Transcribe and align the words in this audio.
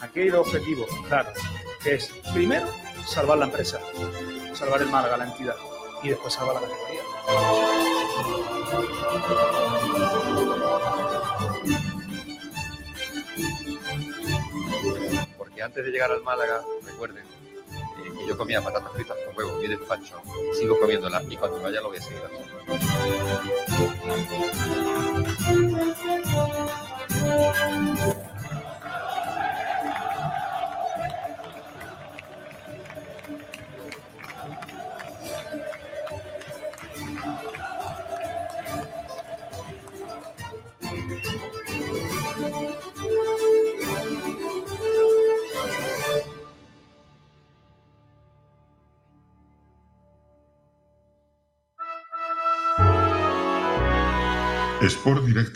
Aquí 0.00 0.20
hay 0.20 0.28
el 0.28 0.36
objetivo, 0.36 0.86
claro, 1.08 1.30
que 1.82 1.94
es 1.96 2.06
primero 2.32 2.68
salvar 3.06 3.38
la 3.38 3.46
empresa, 3.46 3.80
salvar 4.54 4.80
el 4.82 4.88
Málaga, 4.88 5.16
la 5.16 5.24
entidad, 5.24 5.56
y 6.02 6.10
después 6.10 6.34
salvar 6.34 6.54
la 6.54 6.60
categoría. 6.60 7.00
Porque 15.36 15.62
antes 15.62 15.84
de 15.84 15.90
llegar 15.90 16.12
al 16.12 16.22
Málaga, 16.22 16.62
recuerden 16.84 17.24
eh, 17.24 18.12
que 18.18 18.26
yo 18.26 18.38
comía 18.38 18.62
patatas 18.62 18.92
fritas 18.92 19.16
con 19.26 19.36
huevo 19.36 19.62
y 19.62 19.66
despacho, 19.66 20.22
sigo 20.58 20.78
comiéndolas 20.78 21.24
y 21.28 21.36
cuando 21.36 21.60
vaya 21.60 21.80
lo 21.80 21.88
voy 21.88 21.98
a 21.98 22.02
seguir 22.02 22.22
haciendo. 22.24 22.48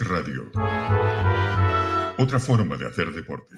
Radio. 0.01 0.51
Otra 2.19 2.39
forma 2.39 2.77
de 2.77 2.87
hacer 2.87 3.13
deporte. 3.13 3.57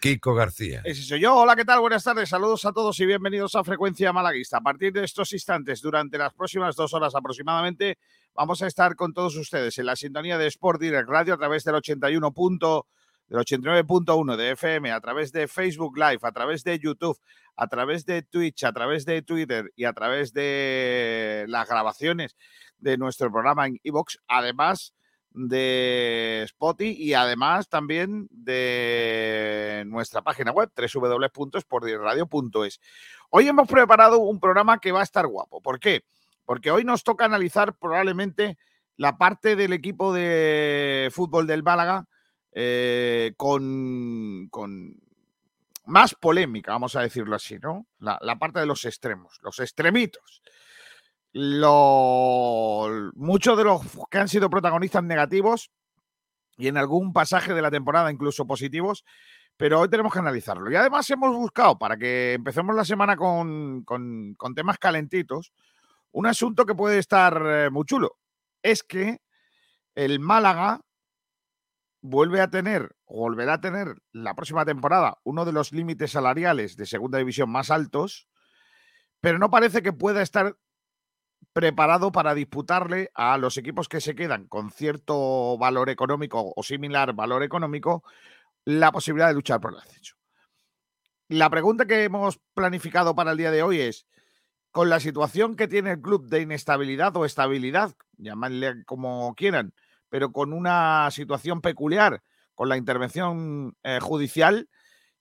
Kiko 0.00 0.34
García. 0.34 0.82
Ese 0.84 1.02
soy 1.02 1.20
yo. 1.20 1.34
Hola, 1.34 1.56
¿qué 1.56 1.64
tal? 1.64 1.80
Buenas 1.80 2.04
tardes. 2.04 2.28
Saludos 2.28 2.64
a 2.64 2.72
todos 2.72 2.98
y 3.00 3.06
bienvenidos 3.06 3.54
a 3.54 3.64
Frecuencia 3.64 4.12
Malaguista. 4.12 4.58
A 4.58 4.60
partir 4.60 4.92
de 4.92 5.04
estos 5.04 5.32
instantes, 5.32 5.80
durante 5.80 6.18
las 6.18 6.32
próximas 6.32 6.76
dos 6.76 6.94
horas 6.94 7.14
aproximadamente, 7.14 7.98
vamos 8.34 8.62
a 8.62 8.66
estar 8.66 8.94
con 8.94 9.12
todos 9.12 9.36
ustedes 9.36 9.76
en 9.78 9.86
la 9.86 9.96
sintonía 9.96 10.38
de 10.38 10.46
Sport 10.46 10.80
Direct 10.80 11.08
Radio 11.08 11.34
a 11.34 11.38
través 11.38 11.64
del 11.64 11.74
81. 11.74 12.32
del 13.28 13.40
89.1 13.40 14.36
de 14.36 14.50
FM, 14.52 14.92
a 14.92 15.00
través 15.00 15.32
de 15.32 15.48
Facebook 15.48 15.98
Live, 15.98 16.20
a 16.22 16.32
través 16.32 16.62
de 16.62 16.78
YouTube, 16.78 17.18
a 17.56 17.66
través 17.66 18.06
de 18.06 18.22
Twitch, 18.22 18.64
a 18.64 18.72
través 18.72 19.04
de 19.04 19.22
Twitter 19.22 19.72
y 19.74 19.84
a 19.84 19.92
través 19.92 20.32
de 20.32 21.44
las 21.48 21.68
grabaciones 21.68 22.36
de 22.78 22.96
nuestro 22.96 23.30
programa 23.30 23.66
en 23.66 23.78
iVox, 23.82 24.18
además 24.28 24.94
de 25.36 26.42
Spotify 26.44 26.96
y 26.98 27.14
además 27.14 27.68
también 27.68 28.26
de 28.30 29.84
nuestra 29.86 30.22
página 30.22 30.50
web 30.50 30.70
www.sportradio.es. 30.74 32.80
Hoy 33.30 33.48
hemos 33.48 33.68
preparado 33.68 34.18
un 34.20 34.40
programa 34.40 34.78
que 34.78 34.92
va 34.92 35.00
a 35.00 35.04
estar 35.04 35.26
guapo. 35.26 35.60
¿Por 35.60 35.78
qué? 35.78 36.04
Porque 36.46 36.70
hoy 36.70 36.84
nos 36.84 37.04
toca 37.04 37.26
analizar 37.26 37.76
probablemente 37.76 38.56
la 38.96 39.18
parte 39.18 39.56
del 39.56 39.74
equipo 39.74 40.14
de 40.14 41.10
fútbol 41.12 41.46
del 41.46 41.62
Málaga 41.62 42.06
eh, 42.52 43.34
con, 43.36 44.48
con, 44.50 44.98
más 45.84 46.14
polémica, 46.14 46.72
vamos 46.72 46.96
a 46.96 47.02
decirlo 47.02 47.36
así, 47.36 47.58
¿no? 47.58 47.86
La, 47.98 48.18
la 48.22 48.38
parte 48.38 48.60
de 48.60 48.66
los 48.66 48.86
extremos, 48.86 49.38
los 49.42 49.60
extremitos 49.60 50.40
muchos 53.14 53.58
de 53.58 53.64
los 53.64 53.80
que 54.10 54.18
han 54.18 54.28
sido 54.28 54.48
protagonistas 54.48 55.04
negativos 55.04 55.70
y 56.56 56.68
en 56.68 56.78
algún 56.78 57.12
pasaje 57.12 57.52
de 57.52 57.60
la 57.62 57.70
temporada 57.70 58.10
incluso 58.10 58.46
positivos, 58.46 59.04
pero 59.56 59.80
hoy 59.80 59.88
tenemos 59.88 60.12
que 60.12 60.18
analizarlo. 60.18 60.70
Y 60.70 60.76
además 60.76 61.08
hemos 61.10 61.34
buscado, 61.36 61.78
para 61.78 61.96
que 61.96 62.34
empecemos 62.34 62.74
la 62.74 62.84
semana 62.84 63.16
con, 63.16 63.84
temas 64.54 64.78
calentitos, 64.78 65.52
un 66.12 66.26
asunto 66.26 66.64
que 66.64 66.74
puede 66.74 66.98
estar 66.98 67.42
eh, 67.44 67.70
muy 67.70 67.84
chulo. 67.84 68.16
Es 68.62 68.82
que 68.82 69.20
el 69.94 70.20
Málaga 70.20 70.80
vuelve 72.00 72.40
a 72.40 72.48
tener, 72.48 72.96
volverá 73.06 73.54
a 73.54 73.60
tener 73.60 73.96
la 74.12 74.34
próxima 74.34 74.64
temporada, 74.64 75.18
uno 75.24 75.44
de 75.44 75.52
los 75.52 75.72
límites 75.72 76.12
salariales 76.12 76.76
de 76.76 76.86
segunda 76.86 77.18
división 77.18 77.50
más 77.50 77.70
altos, 77.70 78.28
pero 79.20 79.38
no 79.38 79.50
parece 79.50 79.82
que 79.82 79.92
pueda 79.92 80.22
estar 80.22 80.56
preparado 81.52 82.12
para 82.12 82.34
disputarle 82.34 83.10
a 83.14 83.38
los 83.38 83.56
equipos 83.56 83.88
que 83.88 84.00
se 84.00 84.14
quedan 84.14 84.46
con 84.46 84.70
cierto 84.70 85.56
valor 85.58 85.88
económico 85.88 86.52
o 86.54 86.62
similar 86.62 87.14
valor 87.14 87.42
económico 87.42 88.04
la 88.64 88.92
posibilidad 88.92 89.28
de 89.28 89.34
luchar 89.34 89.60
por 89.60 89.72
el 89.72 89.78
ascenso. 89.78 90.16
La 91.28 91.50
pregunta 91.50 91.86
que 91.86 92.04
hemos 92.04 92.38
planificado 92.54 93.14
para 93.14 93.32
el 93.32 93.38
día 93.38 93.50
de 93.50 93.62
hoy 93.62 93.80
es, 93.80 94.06
con 94.70 94.90
la 94.90 95.00
situación 95.00 95.56
que 95.56 95.66
tiene 95.66 95.92
el 95.92 96.00
club 96.02 96.28
de 96.28 96.42
inestabilidad 96.42 97.16
o 97.16 97.24
estabilidad, 97.24 97.94
llamadle 98.18 98.84
como 98.84 99.34
quieran, 99.34 99.72
pero 100.08 100.32
con 100.32 100.52
una 100.52 101.10
situación 101.10 101.62
peculiar, 101.62 102.22
con 102.54 102.68
la 102.68 102.76
intervención 102.76 103.76
eh, 103.82 103.98
judicial, 104.00 104.68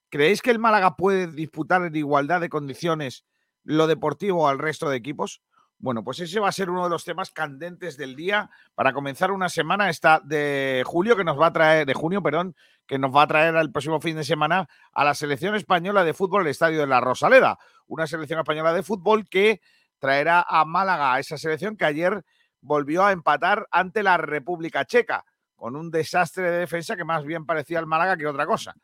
¿creéis 0.09 0.41
que 0.41 0.51
el 0.51 0.59
Málaga 0.59 0.95
puede 0.95 1.27
disputar 1.27 1.83
en 1.83 1.95
igualdad 1.95 2.41
de 2.41 2.49
condiciones 2.49 3.25
lo 3.63 3.87
deportivo 3.87 4.47
al 4.47 4.59
resto 4.59 4.89
de 4.89 4.97
equipos? 4.97 5.41
Bueno, 5.77 6.03
pues 6.03 6.19
ese 6.19 6.39
va 6.39 6.47
a 6.49 6.53
ser 6.53 6.69
uno 6.69 6.85
de 6.85 6.89
los 6.89 7.03
temas 7.03 7.31
candentes 7.31 7.97
del 7.97 8.15
día 8.15 8.49
para 8.75 8.93
comenzar 8.93 9.31
una 9.31 9.49
semana 9.49 9.89
esta 9.89 10.21
de 10.23 10.83
julio 10.85 11.15
que 11.17 11.23
nos 11.23 11.39
va 11.39 11.47
a 11.47 11.53
traer, 11.53 11.85
de 11.85 11.93
junio, 11.93 12.23
perdón, 12.23 12.55
que 12.87 12.97
nos 12.97 13.13
va 13.13 13.23
a 13.23 13.27
traer 13.27 13.55
el 13.55 13.71
próximo 13.71 13.99
fin 13.99 14.15
de 14.15 14.23
semana 14.23 14.67
a 14.93 15.03
la 15.03 15.13
selección 15.13 15.53
española 15.53 16.03
de 16.03 16.13
fútbol 16.13 16.43
el 16.43 16.47
Estadio 16.47 16.79
de 16.79 16.87
la 16.87 17.01
Rosaleda. 17.01 17.59
Una 17.87 18.07
selección 18.07 18.39
española 18.39 18.73
de 18.73 18.83
fútbol 18.83 19.27
que 19.29 19.61
traerá 19.99 20.45
a 20.47 20.65
Málaga 20.65 21.13
a 21.13 21.19
esa 21.19 21.37
selección 21.37 21.75
que 21.77 21.85
ayer 21.85 22.23
volvió 22.61 23.03
a 23.03 23.11
empatar 23.11 23.67
ante 23.69 24.01
la 24.01 24.17
República 24.17 24.85
Checa, 24.85 25.25
con 25.55 25.75
un 25.75 25.91
desastre 25.91 26.49
de 26.51 26.59
defensa 26.59 26.95
que 26.95 27.03
más 27.03 27.23
bien 27.23 27.45
parecía 27.45 27.79
al 27.79 27.85
Málaga 27.85 28.17
que 28.17 28.27
otra 28.27 28.45
cosa. 28.45 28.75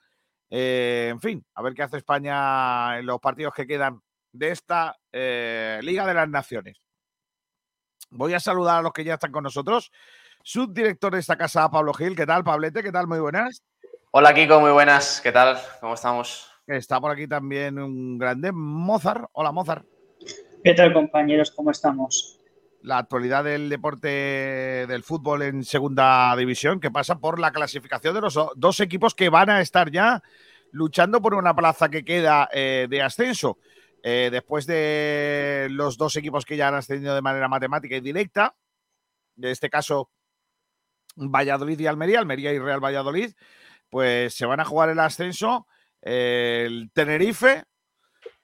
Eh, 0.50 1.08
en 1.10 1.20
fin, 1.22 1.46
a 1.56 1.62
ver 1.62 1.74
qué 1.74 1.84
hace 1.84 1.98
España 1.98 3.00
en 3.00 3.06
los 3.06 3.20
partidos 3.20 3.54
que 3.54 3.66
quedan 3.66 4.02
de 4.32 4.50
esta 4.52 4.98
eh, 5.12 5.80
Liga 5.84 6.06
de 6.06 6.14
las 6.14 6.30
Naciones. 6.30 6.78
Voy 8.10 8.34
a 8.34 8.40
saludar 8.40 8.80
a 8.80 8.82
los 8.82 8.94
que 8.94 9.04
ya 9.04 9.16
están 9.16 9.32
con 9.32 9.44
nosotros. 9.44 9.92
Subdirector 10.44 11.14
de 11.14 11.20
esta 11.20 11.38
casa, 11.38 11.70
Pablo 11.70 11.94
Gil. 11.94 12.16
¿Qué 12.16 12.26
tal, 12.26 12.44
Pablete? 12.44 12.84
¿Qué 12.84 12.92
tal? 12.92 13.08
Muy 13.08 13.20
buenas. 13.20 13.64
Hola, 14.12 14.34
Kiko. 14.34 14.60
Muy 14.60 14.72
buenas. 14.72 15.22
¿Qué 15.22 15.32
tal? 15.32 15.58
¿Cómo 15.80 15.94
estamos? 15.94 16.52
Está 16.68 17.00
por 17.00 17.12
aquí 17.12 17.28
también 17.28 17.80
un 17.80 18.18
grande 18.18 18.52
Mozart. 18.52 19.26
Hola, 19.34 19.52
Mozart. 19.52 19.86
¿Qué 20.64 20.74
tal, 20.74 20.94
compañeros? 20.94 21.52
¿Cómo 21.52 21.72
estamos? 21.72 22.40
La 22.82 22.98
actualidad 22.98 23.44
del 23.44 23.70
deporte 23.70 24.08
del 24.88 25.04
fútbol 25.04 25.44
en 25.44 25.64
segunda 25.64 26.36
división, 26.36 26.80
que 26.80 26.92
pasa 26.92 27.20
por 27.20 27.40
la 27.40 27.52
clasificación 27.52 28.16
de 28.16 28.22
los 28.22 28.40
dos 28.56 28.80
equipos 28.80 29.16
que 29.16 29.30
van 29.30 29.50
a 29.50 29.62
estar 29.62 29.92
ya 29.92 30.22
luchando 30.72 31.22
por 31.22 31.34
una 31.36 31.56
plaza 31.56 31.90
que 31.90 32.04
queda 32.04 32.50
eh, 32.52 32.88
de 32.90 33.02
ascenso. 33.02 33.60
Eh, 34.04 34.30
después 34.32 34.66
de 34.66 35.68
los 35.70 35.98
dos 35.98 36.16
equipos 36.16 36.46
que 36.46 36.58
ya 36.58 36.70
han 36.70 36.76
ascendido 36.76 37.14
de 37.14 37.22
manera 37.22 37.48
matemática 37.48 37.96
y 37.96 38.02
directa, 38.02 38.56
en 39.38 39.46
este 39.46 39.70
caso 39.70 40.10
Valladolid 41.16 41.80
y 41.80 41.88
Almería, 41.88 42.20
Almería 42.20 42.52
y 42.52 42.60
Real 42.60 42.84
Valladolid, 42.84 43.34
pues 43.90 44.34
se 44.34 44.46
van 44.46 44.60
a 44.60 44.66
jugar 44.66 44.90
el 44.90 45.00
ascenso 45.00 45.68
el 46.02 46.90
Tenerife 46.94 47.64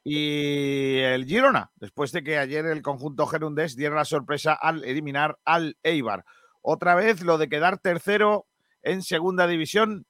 y 0.03 1.00
el 1.00 1.25
Girona, 1.25 1.72
después 1.75 2.12
de 2.12 2.24
que 2.24 2.38
ayer 2.38 2.66
el 2.66 2.81
conjunto 2.81 3.25
gerundés 3.25 3.75
diera 3.75 3.95
la 3.95 4.06
sorpresa 4.06 4.53
al 4.53 4.84
eliminar 4.84 5.38
al 5.44 5.78
Eibar. 5.84 6.24
Otra 6.62 6.95
vez 6.95 7.22
lo 7.22 7.38
de 7.38 7.50
quedar 7.50 7.79
tercero 7.79 8.45
en 8.84 9.01
segunda 9.01 9.47
división. 9.47 10.06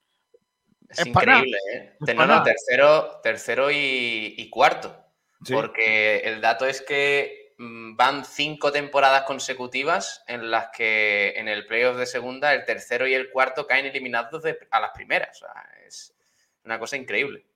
Es, 0.88 1.06
increíble, 1.06 1.56
¿eh? 1.74 1.96
tercero, 2.04 3.20
tercero 3.22 3.70
y 3.70 4.48
cuarto. 4.50 5.07
Porque 5.46 6.18
el 6.18 6.40
dato 6.40 6.66
es 6.66 6.82
que 6.82 7.54
mm, 7.58 7.96
van 7.96 8.24
cinco 8.24 8.72
temporadas 8.72 9.22
consecutivas 9.22 10.24
en 10.26 10.50
las 10.50 10.68
que 10.76 11.34
en 11.36 11.48
el 11.48 11.66
playoff 11.66 11.96
de 11.96 12.06
segunda 12.06 12.54
el 12.54 12.64
tercero 12.64 13.06
y 13.06 13.14
el 13.14 13.30
cuarto 13.30 13.66
caen 13.66 13.86
eliminados 13.86 14.42
a 14.70 14.80
las 14.80 14.90
primeras. 14.90 15.42
es 15.86 16.14
una 16.64 16.78
cosa 16.78 16.96
increíble. 16.96 17.46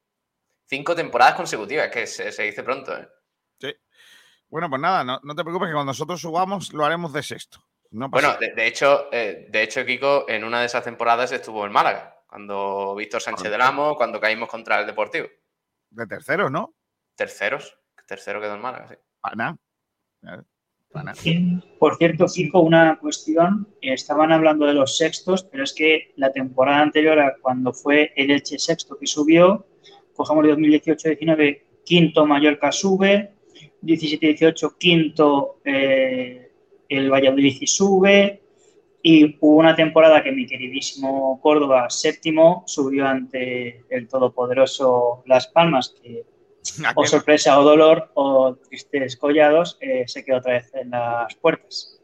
Cinco 0.65 0.95
temporadas 0.95 1.35
consecutivas, 1.35 1.89
que 1.89 2.07
se, 2.07 2.31
dice 2.43 2.63
pronto. 2.63 2.97
¿eh? 2.97 3.09
Sí. 3.61 3.75
Bueno, 4.49 4.71
pues 4.71 4.81
nada, 4.81 5.05
no, 5.05 5.35
te 5.35 5.43
preocupes 5.43 5.69
que 5.69 5.75
cuando 5.75 5.91
nosotros 5.91 6.21
subamos 6.21 6.73
lo 6.73 6.85
haremos 6.85 7.13
de 7.13 7.23
sexto. 7.23 7.63
bueno, 7.91 8.37
de, 8.39 8.67
hecho, 8.67 9.09
eh, 9.13 9.49
de 9.51 9.63
hecho, 9.63 9.85
Kiko, 9.85 10.27
en 10.29 10.45
una 10.45 10.61
de 10.61 10.67
esas 10.67 10.85
temporadas 10.85 11.33
estuvo 11.33 11.67
en 11.67 11.73
Málaga, 11.73 12.23
cuando 12.27 12.95
Víctor 12.95 13.21
Sánchez 13.21 13.51
del 13.51 13.61
Amo, 13.61 13.97
cuando 13.97 14.21
caímos 14.21 14.49
contra 14.49 14.81
el 14.81 14.87
Deportivo. 14.87 15.29
De 15.91 16.07
tercero, 16.07 16.49
¿no? 16.49 16.75
Terceros. 17.15 17.79
Tercero 18.07 18.41
quedó 18.41 18.57
en 18.57 18.61
Málaga, 18.61 18.89
sí. 18.89 18.95
Por 21.79 21.97
cierto, 21.97 22.27
Kiko, 22.27 22.61
una 22.61 22.99
cuestión. 22.99 23.69
Estaban 23.81 24.33
hablando 24.33 24.67
de 24.67 24.75
los 24.75 24.97
sextos, 24.97 25.45
pero 25.45 25.65
es 25.65 25.73
que 25.73 26.13
la 26.17 26.33
temporada 26.33 26.81
anterior, 26.81 27.19
a 27.19 27.37
cuando 27.41 27.73
fue 27.73 28.13
el 28.17 28.31
Elche 28.31 28.59
sexto 28.59 28.99
que 28.99 29.07
subió, 29.07 29.67
cojamos 30.15 30.45
de 30.45 30.55
2018-19, 30.55 31.63
quinto 31.85 32.27
Mallorca 32.27 32.71
sube, 32.71 33.33
17-18 33.83 34.77
quinto 34.79 35.61
eh, 35.65 36.53
el 36.89 37.11
Valladolid 37.11 37.63
sube, 37.65 38.43
y 39.03 39.37
hubo 39.41 39.57
una 39.57 39.75
temporada 39.75 40.23
que 40.23 40.31
mi 40.31 40.47
queridísimo 40.47 41.41
Córdoba, 41.43 41.91
séptimo, 41.91 42.63
subió 42.67 43.07
ante 43.07 43.85
el 43.91 44.07
todopoderoso 44.07 45.25
Las 45.27 45.49
Palmas, 45.49 45.97
que 46.01 46.25
o 46.97 47.07
sorpresa 47.07 47.59
o 47.59 47.65
dolor 47.65 48.11
o 48.15 48.57
tristes 48.57 49.17
collados, 49.17 49.77
eh, 49.81 50.05
se 50.07 50.25
quedó 50.25 50.39
otra 50.39 50.55
vez 50.55 50.71
en 50.75 50.91
las 50.91 51.35
puertas. 51.37 51.99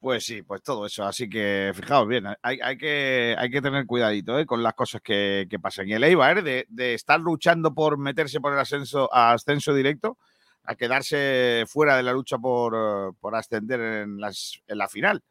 Pues 0.00 0.24
sí, 0.24 0.42
pues 0.42 0.62
todo 0.62 0.86
eso. 0.86 1.04
Así 1.04 1.28
que 1.28 1.72
fijaos 1.74 2.08
bien, 2.08 2.24
hay, 2.40 2.78
que, 2.78 3.36
hay 3.38 3.50
que 3.50 3.60
tener 3.60 3.84
cuidadito 3.84 4.38
eh, 4.38 4.46
con 4.46 4.62
las 4.62 4.72
cosas 4.72 5.02
que, 5.02 5.46
pasan. 5.60 5.88
Y 5.88 5.92
el 5.92 6.04
Eibar, 6.04 6.42
de, 6.42 6.66
de, 6.70 6.94
estar 6.94 7.20
luchando 7.20 7.74
por 7.74 7.98
meterse 7.98 8.40
por 8.40 8.54
el 8.54 8.58
ascenso, 8.58 9.12
ascenso 9.12 9.74
directo, 9.74 10.16
a 10.64 10.74
quedarse 10.74 11.64
fuera 11.66 11.96
de 11.96 12.02
la 12.02 12.12
lucha 12.12 12.38
por, 12.38 13.14
por 13.16 13.34
ascender 13.34 13.80
en, 13.80 14.20
las, 14.20 14.62
en 14.66 14.78
la 14.78 14.88
final. 14.88 15.22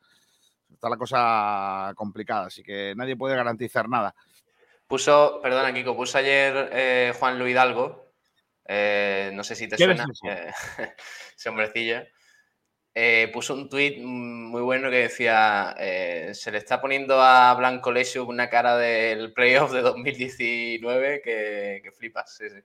Está 0.71 0.87
la 0.87 0.97
cosa 0.97 1.91
complicada, 1.95 2.47
así 2.47 2.61
que 2.61 2.93
nadie 2.95 3.17
puede 3.17 3.35
garantizar 3.35 3.89
nada. 3.89 4.13
Puso, 4.89 5.39
perdona, 5.43 5.71
Kiko, 5.71 5.95
puso 5.95 6.17
ayer 6.17 6.71
eh, 6.73 7.13
Juan 7.19 7.37
Luis 7.37 7.51
Hidalgo. 7.51 8.11
Eh, 8.65 9.29
no 9.35 9.43
sé 9.43 9.53
si 9.53 9.67
te 9.67 9.77
suena. 9.77 10.03
Eh, 10.23 10.51
ese 11.37 11.49
hombrecillo. 11.49 12.01
puso 13.31 13.53
un 13.53 13.69
tuit 13.69 13.99
muy 14.01 14.63
bueno 14.63 14.89
que 14.89 15.03
decía: 15.03 15.75
Se 15.77 16.51
le 16.51 16.57
está 16.57 16.81
poniendo 16.81 17.21
a 17.21 17.53
Blanco 17.53 17.91
Lesio 17.91 18.25
una 18.25 18.49
cara 18.49 18.77
del 18.77 19.31
playoff 19.31 19.71
de 19.71 19.81
2019 19.81 21.21
que, 21.21 21.81
que 21.83 21.91
flipas. 21.91 22.35
Sí, 22.35 22.49
sí. 22.49 22.59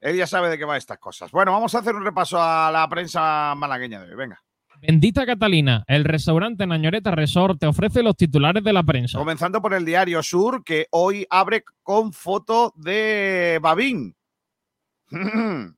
Él 0.00 0.16
ya 0.16 0.26
sabe 0.26 0.50
de 0.50 0.58
qué 0.58 0.66
va 0.66 0.76
estas 0.76 0.98
cosas. 0.98 1.30
Bueno, 1.30 1.50
vamos 1.52 1.74
a 1.74 1.78
hacer 1.78 1.94
un 1.94 2.04
repaso 2.04 2.36
a 2.38 2.70
la 2.70 2.86
prensa 2.90 3.54
malagueña 3.54 4.04
de 4.04 4.10
hoy. 4.10 4.16
Venga. 4.16 4.42
Bendita 4.80 5.26
Catalina, 5.26 5.84
el 5.88 6.04
restaurante 6.04 6.66
Nañoreta 6.66 7.10
Resort 7.10 7.58
te 7.58 7.66
ofrece 7.66 8.02
los 8.02 8.16
titulares 8.16 8.62
de 8.62 8.72
la 8.72 8.84
prensa. 8.84 9.18
Comenzando 9.18 9.60
por 9.60 9.74
el 9.74 9.84
diario 9.84 10.22
Sur, 10.22 10.62
que 10.62 10.86
hoy 10.90 11.26
abre 11.30 11.64
con 11.82 12.12
foto 12.12 12.72
de 12.76 13.58
Babín. 13.62 14.14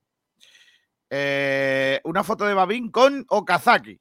Eh, 1.13 1.99
una 2.05 2.23
foto 2.23 2.45
de 2.45 2.53
Babín 2.53 2.89
con 2.89 3.25
Okazaki. 3.27 3.99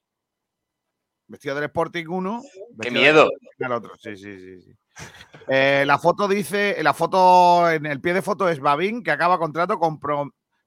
Vestido 1.26 1.56
del 1.56 1.64
Sporting 1.64 2.06
1. 2.06 2.42
¡Qué 2.80 2.92
miedo! 2.92 3.28
El 3.58 3.72
otro, 3.72 3.96
sí, 3.98 4.16
sí, 4.16 4.60
sí. 4.60 4.72
Eh, 5.48 5.82
la 5.88 5.98
foto 5.98 6.28
dice, 6.28 6.80
la 6.84 6.94
foto, 6.94 7.68
en 7.68 7.86
el 7.86 8.00
pie 8.00 8.14
de 8.14 8.22
foto 8.22 8.48
es 8.48 8.60
Babín, 8.60 9.02
que 9.02 9.10
acaba 9.10 9.40
contrato, 9.40 9.80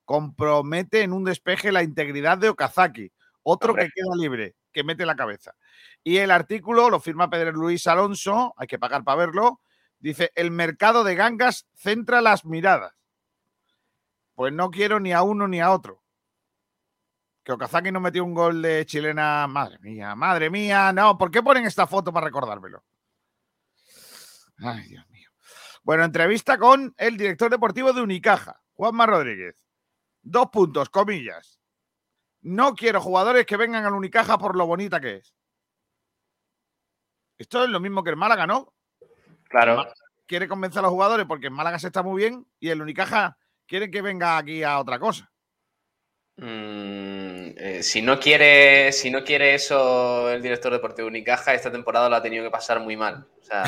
compromete 0.04 1.00
en 1.00 1.14
un 1.14 1.24
despeje 1.24 1.72
la 1.72 1.82
integridad 1.82 2.36
de 2.36 2.50
Okazaki 2.50 3.10
otro 3.44 3.74
que 3.74 3.88
queda 3.94 4.16
libre, 4.16 4.56
que 4.72 4.82
mete 4.82 5.06
la 5.06 5.14
cabeza. 5.14 5.54
Y 6.02 6.16
el 6.16 6.32
artículo 6.32 6.90
lo 6.90 6.98
firma 6.98 7.30
Pedro 7.30 7.52
Luis 7.52 7.86
Alonso, 7.86 8.54
hay 8.56 8.66
que 8.66 8.78
pagar 8.78 9.04
para 9.04 9.18
verlo. 9.18 9.60
Dice: 10.00 10.32
el 10.34 10.50
mercado 10.50 11.04
de 11.04 11.14
gangas 11.14 11.66
centra 11.74 12.20
las 12.20 12.44
miradas. 12.44 12.92
Pues 14.34 14.52
no 14.52 14.70
quiero 14.70 14.98
ni 14.98 15.12
a 15.12 15.22
uno 15.22 15.46
ni 15.46 15.60
a 15.60 15.70
otro. 15.70 16.02
Que 17.44 17.52
Okazaki 17.52 17.92
no 17.92 18.00
metió 18.00 18.24
un 18.24 18.34
gol 18.34 18.62
de 18.62 18.84
chilena. 18.84 19.46
Madre 19.46 19.78
mía, 19.78 20.14
madre 20.14 20.50
mía. 20.50 20.92
No, 20.92 21.16
¿por 21.16 21.30
qué 21.30 21.42
ponen 21.42 21.66
esta 21.66 21.86
foto 21.86 22.12
para 22.12 22.26
recordármelo? 22.26 22.82
Ay, 24.58 24.88
Dios 24.88 25.08
mío. 25.10 25.30
Bueno, 25.82 26.04
entrevista 26.04 26.58
con 26.58 26.94
el 26.96 27.16
director 27.16 27.50
deportivo 27.50 27.92
de 27.92 28.00
Unicaja, 28.00 28.60
Juanma 28.72 29.06
Rodríguez. 29.06 29.54
Dos 30.22 30.48
puntos, 30.50 30.88
comillas. 30.88 31.60
No 32.44 32.74
quiero 32.74 33.00
jugadores 33.00 33.46
que 33.46 33.56
vengan 33.56 33.86
al 33.86 33.94
Unicaja 33.94 34.36
por 34.36 34.54
lo 34.54 34.66
bonita 34.66 35.00
que 35.00 35.16
es. 35.16 35.34
Esto 37.38 37.64
es 37.64 37.70
lo 37.70 37.80
mismo 37.80 38.04
que 38.04 38.10
el 38.10 38.16
Málaga, 38.16 38.46
¿no? 38.46 38.74
Claro. 39.48 39.86
Quiere 40.26 40.46
convencer 40.46 40.80
a 40.80 40.82
los 40.82 40.90
jugadores 40.90 41.24
porque 41.26 41.46
en 41.46 41.54
Málaga 41.54 41.78
se 41.78 41.86
está 41.86 42.02
muy 42.02 42.20
bien 42.20 42.46
y 42.60 42.68
el 42.68 42.82
Unicaja 42.82 43.38
quiere 43.66 43.90
que 43.90 44.02
venga 44.02 44.36
aquí 44.36 44.62
a 44.62 44.78
otra 44.78 44.98
cosa. 44.98 45.32
Mm, 46.36 47.56
eh, 47.56 47.82
si, 47.82 48.02
no 48.02 48.20
quiere, 48.20 48.92
si 48.92 49.10
no 49.10 49.24
quiere 49.24 49.54
eso 49.54 50.30
el 50.30 50.42
director 50.42 50.70
deportivo 50.70 51.08
Unicaja, 51.08 51.54
esta 51.54 51.72
temporada 51.72 52.10
lo 52.10 52.16
ha 52.16 52.22
tenido 52.22 52.44
que 52.44 52.50
pasar 52.50 52.78
muy 52.78 52.96
mal. 52.96 53.26
O 53.40 53.42
sea, 53.42 53.64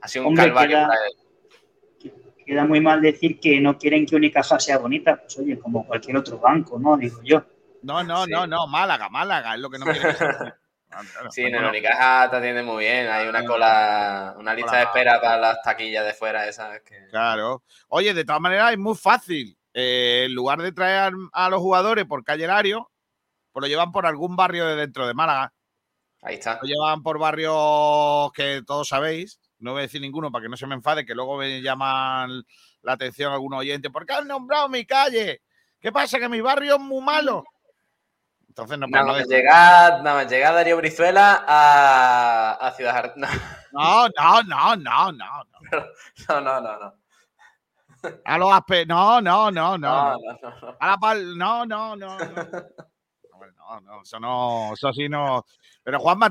ha 0.00 0.08
sido 0.08 0.26
un 0.26 0.34
calvario 0.34 0.76
queda, 0.76 0.88
para 0.88 1.00
él. 1.06 2.12
Queda 2.44 2.64
muy 2.64 2.80
mal 2.80 3.00
decir 3.00 3.38
que 3.38 3.60
no 3.60 3.78
quieren 3.78 4.06
que 4.06 4.16
Unicaja 4.16 4.58
sea 4.58 4.78
bonita. 4.78 5.20
Pues 5.20 5.38
oye, 5.38 5.56
como 5.56 5.86
cualquier 5.86 6.16
otro 6.16 6.40
banco, 6.40 6.76
¿no? 6.76 6.96
Digo 6.96 7.20
yo. 7.22 7.44
No, 7.82 8.02
no, 8.02 8.26
no, 8.26 8.46
no, 8.46 8.66
Málaga, 8.66 9.08
Málaga, 9.08 9.54
es 9.54 9.60
lo 9.60 9.70
que 9.70 9.78
no 9.78 9.86
quiere 9.86 10.14
Sí, 11.30 11.42
en 11.42 11.54
el 11.54 11.64
Unicaja 11.64 12.28
te 12.30 12.36
atiende 12.36 12.62
muy 12.62 12.84
bien. 12.84 13.08
Hay 13.08 13.28
una 13.28 13.44
cola, 13.44 14.34
una 14.36 14.54
lista 14.54 14.78
de 14.78 14.82
espera 14.84 15.20
para 15.20 15.38
las 15.38 15.62
taquillas 15.62 16.04
de 16.04 16.14
fuera, 16.14 16.48
esas. 16.48 16.80
Que... 16.80 17.06
Claro. 17.10 17.62
Oye, 17.88 18.12
de 18.12 18.24
todas 18.24 18.40
maneras 18.40 18.72
es 18.72 18.78
muy 18.78 18.96
fácil. 18.96 19.56
Eh, 19.72 20.24
en 20.26 20.34
lugar 20.34 20.60
de 20.60 20.72
traer 20.72 21.12
a 21.32 21.48
los 21.48 21.60
jugadores 21.60 22.06
por 22.06 22.24
calle 22.24 22.48
Lario, 22.48 22.90
pues 23.52 23.62
lo 23.62 23.68
llevan 23.68 23.92
por 23.92 24.04
algún 24.04 24.34
barrio 24.34 24.66
de 24.66 24.74
dentro 24.74 25.06
de 25.06 25.14
Málaga. 25.14 25.52
Ahí 26.22 26.34
está. 26.34 26.58
Lo 26.60 26.66
llevan 26.68 27.02
por 27.02 27.18
barrios 27.18 28.32
que 28.32 28.62
todos 28.66 28.88
sabéis. 28.88 29.40
No 29.58 29.72
voy 29.72 29.80
a 29.80 29.82
decir 29.82 30.00
ninguno 30.00 30.32
para 30.32 30.42
que 30.42 30.48
no 30.48 30.56
se 30.56 30.66
me 30.66 30.74
enfade, 30.74 31.06
que 31.06 31.14
luego 31.14 31.36
me 31.36 31.62
llaman 31.62 32.42
la 32.82 32.92
atención 32.92 33.32
algunos 33.32 33.60
oyentes. 33.60 33.92
¿Por 33.92 34.06
qué 34.06 34.14
han 34.14 34.26
nombrado 34.26 34.68
mi 34.68 34.84
calle? 34.84 35.42
¿Qué 35.80 35.92
pasa? 35.92 36.18
Que 36.18 36.28
mi 36.28 36.40
barrio 36.40 36.74
es 36.76 36.80
muy 36.80 37.02
malo. 37.02 37.44
Entonces 38.50 38.78
no 38.78 38.88
nada, 38.88 39.04
más 39.04 39.28
llegar, 39.28 40.02
nada 40.02 40.16
más 40.16 40.28
llegar 40.28 40.52
Darío 40.54 40.76
Brizuela 40.76 41.44
a, 41.46 42.58
a 42.60 42.72
Ciudad 42.72 42.96
Argentina. 42.96 43.30
No, 43.70 44.08
no, 44.08 44.42
no, 44.42 44.76
no, 44.76 45.12
no. 45.12 45.44
No, 46.28 46.40
no, 46.40 46.60
no, 46.60 46.78
no. 46.80 46.94
A 48.24 48.38
los 48.38 48.52
aspe... 48.52 48.84
No, 48.86 49.20
no, 49.20 49.52
no, 49.52 49.78
no. 49.78 50.16
A 50.80 50.86
la 50.86 50.96
pal... 50.96 51.38
No, 51.38 51.64
no, 51.64 51.94
no. 51.94 52.18
No, 52.18 53.80
no, 53.82 54.02
eso 54.02 54.18
no, 54.18 54.72
eso 54.72 54.92
sí 54.92 55.08
no. 55.08 55.44
Pero 55.84 56.00
Juanma, 56.00 56.28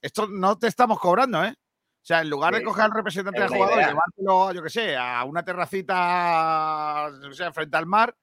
esto 0.00 0.26
no 0.26 0.56
te 0.58 0.68
estamos 0.68 0.98
cobrando, 0.98 1.44
¿eh? 1.44 1.54
O 1.54 2.06
sea, 2.08 2.22
en 2.22 2.30
lugar 2.30 2.54
de 2.54 2.64
coger 2.64 2.84
al 2.84 2.92
representante 2.92 3.40
del 3.40 3.50
jugador 3.50 3.78
y 3.78 3.84
llevártelo, 3.84 4.52
yo 4.54 4.62
qué 4.62 4.70
sé, 4.70 4.96
a 4.96 5.22
una 5.24 5.44
terracita, 5.44 7.10
o 7.28 7.32
sea, 7.34 7.52
frente 7.52 7.76
al 7.76 7.84
mar, 7.84 8.16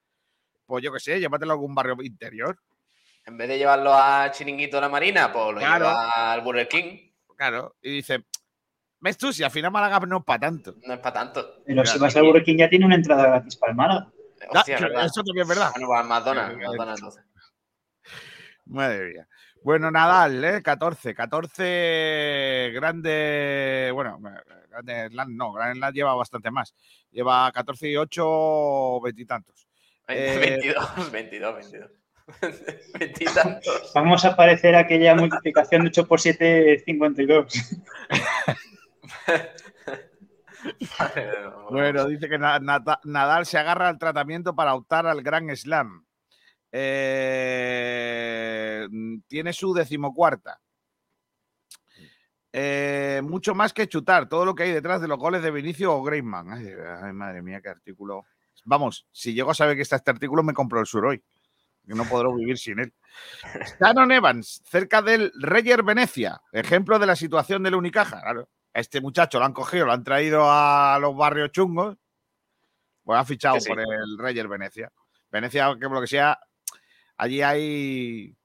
pues 0.66 0.84
yo 0.84 0.92
qué 0.92 1.00
sé, 1.00 1.20
llévatelo 1.20 1.52
a 1.52 1.54
algún 1.54 1.76
barrio 1.76 1.96
interior. 2.02 2.60
En 3.26 3.38
vez 3.38 3.48
de 3.50 3.58
llevarlo 3.58 3.94
a 3.94 4.30
Chiringuito 4.32 4.78
de 4.78 4.82
la 4.82 4.90
Marina, 4.90 5.34
pues 5.34 5.56
lo 5.56 5.60
lleva 5.60 6.32
al 6.32 6.42
Burger 6.42 6.68
King. 6.68 7.12
Claro, 7.36 7.76
y 7.82 7.92
dice, 7.92 8.24
¿ves 9.00 9.18
tú? 9.18 9.34
Si 9.34 9.44
al 9.44 9.52
final 9.52 9.72
Málaga 9.72 10.00
no 10.02 10.20
es 10.20 10.24
para 10.24 10.40
tanto. 10.40 10.76
No 10.84 10.94
es 10.94 11.00
para 11.00 11.14
tanto. 11.14 11.64
Pero 11.66 11.86
si 11.86 11.98
vas 11.98 12.16
al 12.16 12.24
Burger 12.24 12.44
King 12.44 12.58
ya 12.58 12.70
tiene 12.70 12.86
una 12.86 12.96
entrada 12.96 13.26
gratis 13.28 13.56
para 13.56 13.72
el 13.72 13.76
Málaga. 13.76 14.12
Hostia, 14.50 14.76
eso 14.78 15.24
también 15.24 15.42
es 15.42 15.48
verdad. 15.48 15.72
Bueno, 15.74 15.90
va 15.90 16.00
al 16.02 16.08
McDonald's, 16.08 16.58
McDonald's 16.58 17.02
entonces. 17.02 17.24
Madre 18.66 19.14
mía. 19.14 19.28
Bueno, 19.64 19.90
Nadal, 19.90 20.44
¿eh? 20.44 20.62
14. 20.62 21.16
14 21.16 22.72
grande. 22.76 23.90
Bueno, 23.92 24.20
grande 24.70 25.10
no, 25.30 25.52
Grand 25.54 25.78
Slam 25.78 25.94
lleva 25.94 26.14
bastante 26.14 26.52
más. 26.52 26.76
Lleva 27.10 27.52
14 27.52 27.90
y 27.90 27.98
8, 27.98 29.02
veintitantos. 29.02 29.68
22, 30.08 31.12
22, 31.12 31.56
22. 31.56 31.92
Vamos 33.94 34.26
a 34.26 34.36
parecer 34.36 34.76
aquella 34.76 35.16
multiplicación 35.16 35.84
de 35.84 35.90
8 35.90 36.08
por 36.08 36.20
7, 36.20 36.84
52. 36.86 37.54
bueno, 41.70 42.06
dice 42.08 42.28
que 42.28 42.40
Nadal 42.40 43.46
se 43.46 43.58
agarra 43.58 43.90
al 43.90 44.00
tratamiento 44.00 44.56
para 44.56 44.74
optar 44.74 45.06
al 45.06 45.22
Gran 45.22 45.56
Slam. 45.56 46.06
Eh, 46.72 47.16
tiene 49.28 49.54
su 49.54 49.74
decimocuarta. 49.74 50.60
Eh, 52.52 53.22
mucho 53.24 53.54
más 53.54 53.74
que 53.74 53.88
chutar, 53.88 54.30
todo 54.30 54.46
lo 54.46 54.56
que 54.56 54.64
hay 54.64 54.72
detrás 54.72 55.02
de 55.02 55.10
los 55.10 55.20
goles 55.20 55.44
de 55.44 55.52
Vinicio 55.52 55.94
o 55.94 56.02
Griezmann. 56.04 56.52
Ay, 56.52 57.14
madre 57.14 57.42
mía, 57.42 57.62
qué 57.62 57.70
artículo. 57.70 58.26
Vamos, 58.64 59.08
si 59.12 59.34
llego 59.34 59.52
a 59.52 59.56
saber 59.56 59.76
que 59.76 59.82
está 59.84 59.98
este 59.98 60.12
artículo, 60.12 60.42
me 60.42 60.54
compro 60.54 60.80
el 60.80 60.86
sur 60.86 61.06
hoy 61.06 61.22
no 61.94 62.06
podré 62.06 62.34
vivir 62.36 62.58
sin 62.58 62.80
él. 62.80 62.94
Shannon 63.80 64.12
Evans, 64.12 64.62
cerca 64.66 65.02
del 65.02 65.32
Reyer 65.40 65.84
Venecia, 65.84 66.42
ejemplo 66.52 66.98
de 67.00 67.06
la 67.06 67.16
situación 67.16 67.64
del 67.64 67.76
Unicaja. 67.76 68.22
Claro, 68.22 68.50
a 68.74 68.80
este 68.80 69.02
muchacho 69.02 69.40
lo 69.40 69.46
han 69.46 69.54
cogido, 69.54 69.86
lo 69.86 69.94
han 69.94 70.04
traído 70.04 70.44
a 70.50 70.98
los 71.00 71.16
barrios 71.16 71.52
chungos, 71.52 71.96
pues 73.04 73.20
ha 73.20 73.24
fichado 73.26 73.58
por 73.68 73.80
el 73.80 74.18
Reyer 74.18 74.48
Venecia. 74.48 74.92
Venecia, 75.32 75.74
que 75.80 75.88
por 75.88 75.94
lo 75.96 76.02
que 76.02 76.08
sea, 76.08 76.40
Allí 77.18 77.42
hay. 77.42 78.36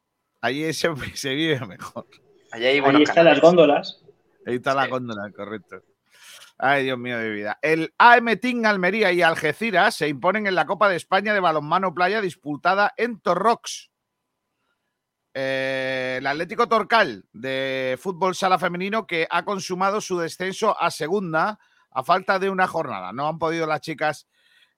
Allí 0.41 0.73
se, 0.73 0.89
se 1.15 1.35
vive 1.35 1.61
mejor. 1.67 2.07
Allí, 2.53 2.67
hay 2.67 3.03
están 3.03 3.25
las 3.25 3.41
góndolas. 3.41 4.01
Ahí 4.47 4.57
está 4.57 4.75
la 4.75 4.85
Sí. 4.85 4.91
góndola, 4.91 5.31
correcto. 5.33 5.83
Ay, 6.63 6.85
Dios 6.85 6.99
mío 6.99 7.17
de 7.17 7.31
vida. 7.31 7.59
El 7.63 7.95
AM 7.97 8.37
Team 8.39 8.67
Almería 8.67 9.13
y 9.13 9.23
Algeciras 9.23 9.95
se 9.95 10.09
imponen 10.09 10.47
en 10.47 10.55
la 10.55 10.67
Copa 10.67 10.91
de 10.91 10.97
España 10.97 11.33
de 11.33 11.41
balonmano 11.41 11.95
playa 11.95 12.21
disputada 12.21 12.93
en 12.99 13.19
Torrox. 13.19 13.91
Eh, 15.33 16.17
el 16.19 16.27
Atlético 16.27 16.69
Torcal 16.69 17.25
de 17.33 17.99
fútbol 17.99 18.35
sala 18.35 18.59
femenino 18.59 19.07
que 19.07 19.27
ha 19.31 19.43
consumado 19.47 20.03
su 20.03 20.19
descenso 20.19 20.79
a 20.79 20.91
segunda 20.91 21.59
a 21.93 22.05
falta 22.05 22.39
de 22.39 22.51
una 22.51 22.67
jornada. 22.67 23.15
No 23.15 23.27
han 23.27 23.39
podido 23.39 23.67
las 23.67 23.81
chicas 23.81 24.29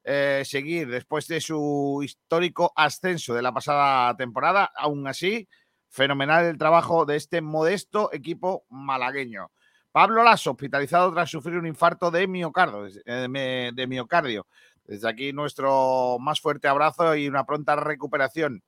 eh, 0.04 0.42
seguir 0.44 0.88
después 0.88 1.26
de 1.26 1.40
su 1.40 2.00
histórico 2.04 2.72
ascenso 2.76 3.34
de 3.34 3.42
la 3.42 3.52
pasada 3.52 4.16
temporada. 4.16 4.70
Aún 4.76 5.08
así, 5.08 5.48
fenomenal 5.88 6.44
el 6.44 6.58
trabajo 6.58 7.06
de 7.06 7.16
este 7.16 7.40
modesto 7.40 8.12
equipo 8.12 8.66
malagueño. 8.68 9.50
Pablo 9.92 10.25
Lasso, 10.25 10.52
hospitalizado 10.52 11.12
tras 11.12 11.30
sufrir 11.30 11.58
un 11.58 11.66
infarto 11.66 12.11
de 12.11 12.26
miocardio. 12.26 12.88
eh, 13.04 13.70
de 13.75 13.87
miocardio. 13.87 14.46
Desde 14.84 15.08
aquí 15.08 15.32
nuestro 15.32 16.16
más 16.18 16.40
fuerte 16.40 16.66
abrazo 16.66 17.14
y 17.14 17.28
una 17.28 17.44
pronta 17.44 17.76
recuperación. 17.76 18.64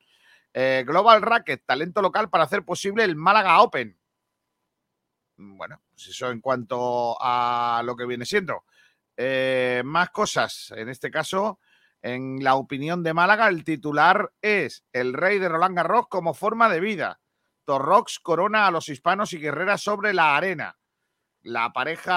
Eh, 0.52 0.84
Global 0.86 1.22
Racket, 1.22 1.64
talento 1.64 2.02
local 2.02 2.28
para 2.28 2.44
hacer 2.44 2.62
posible 2.64 3.04
el 3.04 3.16
Málaga 3.16 3.60
Open. 3.62 3.98
Bueno, 5.36 5.80
pues 5.90 6.08
eso 6.08 6.30
en 6.30 6.40
cuanto 6.40 7.16
a 7.20 7.82
lo 7.84 7.96
que 7.96 8.06
viene 8.06 8.26
siendo. 8.26 8.64
Eh, 9.16 9.82
más 9.84 10.10
cosas. 10.10 10.72
En 10.76 10.88
este 10.90 11.10
caso, 11.10 11.58
en 12.02 12.44
la 12.44 12.54
opinión 12.54 13.02
de 13.02 13.14
Málaga, 13.14 13.48
el 13.48 13.64
titular 13.64 14.30
es 14.42 14.84
el 14.92 15.14
rey 15.14 15.38
de 15.38 15.48
Roland 15.48 15.74
Garros 15.74 16.06
como 16.08 16.34
forma 16.34 16.68
de 16.68 16.80
vida. 16.80 17.20
Torrox 17.64 18.20
corona 18.20 18.66
a 18.66 18.70
los 18.70 18.90
hispanos 18.90 19.32
y 19.32 19.38
guerreras 19.38 19.80
sobre 19.80 20.12
la 20.12 20.36
arena. 20.36 20.76
La 21.44 21.72
pareja 21.74 22.16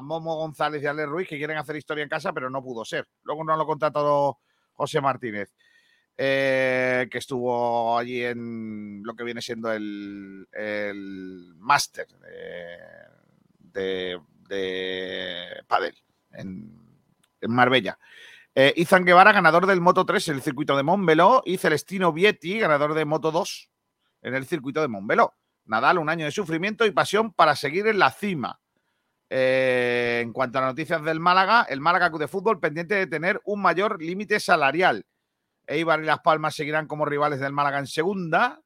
Momo 0.00 0.36
González 0.36 0.80
y 0.82 0.86
Ale 0.86 1.04
Ruiz 1.04 1.28
que 1.28 1.36
quieren 1.36 1.58
hacer 1.58 1.74
historia 1.74 2.04
en 2.04 2.08
casa, 2.08 2.32
pero 2.32 2.48
no 2.48 2.62
pudo 2.62 2.84
ser. 2.84 3.08
Luego 3.24 3.42
no 3.42 3.56
lo 3.56 3.66
contrató 3.66 4.38
José 4.74 5.00
Martínez, 5.00 5.52
eh, 6.16 7.08
que 7.10 7.18
estuvo 7.18 7.98
allí 7.98 8.22
en 8.22 9.02
lo 9.02 9.16
que 9.16 9.24
viene 9.24 9.42
siendo 9.42 9.72
el, 9.72 10.46
el 10.52 11.54
máster 11.56 12.06
de, 12.06 12.78
de, 13.58 14.20
de 14.48 15.64
pádel 15.66 15.96
en, 16.34 16.72
en 17.40 17.52
Marbella. 17.52 17.98
Eh, 18.54 18.74
Izan 18.76 19.04
Guevara, 19.04 19.32
ganador 19.32 19.66
del 19.66 19.80
Moto 19.80 20.06
3 20.06 20.28
en 20.28 20.36
el 20.36 20.42
circuito 20.42 20.76
de 20.76 20.84
Montbeló, 20.84 21.42
y 21.44 21.58
Celestino 21.58 22.12
Vietti, 22.12 22.60
ganador 22.60 22.94
de 22.94 23.04
Moto 23.04 23.32
2 23.32 23.70
en 24.22 24.34
el 24.36 24.46
circuito 24.46 24.80
de 24.80 24.88
Montbeló. 24.88 25.34
Nadal, 25.66 25.98
un 25.98 26.08
año 26.08 26.24
de 26.24 26.30
sufrimiento 26.30 26.86
y 26.86 26.90
pasión 26.90 27.32
para 27.32 27.56
seguir 27.56 27.86
en 27.86 27.98
la 27.98 28.10
cima. 28.10 28.60
Eh, 29.28 30.20
en 30.22 30.32
cuanto 30.32 30.58
a 30.58 30.62
las 30.62 30.70
noticias 30.70 31.02
del 31.02 31.18
Málaga, 31.18 31.66
el 31.68 31.80
Málaga 31.80 32.10
Club 32.10 32.20
de 32.20 32.28
Fútbol 32.28 32.60
pendiente 32.60 32.94
de 32.94 33.06
tener 33.06 33.40
un 33.44 33.60
mayor 33.60 34.00
límite 34.00 34.38
salarial. 34.38 35.06
Eibar 35.66 36.00
y 36.00 36.06
Las 36.06 36.20
Palmas 36.20 36.54
seguirán 36.54 36.86
como 36.86 37.04
rivales 37.04 37.40
del 37.40 37.52
Málaga 37.52 37.80
en 37.80 37.86
segunda. 37.86 38.62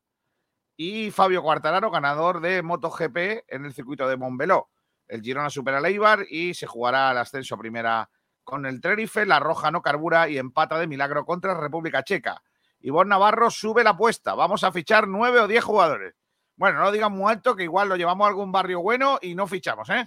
Y 0.76 1.10
Fabio 1.10 1.42
Quartararo, 1.42 1.90
ganador 1.90 2.40
de 2.40 2.62
MotoGP 2.62 3.44
en 3.48 3.64
el 3.64 3.72
circuito 3.72 4.08
de 4.08 4.16
Montbeló. 4.16 4.70
El 5.08 5.22
Girona 5.22 5.50
supera 5.50 5.78
al 5.78 5.86
Eibar 5.86 6.24
y 6.28 6.54
se 6.54 6.66
jugará 6.66 7.10
el 7.10 7.18
ascenso 7.18 7.54
a 7.54 7.58
primera 7.58 8.10
con 8.44 8.66
el 8.66 8.80
Tenerife. 8.80 9.26
La 9.26 9.40
Roja 9.40 9.70
no 9.70 9.82
carbura 9.82 10.28
y 10.28 10.38
empata 10.38 10.78
de 10.78 10.86
milagro 10.86 11.24
contra 11.24 11.58
República 11.58 12.02
Checa. 12.02 12.42
Ivonne 12.80 13.10
Navarro 13.10 13.50
sube 13.50 13.84
la 13.84 13.90
apuesta. 13.90 14.34
Vamos 14.34 14.64
a 14.64 14.72
fichar 14.72 15.08
nueve 15.08 15.40
o 15.40 15.48
diez 15.48 15.64
jugadores. 15.64 16.14
Bueno, 16.60 16.78
no 16.80 16.84
lo 16.84 16.92
digan 16.92 17.12
muy 17.12 17.32
alto, 17.32 17.56
que 17.56 17.62
igual 17.62 17.88
lo 17.88 17.96
llevamos 17.96 18.26
a 18.26 18.28
algún 18.28 18.52
barrio 18.52 18.82
bueno 18.82 19.18
y 19.22 19.34
no 19.34 19.46
fichamos, 19.46 19.88
¿eh? 19.88 20.06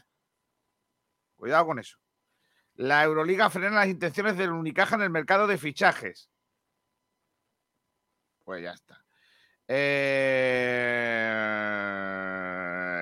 Cuidado 1.35 1.65
con 1.65 1.79
eso. 1.79 1.97
La 2.75 3.03
Euroliga 3.03 3.49
frena 3.49 3.77
las 3.77 3.87
intenciones 3.87 4.37
del 4.37 4.51
Unicaja 4.51 4.93
en 4.93 5.01
el 5.01 5.09
mercado 5.09 5.47
de 5.47 5.57
fichajes. 5.57 6.29
Pues 8.43 8.61
ya 8.61 8.73
está. 8.73 9.03
Eh, 9.67 10.53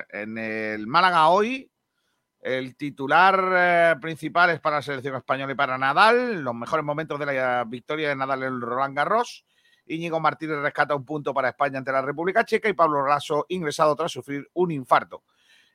en 0.08 0.38
el 0.38 0.86
Málaga 0.86 1.28
hoy, 1.28 1.70
el 2.40 2.74
titular 2.74 3.52
eh, 3.54 3.96
principal 4.00 4.48
es 4.48 4.60
para 4.60 4.76
la 4.76 4.82
selección 4.82 5.16
española 5.16 5.52
y 5.52 5.56
para 5.56 5.76
Nadal. 5.76 6.40
Los 6.40 6.54
mejores 6.54 6.86
momentos 6.86 7.18
de 7.18 7.26
la 7.26 7.64
victoria 7.64 8.08
de 8.08 8.16
Nadal 8.16 8.44
en 8.44 8.62
Roland 8.62 8.96
Garros. 8.96 9.44
Íñigo 9.86 10.20
Martínez 10.20 10.58
rescata 10.58 10.94
un 10.94 11.04
punto 11.04 11.34
para 11.34 11.50
España 11.50 11.78
ante 11.78 11.92
la 11.92 12.02
República 12.02 12.44
Checa 12.44 12.68
y 12.68 12.72
Pablo 12.72 13.06
Lasso 13.06 13.46
ingresado 13.48 13.96
tras 13.96 14.12
sufrir 14.12 14.48
un 14.54 14.70
infarto. 14.70 15.22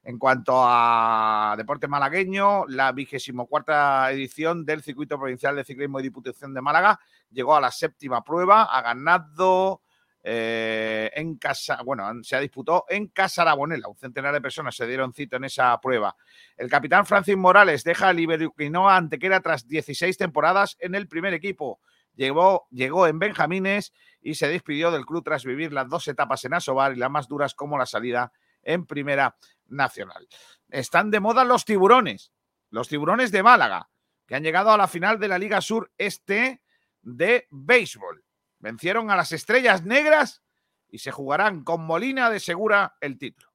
En 0.04 0.18
cuanto 0.18 0.54
a 0.56 1.54
deporte 1.58 1.88
malagueño, 1.88 2.66
la 2.68 2.94
vigésimo 2.94 3.46
cuarta 3.46 4.10
edición 4.12 4.64
del 4.64 4.82
circuito 4.82 5.18
provincial 5.18 5.56
de 5.56 5.66
ciclismo 5.66 6.00
y 6.00 6.04
diputación 6.04 6.54
de 6.54 6.62
Málaga 6.62 7.00
llegó 7.30 7.56
a 7.56 7.62
la 7.62 7.72
séptima 7.72 8.24
prueba, 8.24 8.64
ha 8.64 8.82
ganado 8.82 9.82
eh, 10.24 11.12
en 11.16 11.38
casa, 11.38 11.82
bueno, 11.86 12.10
se 12.22 12.36
ha 12.36 12.40
disputado 12.40 12.86
en 12.90 13.08
Casa 13.08 13.44
Arabonela. 13.44 13.88
Un 13.88 13.98
centenar 13.98 14.34
de 14.34 14.42
personas 14.42 14.76
se 14.76 14.86
dieron 14.88 15.14
cita 15.14 15.38
en 15.38 15.46
esa 15.46 15.80
prueba. 15.80 16.16
El 16.58 16.70
capitán 16.70 17.06
Francis 17.06 17.38
Morales 17.38 17.84
deja 17.84 18.10
el 18.10 18.20
Iberuquinoa 18.20 18.98
Antequera 18.98 19.40
tras 19.40 19.68
16 19.68 20.18
temporadas 20.18 20.76
en 20.80 20.96
el 20.96 21.08
primer 21.08 21.34
equipo. 21.34 21.80
Llegó, 22.18 22.68
llegó 22.72 23.06
en 23.06 23.20
Benjamines 23.20 23.94
y 24.22 24.36
se 24.36 24.48
despidió 24.48 24.90
del 24.90 25.06
club 25.06 25.24
tras 25.24 25.46
vivir 25.46 25.72
las 25.72 25.88
dos 25.88 26.08
etapas 26.08 26.44
en 26.46 26.56
Asobar 26.56 26.94
y 26.94 26.96
las 26.96 27.12
más 27.12 27.28
duras 27.28 27.54
como 27.54 27.78
la 27.78 27.86
salida 27.86 28.34
en 28.64 28.88
Primera 28.88 29.38
Nacional. 29.68 30.28
Están 30.68 31.12
de 31.12 31.20
moda 31.20 31.46
los 31.46 31.64
tiburones, 31.64 32.34
los 32.72 32.90
tiburones 32.90 33.32
de 33.32 33.44
Málaga, 33.44 33.90
que 34.26 34.34
han 34.34 34.42
llegado 34.42 34.72
a 34.72 34.78
la 34.78 34.88
final 34.88 35.20
de 35.20 35.28
la 35.28 35.38
Liga 35.38 35.62
Sur 35.62 35.92
Este 35.96 36.64
de 37.04 37.48
béisbol. 37.52 38.26
Vencieron 38.58 39.12
a 39.12 39.16
las 39.16 39.32
Estrellas 39.32 39.84
Negras 39.84 40.42
y 40.90 40.98
se 40.98 41.12
jugarán 41.12 41.64
con 41.64 41.86
Molina 41.86 42.32
de 42.32 42.40
Segura 42.40 42.98
el 43.00 43.20
título. 43.20 43.54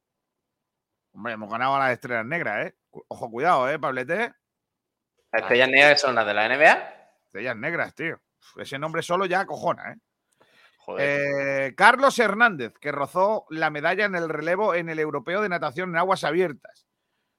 Hombre, 1.11 1.33
hemos 1.33 1.51
ganado 1.51 1.75
a 1.75 1.81
las 1.81 1.93
Estrellas 1.95 2.27
Negras, 2.27 2.69
¿eh? 2.69 2.77
Ojo, 3.09 3.29
cuidado, 3.29 3.69
¿eh, 3.69 3.79
Pablete? 3.81 4.35
¿Las 5.33 5.43
estrellas 5.43 5.69
negras 5.69 6.01
son 6.01 6.15
las 6.15 6.27
de 6.27 6.35
la 6.35 6.49
NBA? 6.49 6.93
Estrellas 7.25 7.57
Negras, 7.57 7.95
tío. 7.95 8.21
Ese 8.57 8.79
nombre 8.79 9.03
solo 9.03 9.27
ya 9.27 9.47
cojona, 9.47 9.93
¿eh? 9.93 9.97
Joder. 10.79 11.69
Eh, 11.69 11.75
Carlos 11.77 12.19
Hernández, 12.19 12.75
que 12.81 12.91
rozó 12.91 13.47
la 13.51 13.71
medalla 13.71 14.05
en 14.05 14.17
el 14.17 14.29
relevo 14.29 14.75
en 14.75 14.89
el 14.89 14.99
Europeo 14.99 15.41
de 15.41 15.49
Natación 15.49 15.91
en 15.91 15.97
Aguas 15.97 16.25
Abiertas. 16.25 16.89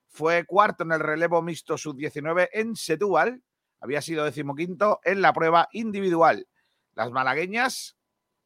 Fue 0.07 0.45
cuarto 0.45 0.83
en 0.83 0.93
el 0.93 0.99
relevo 0.99 1.41
mixto 1.41 1.77
sub-19 1.77 2.49
en 2.53 2.75
Setúbal. 2.75 3.43
Había 3.81 4.01
sido 4.01 4.23
decimoquinto 4.23 5.01
en 5.03 5.21
la 5.21 5.33
prueba 5.33 5.67
individual. 5.73 6.47
Las 6.93 7.11
malagueñas 7.11 7.97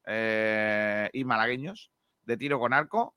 eh, 0.05 1.09
y 1.13 1.25
malagueños 1.25 1.91
de 2.23 2.37
tiro 2.37 2.59
con 2.59 2.73
arco 2.73 3.15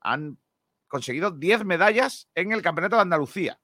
han 0.00 0.38
conseguido 0.86 1.32
10 1.32 1.64
medallas 1.64 2.28
en 2.34 2.52
el 2.52 2.62
Campeonato 2.62 2.96
de 2.96 3.02
Andalucía. 3.02 3.60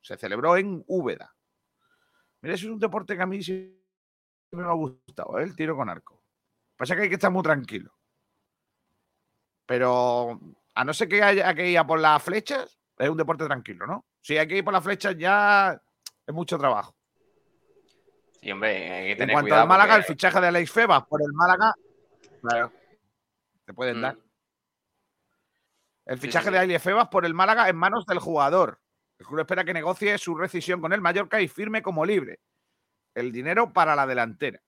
Se 0.00 0.16
celebró 0.16 0.56
en 0.56 0.84
Úbeda. 0.86 1.36
Mira, 2.40 2.54
eso 2.54 2.66
es 2.66 2.72
un 2.72 2.78
deporte 2.78 3.16
que 3.16 3.22
a 3.22 3.26
mí 3.26 3.42
me 4.52 4.62
ha 4.64 4.72
gustado, 4.72 5.38
¿eh? 5.38 5.42
el 5.44 5.54
tiro 5.54 5.76
con 5.76 5.88
arco. 5.88 6.22
Pasa 6.76 6.94
que 6.96 7.02
hay 7.02 7.08
que 7.08 7.16
estar 7.16 7.30
muy 7.30 7.42
tranquilo. 7.42 7.92
Pero 9.66 10.40
a 10.74 10.84
no 10.84 10.94
ser 10.94 11.08
que 11.08 11.22
haya 11.22 11.52
que 11.54 11.68
ir 11.70 11.78
a 11.78 11.86
por 11.86 12.00
las 12.00 12.22
flechas, 12.22 12.78
es 12.96 13.08
un 13.08 13.16
deporte 13.16 13.44
tranquilo, 13.44 13.86
¿no? 13.86 14.06
Si 14.20 14.36
hay 14.38 14.46
que 14.48 14.56
ir 14.58 14.64
por 14.64 14.72
las 14.72 14.82
flechas 14.84 15.16
ya 15.16 15.80
es 16.26 16.34
mucho 16.34 16.58
trabajo. 16.58 16.94
Y 18.40 18.52
hombre, 18.52 18.90
hay 18.92 19.16
que 19.16 19.22
En 19.24 19.30
cuanto 19.30 19.46
cuidado. 19.46 19.62
al 19.62 19.68
Málaga, 19.68 19.96
el 19.96 20.04
fichaje 20.04 20.40
de 20.40 20.46
Alex 20.46 20.70
Febas 20.70 21.04
por 21.06 21.20
el 21.20 21.32
Málaga, 21.32 21.74
claro, 22.40 22.72
te 23.64 23.74
pueden 23.74 23.98
Mm. 23.98 24.02
dar. 24.02 24.16
El 26.06 26.18
Sí, 26.18 26.26
fichaje 26.26 26.46
sí, 26.46 26.52
de 26.52 26.58
sí. 26.58 26.62
Alex 26.64 26.82
Febas 26.82 27.08
por 27.08 27.26
el 27.26 27.34
Málaga 27.34 27.68
en 27.68 27.76
manos 27.76 28.06
del 28.06 28.18
jugador. 28.20 28.80
El 29.18 29.26
club 29.26 29.40
espera 29.40 29.64
que 29.64 29.74
negocie 29.74 30.16
su 30.16 30.34
rescisión 30.36 30.80
con 30.80 30.92
el 30.92 31.00
Mallorca 31.00 31.40
y 31.42 31.48
firme 31.48 31.82
como 31.82 32.06
libre. 32.06 32.38
El 33.14 33.32
dinero 33.32 33.72
para 33.72 33.96
la 33.96 34.06
delantera. 34.06 34.60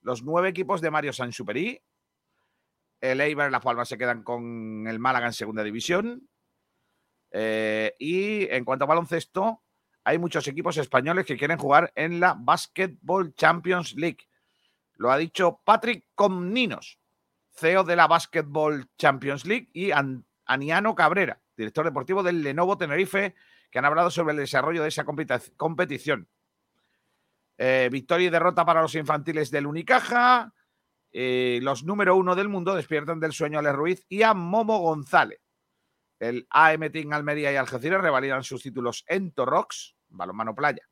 Los 0.00 0.22
nueve 0.22 0.48
equipos 0.48 0.80
de 0.80 0.90
Mario 0.90 1.12
Sansuperi, 1.12 1.80
el 3.00 3.20
Eibar 3.20 3.48
y 3.48 3.52
Las 3.52 3.62
Palmas 3.62 3.88
se 3.88 3.98
quedan 3.98 4.22
con 4.22 4.86
el 4.86 4.98
Málaga 4.98 5.26
en 5.26 5.32
segunda 5.32 5.62
división. 5.62 6.28
Eh, 7.30 7.94
y 7.98 8.48
en 8.50 8.64
cuanto 8.64 8.84
a 8.84 8.88
baloncesto, 8.88 9.62
hay 10.04 10.18
muchos 10.18 10.46
equipos 10.48 10.76
españoles 10.76 11.24
que 11.26 11.36
quieren 11.36 11.58
jugar 11.58 11.92
en 11.94 12.20
la 12.20 12.34
Basketball 12.38 13.34
Champions 13.34 13.94
League. 13.94 14.28
Lo 14.96 15.10
ha 15.10 15.16
dicho 15.18 15.60
Patrick 15.64 16.04
Comninos, 16.14 16.98
CEO 17.54 17.84
de 17.84 17.96
la 17.96 18.06
Basketball 18.06 18.88
Champions 18.98 19.46
League, 19.46 19.68
y 19.72 19.90
An- 19.92 20.24
Aniano 20.44 20.94
Cabrera, 20.94 21.40
director 21.56 21.84
deportivo 21.84 22.22
del 22.22 22.42
Lenovo 22.42 22.76
Tenerife, 22.76 23.34
que 23.70 23.78
han 23.78 23.84
hablado 23.84 24.10
sobre 24.10 24.32
el 24.32 24.38
desarrollo 24.38 24.82
de 24.82 24.88
esa 24.88 25.04
competi- 25.04 25.52
competición. 25.56 26.28
Eh, 27.64 27.88
victoria 27.92 28.26
y 28.26 28.30
derrota 28.30 28.64
para 28.64 28.82
los 28.82 28.92
infantiles 28.96 29.52
del 29.52 29.68
Unicaja. 29.68 30.52
eh, 31.12 31.60
los 31.62 31.84
número 31.84 32.16
uno 32.16 32.34
del 32.34 32.48
mundo 32.48 32.74
despiertan 32.74 33.20
del 33.20 33.32
sueño 33.32 33.58
a 33.58 33.60
Ale 33.60 33.70
Ruiz 33.70 34.04
y 34.08 34.22
a 34.22 34.34
Momo 34.34 34.80
González. 34.80 35.40
El 36.18 36.44
AM 36.50 36.90
Team 36.90 37.12
Almería 37.12 37.52
y 37.52 37.56
Algeciras 37.56 38.00
revalidan 38.02 38.42
sus 38.42 38.64
títulos 38.64 39.04
en 39.06 39.30
Torrox, 39.30 39.94
balonmano 40.08 40.56
playa. 40.56 40.88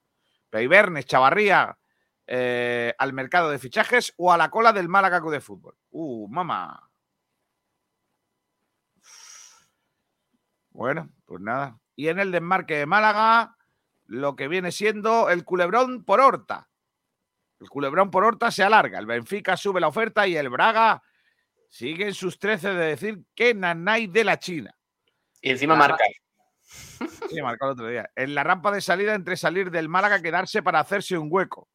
Peibernes, 0.48 1.06
Chavarría, 1.06 1.76
eh, 2.24 2.94
al 2.98 3.14
mercado 3.14 3.50
de 3.50 3.58
fichajes 3.58 4.14
o 4.16 4.32
a 4.32 4.36
la 4.36 4.48
cola 4.48 4.72
del 4.72 4.88
Málaga 4.88 5.18
de 5.18 5.40
fútbol. 5.40 5.74
Uh, 5.90 6.28
mamá. 6.28 6.88
Bueno, 10.68 11.10
pues 11.24 11.40
nada. 11.40 11.80
Y 11.96 12.06
en 12.06 12.20
el 12.20 12.30
desmarque 12.30 12.76
de 12.76 12.86
Málaga, 12.86 13.56
lo 14.10 14.34
que 14.34 14.48
viene 14.48 14.72
siendo 14.72 15.30
el 15.30 15.44
culebrón 15.44 16.04
por 16.04 16.20
Horta. 16.20 16.68
El 17.60 17.70
culebrón 17.70 18.10
por 18.10 18.24
Horta 18.24 18.50
se 18.50 18.64
alarga. 18.64 18.98
El 18.98 19.06
Benfica 19.06 19.56
sube 19.56 19.80
la 19.80 19.86
oferta 19.86 20.26
y 20.26 20.36
el 20.36 20.48
Braga 20.48 21.00
sigue 21.68 22.08
en 22.08 22.14
sus 22.14 22.40
13 22.40 22.70
de 22.70 22.86
decir 22.86 23.22
que 23.36 23.54
Nanay 23.54 24.08
de 24.08 24.24
la 24.24 24.40
China. 24.40 24.76
Y 25.40 25.50
encima 25.50 25.76
marca. 25.76 26.02
Sí, 27.30 27.40
marcó 27.40 27.66
el 27.66 27.70
otro 27.70 27.86
día. 27.86 28.10
En 28.16 28.34
la 28.34 28.42
rampa 28.42 28.72
de 28.72 28.80
salida 28.80 29.14
entre 29.14 29.36
salir 29.36 29.70
del 29.70 29.88
Málaga 29.88 30.20
quedarse 30.20 30.60
para 30.60 30.80
hacerse 30.80 31.16
un 31.16 31.28
hueco. 31.30 31.68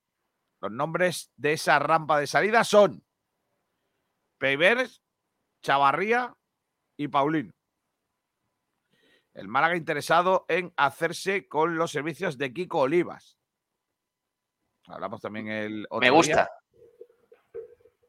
Los 0.59 0.73
nombres 0.73 1.31
de 1.37 1.53
esa 1.53 1.79
rampa 1.79 2.19
de 2.19 2.27
salida 2.27 2.65
son 2.65 3.05
Peivers, 4.39 5.01
Chavarría 5.63 6.33
y 6.97 7.07
Paulino. 7.07 7.53
El 9.35 9.49
Málaga 9.49 9.75
interesado 9.75 10.45
en 10.47 10.73
hacerse 10.77 11.47
con 11.49 11.75
los 11.75 11.91
servicios 11.91 12.37
de 12.37 12.53
Kiko 12.53 12.79
Olivas. 12.79 13.37
Hablamos 14.87 15.21
también 15.21 15.49
el 15.49 15.87
Me 15.99 16.09
gusta. 16.09 16.49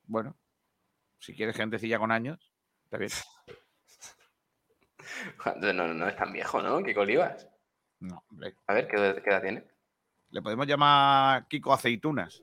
Bueno, 0.05 0.37
si 1.19 1.35
quieres 1.35 1.57
gentecilla 1.57 1.99
con 1.99 2.13
años, 2.13 2.55
está 2.85 2.97
bien. 2.97 3.11
No, 5.75 5.95
no 5.95 6.09
es 6.09 6.17
tan 6.17 6.33
viejo, 6.33 6.61
¿no? 6.61 6.83
Kiko 6.83 7.01
Olivas. 7.01 7.49
No, 8.01 8.23
hombre. 8.29 8.57
A 8.67 8.75
ver, 8.75 8.87
¿qué, 8.87 8.97
edad 8.97 9.41
tiene? 9.41 9.65
Le 10.31 10.43
podemos 10.43 10.67
llamar 10.67 11.47
Kiko 11.49 11.73
Aceitunas. 11.73 12.43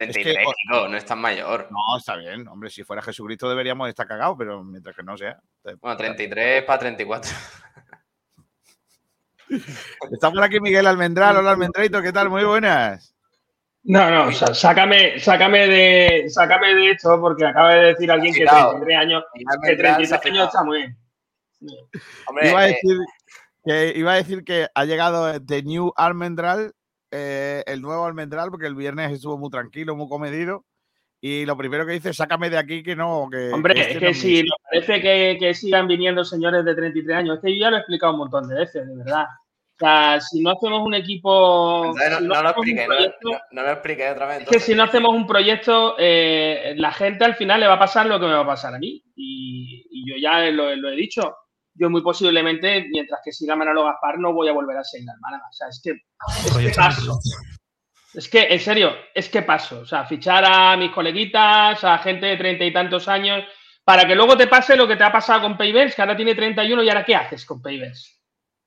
33. 0.00 0.34
33, 0.34 0.54
Kiko, 0.56 0.88
no 0.88 0.96
es 0.96 1.04
tan 1.04 1.18
mayor. 1.20 1.68
No, 1.70 1.98
está 1.98 2.16
bien. 2.16 2.48
Hombre, 2.48 2.70
si 2.70 2.82
fuera 2.84 3.02
Jesucristo 3.02 3.50
deberíamos 3.50 3.86
estar 3.86 4.06
cagados, 4.06 4.34
pero 4.38 4.64
mientras 4.64 4.96
que 4.96 5.02
no 5.02 5.14
sea. 5.18 5.38
Bueno, 5.78 5.94
33 5.94 6.64
para 6.64 6.78
34. 6.78 7.30
Está 10.10 10.30
por 10.30 10.42
aquí 10.42 10.58
Miguel 10.58 10.86
Almendral. 10.86 11.36
Hola 11.36 11.50
Almendraito, 11.50 12.00
¿qué 12.00 12.12
tal? 12.12 12.30
Muy 12.30 12.44
buenas. 12.44 13.14
No, 13.82 14.10
no, 14.10 14.32
sácame, 14.32 15.20
sácame 15.20 15.66
de, 15.66 16.30
sácame 16.30 16.74
de 16.74 16.90
esto 16.92 17.20
porque 17.20 17.46
acaba 17.46 17.74
de 17.74 17.86
decir 17.88 18.10
alguien 18.10 18.32
que 18.32 18.46
33 18.46 18.98
años, 18.98 19.24
que 19.34 19.76
33 19.76 20.26
años 20.26 20.46
está 20.46 20.64
muy 20.64 20.78
bien. 20.78 20.98
iba, 21.60 22.60
a 22.60 22.68
eh, 22.68 22.72
decir 22.72 22.98
que, 23.64 23.98
iba 23.98 24.12
a 24.12 24.16
decir 24.16 24.44
que 24.44 24.68
ha 24.74 24.84
llegado 24.86 25.44
The 25.44 25.62
New 25.62 25.92
Almendral, 25.96 26.74
eh, 27.10 27.62
el 27.66 27.80
nuevo 27.80 28.04
Almendral, 28.04 28.50
porque 28.50 28.66
el 28.66 28.74
viernes 28.74 29.12
estuvo 29.12 29.38
muy 29.38 29.50
tranquilo, 29.50 29.96
muy 29.96 30.08
comedido. 30.08 30.64
Y 31.20 31.44
lo 31.44 31.56
primero 31.56 31.84
que 31.84 31.92
dice, 31.92 32.14
sácame 32.14 32.48
de 32.48 32.58
aquí 32.58 32.82
que 32.82 32.96
no. 32.96 33.28
Que, 33.30 33.52
Hombre, 33.52 33.78
es 33.78 33.98
que 33.98 34.14
si 34.14 34.42
parece 34.70 35.00
que, 35.02 35.36
que, 35.38 35.54
sigan 35.54 35.86
viniendo 35.86 36.24
señores 36.24 36.64
de 36.64 36.74
33 36.74 37.16
años, 37.16 37.36
es 37.36 37.42
que 37.42 37.52
yo 37.52 37.60
ya 37.60 37.70
lo 37.70 37.76
he 37.76 37.80
explicado 37.80 38.14
un 38.14 38.20
montón 38.20 38.48
de 38.48 38.54
veces, 38.54 38.86
de 38.86 38.96
verdad. 38.96 39.26
O 39.80 39.86
sea, 39.86 40.20
si 40.20 40.42
no 40.42 40.50
hacemos 40.50 40.82
un 40.82 40.92
equipo. 40.92 41.94
No, 41.96 42.20
no, 42.20 42.42
lo 42.42 42.50
expliqué, 42.50 42.86
no, 42.86 43.62
lo 43.62 43.70
expliqué 43.70 44.10
otra 44.10 44.26
vez. 44.26 44.42
Es 44.42 44.48
que 44.48 44.60
si 44.60 44.74
no 44.74 44.82
hacemos 44.82 45.14
un 45.14 45.26
proyecto, 45.26 45.96
eh, 45.98 46.74
la 46.76 46.92
gente 46.92 47.24
al 47.24 47.34
final 47.34 47.60
le 47.60 47.66
va 47.66 47.74
a 47.74 47.78
pasar 47.78 48.04
lo 48.04 48.20
que 48.20 48.26
me 48.26 48.34
va 48.34 48.40
a 48.40 48.46
pasar 48.46 48.74
a 48.74 48.78
mí. 48.78 49.02
Y, 49.16 50.06
yo 50.06 50.16
ya 50.20 50.50
lo, 50.50 50.70
he 50.70 50.96
dicho. 50.96 51.34
Yo 51.80 51.88
muy 51.88 52.02
posiblemente, 52.02 52.88
mientras 52.90 53.22
que 53.24 53.32
siga 53.32 53.56
Manolo 53.56 53.86
Gaspar, 53.86 54.18
no 54.18 54.34
voy 54.34 54.48
a 54.48 54.52
volver 54.52 54.76
a 54.76 54.84
seguir 54.84 55.08
al 55.08 55.18
Málaga. 55.18 55.44
O 55.48 55.52
sea, 55.52 55.68
es 55.68 55.80
que, 55.82 55.92
es 55.92 56.54
que 56.54 56.78
paso. 56.78 57.18
Es 58.12 58.28
que, 58.28 58.42
en 58.50 58.60
serio, 58.60 58.92
es 59.14 59.30
que 59.30 59.40
paso. 59.40 59.80
O 59.80 59.86
sea, 59.86 60.04
fichar 60.04 60.44
a 60.44 60.76
mis 60.76 60.92
coleguitas, 60.92 61.82
a 61.82 61.96
gente 61.96 62.26
de 62.26 62.36
treinta 62.36 62.66
y 62.66 62.72
tantos 62.74 63.08
años, 63.08 63.44
para 63.82 64.06
que 64.06 64.14
luego 64.14 64.36
te 64.36 64.46
pase 64.46 64.76
lo 64.76 64.86
que 64.86 64.96
te 64.96 65.04
ha 65.04 65.10
pasado 65.10 65.40
con 65.40 65.56
Peibers, 65.56 65.94
que 65.94 66.02
ahora 66.02 66.14
tiene 66.14 66.34
31 66.34 66.82
y 66.82 66.88
ahora 66.90 67.02
¿qué 67.02 67.16
haces 67.16 67.46
con 67.46 67.62
Peibers? 67.62 68.20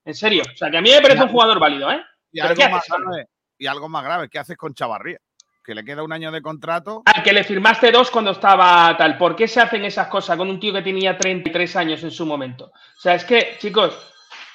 En 0.05 0.15
serio. 0.15 0.41
O 0.51 0.57
sea, 0.57 0.71
que 0.71 0.77
a 0.77 0.81
mí 0.81 0.89
me 0.89 0.99
parece 0.99 1.21
un 1.21 1.29
jugador 1.29 1.59
válido, 1.59 1.91
¿eh? 1.91 2.01
Y 2.31 2.39
algo, 2.39 2.67
más 2.67 2.87
grave, 2.87 3.27
y 3.59 3.67
algo 3.67 3.89
más 3.89 4.03
grave, 4.03 4.27
¿qué 4.27 4.39
haces 4.39 4.57
con 4.57 4.73
Chavarría? 4.73 5.19
Que 5.63 5.73
le 5.73 5.85
queda 5.85 6.03
un 6.03 6.11
año 6.11 6.31
de 6.31 6.41
contrato. 6.41 7.03
Al 7.05 7.23
que 7.23 7.31
le 7.31 7.43
firmaste 7.43 7.91
dos 7.91 8.11
cuando 8.11 8.31
estaba 8.31 8.95
tal. 8.97 9.17
¿Por 9.17 9.35
qué 9.35 9.47
se 9.47 9.61
hacen 9.61 9.85
esas 9.85 10.07
cosas 10.07 10.37
con 10.37 10.49
un 10.49 10.59
tío 10.59 10.73
que 10.73 10.81
tenía 10.81 11.17
33 11.17 11.75
años 11.77 12.03
en 12.03 12.11
su 12.11 12.25
momento? 12.25 12.65
O 12.65 12.99
sea, 12.99 13.15
es 13.15 13.23
que, 13.23 13.55
chicos, 13.59 13.97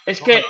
es 0.05 0.21
que. 0.21 0.42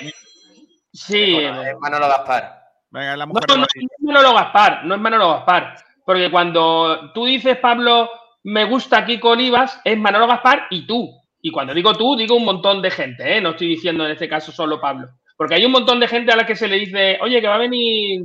Sí. 0.93 1.37
Es 1.37 1.79
Manolo 1.79 2.09
Gaspar. 2.09 2.59
Venga, 2.91 3.17
la 3.17 3.27
mujer 3.27 3.45
no, 3.49 3.57
no, 3.57 3.61
no 3.61 3.67
es 3.67 4.01
Manolo 4.01 4.35
Gaspar, 4.35 4.85
no 4.85 4.95
es 4.95 5.01
Manolo 5.01 5.29
Gaspar. 5.31 5.77
Porque 6.05 6.31
cuando 6.31 7.13
tú 7.13 7.27
dices, 7.27 7.59
Pablo, 7.59 8.11
me 8.45 8.65
gusta 8.65 9.05
Kiko 9.05 9.31
Olivas, 9.31 9.81
es 9.85 9.99
Manolo 9.99 10.27
Gaspar 10.27 10.67
y 10.71 10.87
tú. 10.87 11.13
Y 11.41 11.51
cuando 11.51 11.75
digo 11.75 11.95
tú, 11.95 12.17
digo 12.17 12.35
un 12.35 12.45
montón 12.45 12.83
de 12.83 12.91
gente, 12.91 13.37
¿eh? 13.37 13.41
no 13.41 13.51
estoy 13.51 13.69
diciendo 13.69 14.05
en 14.05 14.13
este 14.13 14.29
caso 14.29 14.51
solo 14.51 14.81
Pablo. 14.81 15.09
Porque 15.37 15.55
hay 15.55 15.65
un 15.65 15.73
montón 15.73 16.01
de 16.01 16.09
gente 16.09 16.33
a 16.33 16.37
la 16.37 16.47
que 16.47 16.57
se 16.57 16.67
le 16.67 16.77
dice, 16.77 17.19
oye, 17.21 17.41
que 17.41 17.47
va 17.47 17.55
a 17.55 17.59
venir 17.59 18.23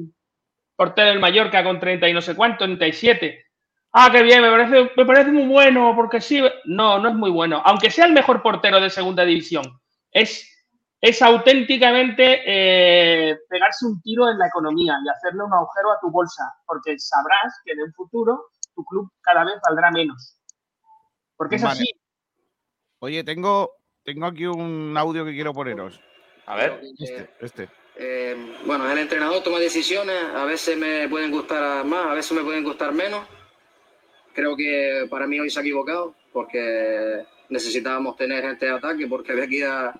portero 0.75 1.09
del 1.09 1.19
Mallorca 1.19 1.63
con 1.63 1.79
30 1.79 2.09
y 2.09 2.13
no 2.13 2.21
sé 2.21 2.35
cuánto, 2.35 2.65
37. 2.65 3.45
Ah, 3.93 4.09
qué 4.11 4.23
bien, 4.23 4.41
me 4.41 4.49
parece, 4.49 4.91
me 4.97 5.05
parece 5.05 5.31
muy 5.31 5.45
bueno, 5.45 5.93
porque 5.95 6.19
sí. 6.19 6.41
No, 6.65 6.97
no 6.99 7.09
es 7.09 7.15
muy 7.15 7.29
bueno. 7.29 7.61
Aunque 7.63 7.91
sea 7.91 8.05
el 8.05 8.13
mejor 8.13 8.41
portero 8.41 8.81
de 8.81 8.89
segunda 8.89 9.23
división, 9.23 9.63
es, 10.11 10.49
es 10.99 11.21
auténticamente 11.21 12.41
eh, 12.45 13.37
pegarse 13.47 13.85
un 13.85 14.01
tiro 14.01 14.29
en 14.31 14.39
la 14.39 14.47
economía 14.47 14.97
y 15.05 15.09
hacerle 15.09 15.43
un 15.43 15.53
agujero 15.53 15.91
a 15.91 15.99
tu 16.01 16.09
bolsa, 16.09 16.43
porque 16.65 16.97
sabrás 16.97 17.61
que 17.63 17.73
en 17.73 17.81
el 17.81 17.93
futuro 17.93 18.47
tu 18.73 18.83
club 18.83 19.11
cada 19.21 19.43
vez 19.43 19.55
valdrá 19.67 19.91
menos. 19.91 20.39
Porque 21.35 21.57
es 21.57 21.63
así. 21.63 21.85
Oye, 22.99 23.23
tengo, 23.23 23.73
tengo 24.03 24.25
aquí 24.25 24.45
un 24.47 24.95
audio 24.97 25.23
que 25.23 25.33
quiero 25.33 25.53
poneros. 25.53 26.01
A 26.47 26.55
ver. 26.55 26.81
Este, 26.97 27.29
este. 27.41 27.82
Eh, 27.95 28.55
bueno, 28.65 28.91
el 28.91 28.97
entrenador 28.97 29.43
toma 29.43 29.59
decisiones, 29.59 30.15
a 30.33 30.45
veces 30.45 30.77
me 30.77 31.07
pueden 31.07 31.31
gustar 31.31 31.85
más, 31.85 32.07
a 32.07 32.13
veces 32.13 32.31
me 32.31 32.43
pueden 32.43 32.63
gustar 32.63 32.91
menos. 32.91 33.27
Creo 34.33 34.55
que 34.55 35.05
para 35.09 35.27
mí 35.27 35.39
hoy 35.39 35.49
se 35.49 35.59
ha 35.59 35.61
equivocado 35.61 36.15
porque 36.31 37.23
necesitábamos 37.49 38.15
tener 38.17 38.43
gente 38.43 38.65
de 38.65 38.71
ataque 38.71 39.07
porque 39.07 39.31
había 39.31 39.47
que 39.47 39.55
ir 39.55 39.65
a, 39.65 39.93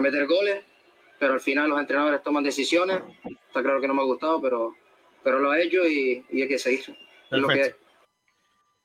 meter 0.00 0.26
goles, 0.26 0.62
pero 1.18 1.34
al 1.34 1.40
final 1.40 1.68
los 1.68 1.80
entrenadores 1.80 2.22
toman 2.22 2.44
decisiones. 2.44 3.02
Está 3.24 3.62
claro 3.62 3.80
que 3.80 3.88
no 3.88 3.94
me 3.94 4.02
ha 4.02 4.04
gustado, 4.04 4.40
pero, 4.40 4.76
pero 5.24 5.40
lo 5.40 5.50
ha 5.50 5.60
hecho 5.60 5.86
y, 5.88 6.24
y 6.30 6.42
hay 6.42 6.48
que 6.48 6.58
seguir. 6.58 6.96
Es 7.30 7.38
lo 7.38 7.48
que 7.48 7.74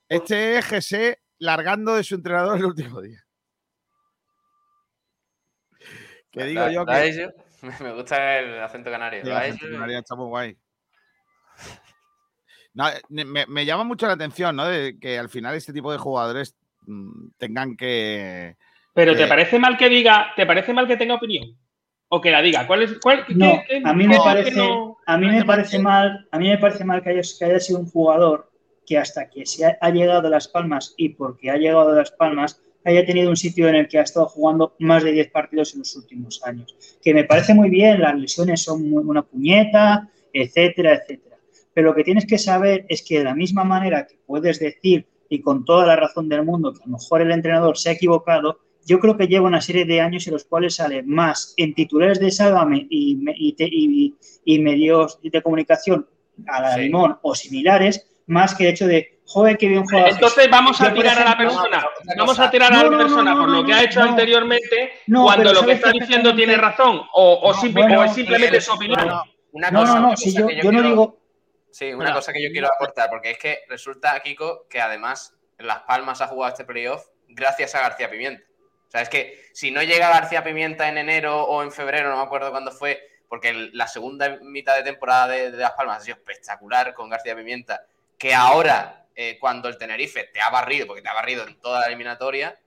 Este 0.10 0.58
es 0.58 0.66
GC 0.66 1.20
largando 1.38 1.96
de 1.96 2.04
su 2.04 2.16
entrenador 2.16 2.58
el 2.58 2.66
último 2.66 3.00
día. 3.02 3.24
Que 6.32 6.46
digo 6.46 6.68
yo 6.72 6.84
que. 6.86 7.32
Me 7.82 7.94
gusta 7.94 8.40
el 8.40 8.62
acento 8.62 8.92
canario. 8.92 9.22
el 9.22 9.32
acento 9.32 9.66
canario 9.72 10.00
está 10.00 10.16
muy 10.16 10.28
guay. 10.28 10.58
me, 13.10 13.66
llama 13.66 13.84
mucho 13.84 14.08
la 14.08 14.14
atención, 14.14 14.56
¿no? 14.56 14.68
De 14.68 15.00
que 15.00 15.18
al 15.18 15.30
final 15.30 15.56
este 15.56 15.74
tipo 15.74 15.92
de 15.92 15.98
jugadores 15.98 16.56
mm, 16.86 17.30
tengan 17.38 17.78
que. 17.78 18.58
Pero 18.94 19.16
¿te 19.16 19.28
parece 19.28 19.58
mal 19.60 19.78
que 19.78 19.90
diga, 19.90 20.34
te 20.36 20.46
parece 20.46 20.74
mal 20.74 20.88
que 20.88 20.98
tenga 20.98 21.16
opinión? 21.16 21.58
O 22.10 22.22
que 22.22 22.30
la 22.30 22.42
diga. 22.42 22.68
¿Cuál 22.68 22.84
es, 22.84 23.00
cuál, 23.00 23.26
no, 23.30 23.64
a 23.86 23.94
mí 23.94 24.08
me 24.08 24.18
parece, 24.18 24.62
a 25.08 25.18
mí 25.18 25.28
me 25.28 25.46
parece 25.46 25.80
mal, 25.80 26.28
a 26.32 26.38
mí 26.38 26.50
me 26.50 26.60
parece 26.60 26.86
mal 26.86 27.02
que 27.02 27.10
haya, 27.10 27.22
que 27.40 27.46
haya 27.46 27.60
sido 27.60 27.80
un 27.80 27.90
jugador 27.90 28.52
que 28.86 29.00
hasta 29.00 29.30
que 29.30 29.48
se 29.48 29.66
ha, 29.66 29.78
ha 29.82 29.90
llegado 29.90 30.28
a 30.28 30.30
Las 30.30 30.48
Palmas 30.48 30.94
y 30.96 31.10
porque 31.10 31.50
ha 31.50 31.58
llegado 31.58 31.90
a 31.90 31.96
Las 31.96 32.12
Palmas 32.12 32.62
haya 32.86 33.06
tenido 33.06 33.30
un 33.30 33.38
sitio 33.38 33.68
en 33.70 33.76
el 33.76 33.88
que 33.88 34.00
ha 34.00 34.04
estado 34.04 34.28
jugando 34.28 34.76
más 34.80 35.04
de 35.04 35.12
10 35.12 35.32
partidos 35.32 35.74
en 35.74 35.80
los 35.80 35.96
últimos 35.96 36.42
años. 36.44 36.76
Que 37.02 37.14
me 37.14 37.24
parece 37.24 37.54
muy 37.54 37.70
bien, 37.70 38.02
las 38.02 38.18
lesiones 38.18 38.62
son 38.62 38.90
muy, 38.90 39.04
una 39.04 39.22
puñeta, 39.24 40.10
etcétera, 40.32 40.96
etcétera. 40.96 41.38
Pero 41.74 41.90
lo 41.90 41.96
que 41.96 42.04
tienes 42.04 42.26
que 42.26 42.38
saber 42.38 42.86
es 42.90 43.02
que 43.02 43.20
de 43.20 43.24
la 43.24 43.36
misma 43.36 43.64
manera 43.64 44.06
que 44.06 44.18
puedes 44.26 44.60
decir, 44.60 45.06
y 45.30 45.42
con 45.42 45.66
toda 45.66 45.86
la 45.86 45.96
razón 45.96 46.30
del 46.30 46.44
mundo, 46.44 46.74
que 46.74 46.84
a 46.84 46.86
lo 46.86 46.94
mejor 46.94 47.22
el 47.22 47.32
entrenador 47.32 47.78
se 47.78 47.90
ha 47.90 47.94
equivocado, 47.94 48.60
yo 48.86 49.00
creo 49.00 49.18
que 49.18 49.28
lleva 49.28 49.48
una 49.48 49.62
serie 49.62 49.86
de 49.86 50.02
años 50.02 50.28
en 50.28 50.34
los 50.34 50.44
cuales 50.44 50.76
sale 50.76 51.04
más 51.04 51.54
en 51.58 51.74
titulares 51.74 52.20
de 52.20 52.32
Sálvame 52.32 52.86
y, 52.90 53.18
y, 53.36 54.16
y, 54.46 54.60
medios 54.60 55.20
de 55.24 55.42
comunicación 55.42 56.06
a 56.48 56.62
la 56.62 56.78
Limón 56.78 57.18
o 57.22 57.34
similares, 57.34 58.06
más 58.28 58.56
que 58.56 58.64
el 58.64 58.70
hecho 58.70 58.88
de 58.88 59.20
joder, 59.26 59.58
qué 59.58 59.68
bien 59.68 59.86
juega. 59.86 60.10
Entonces 60.10 60.50
vamos 60.50 60.80
a 60.82 60.94
tirar 60.94 61.20
a 61.20 61.26
la 61.26 61.38
persona, 61.38 61.86
vamos 62.18 62.40
a 62.40 62.52
tirar 62.52 62.74
a 62.74 62.84
la 62.84 62.98
persona 62.98 63.34
por 63.36 63.50
lo 63.50 63.66
que 63.66 63.74
ha 63.74 63.84
hecho 63.84 64.02
anteriormente, 64.02 65.02
cuando 65.08 65.54
lo 65.54 65.66
que 65.66 65.74
está 65.74 65.92
diciendo 65.92 66.36
tiene 66.36 66.58
razón, 66.58 67.02
o, 67.14 67.34
o, 67.34 67.52
es 67.54 67.60
simplemente 68.14 68.62
su 68.62 68.74
opinión. 68.74 69.08
no, 69.54 69.72
no, 69.72 70.00
no, 70.00 70.18
si 70.18 70.34
yo, 70.34 70.50
yo 70.50 70.72
no 70.72 70.82
digo, 70.82 71.24
Sí, 71.74 71.92
una 71.92 72.14
cosa 72.14 72.32
que 72.32 72.44
yo 72.44 72.52
quiero 72.52 72.68
aportar, 72.72 73.10
porque 73.10 73.32
es 73.32 73.40
que 73.40 73.64
resulta, 73.68 74.20
Kiko, 74.22 74.68
que 74.70 74.80
además 74.80 75.36
Las 75.58 75.80
Palmas 75.80 76.22
ha 76.22 76.28
jugado 76.28 76.52
este 76.52 76.66
playoff 76.66 77.08
gracias 77.30 77.74
a 77.74 77.82
García 77.82 78.12
Pimienta. 78.12 78.46
O 78.88 78.92
sea, 78.92 79.02
es 79.02 79.10
que 79.10 79.42
si 79.54 79.72
no 79.72 79.82
llega 79.82 80.10
García 80.10 80.44
Pimienta 80.44 80.88
en 80.88 81.00
enero 81.00 81.44
o 81.46 81.64
en 81.64 81.72
febrero, 81.72 82.12
no 82.12 82.18
me 82.18 82.22
acuerdo 82.22 82.52
cuándo 82.52 82.72
fue, 82.72 83.02
porque 83.28 83.72
la 83.74 83.88
segunda 83.88 84.38
mitad 84.44 84.76
de 84.76 84.84
temporada 84.84 85.28
de, 85.30 85.50
Las 85.50 85.72
Palmas 85.72 85.98
ha 85.98 86.02
sido 86.02 86.18
espectacular 86.18 86.94
con 86.94 87.10
García 87.10 87.36
Pimienta, 87.36 87.84
que 88.24 88.34
ahora, 88.34 89.06
eh, 89.18 89.38
cuando 89.38 89.68
el 89.68 89.78
Tenerife 89.78 90.30
te 90.34 90.40
ha 90.40 90.50
barrido, 90.50 90.88
porque 90.88 91.02
te 91.02 91.10
ha 91.10 91.14
barrido 91.14 91.46
en 91.46 91.60
toda 91.60 91.82
la 91.82 91.88
eliminatoria, 91.88 92.58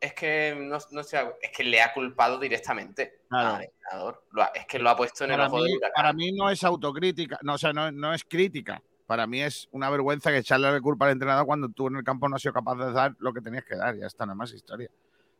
es 0.00 0.14
que 0.14 0.56
no, 0.58 0.78
es 0.78 1.50
que 1.54 1.64
le 1.64 1.82
ha 1.82 1.92
culpado 1.92 2.38
directamente 2.38 3.20
al 3.28 3.64
entrenador. 3.64 4.24
es 4.54 4.64
que 4.64 4.78
lo 4.78 4.88
ha 4.88 4.96
puesto 4.96 5.26
en 5.26 5.32
el 5.32 5.40
ojo 5.42 5.62
de 5.62 5.78
Para 5.94 6.14
mí 6.14 6.32
no 6.32 6.48
es 6.48 6.64
autocrítica, 6.64 7.38
no, 7.42 7.56
o 7.56 7.58
sea, 7.58 7.74
no, 7.74 8.14
es 8.14 8.24
crítica. 8.24 8.80
Para 9.06 9.26
mí 9.26 9.42
es 9.42 9.68
una 9.70 9.90
vergüenza 9.90 10.30
que 10.30 10.38
echarle 10.38 10.72
la 10.72 10.80
culpa 10.80 11.04
al 11.04 11.12
entrenador 11.12 11.44
cuando 11.44 11.68
tú 11.68 11.88
en 11.88 11.96
el 11.96 12.02
campo 12.02 12.26
no 12.26 12.36
has 12.36 12.40
sido 12.40 12.54
capaz 12.54 12.76
de 12.76 12.90
dar 12.90 13.14
lo 13.18 13.34
que 13.34 13.42
tenías 13.42 13.66
que 13.66 13.76
dar. 13.76 13.94
Ya 13.98 14.06
está, 14.06 14.24
nada 14.24 14.34
más 14.34 14.50
historia. 14.54 14.88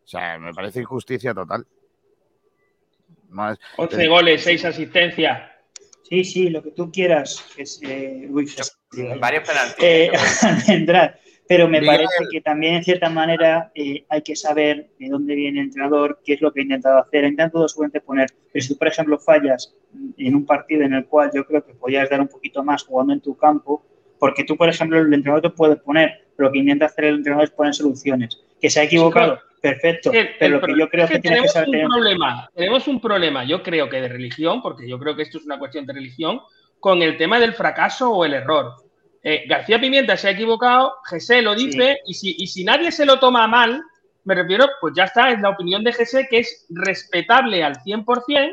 O 0.05 0.07
sea, 0.07 0.39
me 0.39 0.53
parece 0.53 0.83
injusticia 0.83 1.33
total. 1.33 1.67
11 3.79 4.07
goles, 4.07 4.45
6 4.45 4.67
asistencias. 4.67 5.54
Sí, 6.09 6.23
sí, 6.25 6.51
lo 6.51 6.63
que 6.63 6.71
tú 6.71 6.93
quieras. 6.93 7.45
Es, 7.57 7.81
eh, 7.83 8.29
Varios 9.19 9.49
penaltis. 9.49 9.77
Eh, 9.81 10.11
Pero 11.47 11.69
me 11.69 11.83
parece 11.83 12.25
que 12.31 12.41
también, 12.41 12.77
en 12.77 12.85
cierta 12.85 13.11
manera, 13.11 13.71
eh, 13.75 14.05
hay 14.09 14.23
que 14.23 14.35
saber 14.35 14.89
de 14.99 15.09
dónde 15.09 15.35
viene 15.35 15.61
el 15.61 15.67
entrenador, 15.67 16.21
qué 16.25 16.35
es 16.35 16.41
lo 16.41 16.51
que 16.53 16.61
ha 16.61 16.63
intentado 16.63 16.99
hacer. 16.99 17.25
Ha 17.25 17.29
intentado 17.29 17.69
seguramente 17.69 18.01
poner, 18.01 18.29
pero 18.51 18.63
si 18.63 18.73
tú, 18.73 18.79
por 18.79 18.89
ejemplo, 18.89 19.19
fallas 19.19 19.75
en 20.17 20.35
un 20.35 20.47
partido 20.47 20.85
en 20.85 20.95
el 20.95 21.07
cual 21.07 21.31
yo 21.35 21.45
creo 21.47 21.65
que 21.65 21.75
podías 21.75 22.09
dar 22.09 22.21
un 22.21 22.29
poquito 22.29 22.65
más 22.65 22.85
jugando 22.85 23.13
en 23.13 23.21
tu 23.21 23.37
campo, 23.37 23.85
porque 24.19 24.45
tú, 24.45 24.57
por 24.57 24.71
ejemplo, 24.71 24.99
el 24.99 25.13
entrenador 25.13 25.43
te 25.43 25.51
puede 25.51 25.77
poner, 25.77 26.29
pero 26.35 26.49
lo 26.49 26.53
que 26.53 26.61
intenta 26.61 26.87
hacer 26.87 27.05
el 27.05 27.17
entrenador 27.17 27.45
es 27.45 27.51
poner 27.51 27.75
soluciones. 27.75 28.41
Que 28.65 28.71
se 28.71 28.81
ha 28.81 28.85
equivocado, 28.85 29.39
perfecto, 29.61 30.11
pero 30.39 30.59
lo 30.59 30.67
que 30.67 30.79
yo 30.79 30.89
creo 30.89 31.07
que, 31.07 31.19
tiene 31.19 31.43
que 31.43 31.49
saber... 31.49 31.85
Un 31.85 31.91
problema, 31.91 32.49
tenemos 32.55 32.89
un 32.89 32.99
problema, 32.99 33.45
yo 33.45 33.63
creo 33.63 33.91
que 33.91 34.01
de 34.01 34.09
religión, 34.09 34.63
porque 34.63 34.89
yo 34.89 34.99
creo 34.99 35.15
que 35.15 35.21
esto 35.21 35.37
es 35.37 35.45
una 35.45 35.59
cuestión 35.59 35.85
de 35.85 35.93
religión, 35.93 36.41
con 36.81 37.03
el 37.03 37.19
tema 37.19 37.39
del 37.39 37.53
fracaso 37.53 38.11
o 38.11 38.25
el 38.25 38.33
error. 38.33 38.73
Eh, 39.23 39.45
García 39.47 39.79
Pimienta 39.79 40.17
se 40.17 40.29
ha 40.29 40.31
equivocado, 40.31 40.95
José 41.05 41.43
lo 41.43 41.55
dice, 41.55 41.99
y, 42.07 42.15
si, 42.15 42.37
y 42.39 42.47
si 42.47 42.65
nadie 42.65 42.91
se 42.91 43.05
lo 43.05 43.19
toma 43.19 43.47
mal, 43.47 43.83
me 44.25 44.35
refiero, 44.35 44.65
pues 44.81 44.95
ya 44.97 45.05
está, 45.05 45.31
es 45.31 45.43
la 45.43 45.51
opinión 45.51 45.85
de 45.85 45.93
José 45.93 46.27
que 46.31 46.39
es 46.39 46.65
respetable 46.71 47.63
al 47.63 47.77
100%, 47.83 48.51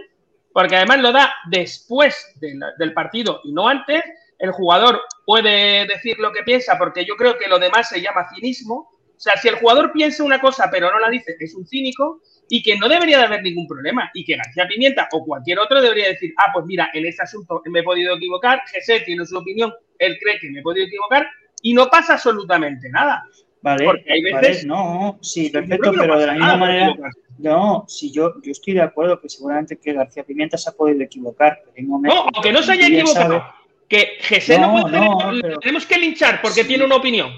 porque 0.51 0.75
además 0.75 0.99
lo 0.99 1.13
da 1.13 1.33
después 1.49 2.35
del 2.41 2.93
partido 2.93 3.39
y 3.45 3.53
no 3.53 3.69
antes. 3.69 4.03
El 4.37 4.51
jugador 4.51 4.99
puede 5.25 5.85
decir 5.85 6.19
lo 6.19 6.33
que 6.33 6.43
piensa, 6.43 6.77
porque 6.77 7.05
yo 7.05 7.15
creo 7.15 7.37
que 7.37 7.47
lo 7.47 7.59
demás 7.59 7.87
se 7.87 8.01
llama 8.01 8.27
cinismo. 8.35 8.90
O 9.21 9.23
sea, 9.23 9.37
si 9.37 9.49
el 9.49 9.55
jugador 9.57 9.91
piensa 9.91 10.23
una 10.23 10.41
cosa 10.41 10.67
pero 10.71 10.91
no 10.91 10.97
la 10.97 11.07
dice, 11.07 11.35
es 11.39 11.53
un 11.53 11.63
cínico 11.67 12.21
y 12.49 12.63
que 12.63 12.75
no 12.75 12.89
debería 12.89 13.19
de 13.19 13.25
haber 13.25 13.43
ningún 13.43 13.67
problema 13.67 14.09
y 14.15 14.25
que 14.25 14.35
García 14.35 14.67
Pimienta 14.67 15.07
o 15.11 15.23
cualquier 15.23 15.59
otro 15.59 15.79
debería 15.79 16.07
decir, 16.07 16.33
ah, 16.37 16.49
pues 16.51 16.65
mira, 16.65 16.89
en 16.91 17.05
este 17.05 17.21
asunto 17.21 17.61
me 17.65 17.81
he 17.81 17.83
podido 17.83 18.15
equivocar, 18.15 18.63
José 18.73 19.01
tiene 19.01 19.23
su 19.27 19.37
opinión, 19.37 19.71
él 19.99 20.17
cree 20.19 20.39
que 20.39 20.49
me 20.49 20.61
he 20.61 20.63
podido 20.63 20.87
equivocar 20.87 21.27
y 21.61 21.75
no 21.75 21.87
pasa 21.87 22.13
absolutamente 22.13 22.89
nada. 22.89 23.23
Vale, 23.61 23.85
Porque 23.85 24.11
hay 24.11 24.23
veces, 24.23 24.65
no, 24.65 25.19
sí, 25.21 25.51
perfecto, 25.51 25.91
pero 25.95 26.17
de 26.17 26.25
la 26.25 26.33
misma 26.33 26.57
manera, 26.57 26.95
no, 27.37 27.85
si 27.87 28.11
yo, 28.11 28.33
yo 28.41 28.51
estoy 28.51 28.73
de 28.73 28.81
acuerdo 28.81 29.21
que 29.21 29.29
seguramente 29.29 29.77
que 29.77 29.93
García 29.93 30.23
Pimienta 30.23 30.57
se 30.57 30.71
ha 30.71 30.73
podido 30.73 30.99
equivocar, 31.03 31.59
pero 31.63 31.73
hay 31.77 31.83
momentos 31.83 32.25
No, 32.25 32.29
aunque 32.33 32.51
no 32.51 32.63
se 32.63 32.71
haya 32.71 32.87
equivocado, 32.87 33.43
que 33.87 34.17
José 34.27 34.57
no, 34.57 34.81
puede 34.81 35.41
tener, 35.41 35.59
tenemos 35.59 35.85
que 35.85 35.99
linchar 35.99 36.41
porque 36.41 36.63
tiene 36.63 36.85
una 36.85 36.95
opinión. 36.95 37.29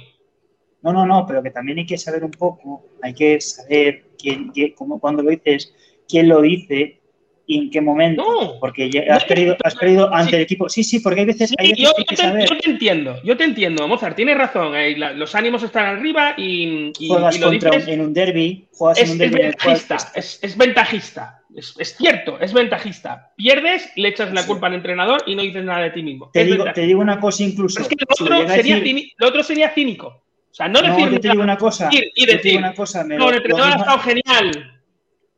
No, 0.84 0.92
no, 0.92 1.06
no, 1.06 1.26
pero 1.26 1.42
que 1.42 1.52
también 1.52 1.80
hay 1.80 1.86
que 1.86 1.98
saber 1.98 2.24
un 2.24 2.32
poco, 2.32 2.86
hay 3.02 3.14
que 3.14 3.40
saber 3.40 4.04
quién, 4.18 4.52
como 4.76 5.00
cuando 5.00 5.24
lo 5.24 5.30
dices, 5.30 5.74
quién 6.08 6.28
lo 6.28 6.42
dice 6.42 7.00
y 7.46 7.58
en 7.58 7.72
qué 7.72 7.82
momento. 7.82 8.58
porque 8.60 8.90
has, 9.10 9.24
perdido, 9.26 9.56
has 9.64 9.76
perdido 9.76 10.14
ante 10.14 10.36
el 10.36 10.42
equipo. 10.44 10.68
Sí, 10.68 10.84
sí, 10.84 11.00
porque 11.00 11.22
hay 11.22 11.26
veces, 11.26 11.54
hay 11.58 11.74
yo, 11.76 11.94
que 11.96 12.04
te, 12.04 12.16
saber. 12.18 12.50
yo, 12.50 12.58
te, 12.58 12.70
entiendo, 12.70 13.22
yo 13.24 13.38
te 13.38 13.46
entiendo, 13.46 13.88
Mozart, 13.88 14.16
tienes 14.16 14.38
razón. 14.38 14.76
Eh, 14.76 14.96
los 15.16 15.36
ánimos 15.36 15.64
están 15.64 15.86
arriba 15.86 16.36
y. 16.38 16.92
juegas 17.08 17.38
contra 17.38 17.76
en 17.76 18.02
un 18.02 18.14
derby, 18.14 18.68
juegas 18.74 19.00
es, 19.00 19.06
en 19.06 19.12
un 19.12 19.18
derby. 19.20 19.36
Es 19.36 19.44
ventajista, 19.44 20.12
es, 20.16 20.58
ventajista. 20.58 21.40
Es, 21.56 21.96
cierto, 21.96 22.40
es 22.40 22.52
ventajista. 22.52 23.32
Pierdes, 23.38 23.92
le 23.96 24.10
echas 24.10 24.34
la 24.34 24.46
culpa 24.46 24.68
al 24.68 24.74
entrenador 24.74 25.22
y 25.28 25.36
no 25.36 25.44
dices 25.44 25.64
nada 25.64 25.84
de 25.84 25.92
ti 25.92 26.02
mismo. 26.02 26.32
Te, 26.34 26.46
digo, 26.46 26.66
te 26.74 26.82
digo, 26.82 27.00
una 27.00 27.20
cosa 27.20 27.44
incluso. 27.44 27.80
es 27.80 27.88
que 27.88 27.96
lo 27.96 28.40
otro, 28.40 28.50
sería 28.50 28.82
lo 29.18 29.28
otro 29.28 29.44
sería 29.44 29.70
cínico. 29.70 30.23
O 30.54 30.56
sea, 30.56 30.68
no 30.68 30.84
decir. 30.84 31.12
No, 31.12 31.20
te 31.20 31.30
digo 31.30 31.42
una 31.42 31.58
cosa. 31.58 31.90
Y 31.92 32.26
decir, 32.28 32.60
una 32.60 32.76
cosa, 32.76 33.04
no, 33.04 33.30
el 33.30 33.38
entrenador 33.38 33.74
ha 33.74 33.76
estado 33.76 34.00
genial. 34.00 34.82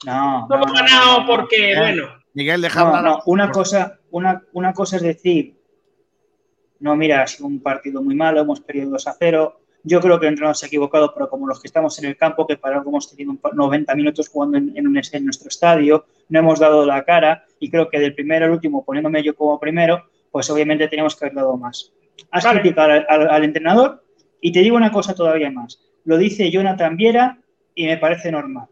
No. 0.06 0.46
No, 0.50 0.56
hemos 0.56 0.74
ganado 0.74 1.26
porque, 1.26 1.74
bueno. 1.78 2.08
Miguel, 2.34 2.62
déjame. 2.62 3.02
No, 3.02 3.22
una 3.28 3.50
cosa, 3.50 3.98
una, 4.12 4.44
una 4.52 4.74
cosa 4.74 4.98
es 4.98 5.04
decir, 5.04 5.56
no, 6.82 6.98
mira, 6.98 7.22
ha 7.22 7.28
sido 7.28 7.48
un 7.48 7.62
partido 7.62 8.04
muy 8.04 8.14
malo, 8.14 8.42
hemos 8.42 8.60
perdido 8.60 8.90
2 8.90 9.08
a 9.08 9.16
0. 9.18 9.62
Yo 9.84 10.02
creo 10.02 10.20
que 10.20 10.26
el 10.26 10.34
entrenador 10.34 10.58
se 10.58 10.66
ha 10.66 10.68
equivocado, 10.68 11.14
pero 11.14 11.30
como 11.30 11.48
los 11.48 11.62
que 11.62 11.68
estamos 11.68 11.98
en 12.00 12.06
el 12.06 12.18
campo, 12.18 12.46
que 12.46 12.58
para 12.58 12.76
algo 12.76 12.90
hemos 12.90 13.10
tenido 13.10 13.38
90 13.54 13.96
minutos 13.96 14.28
jugando 14.28 14.58
en, 14.58 14.74
en, 14.76 14.86
en 14.86 15.26
nuestro 15.26 15.48
estadio, 15.48 16.08
no 16.28 16.40
hemos 16.40 16.60
dado 16.60 16.86
la 16.86 17.06
cara 17.06 17.46
y 17.58 17.72
creo 17.72 17.88
que 17.90 18.00
del 18.00 18.14
primero 18.14 18.48
al 18.48 18.52
último, 18.52 18.84
poniéndome 18.84 19.24
yo 19.24 19.34
como 19.34 19.58
primero, 19.62 20.10
pues 20.30 20.50
obviamente 20.50 20.90
teníamos 20.90 21.16
que 21.16 21.24
haber 21.24 21.36
dado 21.36 21.56
más. 21.56 21.94
Has 22.32 22.46
criticado 22.46 23.06
al 23.08 23.44
entrenador, 23.46 24.05
y 24.46 24.52
te 24.52 24.60
digo 24.60 24.78
una 24.78 24.92
cosa 24.92 25.16
todavía 25.16 25.50
más. 25.50 25.82
Lo 26.04 26.20
dice 26.20 26.52
Jonathan 26.52 26.96
Viera 26.96 27.40
y 27.74 27.88
me 27.88 27.98
parece 27.98 28.32
normal. 28.32 28.68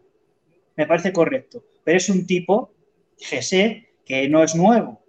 Me 0.76 0.86
parece 0.86 1.12
correcto. 1.12 1.64
Pero 1.82 1.96
es 1.96 2.08
un 2.08 2.28
tipo, 2.28 2.70
Jesse, 3.18 3.84
que 4.06 4.28
no 4.28 4.44
es 4.44 4.54
nuevo. 4.54 5.02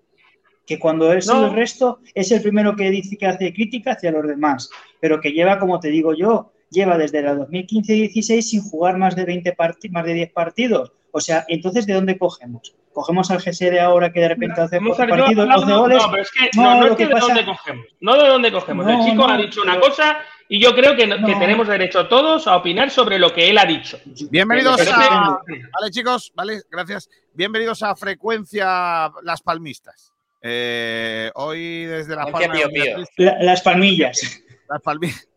Que 0.65 0.79
cuando 0.79 1.13
es 1.13 1.29
el 1.29 1.53
resto, 1.53 1.99
es 2.15 2.31
el 2.31 2.41
primero 2.41 2.75
que 2.75 2.89
dice 2.89 3.15
que 3.15 3.27
hace 3.27 3.53
crítica 3.53 3.91
hacia 3.91 4.09
los 4.09 4.27
demás. 4.27 4.71
Pero 4.99 5.21
que 5.21 5.33
lleva, 5.33 5.59
como 5.59 5.79
te 5.79 5.89
digo 5.89 6.15
yo, 6.15 6.51
lleva 6.71 6.97
desde 6.97 7.21
la 7.21 7.35
2015-16 7.35 8.41
sin 8.41 8.63
jugar 8.63 8.97
más 8.97 9.15
de 9.15 9.23
20 9.23 9.55
más 9.91 10.03
de 10.03 10.13
10 10.15 10.31
partidos. 10.31 10.93
O 11.11 11.21
sea, 11.21 11.45
entonces, 11.47 11.85
¿de 11.85 11.93
dónde 11.93 12.17
cogemos? 12.17 12.73
¿Cogemos 12.91 13.29
al 13.29 13.37
GC 13.37 13.69
de 13.69 13.81
ahora 13.81 14.11
que 14.11 14.19
de 14.19 14.29
repente 14.29 14.61
hace 14.61 14.79
partidos, 14.79 15.47
12 15.47 15.73
goles? 15.73 16.01
No, 16.01 16.09
pero 16.09 16.23
es 16.23 16.31
que 16.31 16.49
no, 16.57 16.79
no, 16.79 16.87
es 16.87 16.95
que 16.95 17.05
de 17.05 17.19
dónde 17.19 17.45
cogemos. 17.45 17.85
No 17.99 18.15
de 18.15 18.27
dónde 18.29 18.51
cogemos. 18.51 18.87
el 18.87 18.99
chico 19.05 19.29
ha 19.29 19.37
dicho 19.37 19.61
una 19.61 19.79
cosa 19.79 20.17
y 20.47 20.59
yo 20.59 20.75
creo 20.75 20.95
que, 20.95 21.07
tenemos 21.07 21.67
derecho 21.67 22.07
todos 22.07 22.47
a 22.47 22.57
opinar 22.57 22.91
sobre 22.91 23.17
lo 23.17 23.33
que 23.33 23.49
él 23.49 23.57
ha 23.57 23.65
dicho. 23.65 23.99
Bienvenidos 24.29 24.79
a. 24.91 25.39
Vale, 25.47 25.91
chicos, 25.91 26.31
vale, 26.35 26.61
gracias. 26.69 27.09
Bienvenidos 27.33 27.81
a 27.81 27.95
Frecuencia 27.95 29.11
Las 29.23 29.41
Palmistas. 29.41 30.13
Eh, 30.41 31.31
hoy 31.33 31.85
desde 31.85 32.15
La 32.15 32.25
las 32.25 33.61
palmillas. 33.61 34.43
Las 34.69 34.81
palmillas. 34.81 35.27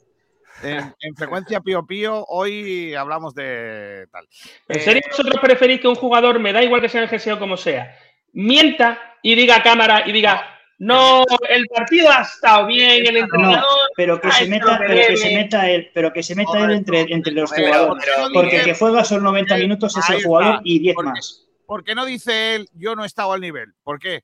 En, 0.62 1.16
frecuencia 1.16 1.60
Pío 1.60 1.86
Pío, 1.86 2.24
hoy 2.28 2.94
hablamos 2.94 3.34
de 3.34 4.06
tal. 4.10 4.26
¿En 4.68 4.80
serio 4.80 5.02
vosotros 5.08 5.40
preferís 5.40 5.80
que 5.80 5.88
un 5.88 5.94
jugador, 5.94 6.40
me 6.40 6.52
da 6.52 6.62
igual 6.62 6.80
que 6.80 6.88
sea 6.88 7.02
el 7.02 7.08
GSO 7.08 7.38
como 7.38 7.56
sea, 7.56 7.96
mienta 8.32 9.16
y 9.22 9.34
diga 9.34 9.56
a 9.56 9.62
cámara 9.62 10.02
y 10.06 10.12
diga, 10.12 10.57
no, 10.78 11.24
el 11.48 11.66
partido 11.66 12.08
ha 12.08 12.22
estado 12.22 12.66
bien, 12.66 13.04
el 13.04 13.16
entrenador. 13.16 13.64
pero 13.96 14.20
que 14.20 14.30
se 14.30 14.46
meta, 14.46 14.78
pero 14.86 15.08
que 15.08 15.16
se 15.16 15.34
meta 15.34 15.68
él, 15.68 15.90
pero 15.92 16.12
que 16.12 16.22
se 16.22 16.34
meta 16.36 16.64
él 16.64 16.70
entre, 16.70 17.00
entre 17.12 17.32
los 17.32 17.50
jugadores. 17.52 18.08
porque 18.32 18.56
el 18.58 18.64
que 18.64 18.74
juega 18.74 19.04
son 19.04 19.24
90 19.24 19.56
minutos 19.56 19.96
es 19.96 20.08
el 20.10 20.22
jugador 20.22 20.60
y 20.62 20.78
10 20.78 20.96
más. 21.02 21.46
¿Por 21.66 21.82
qué 21.82 21.94
no 21.94 22.06
dice 22.06 22.54
él 22.54 22.68
yo 22.74 22.94
no 22.94 23.02
he 23.02 23.06
estado 23.06 23.32
al 23.32 23.40
nivel? 23.40 23.74
¿Por 23.82 23.98
qué? 23.98 24.22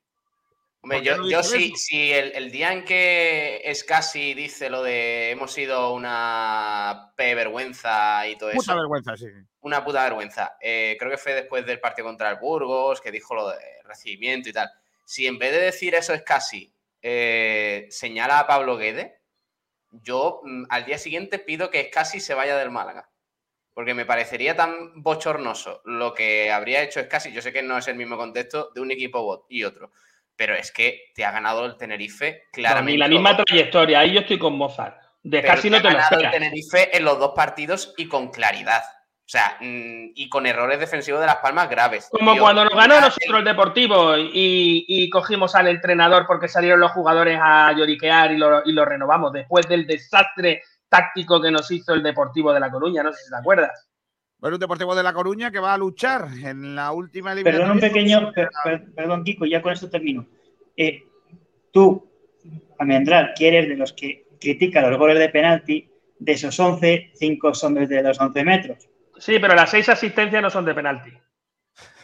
Hombre, 0.80 1.02
yo, 1.02 1.28
yo 1.28 1.42
sí, 1.42 1.72
si 1.76 2.12
el, 2.12 2.50
día 2.52 2.72
en 2.72 2.84
que 2.84 3.62
es 3.64 3.84
casi 3.84 4.34
dice 4.34 4.68
lo 4.70 4.82
de 4.82 5.30
hemos 5.30 5.50
sido 5.50 5.92
una 5.94 7.12
P 7.16 7.34
vergüenza 7.34 8.28
y 8.28 8.36
todo 8.36 8.50
eso. 8.50 8.58
Puta 8.58 8.74
vergüenza, 8.74 9.16
sí. 9.16 9.26
Una 9.60 9.82
puta 9.82 10.04
vergüenza. 10.04 10.56
Eh, 10.60 10.96
creo 10.98 11.10
que 11.10 11.16
fue 11.16 11.34
después 11.34 11.66
del 11.66 11.80
partido 11.80 12.06
contra 12.06 12.30
el 12.30 12.36
Burgos, 12.36 13.00
que 13.00 13.10
dijo 13.10 13.34
lo 13.34 13.48
de 13.48 13.56
recibimiento 13.84 14.50
y 14.50 14.52
tal 14.52 14.70
si 15.04 15.26
en 15.26 15.38
vez 15.38 15.52
de 15.52 15.60
decir 15.60 15.94
eso 15.94 16.14
es 16.14 16.22
casi, 16.22 16.74
eh, 17.02 17.86
señala 17.90 18.38
a 18.38 18.46
Pablo 18.46 18.76
Guede, 18.76 19.20
yo 19.90 20.40
mm, 20.42 20.64
al 20.70 20.84
día 20.84 20.98
siguiente 20.98 21.38
pido 21.38 21.70
que 21.70 21.80
es 21.80 21.88
casi 21.88 22.20
se 22.20 22.34
vaya 22.34 22.56
del 22.56 22.70
Málaga. 22.70 23.10
Porque 23.74 23.94
me 23.94 24.06
parecería 24.06 24.54
tan 24.54 25.02
bochornoso 25.02 25.82
lo 25.84 26.14
que 26.14 26.52
habría 26.52 26.82
hecho 26.82 27.00
es 27.00 27.08
casi, 27.08 27.32
yo 27.32 27.42
sé 27.42 27.52
que 27.52 27.62
no 27.62 27.76
es 27.76 27.88
el 27.88 27.96
mismo 27.96 28.16
contexto 28.16 28.70
de 28.72 28.80
un 28.80 28.92
equipo 28.92 29.22
bot 29.22 29.46
y 29.48 29.64
otro, 29.64 29.90
pero 30.36 30.54
es 30.54 30.70
que 30.70 31.10
te 31.14 31.24
ha 31.24 31.32
ganado 31.32 31.66
el 31.66 31.76
Tenerife 31.76 32.44
claramente. 32.52 32.92
y 32.92 32.98
la 32.98 33.08
misma 33.08 33.36
trayectoria, 33.36 33.98
ahí 33.98 34.12
yo 34.14 34.20
estoy 34.20 34.38
con 34.38 34.56
Mozart. 34.56 34.96
De 35.24 35.42
casi 35.42 35.70
no 35.70 35.82
te, 35.82 35.88
ha 35.88 35.92
ganado 35.92 36.20
el 36.20 36.30
Tenerife 36.30 36.96
en 36.96 37.04
los 37.04 37.18
dos 37.18 37.32
partidos 37.34 37.94
y 37.96 38.06
con 38.06 38.30
claridad. 38.30 38.82
O 39.26 39.28
sea, 39.28 39.56
mm, 39.58 40.12
y 40.14 40.28
con 40.28 40.44
errores 40.44 40.78
defensivos 40.78 41.20
de 41.20 41.26
Las 41.26 41.36
Palmas 41.36 41.70
graves. 41.70 42.08
Como 42.10 42.36
cuando 42.38 42.64
nos 42.64 42.74
ganó 42.74 43.00
nosotros 43.00 43.38
el 43.38 43.44
Deportivo 43.44 44.16
y, 44.18 45.08
cogimos 45.10 45.54
al 45.54 45.68
entrenador 45.68 46.26
porque 46.26 46.48
salieron 46.48 46.80
los 46.80 46.92
jugadores 46.92 47.38
a 47.40 47.72
lloriquear 47.72 48.32
y 48.32 48.36
lo, 48.36 48.62
y 48.64 48.72
lo 48.72 48.84
renovamos 48.84 49.32
después 49.32 49.66
del 49.66 49.86
desastre 49.86 50.62
táctico 50.88 51.40
que 51.40 51.50
nos 51.50 51.70
hizo 51.70 51.94
el 51.94 52.02
Deportivo 52.02 52.52
de 52.52 52.60
La 52.60 52.70
Coruña, 52.70 53.02
no 53.02 53.12
sé 53.12 53.24
si 53.24 53.30
te 53.30 53.36
acuerdas. 53.36 53.88
Bueno, 54.38 54.56
un 54.56 54.60
Deportivo 54.60 54.94
de 54.94 55.02
La 55.02 55.14
Coruña 55.14 55.50
que 55.50 55.58
va 55.58 55.72
a 55.72 55.78
luchar 55.78 56.28
en 56.42 56.74
la 56.74 56.92
última 56.92 57.32
eliminatoria. 57.32 57.66
Perdón 57.66 57.76
un 57.76 57.80
pequeño, 57.80 58.32
perdón 58.94 59.24
Kiko, 59.24 59.46
ya 59.46 59.62
con 59.62 59.72
esto 59.72 59.88
termino. 59.88 60.26
Eh, 60.76 61.02
tú, 61.72 62.10
Almendral, 62.78 63.32
quieres 63.34 63.68
de 63.68 63.76
los 63.76 63.94
que 63.94 64.26
critican 64.38 64.90
los 64.90 64.98
goles 64.98 65.18
de 65.18 65.30
penalti, 65.30 65.90
de 66.18 66.32
esos 66.32 66.60
11, 66.60 67.12
5 67.14 67.54
son 67.54 67.74
desde 67.74 68.02
los 68.02 68.20
11 68.20 68.44
metros. 68.44 68.88
Sí, 69.18 69.38
pero 69.38 69.54
las 69.54 69.70
6 69.70 69.88
asistencias 69.88 70.42
no 70.42 70.50
son 70.50 70.64
de 70.64 70.74
penalti. 70.74 71.12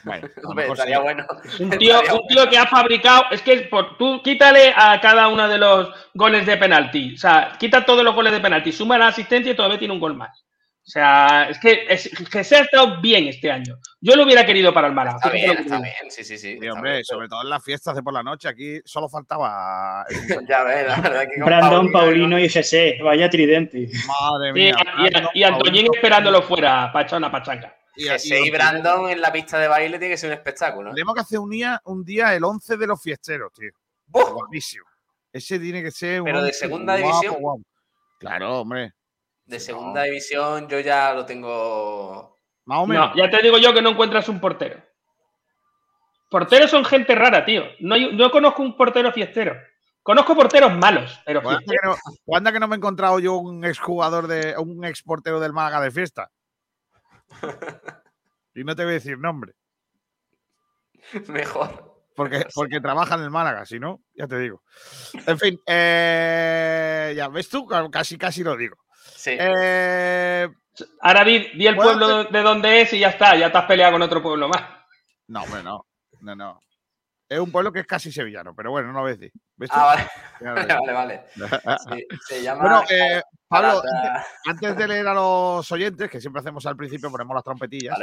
Bueno, 0.05 0.29
estaría 0.73 0.99
bueno. 1.01 1.27
Un 1.59 1.71
tío, 1.79 2.01
un 2.01 2.27
tío, 2.27 2.49
que 2.49 2.59
ha 2.59 2.67
fabricado, 2.67 3.25
es 3.31 3.43
que 3.43 3.57
por, 3.63 3.97
tú 3.99 4.23
quítale 4.23 4.73
a 4.75 5.01
cada 5.01 5.29
uno 5.29 5.49
de 5.49 5.59
los 5.59 5.91
goles 6.15 6.47
de 6.47 6.57
penalti, 6.57 7.15
o 7.15 7.19
sea, 7.19 7.53
quita 7.59 7.85
todos 7.85 8.05
los 8.05 8.15
goles 8.15 8.33
de 8.33 8.41
penalti, 8.41 8.73
suma 8.73 8.99
la 8.99 9.09
asistencia 9.09 9.53
y 9.53 9.57
todavía 9.57 9.79
tiene 9.79 9.95
un 9.95 10.01
gol 10.01 10.15
más. 10.15 10.45
O 10.91 10.93
sea, 10.93 11.49
es 11.49 11.61
que, 11.61 11.87
que 12.29 12.43
se 12.43 12.57
ha 12.57 12.61
estado 12.63 13.01
bien 13.01 13.29
este 13.29 13.49
año. 13.49 13.79
Yo 14.01 14.17
lo 14.17 14.25
hubiera 14.25 14.45
querido 14.45 14.75
para 14.75 14.89
el 14.89 14.93
Málaga. 14.93 15.19
Está 15.19 15.31
bien, 15.31 15.59
está 15.59 15.79
bien, 15.81 16.11
sí, 16.11 16.25
sí, 16.25 16.37
sí. 16.37 16.59
hombre, 16.69 17.05
sobre 17.05 17.29
todo 17.29 17.43
en 17.43 17.49
las 17.49 17.63
fiestas 17.63 17.95
de 17.95 18.03
por 18.03 18.13
la 18.13 18.25
noche, 18.25 18.49
aquí 18.49 18.81
solo 18.85 19.09
faltaba. 19.09 20.05
ya 20.49 20.65
ves, 20.65 20.89
la 20.89 21.01
verdad 21.01 21.29
que 21.33 21.45
Brandon, 21.45 21.93
Paulino 21.93 22.41
y 22.41 22.49
José, 22.49 22.99
vaya 23.05 23.31
tridente. 23.31 23.89
Madre 24.05 24.53
mía. 24.53 24.75
y, 25.33 25.45
Antoñín 25.45 25.87
esperándolo 25.95 26.43
fuera 26.43 26.91
para 26.93 27.07
echar 27.07 27.19
una 27.19 27.31
pachanga. 27.31 27.73
Y, 27.95 28.09
y, 28.09 28.51
Brandon 28.51 29.11
en 29.11 29.21
la 29.21 29.31
pista 29.31 29.61
de 29.61 29.69
baile 29.69 29.97
tiene 29.97 30.15
que 30.15 30.19
ser 30.19 30.31
un 30.31 30.39
espectáculo. 30.39 30.91
Tenemos 30.91 31.15
que 31.15 31.21
hacer 31.21 31.39
un 31.39 31.51
día, 31.51 31.81
un 31.85 32.05
día 32.05 32.35
el 32.35 32.43
11 32.43 32.77
de 32.77 32.87
los 32.89 33.01
fiesteros, 33.01 33.53
tío. 33.53 33.71
Buenísimo. 34.09 34.87
Ese 35.33 35.61
tiene 35.61 35.85
que 35.85 35.93
ser. 35.93 36.25
Pero 36.25 36.43
de 36.43 36.53
segunda 36.53 36.97
división. 36.97 37.37
Claro, 38.19 38.63
hombre. 38.63 38.93
De 39.51 39.59
segunda 39.59 40.05
división 40.05 40.69
yo 40.69 40.79
ya 40.79 41.13
lo 41.13 41.27
tengo. 41.27 42.39
Más 42.67 42.79
o 42.79 42.87
menos. 42.87 43.11
No, 43.11 43.17
ya 43.17 43.29
te 43.29 43.43
digo 43.43 43.59
yo 43.59 43.75
que 43.75 43.83
no 43.83 43.91
encuentras 43.91 44.29
un 44.29 44.41
portero. 44.41 44.81
Porteros 46.31 46.71
son 46.71 46.85
gente 46.85 47.17
rara, 47.17 47.45
tío. 47.45 47.65
No, 47.81 47.97
no 48.13 48.31
conozco 48.31 48.63
un 48.63 48.77
portero 48.77 49.11
fiestero. 49.11 49.57
Conozco 50.05 50.37
porteros 50.37 50.73
malos, 50.77 51.21
pero. 51.27 51.43
¿Cuándo 51.43 51.65
que, 51.67 51.77
no, 51.83 52.53
que 52.53 52.61
no 52.61 52.69
me 52.69 52.77
he 52.77 52.79
encontrado 52.79 53.19
yo 53.19 53.35
un 53.39 53.65
exjugador 53.65 54.29
de. 54.29 54.55
un 54.57 54.85
exportero 54.85 55.41
del 55.41 55.53
Málaga 55.53 55.81
de 55.81 55.91
fiesta? 55.91 56.31
y 58.55 58.63
no 58.63 58.77
te 58.77 58.85
voy 58.85 58.93
a 58.93 58.95
decir 58.95 59.19
nombre. 59.19 59.55
Mejor. 61.27 62.05
Porque, 62.15 62.47
porque 62.55 62.81
trabaja 62.81 63.17
en 63.17 63.23
el 63.23 63.31
Málaga, 63.31 63.67
si 63.67 63.81
no, 63.81 64.01
ya 64.15 64.29
te 64.29 64.39
digo. 64.39 64.63
En 65.27 65.39
fin, 65.41 65.59
eh, 65.67 67.15
ya 67.17 67.27
ves 67.27 67.49
tú, 67.49 67.67
casi 67.91 68.17
casi 68.17 68.45
lo 68.45 68.57
digo. 68.57 68.77
Sí. 69.21 69.37
Eh, 69.39 70.49
Ahora 71.01 71.25
di, 71.25 71.67
el 71.67 71.77
pueblo 71.77 72.25
de 72.25 72.43
dónde 72.43 72.83
es 72.83 72.93
y 72.95 73.01
ya 73.01 73.09
está, 73.09 73.37
ya 73.37 73.53
te 73.53 73.59
has 73.59 73.67
peleado 73.67 73.93
con 73.93 74.03
otro 74.03 74.23
pueblo 74.23 74.49
más. 74.49 74.63
No, 75.29 75.47
bueno, 75.47 75.87
no, 76.21 76.35
no. 76.35 76.61
Es 77.29 77.39
un 77.39 77.53
pueblo 77.53 77.71
que 77.71 77.81
es 77.81 77.87
casi 77.87 78.11
sevillano, 78.11 78.55
pero 78.55 78.71
bueno, 78.71 78.93
no 78.93 79.05
ves. 79.05 79.19
¿Ves 79.21 79.71
ah, 79.73 79.85
vale. 80.41 80.67
vale, 80.81 80.93
vale. 80.93 81.25
se 82.27 82.43
llama. 82.43 82.63
Bueno, 82.63 82.83
eh, 82.91 83.23
Pablo, 83.47 83.83
antes, 84.47 84.77
de 84.77 84.89
leer 84.89 85.07
a 85.07 85.15
los 85.15 85.71
oyentes, 85.71 86.11
que 86.11 86.21
siempre 86.21 86.41
hacemos 86.41 86.65
al 86.67 86.77
principio, 86.77 87.11
ponemos 87.11 87.35
las 87.35 87.45
trompetillas. 87.45 87.97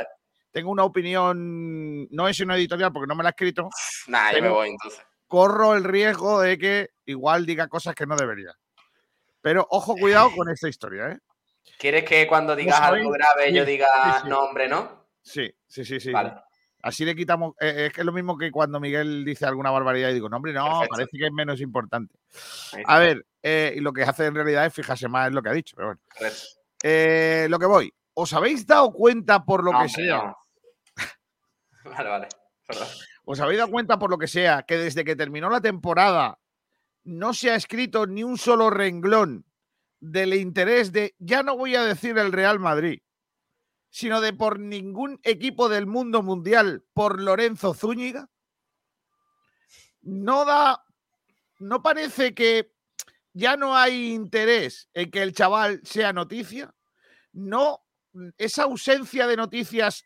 Tengo 0.52 0.72
una 0.72 0.86
opinión, 0.86 2.08
no 2.10 2.28
es 2.28 2.40
una 2.40 2.56
editorial 2.56 2.94
porque 2.94 3.08
no 3.08 3.16
me 3.16 3.24
la 3.24 3.30
he 3.30 3.32
escrito. 3.32 3.70
Nah, 4.08 4.32
yo 4.32 4.42
me 4.42 4.50
voy 4.50 4.70
entonces. 4.70 5.02
Corro 5.28 5.76
el 5.76 5.84
riesgo 5.84 6.40
de 6.40 6.58
que 6.58 6.90
igual 7.06 7.46
diga 7.46 7.68
cosas 7.68 7.96
que 7.96 8.06
no 8.06 8.16
debería. 8.16 8.54
Pero 9.42 9.68
ojo, 9.70 9.96
cuidado 9.96 10.32
con 10.36 10.50
esta 10.50 10.68
historia, 10.68 11.10
¿eh? 11.10 11.20
¿Quieres 11.78 12.06
que 12.06 12.28
cuando 12.28 12.56
digas 12.56 12.80
algo 12.80 13.12
grave 13.12 13.54
yo 13.54 13.66
diga 13.66 14.24
nombre, 14.26 14.68
no? 14.68 15.08
Sí, 15.22 15.54
sí, 15.68 15.86
sí, 15.86 16.00
sí. 16.00 16.12
Vale. 16.12 16.34
Así 16.82 17.04
le 17.04 17.16
quitamos. 17.16 17.54
Eh, 17.60 17.88
es 17.88 17.94
que 17.94 18.02
es 18.02 18.06
lo 18.06 18.14
mismo 18.14 18.38
que 18.38 18.52
cuando 18.52 18.80
Miguel 18.80 19.26
dice 19.26 19.46
alguna 19.46 19.72
barbaridad 19.72 20.10
y 20.10 20.14
digo, 20.14 20.30
nombre, 20.30 20.54
no, 20.54 20.84
parece 20.90 21.18
que 21.18 21.26
es 21.26 21.34
menos 21.34 21.60
importante. 21.60 22.16
A 22.86 23.00
ver, 23.00 23.26
eh, 23.44 23.74
y 23.76 23.82
lo 23.82 23.92
que 23.92 24.04
hace 24.04 24.26
en 24.26 24.36
realidad 24.36 24.66
es 24.66 24.74
fijarse 24.74 25.08
más 25.08 25.28
en 25.28 25.36
lo 25.36 25.42
que 25.42 25.50
ha 25.50 25.54
dicho, 25.54 25.76
pero 25.76 25.88
bueno. 25.88 26.02
Eh, 26.84 27.48
lo 27.50 27.60
que 27.60 27.66
voy. 27.66 27.94
¿Os 28.14 28.34
habéis 28.34 28.66
dado 28.66 28.92
cuenta 28.92 29.44
por 29.44 29.64
lo 29.64 29.72
que 29.80 29.90
sea? 29.90 30.34
Vale, 31.84 32.10
vale. 32.10 32.28
¿Os 33.24 33.40
habéis 33.40 33.60
dado 33.60 33.72
cuenta 33.72 33.98
por 33.98 34.10
lo 34.10 34.18
que 34.18 34.28
sea 34.28 34.64
que 34.64 34.78
desde 34.78 35.06
que 35.06 35.16
terminó 35.16 35.50
la 35.50 35.62
temporada 35.62 36.38
no 37.08 37.34
se 37.34 37.50
ha 37.50 37.56
escrito 37.56 38.06
ni 38.06 38.22
un 38.22 38.38
solo 38.38 38.70
renglón 38.70 39.46
del 40.02 40.34
interés 40.34 40.92
de, 40.92 41.16
ya 41.20 41.42
no 41.42 41.56
voy 41.56 41.74
a 41.76 41.84
decir 41.84 42.18
el 42.18 42.34
Real 42.34 42.60
Madrid, 42.60 43.00
sino 43.90 44.20
de 44.20 44.34
por 44.34 44.60
ningún 44.60 45.18
equipo 45.24 45.70
del 45.70 45.88
mundo 45.88 46.22
mundial 46.22 46.84
por 46.92 47.22
Lorenzo 47.22 47.74
Zúñiga? 47.74 48.30
No 50.02 50.44
da, 50.44 50.84
no 51.60 51.82
parece 51.82 52.36
que 52.36 52.74
ya 53.32 53.56
no 53.56 53.78
hay 53.78 54.12
interés 54.12 54.90
en 54.94 55.10
que 55.10 55.22
el 55.22 55.34
chaval 55.34 55.80
sea 55.86 56.12
noticia. 56.12 56.76
No, 57.32 57.86
esa 58.38 58.64
ausencia 58.64 59.28
de 59.28 59.38
noticias 59.38 60.04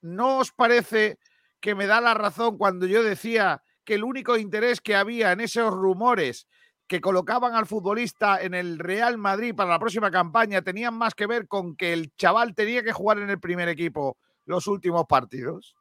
no 0.00 0.38
os 0.38 0.50
parece 0.50 1.18
que 1.60 1.74
me 1.74 1.86
da 1.86 2.00
la 2.00 2.14
razón 2.14 2.56
cuando 2.56 2.86
yo 2.86 3.02
decía 3.02 3.62
que 3.88 3.94
el 3.94 4.04
único 4.04 4.36
interés 4.36 4.82
que 4.82 4.94
había 4.94 5.32
en 5.32 5.40
esos 5.40 5.72
rumores 5.72 6.46
que 6.86 7.00
colocaban 7.00 7.54
al 7.54 7.64
futbolista 7.64 8.38
en 8.38 8.52
el 8.52 8.78
Real 8.78 9.16
Madrid 9.16 9.54
para 9.54 9.70
la 9.70 9.78
próxima 9.78 10.10
campaña 10.10 10.60
tenían 10.60 10.92
más 10.92 11.14
que 11.14 11.26
ver 11.26 11.48
con 11.48 11.74
que 11.74 11.94
el 11.94 12.14
chaval 12.14 12.54
tenía 12.54 12.82
que 12.82 12.92
jugar 12.92 13.16
en 13.16 13.30
el 13.30 13.40
primer 13.40 13.66
equipo 13.70 14.18
los 14.44 14.66
últimos 14.66 15.06
partidos? 15.06 15.74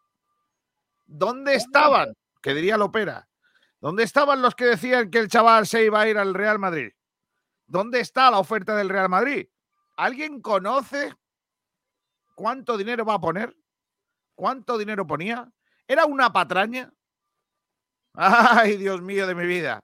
¿Dónde 1.06 1.56
estaban? 1.56 2.14
Que 2.42 2.54
diría 2.54 2.78
Lopera. 2.78 3.28
¿Dónde 3.82 4.04
estaban 4.04 4.42
los 4.42 4.56
que 4.56 4.64
decían 4.64 5.12
que 5.12 5.20
el 5.20 5.28
chaval 5.28 5.68
se 5.68 5.84
iba 5.84 6.00
a 6.00 6.08
ir 6.08 6.18
al 6.18 6.34
Real 6.34 6.60
Madrid? 6.60 6.92
¿Dónde 7.66 8.00
está 8.00 8.32
la 8.32 8.40
oferta 8.40 8.74
del 8.78 8.88
Real 8.88 9.10
Madrid? 9.10 9.50
¿Alguien 9.98 10.40
conoce 10.40 11.14
cuánto 12.36 12.78
dinero 12.78 13.04
va 13.04 13.16
a 13.16 13.20
poner? 13.20 13.54
¿Cuánto 14.34 14.78
dinero 14.78 15.06
ponía? 15.06 15.52
¿Era 15.86 16.06
una 16.06 16.32
patraña? 16.32 16.94
Ay, 18.20 18.78
Dios 18.78 19.02
mío 19.02 19.28
de 19.28 19.36
mi 19.36 19.46
vida. 19.46 19.84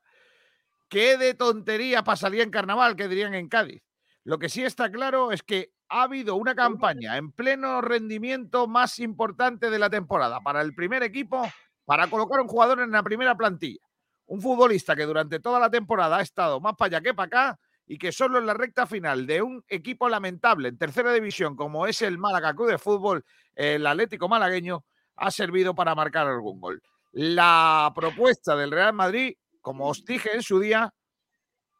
¿Qué 0.89 1.17
de 1.17 1.35
tontería 1.35 2.03
pasaría 2.03 2.43
en 2.43 2.49
carnaval? 2.49 2.95
Que 2.95 3.07
dirían 3.07 3.35
en 3.35 3.47
Cádiz. 3.47 3.83
Lo 4.23 4.39
que 4.39 4.49
sí 4.49 4.63
está 4.63 4.91
claro 4.91 5.31
es 5.31 5.43
que 5.43 5.71
ha 5.89 6.03
habido 6.03 6.35
una 6.35 6.55
campaña 6.55 7.17
en 7.17 7.31
pleno 7.31 7.81
rendimiento 7.81 8.67
más 8.67 8.97
importante 8.97 9.69
de 9.69 9.77
la 9.77 9.89
temporada 9.91 10.41
para 10.41 10.61
el 10.61 10.73
primer 10.73 11.03
equipo, 11.03 11.47
para 11.85 12.07
colocar 12.07 12.41
un 12.41 12.47
jugador 12.47 12.79
en 12.79 12.91
la 12.91 13.03
primera 13.03 13.35
plantilla. 13.35 13.85
Un 14.25 14.41
futbolista 14.41 14.95
que 14.95 15.05
durante 15.05 15.39
toda 15.39 15.59
la 15.59 15.69
temporada 15.69 16.17
ha 16.17 16.21
estado 16.21 16.59
más 16.59 16.75
para 16.75 16.97
allá 16.97 17.01
que 17.01 17.13
para 17.13 17.27
acá 17.27 17.59
y 17.85 17.99
que 17.99 18.11
solo 18.11 18.39
en 18.39 18.47
la 18.47 18.55
recta 18.55 18.87
final 18.87 19.27
de 19.27 19.43
un 19.43 19.63
equipo 19.67 20.09
lamentable 20.09 20.69
en 20.69 20.77
tercera 20.79 21.13
división 21.13 21.55
como 21.55 21.85
es 21.85 22.01
el 22.01 22.17
Málaga 22.17 22.55
Club 22.55 22.69
de 22.69 22.77
Fútbol, 22.79 23.25
el 23.53 23.85
Atlético 23.85 24.27
Malagueño, 24.27 24.83
ha 25.17 25.29
servido 25.29 25.75
para 25.75 25.93
marcar 25.93 26.25
algún 26.25 26.59
gol. 26.59 26.81
La 27.13 27.91
propuesta 27.95 28.55
del 28.55 28.71
Real 28.71 28.91
Madrid, 28.93 29.35
como 29.61 29.87
os 29.87 30.03
dije 30.03 30.33
en 30.33 30.41
su 30.41 30.59
día, 30.59 30.91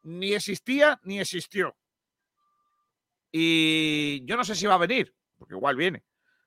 ni 0.04 0.34
existía 0.34 1.00
ni 1.04 1.20
existió. 1.20 1.76
Y 3.32 4.24
yo 4.26 4.38
no 4.38 4.44
sé 4.44 4.54
si 4.54 4.68
va 4.68 4.76
a 4.76 4.78
venir, 4.78 5.16
porque 5.40 5.56
igual 5.56 5.76
viene, 5.76 6.04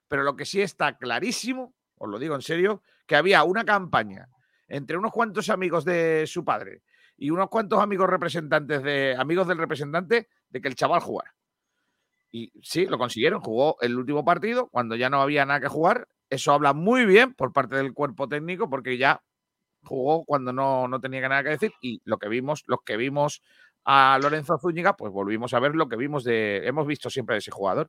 pero 0.07 0.23
lo 0.23 0.37
que 0.37 0.45
sí 0.45 0.63
está 0.63 0.97
clarísimo, 0.97 1.75
os 1.97 2.09
lo 2.09 2.17
digo 2.17 2.37
en 2.37 2.43
serio, 2.43 2.85
que 3.09 3.17
había 3.17 3.43
una 3.43 3.65
campaña 3.65 4.29
entre 4.69 4.97
unos 4.97 5.11
cuantos 5.11 5.51
amigos 5.51 5.85
de 5.85 6.25
su 6.29 6.45
padre 6.45 6.83
y 7.17 7.31
unos 7.31 7.49
cuantos 7.49 7.81
amigos 7.81 8.09
representantes 8.09 8.85
de 8.85 9.17
amigos 9.19 9.49
del 9.49 9.59
representante 9.59 10.29
de 10.49 10.61
que 10.61 10.69
el 10.69 10.77
chaval 10.77 11.01
jugara. 11.01 11.35
Y 12.31 12.53
sí, 12.63 12.87
lo 12.87 12.99
consiguieron, 12.99 13.41
jugó 13.41 13.79
el 13.81 13.99
último 13.99 14.25
partido 14.25 14.69
cuando 14.69 14.95
ya 14.95 15.11
no 15.11 15.21
había 15.21 15.45
nada 15.45 15.59
que 15.59 15.69
jugar 15.69 16.07
eso 16.31 16.53
habla 16.53 16.73
muy 16.73 17.05
bien 17.07 17.35
por 17.35 17.53
parte 17.53 17.77
del 17.77 17.93
cuerpo 17.93 18.29
técnico 18.29 18.69
porque 18.69 18.99
ya 18.99 19.23
jugó 19.83 20.25
cuando 20.25 20.53
no, 20.53 20.89
no 20.89 21.01
tenía 21.01 21.29
nada 21.29 21.43
que 21.43 21.51
decir 21.51 21.73
y 21.81 22.01
lo 22.05 22.19
que 22.19 22.29
vimos, 22.29 22.65
los 22.67 22.81
que 22.85 22.97
vimos 22.97 23.43
a 23.85 24.19
Lorenzo 24.21 24.59
Zúñiga, 24.59 24.97
pues 24.97 25.13
volvimos 25.13 25.55
a 25.55 25.61
ver 25.61 25.77
lo 25.77 25.89
que 25.89 25.97
vimos 25.97 26.25
de, 26.25 26.67
hemos 26.67 26.87
visto 26.87 27.09
siempre 27.09 27.35
de 27.35 27.39
ese 27.39 27.53
jugador. 27.53 27.89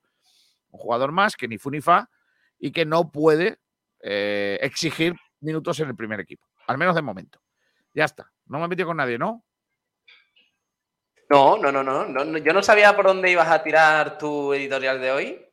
Un 0.70 0.80
jugador 0.80 1.12
más 1.12 1.36
que 1.36 1.48
ni 1.48 1.58
fu 1.58 1.72
ni 1.72 1.82
fa 1.82 2.10
y 2.60 2.72
que 2.72 2.86
no 2.86 3.12
puede 3.12 3.58
eh, 4.02 4.60
exigir 4.62 5.16
minutos 5.40 5.80
en 5.80 5.90
el 5.90 5.96
primer 5.96 6.20
equipo, 6.20 6.46
al 6.68 6.78
menos 6.78 6.96
de 6.96 7.02
momento. 7.02 7.42
Ya 7.94 8.06
está, 8.06 8.32
no 8.46 8.60
me 8.60 8.66
he 8.66 8.68
metido 8.68 8.88
con 8.88 8.98
nadie, 8.98 9.18
¿no? 9.18 9.44
No, 11.30 11.58
no, 11.58 11.72
no, 11.72 11.84
no, 11.84 12.06
no, 12.06 12.38
yo 12.38 12.54
no 12.54 12.64
sabía 12.64 12.96
por 12.96 13.06
dónde 13.06 13.32
ibas 13.32 13.50
a 13.50 13.64
tirar 13.64 14.18
tu 14.18 14.54
editorial 14.54 15.02
de 15.02 15.12
hoy, 15.12 15.47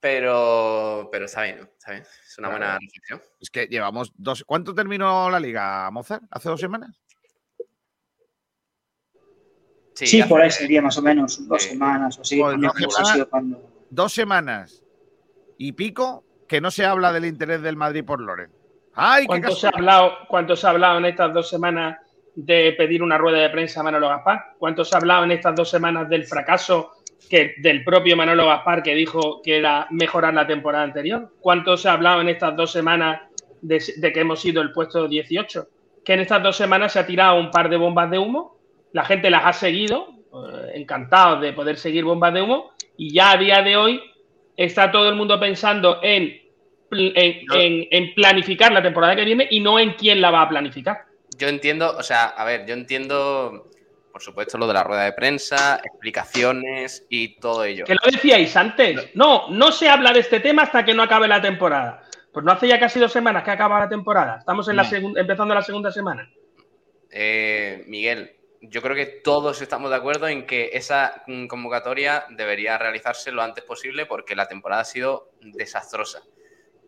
Pero, 0.00 1.08
pero 1.12 1.26
está 1.26 1.42
bien, 1.42 1.68
está 1.78 1.92
bien. 1.92 2.02
Es 2.02 2.38
una 2.38 2.48
buena 2.48 2.78
reflexión. 2.78 3.20
Es 3.38 3.50
que 3.50 3.66
llevamos 3.66 4.12
dos. 4.16 4.44
¿Cuánto 4.46 4.74
terminó 4.74 5.28
la 5.28 5.38
liga, 5.38 5.90
Mozart? 5.90 6.24
¿Hace 6.30 6.48
dos 6.48 6.60
semanas? 6.60 6.98
Sí, 9.94 10.22
por 10.22 10.40
ahí 10.40 10.50
sería 10.50 10.80
más 10.80 10.96
o 10.96 11.02
menos 11.02 11.46
dos 11.46 11.62
semanas 11.62 12.18
o 12.18 12.22
así. 12.22 12.40
Pues 12.40 12.56
dos, 12.60 12.96
semanas, 12.96 13.58
dos 13.90 14.12
semanas 14.12 14.84
y 15.58 15.72
pico 15.72 16.24
que 16.48 16.62
no 16.62 16.70
se 16.70 16.86
habla 16.86 17.12
del 17.12 17.26
interés 17.26 17.60
del 17.60 17.76
Madrid 17.76 18.02
por 18.02 18.20
Loren. 18.20 18.50
¡Ay, 18.94 19.26
¿Cuánto, 19.26 19.52
se 19.52 19.66
ha 19.66 19.70
hablado, 19.70 20.12
¿Cuánto 20.28 20.56
se 20.56 20.66
ha 20.66 20.70
hablado 20.70 20.98
en 20.98 21.04
estas 21.04 21.32
dos 21.34 21.48
semanas 21.48 21.98
de 22.34 22.74
pedir 22.76 23.02
una 23.02 23.18
rueda 23.18 23.38
de 23.38 23.50
prensa 23.50 23.80
a 23.80 23.82
Manolo 23.82 24.08
Gaspar? 24.08 24.54
¿Cuánto 24.58 24.84
se 24.84 24.94
ha 24.94 24.98
hablado 24.98 25.24
en 25.24 25.32
estas 25.32 25.54
dos 25.54 25.70
semanas 25.70 26.08
del 26.08 26.26
fracaso 26.26 26.99
que 27.28 27.54
del 27.58 27.84
propio 27.84 28.16
Manolo 28.16 28.46
Gaspar 28.46 28.82
que 28.82 28.94
dijo 28.94 29.40
que 29.42 29.58
era 29.58 29.86
mejorar 29.90 30.34
la 30.34 30.46
temporada 30.46 30.84
anterior? 30.84 31.32
¿Cuánto 31.40 31.76
se 31.76 31.88
ha 31.88 31.92
hablado 31.92 32.20
en 32.20 32.28
estas 32.28 32.56
dos 32.56 32.72
semanas 32.72 33.20
de, 33.60 33.78
que 34.12 34.20
hemos 34.20 34.40
sido 34.40 34.62
el 34.62 34.72
puesto 34.72 35.06
18? 35.08 35.68
Que 36.04 36.14
en 36.14 36.20
estas 36.20 36.42
dos 36.42 36.56
semanas 36.56 36.92
se 36.92 36.98
ha 36.98 37.06
tirado 37.06 37.38
un 37.38 37.50
par 37.50 37.68
de 37.68 37.76
bombas 37.76 38.10
de 38.10 38.18
humo, 38.18 38.56
la 38.92 39.04
gente 39.04 39.30
las 39.30 39.44
ha 39.44 39.52
seguido, 39.52 40.08
eh, 40.32 40.72
encantados 40.74 41.40
de 41.40 41.52
poder 41.52 41.76
seguir 41.76 42.04
bombas 42.04 42.32
de 42.34 42.42
humo, 42.42 42.72
y 42.96 43.12
ya 43.12 43.32
a 43.32 43.36
día 43.36 43.62
de 43.62 43.76
hoy 43.76 44.00
está 44.56 44.90
todo 44.90 45.08
el 45.08 45.14
mundo 45.14 45.38
pensando 45.38 46.00
en, 46.02 46.40
en 46.90 48.14
planificar 48.14 48.72
la 48.72 48.82
temporada 48.82 49.16
que 49.16 49.24
viene 49.24 49.46
y 49.50 49.60
no 49.60 49.78
en 49.78 49.92
quién 49.94 50.20
la 50.20 50.30
va 50.30 50.42
a 50.42 50.48
planificar. 50.48 51.04
Yo 51.38 51.48
entiendo, 51.48 51.96
o 51.96 52.02
sea, 52.02 52.26
a 52.26 52.44
ver, 52.44 52.66
yo 52.66 52.74
entiendo 52.74 53.70
por 54.12 54.22
supuesto, 54.22 54.58
lo 54.58 54.66
de 54.66 54.74
la 54.74 54.84
rueda 54.84 55.04
de 55.04 55.12
prensa, 55.12 55.80
explicaciones 55.82 57.06
y 57.08 57.36
todo 57.40 57.64
ello. 57.64 57.84
Que 57.84 57.94
lo 57.94 58.10
decíais 58.10 58.56
antes. 58.56 59.10
No, 59.14 59.48
no 59.50 59.72
se 59.72 59.88
habla 59.88 60.12
de 60.12 60.20
este 60.20 60.40
tema 60.40 60.62
hasta 60.62 60.84
que 60.84 60.94
no 60.94 61.02
acabe 61.02 61.28
la 61.28 61.40
temporada. 61.40 62.02
Pues 62.32 62.44
no 62.44 62.52
hace 62.52 62.68
ya 62.68 62.78
casi 62.78 63.00
dos 63.00 63.12
semanas 63.12 63.42
que 63.42 63.50
acaba 63.50 63.80
la 63.80 63.88
temporada. 63.88 64.38
Estamos 64.38 64.68
en 64.68 64.76
la 64.76 64.88
empezando 64.92 65.54
la 65.54 65.62
segunda 65.62 65.90
semana. 65.90 66.30
Eh, 67.10 67.84
Miguel, 67.86 68.36
yo 68.60 68.82
creo 68.82 68.94
que 68.94 69.06
todos 69.06 69.60
estamos 69.62 69.90
de 69.90 69.96
acuerdo 69.96 70.28
en 70.28 70.46
que 70.46 70.70
esa 70.72 71.22
mm, 71.26 71.46
convocatoria 71.46 72.26
debería 72.30 72.78
realizarse 72.78 73.32
lo 73.32 73.42
antes 73.42 73.64
posible 73.64 74.06
porque 74.06 74.36
la 74.36 74.48
temporada 74.48 74.82
ha 74.82 74.84
sido 74.84 75.30
desastrosa. 75.40 76.22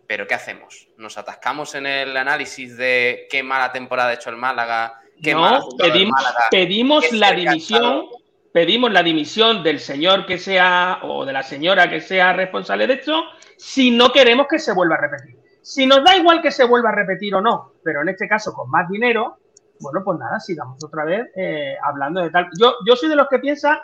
Pero 0.07 0.27
¿qué 0.27 0.35
hacemos? 0.35 0.89
¿Nos 0.97 1.17
atascamos 1.17 1.75
en 1.75 1.87
el 1.87 2.17
análisis 2.17 2.77
de 2.77 3.27
qué 3.31 3.43
mala 3.43 3.73
temporada 3.73 4.11
ha 4.11 4.15
hecho 4.15 4.31
el 4.31 4.37
Málaga? 4.37 5.02
No, 5.23 5.69
pedimos, 5.79 6.35
pedimos 6.51 7.13
la 7.13 7.33
dimisión, 7.33 8.07
pedimos 8.53 8.93
la 8.93 9.03
dimisión 9.03 9.63
del 9.63 9.79
señor 9.79 10.27
que 10.27 10.39
sea 10.39 11.01
o 11.03 11.25
de 11.25 11.33
la 11.33 11.43
señora 11.43 11.89
que 11.89 12.01
sea 12.01 12.33
responsable 12.33 12.87
de 12.87 12.95
esto 12.95 13.23
si 13.57 13.91
no 13.91 14.13
queremos 14.13 14.47
que 14.49 14.59
se 14.59 14.73
vuelva 14.73 14.97
a 14.97 15.01
repetir. 15.01 15.39
Si 15.63 15.87
nos 15.87 16.03
da 16.03 16.17
igual 16.17 16.43
que 16.43 16.51
se 16.51 16.65
vuelva 16.65 16.91
a 16.91 16.95
repetir 16.95 17.35
o 17.37 17.41
no, 17.41 17.75
pero 17.85 18.03
en 18.03 18.09
este 18.09 18.27
caso 18.27 18.53
con 18.53 18.69
más 18.69 18.89
dinero, 18.89 19.39
bueno, 19.79 20.03
pues 20.05 20.19
nada, 20.19 20.41
sigamos 20.41 20.83
otra 20.83 21.05
vez 21.05 21.29
eh, 21.37 21.77
hablando 21.83 22.21
de 22.21 22.31
tal. 22.31 22.49
Yo, 22.59 22.75
yo 22.85 22.97
soy 22.97 23.09
de 23.09 23.17
los 23.17 23.29
que 23.29 23.39
piensa 23.39 23.83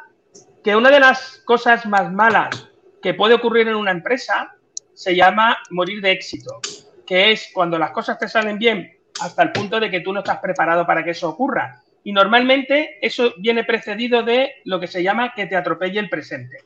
que 0.64 0.74
una 0.74 0.90
de 0.90 1.00
las 1.00 1.40
cosas 1.44 1.86
más 1.86 2.12
malas 2.12 2.68
que 3.00 3.14
puede 3.14 3.34
ocurrir 3.34 3.68
en 3.68 3.76
una 3.76 3.92
empresa 3.92 4.54
se 4.92 5.14
llama 5.14 5.56
morir 5.70 6.02
de 6.02 6.10
éxito, 6.10 6.60
que 7.06 7.30
es 7.30 7.50
cuando 7.54 7.78
las 7.78 7.92
cosas 7.92 8.18
te 8.18 8.28
salen 8.28 8.58
bien, 8.58 8.97
hasta 9.20 9.42
el 9.42 9.52
punto 9.52 9.80
de 9.80 9.90
que 9.90 10.00
tú 10.00 10.12
no 10.12 10.20
estás 10.20 10.38
preparado 10.38 10.86
para 10.86 11.04
que 11.04 11.10
eso 11.10 11.28
ocurra. 11.28 11.82
Y 12.04 12.12
normalmente 12.12 12.98
eso 13.02 13.34
viene 13.38 13.64
precedido 13.64 14.22
de 14.22 14.54
lo 14.64 14.80
que 14.80 14.86
se 14.86 15.02
llama 15.02 15.32
que 15.34 15.46
te 15.46 15.56
atropelle 15.56 15.98
el 15.98 16.08
presente, 16.08 16.58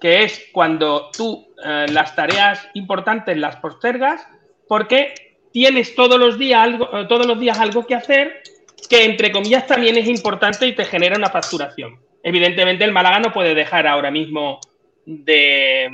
que 0.00 0.22
es 0.22 0.46
cuando 0.52 1.10
tú 1.16 1.48
eh, 1.64 1.86
las 1.90 2.14
tareas 2.14 2.68
importantes 2.74 3.36
las 3.36 3.56
postergas 3.56 4.26
porque 4.68 5.14
tienes 5.52 5.94
todos 5.94 6.18
los 6.18 6.38
días 6.38 6.60
algo, 6.60 6.88
eh, 6.96 7.06
todos 7.08 7.26
los 7.26 7.40
días 7.40 7.58
algo 7.58 7.86
que 7.86 7.94
hacer 7.94 8.42
que 8.88 9.04
entre 9.04 9.32
comillas 9.32 9.66
también 9.66 9.96
es 9.96 10.06
importante 10.06 10.66
y 10.66 10.74
te 10.74 10.84
genera 10.84 11.16
una 11.16 11.30
facturación. 11.30 11.98
Evidentemente 12.22 12.84
el 12.84 12.92
Málaga 12.92 13.20
no 13.20 13.32
puede 13.32 13.54
dejar 13.54 13.86
ahora 13.86 14.10
mismo 14.10 14.60
de, 15.04 15.88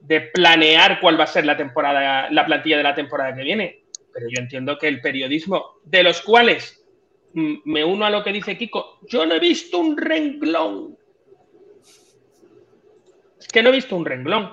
de 0.00 0.20
planear 0.20 1.00
cuál 1.00 1.18
va 1.18 1.24
a 1.24 1.28
ser 1.28 1.46
la 1.46 1.56
temporada, 1.56 2.28
la 2.30 2.44
plantilla 2.44 2.76
de 2.76 2.82
la 2.82 2.94
temporada 2.94 3.34
que 3.34 3.42
viene 3.42 3.81
pero 4.12 4.26
yo 4.28 4.40
entiendo 4.40 4.78
que 4.78 4.88
el 4.88 5.00
periodismo, 5.00 5.78
de 5.84 6.02
los 6.02 6.20
cuales 6.22 6.84
mm, 7.34 7.54
me 7.64 7.84
uno 7.84 8.04
a 8.04 8.10
lo 8.10 8.22
que 8.22 8.32
dice 8.32 8.56
Kiko, 8.56 8.98
yo 9.08 9.26
no 9.26 9.34
he 9.34 9.40
visto 9.40 9.78
un 9.78 9.96
renglón. 9.96 10.96
Es 13.38 13.48
que 13.48 13.62
no 13.62 13.70
he 13.70 13.72
visto 13.72 13.96
un 13.96 14.04
renglón. 14.04 14.52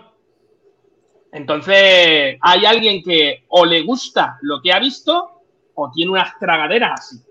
Entonces, 1.32 2.38
hay 2.41 2.65
alguien 2.65 3.04
que 3.04 3.43
o 3.50 3.65
le 3.65 3.84
gusta 3.84 4.38
lo 4.41 4.62
que 4.62 4.72
ha 4.74 4.80
visto 4.80 5.43
o 5.76 5.91
tiene 5.91 6.12
unas 6.12 6.38
tragaderas 6.39 7.00
así. 7.00 7.28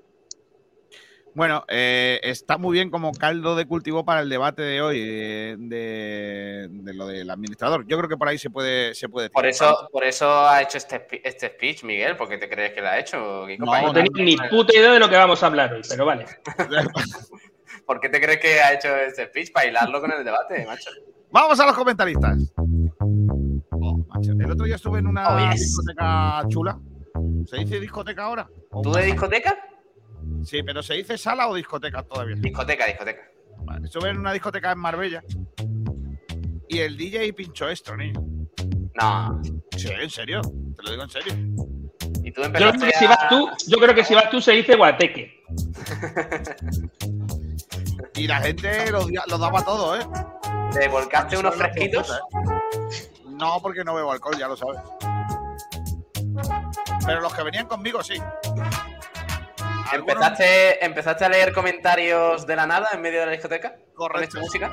Bueno, 1.38 1.64
eh, 1.68 2.18
está 2.24 2.58
muy 2.58 2.72
bien 2.72 2.90
como 2.90 3.12
caldo 3.12 3.54
de 3.54 3.64
cultivo 3.64 4.04
para 4.04 4.22
el 4.22 4.28
debate 4.28 4.60
de 4.60 4.82
hoy 4.82 4.98
eh, 5.00 5.54
de, 5.56 6.68
lo 6.92 7.06
del 7.06 7.30
administrador. 7.30 7.86
Yo 7.86 7.96
creo 7.96 8.08
que 8.08 8.16
por 8.16 8.26
ahí 8.26 8.38
se 8.38 8.50
puede, 8.50 8.92
se 8.96 9.08
puede. 9.08 9.30
Por 9.30 9.46
eso, 9.46 9.88
por 9.92 10.02
eso 10.02 10.28
ha 10.28 10.60
hecho 10.62 10.78
este, 10.78 11.06
este 11.22 11.46
speech, 11.50 11.84
Miguel, 11.84 12.16
porque 12.16 12.38
te 12.38 12.48
crees 12.48 12.72
que 12.72 12.80
lo 12.80 12.88
ha 12.88 12.98
hecho. 12.98 13.46
No, 13.56 13.82
no 13.82 13.92
tenía 13.92 14.10
ni 14.16 14.36
puta 14.50 14.76
idea 14.76 14.90
de 14.90 14.98
lo 14.98 15.08
que 15.08 15.14
vamos 15.14 15.40
a 15.40 15.46
hablar 15.46 15.74
hoy, 15.74 15.82
pero 15.88 16.04
vale. 16.04 16.26
¿Por 17.86 18.00
qué 18.00 18.08
te 18.08 18.20
crees 18.20 18.40
que 18.40 18.60
ha 18.60 18.72
hecho 18.72 18.88
este 18.96 19.26
speech? 19.26 19.52
Para 19.52 19.68
hilarlo 19.68 20.00
con 20.00 20.10
el 20.10 20.24
debate, 20.24 20.66
macho. 20.66 20.90
Vamos 21.30 21.60
a 21.60 21.66
los 21.66 21.76
comentaristas. 21.76 22.52
Oh, 23.70 24.04
el 24.24 24.50
otro 24.50 24.66
día 24.66 24.74
estuve 24.74 24.98
en 24.98 25.06
una 25.06 25.36
oh, 25.36 25.52
discoteca 25.52 26.42
chula. 26.48 26.80
¿Se 27.46 27.58
dice 27.58 27.78
discoteca 27.78 28.24
ahora? 28.24 28.48
¿Tú 28.82 28.90
de 28.90 29.04
discoteca? 29.04 29.56
Sí, 30.44 30.62
pero 30.62 30.82
¿se 30.82 30.94
dice 30.94 31.18
sala 31.18 31.48
o 31.48 31.54
discoteca 31.54 32.02
todavía? 32.02 32.36
Discoteca, 32.36 32.86
discoteca. 32.86 33.22
Vale, 33.64 33.86
estuve 33.86 34.10
en 34.10 34.18
una 34.18 34.32
discoteca 34.32 34.72
en 34.72 34.78
Marbella 34.78 35.22
y 36.68 36.78
el 36.80 36.96
DJ 36.96 37.32
pinchó 37.32 37.68
esto, 37.68 37.96
niño. 37.96 38.20
No. 39.00 39.40
Sí, 39.76 39.88
en 39.88 40.10
serio. 40.10 40.40
Te 40.76 40.82
lo 40.82 40.90
digo 40.90 41.02
en 41.02 41.10
serio. 41.10 41.34
¿Y 42.22 42.32
tú 42.32 42.42
yo, 42.42 42.52
creo 42.52 42.72
que 42.72 42.92
si 42.92 43.06
vas 43.06 43.28
tú, 43.28 43.48
yo 43.66 43.78
creo 43.78 43.94
que 43.94 44.04
si 44.04 44.14
vas 44.14 44.30
tú 44.30 44.40
se 44.40 44.52
dice 44.52 44.76
guateque. 44.76 45.44
y 48.14 48.26
la 48.26 48.40
gente 48.40 48.90
lo, 48.90 49.38
daba 49.38 49.64
todo, 49.64 49.98
¿eh? 49.98 50.06
¿Te 50.72 50.88
volcaste 50.88 51.38
unos 51.38 51.54
fresquitos? 51.54 52.20
No, 53.26 53.60
porque 53.62 53.82
no 53.82 53.94
bebo 53.94 54.12
alcohol, 54.12 54.36
ya 54.38 54.48
lo 54.48 54.56
sabes. 54.56 54.80
Pero 57.06 57.20
los 57.20 57.34
que 57.34 57.42
venían 57.42 57.66
conmigo 57.66 58.02
sí. 58.02 58.14
¿Empezaste, 59.92 60.84
¿Empezaste 60.84 61.24
a 61.24 61.28
leer 61.28 61.52
comentarios 61.52 62.46
de 62.46 62.56
la 62.56 62.66
nada 62.66 62.88
en 62.92 63.00
medio 63.00 63.20
de 63.20 63.26
la 63.26 63.32
discoteca? 63.32 63.76
Correcto. 63.94 64.40
música? 64.40 64.72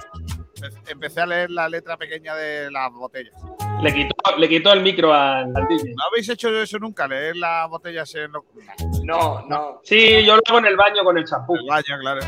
Empecé 0.88 1.21
a 1.21 1.25
leer 1.25 1.51
la 1.51 1.67
letra 1.67 1.97
pequeña 1.97 2.36
de 2.36 2.71
las 2.71 2.91
botellas. 2.91 3.34
Le 3.82 3.93
quitó, 3.93 4.38
le 4.38 4.49
quitó 4.49 4.73
el 4.73 4.82
micro 4.82 5.13
al, 5.13 5.54
DJ. 5.54 5.93
¿No 5.95 6.04
habéis 6.12 6.30
hecho 6.30 6.49
eso 6.62 6.80
nunca? 6.80 7.08
¿Leer 7.08 7.36
las 7.36 7.69
botellas 7.69 8.13
en 8.15 8.32
los... 8.32 8.43
No, 9.04 9.45
no. 9.47 9.82
Sí, 9.84 10.23
yo 10.25 10.36
lo 10.36 10.41
hago 10.47 10.60
en 10.60 10.65
el 10.65 10.78
baño 10.78 11.04
con 11.04 11.17
el 11.17 11.25
champú. 11.25 11.56
El 11.56 11.67
baño, 11.67 11.99
claro. 11.99 12.21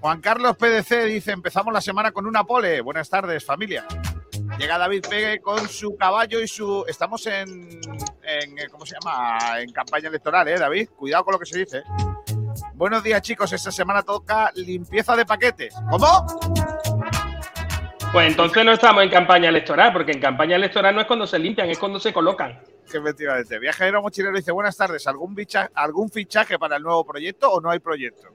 Juan 0.00 0.20
Carlos 0.20 0.56
PDC 0.56 1.04
dice: 1.04 1.32
Empezamos 1.32 1.72
la 1.72 1.80
semana 1.80 2.12
con 2.12 2.26
una 2.26 2.44
pole. 2.44 2.80
Buenas 2.80 3.08
tardes, 3.08 3.44
familia. 3.44 3.86
Llega 4.58 4.78
David 4.78 5.04
Pegue 5.08 5.40
con 5.40 5.68
su 5.68 5.96
caballo 5.96 6.40
y 6.40 6.46
su. 6.46 6.84
Estamos 6.86 7.26
en, 7.26 7.80
en. 8.22 8.70
¿Cómo 8.70 8.86
se 8.86 8.94
llama? 8.94 9.60
En 9.60 9.72
campaña 9.72 10.08
electoral, 10.08 10.46
¿eh, 10.48 10.58
David? 10.58 10.90
Cuidado 10.96 11.24
con 11.24 11.32
lo 11.32 11.38
que 11.38 11.46
se 11.46 11.58
dice. 11.58 11.82
Buenos 12.74 13.02
días, 13.02 13.22
chicos. 13.22 13.52
Esta 13.52 13.70
semana 13.72 14.02
toca 14.02 14.52
limpieza 14.54 15.16
de 15.16 15.26
paquetes. 15.26 15.74
¿Cómo? 15.90 16.26
Pues 18.12 18.28
entonces 18.28 18.64
no 18.64 18.72
estamos 18.72 19.02
en 19.02 19.08
campaña 19.08 19.48
electoral, 19.48 19.90
porque 19.90 20.12
en 20.12 20.20
campaña 20.20 20.56
electoral 20.56 20.94
no 20.94 21.00
es 21.00 21.06
cuando 21.06 21.26
se 21.26 21.38
limpian, 21.38 21.70
es 21.70 21.78
cuando 21.78 21.98
se 21.98 22.12
colocan. 22.12 22.60
Qué 22.90 22.98
efectivamente. 22.98 23.58
Viajero 23.58 24.02
mochilero 24.02 24.36
dice: 24.36 24.52
Buenas 24.52 24.76
tardes. 24.76 25.06
¿Algún, 25.06 25.34
¿Algún 25.74 26.10
fichaje 26.10 26.58
para 26.58 26.76
el 26.76 26.82
nuevo 26.82 27.04
proyecto 27.06 27.50
o 27.50 27.60
no 27.60 27.70
hay 27.70 27.78
proyecto? 27.78 28.28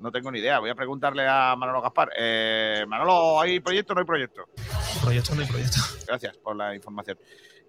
No 0.00 0.12
tengo 0.12 0.30
ni 0.30 0.38
idea. 0.38 0.58
Voy 0.60 0.70
a 0.70 0.74
preguntarle 0.74 1.26
a 1.26 1.54
Manolo 1.56 1.82
Gaspar. 1.82 2.10
Eh, 2.16 2.84
Manolo, 2.86 3.40
¿hay 3.40 3.60
proyecto 3.60 3.92
o 3.92 3.94
no 3.94 4.00
hay 4.00 4.06
proyecto? 4.06 4.44
Proyecto 5.02 5.34
no 5.34 5.42
hay 5.42 5.48
proyecto. 5.48 5.78
Gracias 6.06 6.36
por 6.38 6.56
la 6.56 6.74
información. 6.74 7.18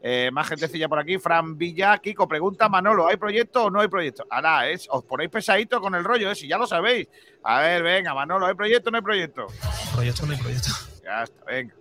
Eh, 0.01 0.29
más 0.31 0.47
gentecilla 0.47 0.87
por 0.87 0.99
aquí. 0.99 1.17
Fran 1.17 1.57
Villa, 1.57 1.97
Kiko, 1.97 2.27
pregunta 2.27 2.69
Manolo, 2.69 3.07
¿hay 3.07 3.17
proyecto 3.17 3.65
o 3.65 3.69
no 3.69 3.81
hay 3.81 3.89
proyecto? 3.89 4.25
Ahora, 4.29 4.69
es, 4.69 4.87
os 4.89 5.03
ponéis 5.03 5.29
pesadito 5.29 5.81
con 5.81 5.93
el 5.95 6.03
rollo, 6.03 6.31
¿eh? 6.31 6.35
si 6.35 6.47
ya 6.47 6.57
lo 6.57 6.65
sabéis. 6.67 7.07
A 7.43 7.59
ver, 7.61 7.83
venga, 7.83 8.13
Manolo, 8.13 8.45
¿hay 8.45 8.53
proyecto 8.53 8.89
o 8.89 8.91
no 8.91 8.97
hay 8.97 9.03
proyecto? 9.03 9.47
Proyecto 9.93 10.25
no 10.25 10.33
hay 10.33 10.39
proyecto. 10.39 10.69
Ya 11.03 11.23
está, 11.23 11.43
venga. 11.45 11.75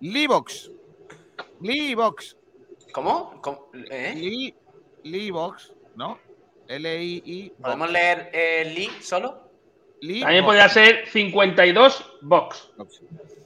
Libox. 0.00 0.70
Libox. 1.60 2.36
¿Cómo? 2.92 3.40
¿Eh? 3.90 4.54
Libox, 5.02 5.72
¿no? 5.96 6.18
L-I-I. 6.68 7.52
¿Podemos 7.60 7.90
leer 7.90 8.30
eh, 8.32 8.72
Li 8.74 8.88
solo? 9.02 9.50
También 10.20 10.44
podría 10.44 10.68
ser 10.68 11.06
52 11.08 12.18
box. 12.22 12.70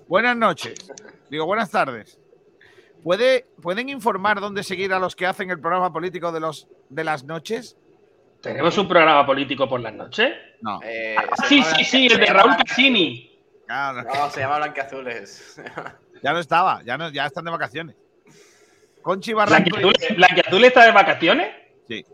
Buenas 0.08 0.36
noches. 0.36 0.74
Digo, 1.28 1.44
buenas 1.46 1.70
tardes. 1.70 2.18
¿Puede, 3.02 3.46
¿Pueden 3.62 3.88
informar 3.88 4.40
dónde 4.40 4.62
seguir 4.62 4.92
a 4.92 4.98
los 4.98 5.14
que 5.14 5.26
hacen 5.26 5.50
el 5.50 5.60
programa 5.60 5.92
político 5.92 6.32
de, 6.32 6.40
los, 6.40 6.66
de 6.88 7.04
las 7.04 7.24
noches? 7.24 7.76
¿Tenemos 8.40 8.76
un 8.78 8.88
programa 8.88 9.26
político 9.26 9.68
por 9.68 9.80
las 9.80 9.92
noches? 9.94 10.32
No. 10.62 10.80
Eh, 10.82 11.14
Ah, 11.18 11.44
sí, 11.46 11.62
sí, 11.62 11.84
sí, 11.84 12.06
el 12.06 12.18
de 12.18 12.26
Raúl 12.26 12.56
Cassini. 12.56 13.38
no, 13.68 13.92
No, 14.02 14.30
se 14.30 14.40
llama 14.40 14.56
Blanqueazules. 14.58 15.60
ya 16.22 16.32
no 16.32 16.38
estaba, 16.38 16.82
ya, 16.84 16.96
no, 16.96 17.10
ya 17.10 17.26
están 17.26 17.44
de 17.44 17.50
vacaciones. 17.50 17.96
Conchi 19.02 19.32
Barranco, 19.34 19.70
¿Blanquiazul, 19.70 19.92
dice, 20.00 20.14
Blanquiazul 20.14 20.64
está 20.64 20.84
de 20.84 20.92
vacaciones? 20.92 21.54
sí. 21.88 22.04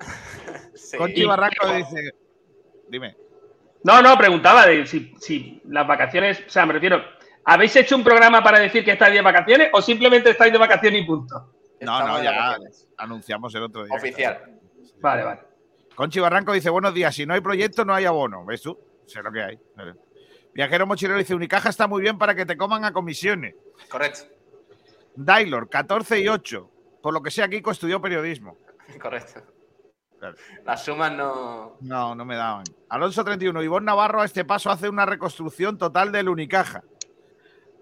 Sí. 0.75 0.97
Conchi 0.97 1.25
Barranco 1.25 1.73
dice, 1.75 2.15
dime, 2.89 3.17
No, 3.85 4.01
no, 4.03 4.17
preguntaba 4.17 4.67
de 4.67 4.87
si, 4.87 5.15
si 5.19 5.63
las 5.67 5.87
vacaciones, 5.87 6.43
o 6.47 6.51
sea, 6.51 6.67
me 6.67 6.75
refiero, 6.75 7.03
¿habéis 7.45 7.75
hecho 7.77 7.97
un 7.97 8.05
programa 8.05 8.43
para 8.43 8.59
decir 8.59 8.85
que 8.85 8.93
estáis 8.93 9.15
de 9.15 9.23
vacaciones 9.23 9.71
o 9.73 9.83
simplemente 9.83 10.31
estáis 10.31 10.53
de 10.53 10.59
vacaciones 10.59 11.03
y 11.03 11.05
punto? 11.05 11.55
no, 11.81 11.99
Estamos 11.99 12.19
no, 12.19 12.25
ya 12.25 12.59
anunciamos 12.97 13.55
el 13.55 13.63
otro 13.63 13.85
día. 13.85 13.95
Oficial. 13.95 14.61
Vale, 15.01 15.25
vale. 15.25 15.41
Conchi 15.95 16.21
Barranco 16.21 16.53
dice, 16.53 16.71
buenos 16.71 16.95
días, 16.95 17.15
si 17.15 17.27
no 17.27 17.35
hay 17.35 17.41
proyecto 17.41 17.85
no 17.85 17.95
hay 17.95 18.05
abono, 18.05 18.45
¿ves 18.45 18.63
tú? 18.63 18.79
Sé 19.07 19.23
lo 19.23 19.31
que 19.31 19.43
hay. 19.43 19.59
Viajero 20.55 20.87
Mochilero 20.87 21.19
dice, 21.19 21.35
Unicaja 21.35 21.69
está 21.69 21.87
muy 21.87 22.03
bien 22.03 22.19
para 22.19 22.35
que 22.35 22.47
te 22.47 22.57
coman 22.57 22.85
a 22.85 22.93
comisiones. 22.93 23.55
Correcto. 23.89 24.21
Dailor, 25.15 25.69
14 25.69 26.21
y 26.21 26.29
8. 26.29 26.71
Por 27.03 27.13
lo 27.13 27.23
que 27.23 27.31
sea, 27.31 27.49
Kiko 27.49 27.71
estudió 27.71 28.01
periodismo. 28.01 28.57
Correcto. 29.01 29.43
Claro. 30.23 30.37
Las 30.65 30.85
sumas 30.85 31.11
no. 31.11 31.79
No, 31.81 32.15
no 32.15 32.25
me 32.25 32.37
daban. 32.37 32.63
Alonso 32.91 33.25
31. 33.25 33.61
Ivonne 33.61 33.87
Navarro 33.87 34.23
a 34.23 34.25
este 34.25 34.45
paso 34.45 34.71
hace 34.71 34.89
una 34.89 35.05
reconstrucción 35.05 35.77
total 35.77 36.13
del 36.13 36.29
Unicaja. 36.29 36.85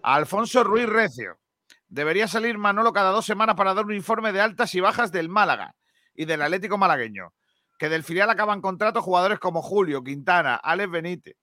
Alfonso 0.03 0.65
Ruiz 0.65 0.87
Recio. 0.87 1.39
Debería 1.87 2.27
salir 2.27 2.57
Manolo 2.57 2.95
cada 2.95 3.11
dos 3.11 3.27
semanas 3.27 3.57
para 3.57 3.75
dar 3.75 3.85
un 3.85 3.93
informe 3.93 4.33
de 4.33 4.41
altas 4.41 4.75
y 4.75 4.81
bajas 4.81 5.13
del 5.13 5.29
Málaga 5.29 5.75
y 6.15 6.25
del 6.25 6.41
Atlético 6.41 6.79
Malagueño. 6.79 7.35
Que 7.79 7.91
del 7.91 8.05
filial 8.05 8.31
acaban 8.31 8.63
contratos 8.63 9.05
jugadores 9.05 9.39
como 9.39 9.61
Julio, 9.61 10.03
Quintana, 10.03 10.55
Alex 10.55 10.91
Benítez. 10.91 11.37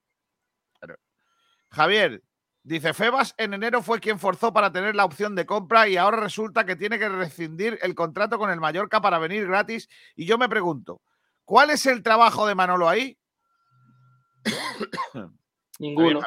Javier, 1.70 2.24
dice, 2.62 2.94
Febas 2.94 3.34
en 3.38 3.54
enero 3.54 3.82
fue 3.82 4.00
quien 4.00 4.18
forzó 4.18 4.52
para 4.52 4.72
tener 4.72 4.94
la 4.94 5.04
opción 5.04 5.34
de 5.34 5.46
compra 5.46 5.88
y 5.88 5.96
ahora 5.96 6.18
resulta 6.18 6.64
que 6.64 6.76
tiene 6.76 6.98
que 6.98 7.08
rescindir 7.08 7.78
el 7.82 7.94
contrato 7.94 8.38
con 8.38 8.50
el 8.50 8.60
Mallorca 8.60 9.00
para 9.00 9.18
venir 9.18 9.46
gratis. 9.46 9.88
Y 10.16 10.26
yo 10.26 10.38
me 10.38 10.48
pregunto, 10.48 11.00
¿cuál 11.44 11.70
es 11.70 11.86
el 11.86 12.02
trabajo 12.02 12.46
de 12.46 12.54
Manolo 12.54 12.88
ahí? 12.88 13.18
Ninguno. 15.78 16.20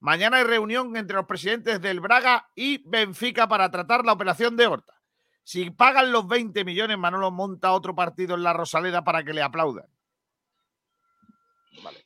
Mañana 0.00 0.36
hay 0.36 0.44
reunión 0.44 0.96
entre 0.96 1.16
los 1.16 1.26
presidentes 1.26 1.80
del 1.80 2.00
Braga 2.00 2.50
y 2.54 2.86
Benfica 2.86 3.48
para 3.48 3.70
tratar 3.70 4.04
la 4.04 4.12
operación 4.12 4.56
de 4.56 4.66
Horta. 4.66 5.00
Si 5.42 5.70
pagan 5.70 6.12
los 6.12 6.26
20 6.26 6.64
millones, 6.64 6.98
Manolo 6.98 7.30
monta 7.30 7.72
otro 7.72 7.94
partido 7.94 8.34
en 8.34 8.42
la 8.42 8.52
Rosaleda 8.52 9.04
para 9.04 9.24
que 9.24 9.32
le 9.32 9.42
aplaudan. 9.42 9.86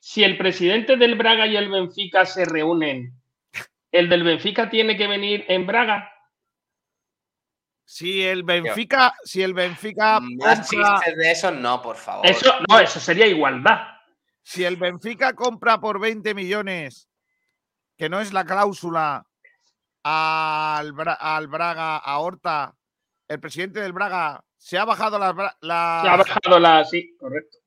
Si 0.01 0.25
el 0.25 0.37
presidente 0.39 0.97
del 0.97 1.15
Braga 1.17 1.47
y 1.47 1.57
el 1.57 1.69
Benfica 1.69 2.25
se 2.27 2.45
reúnen, 2.45 3.13
¿el 3.93 4.09
del 4.09 4.23
Benfica 4.23 4.69
tiene 4.71 4.97
que 4.97 5.07
venir 5.07 5.45
en 5.49 5.67
Braga? 5.67 6.11
Si 7.85 8.23
el 8.23 8.43
Benfica, 8.43 9.15
si 9.25 9.43
el 9.43 9.55
Benfica 9.55 10.21
Más 10.21 10.69
compra, 10.69 10.97
chistes 10.99 11.17
de 11.17 11.31
esos, 11.31 11.55
no, 11.55 11.81
por 11.81 11.97
favor. 11.97 12.27
Eso, 12.27 12.53
no, 12.69 12.79
eso 12.79 13.01
sería 13.01 13.27
igualdad. 13.27 13.79
si 14.43 14.65
el 14.65 14.77
Benfica 14.77 15.35
compra 15.35 15.81
por 15.81 15.99
20 16.01 16.35
millones, 16.35 17.09
que 17.97 18.09
no 18.09 18.21
es 18.21 18.33
la 18.33 18.45
cláusula 18.45 19.25
al, 20.03 20.93
Bra- 20.93 21.17
al 21.19 21.49
Braga, 21.49 21.97
a 21.97 22.19
Horta, 22.19 22.75
el 23.27 23.41
presidente 23.41 23.81
del 23.81 23.93
Braga 23.93 24.43
se 24.57 24.77
ha 24.79 24.85
bajado 24.85 25.19
las- 25.19 25.35
Se 26.03 26.09
ha 26.09 26.17
bajado 26.17 26.59
la. 26.59 26.85
Sí, 26.85 27.17
correcto. 27.19 27.59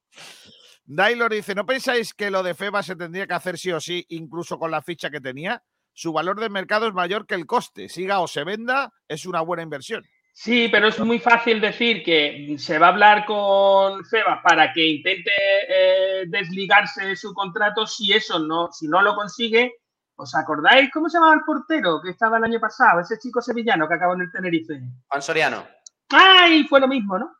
Dailor 0.85 1.31
dice, 1.31 1.55
¿no 1.55 1.65
pensáis 1.65 2.13
que 2.13 2.31
lo 2.31 2.43
de 2.43 2.53
Feba 2.53 2.83
se 2.83 2.95
tendría 2.95 3.27
que 3.27 3.33
hacer 3.33 3.57
sí 3.57 3.71
o 3.71 3.79
sí, 3.79 4.05
incluso 4.09 4.57
con 4.59 4.71
la 4.71 4.81
ficha 4.81 5.09
que 5.09 5.21
tenía? 5.21 5.63
Su 5.93 6.13
valor 6.13 6.39
de 6.39 6.49
mercado 6.49 6.87
es 6.87 6.93
mayor 6.93 7.25
que 7.25 7.35
el 7.35 7.45
coste. 7.45 7.89
Siga 7.89 8.19
o 8.19 8.27
se 8.27 8.43
venda, 8.43 8.91
es 9.07 9.25
una 9.25 9.41
buena 9.41 9.63
inversión. 9.63 10.05
Sí, 10.33 10.69
pero 10.71 10.87
es 10.87 10.99
muy 10.99 11.19
fácil 11.19 11.59
decir 11.59 12.03
que 12.03 12.55
se 12.57 12.79
va 12.79 12.87
a 12.87 12.89
hablar 12.91 13.25
con 13.25 14.03
Febas 14.05 14.39
para 14.41 14.71
que 14.71 14.87
intente 14.87 15.31
eh, 15.67 16.23
desligarse 16.27 17.05
de 17.05 17.15
su 17.15 17.33
contrato 17.33 17.85
si 17.85 18.13
eso 18.13 18.39
no, 18.39 18.71
si 18.71 18.87
no 18.87 19.01
lo 19.01 19.13
consigue. 19.15 19.73
¿Os 20.15 20.33
acordáis 20.35 20.89
cómo 20.91 21.09
se 21.09 21.17
llamaba 21.17 21.35
el 21.35 21.41
portero 21.41 22.01
que 22.01 22.11
estaba 22.11 22.37
el 22.37 22.43
año 22.45 22.59
pasado? 22.59 23.01
Ese 23.01 23.19
chico 23.19 23.41
sevillano 23.41 23.87
que 23.87 23.95
acabó 23.95 24.13
en 24.13 24.21
el 24.21 24.31
Tenerife. 24.31 24.79
Juan 25.07 25.21
Soriano. 25.21 25.67
¡Ay! 26.09 26.63
Fue 26.65 26.79
lo 26.79 26.87
mismo, 26.87 27.17
¿no? 27.19 27.35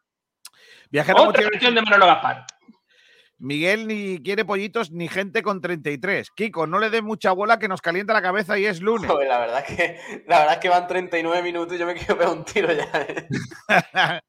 Viajero 0.89 1.23
Otra 1.23 1.43
de 1.43 1.81
Manolo 1.81 2.05
Gaspar. 2.05 2.45
Miguel 3.41 3.87
ni 3.87 4.21
quiere 4.21 4.45
pollitos 4.45 4.91
ni 4.91 5.07
gente 5.07 5.41
con 5.41 5.61
33. 5.61 6.29
Kiko, 6.29 6.67
no 6.67 6.77
le 6.77 6.91
des 6.91 7.01
mucha 7.01 7.31
bola 7.31 7.57
que 7.57 7.67
nos 7.67 7.81
calienta 7.81 8.13
la 8.13 8.21
cabeza 8.21 8.59
y 8.59 8.67
es 8.67 8.81
lunes. 8.81 9.09
Joder, 9.09 9.27
la 9.27 9.39
verdad 9.39 9.65
es 9.67 9.75
que, 9.75 10.23
la 10.27 10.39
verdad 10.39 10.53
es 10.53 10.59
que 10.59 10.69
van 10.69 10.87
39 10.87 11.41
minutos 11.41 11.75
y 11.75 11.79
yo 11.79 11.87
me 11.87 11.95
quiero 11.95 12.19
pegar 12.19 12.33
un 12.33 12.45
tiro 12.45 12.71
ya. 12.71 12.87
¿eh? 12.93 13.27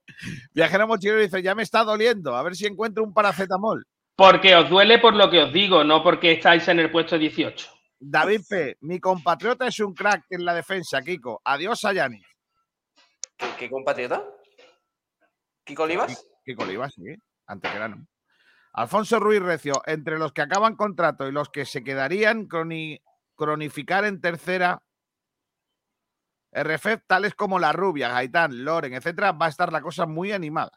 Viajero 0.55 0.89
mochilero 0.89 1.21
dice, 1.21 1.43
ya 1.43 1.55
me 1.55 1.63
está 1.63 1.85
doliendo, 1.85 2.35
a 2.35 2.43
ver 2.43 2.57
si 2.57 2.65
encuentro 2.65 3.05
un 3.05 3.13
paracetamol. 3.13 3.85
Porque 4.17 4.57
os 4.57 4.71
duele 4.71 4.99
por 4.99 5.15
lo 5.15 5.31
que 5.31 5.43
os 5.43 5.53
digo, 5.53 5.85
no 5.85 6.03
porque 6.03 6.33
estáis 6.33 6.67
en 6.69 6.81
el 6.81 6.91
puesto 6.91 7.19
18. 7.19 7.69
David 8.01 8.41
P., 8.49 8.77
mi 8.81 8.99
compatriota 8.99 9.67
es 9.67 9.79
un 9.81 9.93
crack 9.93 10.25
en 10.31 10.47
la 10.47 10.55
defensa, 10.55 11.03
Kiko. 11.03 11.43
Adiós 11.45 11.85
a 11.85 11.93
Yanis. 11.93 12.27
¿Qué, 13.37 13.47
qué 13.59 13.69
compatriota? 13.69 14.25
¿Kiko 15.65 15.83
Olivas? 15.83 16.27
Kiko 16.47 16.63
Olivas, 16.63 16.95
sí. 16.95 17.15
Antequerano. 17.47 18.07
Alfonso 18.75 19.21
Ruiz 19.21 19.41
Recio, 19.43 19.83
entre 19.87 20.19
los 20.19 20.33
que 20.33 20.43
acaban 20.43 20.77
contrato 20.77 21.29
y 21.29 21.33
los 21.33 21.51
que 21.51 21.65
se 21.67 21.85
quedarían, 21.85 22.49
croni- 22.49 23.03
cronificar 23.37 24.05
en 24.05 24.21
tercera 24.21 24.83
RF, 26.53 26.99
tales 27.07 27.35
como 27.35 27.59
La 27.59 27.73
Rubia, 27.73 28.09
Gaitán, 28.09 28.65
Loren, 28.65 28.93
etcétera, 28.95 29.33
va 29.33 29.47
a 29.47 29.49
estar 29.49 29.73
la 29.73 29.81
cosa 29.81 30.07
muy 30.07 30.33
animada. 30.33 30.73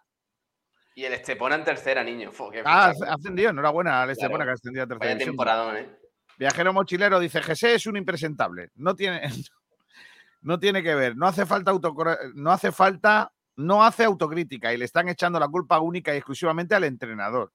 Y 0.95 1.03
el 1.03 1.13
Estepona 1.13 1.55
en 1.55 1.65
tercera, 1.65 2.03
niño. 2.03 2.31
Qué 2.51 2.63
Ah, 2.65 2.93
ha 3.07 3.13
ascendido, 3.13 3.49
enhorabuena 3.49 4.01
al 4.01 4.11
Estepona 4.11 4.45
Claro. 4.45 4.47
que 4.47 4.51
ha 4.51 4.53
ascendido 4.53 4.83
a 4.85 4.87
tercera 4.87 5.13
Vaya 5.13 5.25
temporadón, 5.25 5.77
¿eh? 5.77 5.99
Viajero 6.37 6.71
mochilero 6.73 7.19
dice, 7.19 7.41
José 7.41 7.75
es 7.75 7.85
un 7.87 7.97
impresentable. 7.97 8.71
No 8.75 8.95
tiene, 8.95 9.21
no 10.41 10.59
tiene 10.59 10.81
que 10.83 10.95
ver. 10.95 11.17
No 11.17 11.27
hace 11.27 11.45
falta 11.45 11.71
no 12.35 12.51
hace 12.51 12.71
falta, 12.71 13.33
no 13.57 13.83
hace 13.83 14.05
autocrítica 14.05 14.73
y 14.73 14.77
le 14.77 14.85
están 14.85 15.09
echando 15.09 15.39
la 15.39 15.47
culpa 15.49 15.79
única 15.79 16.13
y 16.13 16.17
exclusivamente 16.17 16.75
al 16.75 16.85
entrenador. 16.85 17.51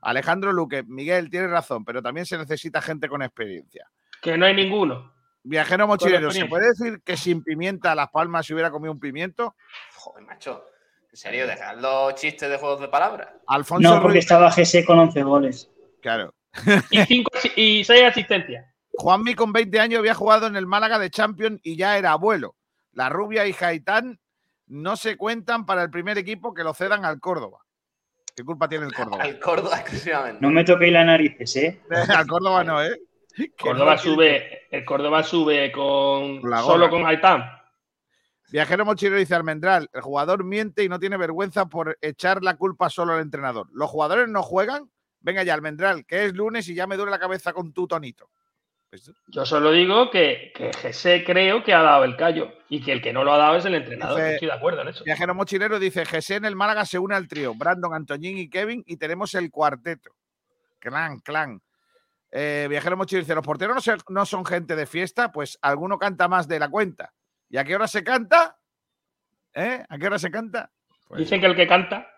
Alejandro 0.00 0.52
Luque, 0.52 0.82
Miguel, 0.84 1.30
tiene 1.30 1.48
razón, 1.48 1.84
pero 1.84 2.02
también 2.02 2.26
se 2.26 2.38
necesita 2.38 2.80
gente 2.80 3.08
con 3.08 3.22
experiencia. 3.22 3.90
Que 4.22 4.36
no 4.36 4.46
hay 4.46 4.54
ninguno. 4.54 5.12
Viajero 5.42 5.86
mochilero, 5.86 6.30
¿se 6.30 6.46
puede 6.46 6.68
decir 6.68 7.00
que 7.04 7.16
sin 7.16 7.42
pimienta 7.42 7.94
Las 7.94 8.10
Palmas 8.10 8.46
se 8.46 8.54
hubiera 8.54 8.70
comido 8.70 8.92
un 8.92 9.00
pimiento? 9.00 9.54
Joder, 9.94 10.24
macho. 10.24 10.64
En 11.10 11.16
serio, 11.16 11.46
dejad 11.46 11.78
los 11.78 12.14
chistes 12.16 12.50
de 12.50 12.58
juegos 12.58 12.80
de 12.80 12.88
palabras. 12.88 13.28
Alfonso 13.46 13.88
No, 13.88 14.02
porque 14.02 14.18
Ruiz, 14.18 14.24
estaba 14.24 14.50
GC 14.50 14.84
con 14.84 14.98
11 14.98 15.22
goles. 15.22 15.70
claro. 16.02 16.34
Y, 16.90 16.98
cinco, 17.04 17.30
y 17.56 17.84
seis 17.84 18.02
asistencias. 18.04 18.66
Juanmi 18.92 19.34
con 19.34 19.52
20 19.52 19.78
años 19.78 20.00
había 20.00 20.14
jugado 20.14 20.46
en 20.46 20.56
el 20.56 20.66
Málaga 20.66 20.98
de 20.98 21.10
Champions 21.10 21.60
y 21.62 21.76
ya 21.76 21.96
era 21.96 22.12
abuelo. 22.12 22.56
La 22.92 23.08
Rubia 23.08 23.46
y 23.46 23.52
Jaitán 23.52 24.18
no 24.66 24.96
se 24.96 25.16
cuentan 25.16 25.66
para 25.66 25.82
el 25.82 25.90
primer 25.90 26.18
equipo 26.18 26.52
que 26.52 26.64
lo 26.64 26.74
cedan 26.74 27.04
al 27.04 27.20
Córdoba. 27.20 27.60
¿Qué 28.38 28.44
culpa 28.44 28.68
tiene 28.68 28.86
el 28.86 28.92
Córdoba? 28.92 29.24
Al 29.24 29.40
Córdoba 29.40 29.80
exclusivamente. 29.80 30.38
No 30.40 30.52
me 30.52 30.62
toquéis 30.62 30.92
las 30.92 31.04
narices, 31.04 31.56
¿eh? 31.56 31.80
al 32.16 32.24
Córdoba 32.28 32.62
no, 32.62 32.80
¿eh? 32.80 32.96
Córdoba 33.58 33.96
no 33.96 34.00
sube, 34.00 34.68
el 34.70 34.84
Córdoba 34.84 35.24
sube 35.24 35.72
con 35.72 36.48
La 36.48 36.62
solo 36.62 36.88
con 36.88 37.04
Haitán. 37.04 37.42
Viajero 38.52 38.84
mochilero 38.84 39.18
dice 39.18 39.34
Almendral, 39.34 39.90
el 39.92 40.02
jugador 40.02 40.44
miente 40.44 40.84
y 40.84 40.88
no 40.88 41.00
tiene 41.00 41.16
vergüenza 41.16 41.66
por 41.66 41.98
echar 42.00 42.44
la 42.44 42.56
culpa 42.56 42.88
solo 42.90 43.14
al 43.14 43.22
entrenador. 43.22 43.66
¿Los 43.72 43.90
jugadores 43.90 44.28
no 44.28 44.44
juegan? 44.44 44.88
Venga 45.18 45.42
ya, 45.42 45.54
Almendral, 45.54 46.06
que 46.06 46.26
es 46.26 46.32
lunes 46.32 46.68
y 46.68 46.76
ya 46.76 46.86
me 46.86 46.96
duele 46.96 47.10
la 47.10 47.18
cabeza 47.18 47.52
con 47.52 47.72
tu 47.72 47.88
tonito. 47.88 48.30
Pues, 48.90 49.12
Yo 49.26 49.44
solo 49.44 49.70
digo 49.72 50.10
que, 50.10 50.50
que 50.54 50.72
Jesse 50.72 51.22
creo 51.26 51.62
que 51.62 51.74
ha 51.74 51.82
dado 51.82 52.04
el 52.04 52.16
callo 52.16 52.50
y 52.70 52.82
que 52.82 52.92
el 52.92 53.02
que 53.02 53.12
no 53.12 53.22
lo 53.22 53.32
ha 53.34 53.36
dado 53.38 53.56
es 53.56 53.64
el 53.66 53.74
entrenador. 53.74 54.16
Dice- 54.18 54.34
Estoy 54.34 54.48
de 54.48 54.54
acuerdo 54.54 54.80
en 54.82 54.88
eso. 54.88 55.04
Viajero 55.04 55.34
mochilero 55.34 55.78
dice, 55.78 56.06
José 56.06 56.36
en 56.36 56.46
el 56.46 56.56
Málaga 56.56 56.86
se 56.86 56.98
une 56.98 57.14
al 57.14 57.28
trío, 57.28 57.54
Brandon, 57.54 57.92
Antoñín 57.94 58.38
y 58.38 58.48
Kevin, 58.48 58.82
y 58.86 58.96
tenemos 58.96 59.34
el 59.34 59.50
cuarteto. 59.50 60.10
Clan, 60.78 61.20
clan. 61.20 61.60
Eh, 62.30 62.66
Viajero 62.70 62.96
mochilero 62.96 63.24
dice, 63.24 63.34
los 63.34 63.44
porteros 63.44 63.74
no, 63.74 63.80
se- 63.82 63.96
no 64.08 64.24
son 64.24 64.44
gente 64.46 64.74
de 64.74 64.86
fiesta, 64.86 65.32
pues 65.32 65.58
alguno 65.60 65.98
canta 65.98 66.26
más 66.28 66.48
de 66.48 66.58
la 66.58 66.68
cuenta. 66.70 67.12
¿Y 67.50 67.58
a 67.58 67.64
qué 67.64 67.74
hora 67.74 67.88
se 67.88 68.02
canta? 68.02 68.58
¿Eh? 69.54 69.84
¿A 69.88 69.98
qué 69.98 70.06
hora 70.06 70.18
se 70.18 70.30
canta? 70.30 70.70
Pues- 71.08 71.20
Dicen 71.20 71.40
que 71.40 71.46
el 71.46 71.56
que 71.56 71.66
canta. 71.66 72.08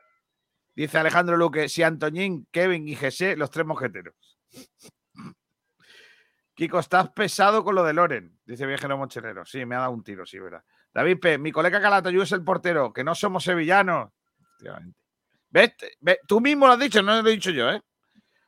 Dice 0.76 0.98
Alejandro 0.98 1.36
Luque, 1.36 1.68
si 1.68 1.82
Antoñín, 1.82 2.46
Kevin 2.52 2.86
y 2.88 2.94
José, 2.94 3.36
los 3.36 3.50
tres 3.50 3.66
mojeteros. 3.66 4.14
Kiko, 6.61 6.78
estás 6.78 7.08
pesado 7.12 7.64
con 7.64 7.74
lo 7.74 7.82
de 7.82 7.94
Loren, 7.94 8.38
dice 8.44 8.66
Viajero 8.66 8.98
Mochilero. 8.98 9.46
Sí, 9.46 9.64
me 9.64 9.76
ha 9.76 9.78
dado 9.78 9.92
un 9.92 10.04
tiro, 10.04 10.26
sí, 10.26 10.38
verdad. 10.38 10.62
David 10.92 11.18
P., 11.18 11.38
mi 11.38 11.52
colega 11.52 11.80
Calatayud 11.80 12.20
es 12.20 12.32
el 12.32 12.44
portero, 12.44 12.92
que 12.92 13.02
no 13.02 13.14
somos 13.14 13.44
sevillanos. 13.44 14.11
¿Ves? 15.48 15.72
Tú 16.28 16.38
mismo 16.38 16.66
lo 16.66 16.74
has 16.74 16.78
dicho, 16.78 17.00
no 17.00 17.22
lo 17.22 17.26
he 17.26 17.32
dicho 17.32 17.50
yo, 17.50 17.70
¿eh? 17.70 17.80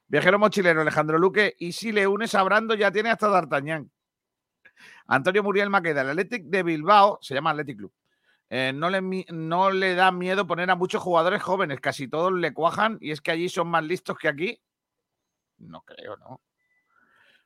Viajero 0.08 0.38
mochilero, 0.38 0.82
Alejandro 0.82 1.16
Luque, 1.16 1.56
y 1.58 1.72
si 1.72 1.90
le 1.90 2.06
unes 2.06 2.34
a 2.34 2.42
Brando 2.42 2.74
ya 2.74 2.92
tiene 2.92 3.08
hasta 3.08 3.28
D'Artagnan. 3.28 3.90
Antonio 5.06 5.42
Muriel 5.42 5.70
Maqueda, 5.70 6.02
el 6.02 6.10
Athletic 6.10 6.44
de 6.44 6.62
Bilbao, 6.64 7.18
se 7.22 7.32
llama 7.32 7.52
Athletic 7.52 7.78
Club. 7.78 7.94
Eh, 8.50 8.74
no 8.74 9.70
le 9.70 9.94
da 9.94 10.12
miedo 10.12 10.46
poner 10.46 10.70
a 10.70 10.76
muchos 10.76 11.02
jugadores 11.02 11.42
jóvenes, 11.42 11.80
casi 11.80 12.08
todos 12.08 12.30
le 12.30 12.52
cuajan 12.52 12.98
y 13.00 13.12
es 13.12 13.22
que 13.22 13.30
allí 13.30 13.48
son 13.48 13.68
más 13.68 13.82
listos 13.84 14.18
que 14.18 14.28
aquí. 14.28 14.60
No 15.56 15.80
creo, 15.80 16.18
¿no? 16.18 16.42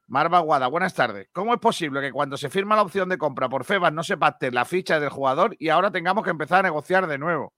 Marva 0.08 0.38
Guada, 0.38 0.68
buenas 0.68 0.94
tardes. 0.94 1.28
¿Cómo 1.32 1.52
es 1.52 1.60
posible 1.60 2.00
que 2.00 2.12
cuando 2.12 2.36
se 2.36 2.48
firma 2.48 2.76
la 2.76 2.82
opción 2.82 3.08
de 3.08 3.18
compra 3.18 3.48
por 3.48 3.64
Febas 3.64 3.92
no 3.92 4.04
se 4.04 4.16
pacte 4.16 4.52
la 4.52 4.64
ficha 4.64 5.00
del 5.00 5.10
jugador 5.10 5.56
y 5.58 5.68
ahora 5.68 5.90
tengamos 5.90 6.22
que 6.22 6.30
empezar 6.30 6.60
a 6.60 6.68
negociar 6.68 7.08
de 7.08 7.18
nuevo? 7.18 7.52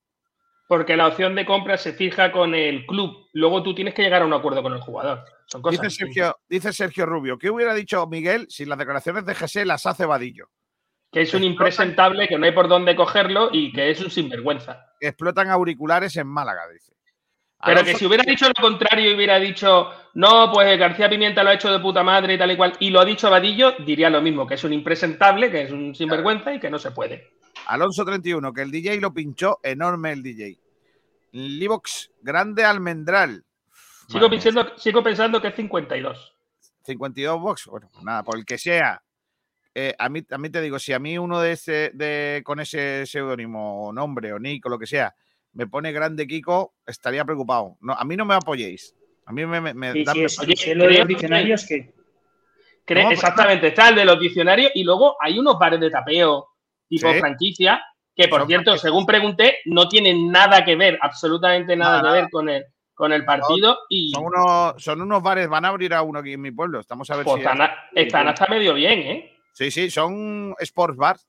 Porque 0.67 0.97
la 0.97 1.09
opción 1.09 1.35
de 1.35 1.45
compra 1.45 1.77
se 1.77 1.93
fija 1.93 2.33
con 2.33 2.55
el 2.55 2.87
club. 2.87 3.29
Luego 3.35 3.63
tú 3.63 3.75
tienes 3.75 3.95
que 3.95 4.03
llegar 4.03 4.23
a 4.23 4.27
un 4.27 4.33
acuerdo 4.33 4.63
con 4.63 4.73
el 4.73 4.81
jugador. 4.81 5.25
dice, 5.71 5.91
Sergio, 5.91 6.37
dice 6.49 6.73
Sergio 6.73 7.05
Rubio, 7.05 7.39
¿qué 7.39 7.51
hubiera 7.51 7.75
dicho 7.75 8.07
Miguel 8.07 8.47
si 8.49 8.65
las 8.65 8.79
declaraciones 8.79 9.27
de 9.27 9.35
GC 9.35 9.67
las 9.67 9.85
hace 9.85 10.07
Vadillo? 10.07 10.49
Que 11.13 11.23
es 11.23 11.33
un 11.33 11.43
impresentable, 11.43 12.29
que 12.29 12.39
no 12.39 12.47
hay 12.47 12.53
por 12.53 12.69
dónde 12.69 12.97
cogerlo 12.97 13.49
y 13.53 13.73
que 13.73 13.91
es 13.91 14.01
un 14.01 14.11
sinvergüenza. 14.11 14.87
Explotan 15.01 15.49
auriculares 15.49 16.17
en 16.17 16.27
Málaga, 16.27 16.69
dice. 16.71 16.98
Pero 17.65 17.85
que 17.85 17.95
si 17.95 18.07
hubiera 18.07 18.25
dicho 18.25 18.47
lo 18.47 18.55
contrario 18.55 19.11
y 19.11 19.15
hubiera 19.15 19.39
dicho, 19.41 19.91
no, 20.15 20.51
pues 20.53 20.79
García 20.79 21.11
Pimienta 21.11 21.43
lo 21.43 21.51
ha 21.51 21.55
hecho 21.55 21.73
de 21.73 21.81
puta 21.81 22.05
madre 22.05 22.35
y 22.35 22.39
tal 22.39 22.53
y 22.53 22.57
cual, 22.57 22.75
y 22.79 22.91
lo 22.91 23.01
ha 23.01 23.05
dicho 23.05 23.31
Vadillo, 23.31 23.73
diría 23.85 24.11
lo 24.11 24.23
mismo, 24.23 24.47
que 24.47 24.55
es 24.55 24.65
un 24.65 24.73
impresentable, 24.73 25.51
que 25.51 25.63
es 25.63 25.73
un 25.73 25.95
sinvergüenza 25.95 26.55
y 26.55 26.61
que 26.61 26.71
no 26.71 26.79
se 26.79 26.93
puede. 26.93 27.33
Alonso 27.67 28.05
31, 28.05 28.53
que 28.53 28.63
el 28.63 28.71
DJ 28.71 29.01
lo 29.01 29.13
pinchó 29.13 29.59
enorme 29.63 30.13
el 30.13 30.23
DJ. 30.23 30.57
Livox, 31.33 32.13
grande 32.23 32.65
almendral. 32.65 33.45
Sigo 34.07 34.31
pensando, 34.31 34.79
sigo 34.79 35.03
pensando 35.03 35.43
que 35.43 35.49
es 35.49 35.55
52. 35.57 36.35
52 36.85 37.41
box, 37.41 37.67
bueno, 37.67 37.91
nada, 38.03 38.23
por 38.23 38.39
el 38.39 38.47
que 38.47 38.57
sea. 38.57 39.03
Eh, 39.75 39.95
a, 39.99 40.09
mí, 40.09 40.25
a 40.31 40.39
mí 40.39 40.49
te 40.49 40.63
digo, 40.63 40.79
si 40.79 40.93
a 40.93 40.99
mí 40.99 41.19
uno 41.19 41.41
de 41.41 41.53
ese, 41.53 41.91
de, 41.93 42.41
con 42.45 42.61
ese 42.61 43.05
seudónimo 43.05 43.89
o 43.89 43.93
nombre 43.93 44.33
o 44.33 44.39
nick 44.39 44.65
o 44.65 44.69
lo 44.69 44.79
que 44.79 44.87
sea 44.87 45.15
me 45.59 45.67
pone 45.67 45.91
grande 45.91 46.25
Kiko, 46.29 46.75
estaría 46.87 47.25
preocupado. 47.25 47.77
No, 47.81 47.93
a 47.93 48.05
mí 48.05 48.17
no 48.17 48.25
me 48.25 48.35
apoyéis. 48.35 48.95
A 49.27 49.33
mí 49.33 49.45
me, 49.45 49.61
me, 49.61 49.93
sí, 49.93 50.57
sí, 50.57 50.73
lo 50.73 50.85
de 50.85 50.99
los 50.99 51.09
diccionarios 51.09 51.67
que. 51.67 51.93
exactamente, 52.87 53.67
está 53.67 53.89
el 53.89 53.97
de 53.97 54.05
los 54.05 54.21
diccionarios 54.21 54.71
y 54.77 54.85
luego 54.85 55.17
hay 55.21 55.37
unos 55.37 55.59
bares 55.59 55.81
de 55.81 55.91
tapeo 55.91 56.47
tipo 56.89 57.13
franquicia 57.13 57.83
que, 58.15 58.29
por 58.29 58.47
cierto, 58.47 58.79
según 58.79 59.05
pregunté, 59.05 59.59
no 59.65 59.89
tienen 59.89 60.31
nada 60.31 60.65
que 60.65 60.77
ver, 60.77 60.97
absolutamente 61.03 61.75
nada, 61.75 62.03
que 62.03 62.21
ver 62.21 62.31
con 62.31 62.49
el, 62.49 62.65
con 62.95 63.13
el 63.13 63.25
partido. 63.25 63.81
y 63.89 64.13
son 64.13 64.27
unos, 64.27 64.81
son 64.81 65.03
unos 65.03 65.21
bares, 65.21 65.49
van 65.49 65.65
a 65.65 65.69
abrir 65.69 65.93
a 65.93 66.03
uno 66.03 66.21
aquí 66.21 66.35
en 66.35 66.41
mi 66.41 66.53
pueblo. 66.53 66.79
Estamos 66.79 67.11
a 67.11 67.17
ver 67.17 67.25
pues 67.25 67.43
si. 67.43 67.49
Están, 67.95 68.29
hasta 68.29 68.47
medio 68.47 68.75
bien, 68.75 69.01
¿eh? 69.01 69.33
Sí, 69.55 69.73
sí, 69.73 69.91
son 69.91 70.55
sports 70.61 70.97
bars. 70.97 71.29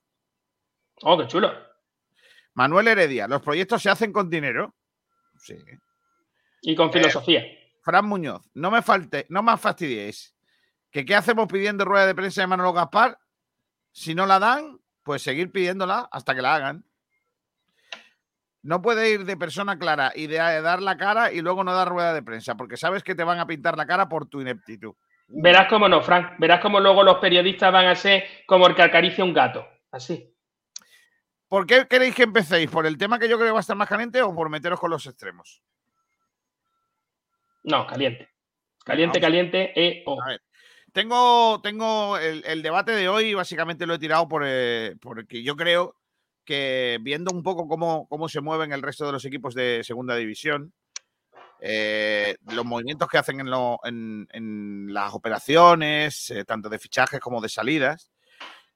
Oh, 1.02 1.18
qué 1.18 1.26
chulo. 1.26 1.69
Manuel 2.54 2.88
Heredia, 2.88 3.28
los 3.28 3.42
proyectos 3.42 3.82
se 3.82 3.90
hacen 3.90 4.12
con 4.12 4.28
dinero. 4.28 4.74
Sí. 5.38 5.56
Y 6.62 6.74
con 6.74 6.92
filosofía. 6.92 7.44
Fran 7.82 8.06
Muñoz, 8.06 8.42
no 8.54 8.70
me 8.70 8.82
falte, 8.82 9.26
no 9.28 9.42
me 9.42 9.56
fastidiéis. 9.56 10.34
¿Que 10.90 11.04
¿Qué 11.04 11.14
hacemos 11.14 11.46
pidiendo 11.48 11.84
rueda 11.84 12.06
de 12.06 12.14
prensa 12.14 12.40
de 12.40 12.46
Manolo 12.46 12.72
Gaspar? 12.72 13.18
Si 13.92 14.14
no 14.14 14.26
la 14.26 14.38
dan, 14.38 14.78
pues 15.02 15.22
seguir 15.22 15.50
pidiéndola 15.50 16.08
hasta 16.10 16.34
que 16.34 16.42
la 16.42 16.54
hagan. 16.54 16.84
No 18.62 18.82
puede 18.82 19.10
ir 19.10 19.24
de 19.24 19.36
persona 19.36 19.78
clara 19.78 20.12
y 20.14 20.26
de 20.26 20.36
dar 20.36 20.82
la 20.82 20.96
cara 20.98 21.32
y 21.32 21.40
luego 21.40 21.64
no 21.64 21.72
dar 21.72 21.88
rueda 21.88 22.12
de 22.12 22.22
prensa, 22.22 22.56
porque 22.56 22.76
sabes 22.76 23.02
que 23.02 23.14
te 23.14 23.24
van 23.24 23.38
a 23.38 23.46
pintar 23.46 23.76
la 23.76 23.86
cara 23.86 24.08
por 24.08 24.26
tu 24.26 24.40
ineptitud. 24.40 24.94
Verás 25.28 25.68
cómo 25.68 25.88
no, 25.88 26.02
Frank. 26.02 26.34
Verás 26.38 26.60
cómo 26.60 26.80
luego 26.80 27.02
los 27.04 27.18
periodistas 27.18 27.72
van 27.72 27.86
a 27.86 27.94
ser 27.94 28.24
como 28.46 28.66
el 28.66 28.74
que 28.74 28.82
acaricia 28.82 29.24
un 29.24 29.32
gato. 29.32 29.66
Así. 29.92 30.34
¿Por 31.50 31.66
qué 31.66 31.84
queréis 31.88 32.14
que 32.14 32.22
empecéis? 32.22 32.70
¿Por 32.70 32.86
el 32.86 32.96
tema 32.96 33.18
que 33.18 33.28
yo 33.28 33.36
creo 33.36 33.48
que 33.48 33.52
va 33.52 33.58
a 33.58 33.60
estar 33.60 33.76
más 33.76 33.88
caliente 33.88 34.22
o 34.22 34.32
por 34.32 34.48
meteros 34.48 34.78
con 34.78 34.88
los 34.88 35.04
extremos? 35.04 35.60
No, 37.64 37.88
caliente. 37.88 38.28
Caliente, 38.84 39.20
caliente, 39.20 39.72
e 39.74 40.04
o. 40.06 40.22
A 40.22 40.28
ver. 40.28 40.42
Tengo, 40.92 41.60
tengo 41.60 42.18
el, 42.18 42.62
debate 42.62 42.92
de 42.92 43.08
hoy, 43.08 43.34
básicamente 43.34 43.84
lo 43.84 43.94
he 43.94 43.98
tirado 43.98 44.28
por, 44.28 44.44
eh, 44.46 44.94
porque 45.00 45.42
yo 45.42 45.56
creo 45.56 45.96
que 46.44 46.98
viendo 47.00 47.34
un 47.34 47.42
poco 47.42 47.66
cómo, 47.66 48.06
cómo 48.08 48.28
se 48.28 48.40
mueven 48.40 48.72
el 48.72 48.82
resto 48.82 49.06
de 49.06 49.12
los 49.12 49.24
equipos 49.24 49.52
de 49.52 49.82
segunda 49.82 50.14
división, 50.14 50.72
eh, 51.60 52.36
los 52.46 52.64
movimientos 52.64 53.08
que 53.08 53.18
hacen 53.18 53.40
en, 53.40 54.94
las 54.94 55.14
operaciones, 55.14 56.30
eh, 56.30 56.44
tanto 56.44 56.68
de 56.68 56.78
fichajes 56.78 57.18
como 57.18 57.40
de 57.40 57.48
salidas, 57.48 58.12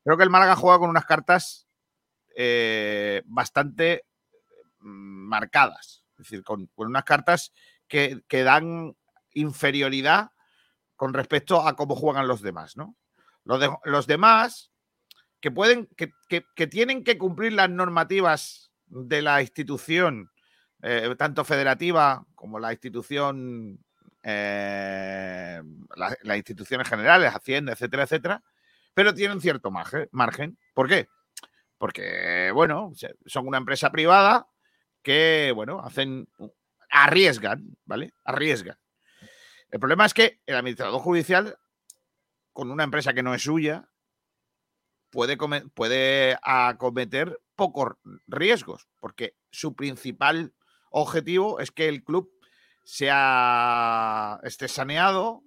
creo 0.03 0.17
que 0.17 0.25
el 0.25 0.31
Málaga 0.31 0.57
juega 0.57 0.81
con 0.81 0.91
unas 0.91 1.07
cartas 1.07 1.64
eh, 2.37 3.23
bastante 3.27 4.05
mm, 4.81 5.29
marcadas, 5.29 6.05
es 6.13 6.19
decir, 6.19 6.43
con, 6.43 6.71
unas 6.77 7.05
cartas 7.05 7.53
que, 7.89 8.23
dan 8.31 8.97
inferioridad 9.33 10.31
con 10.97 11.15
respecto 11.15 11.67
a 11.67 11.77
cómo 11.77 11.95
juegan 11.95 12.29
los 12.29 12.43
demás, 12.43 12.77
¿no? 12.77 12.97
Los, 13.45 14.07
demás 14.07 14.73
que 15.41 15.51
pueden, 15.51 15.89
que, 15.97 16.67
tienen 16.67 17.05
que 17.05 17.19
cumplir 17.19 17.53
las 17.53 17.69
normativas 17.69 18.73
de 18.87 19.23
la 19.23 19.43
institución, 19.43 20.31
eh, 20.83 21.15
tanto 21.19 21.45
federativa 21.45 22.27
como 22.35 22.59
la 22.59 22.73
institución, 22.73 23.85
eh, 24.23 25.63
las 25.95 26.37
instituciones 26.37 26.89
generales, 26.89 27.35
Hacienda, 27.35 27.73
etcétera, 27.73 28.05
etcétera, 28.05 28.43
pero 28.95 29.13
tienen 29.13 29.41
cierto 29.41 29.71
margen. 29.71 30.59
¿Por 30.73 30.89
qué? 30.89 31.09
Porque, 31.79 32.51
bueno, 32.53 32.93
son 33.27 33.47
una 33.47 33.59
empresa 33.59 33.91
privada 33.91 34.49
que, 35.03 35.53
bueno, 35.55 35.81
hacen, 35.81 36.29
arriesgan, 36.91 37.77
¿vale? 37.85 38.15
Arriesgan. 38.25 38.79
El 39.71 39.81
problema 39.81 40.07
es 40.07 40.15
que 40.15 40.41
el 40.47 40.57
administrador 40.57 41.01
judicial, 41.01 41.59
con 42.53 42.71
una 42.71 42.85
empresa 42.85 43.13
que 43.13 43.23
no 43.23 43.35
es 43.35 43.43
suya, 43.43 43.89
puede, 45.11 45.37
puede 45.75 46.39
acometer 46.43 47.41
pocos 47.57 47.95
riesgos, 48.27 48.89
porque 49.01 49.37
su 49.51 49.75
principal 49.75 50.55
objetivo 50.91 51.61
es 51.61 51.71
que 51.71 51.89
el 51.89 52.05
club 52.05 52.31
sea, 52.85 54.39
esté 54.43 54.69
saneado, 54.69 55.43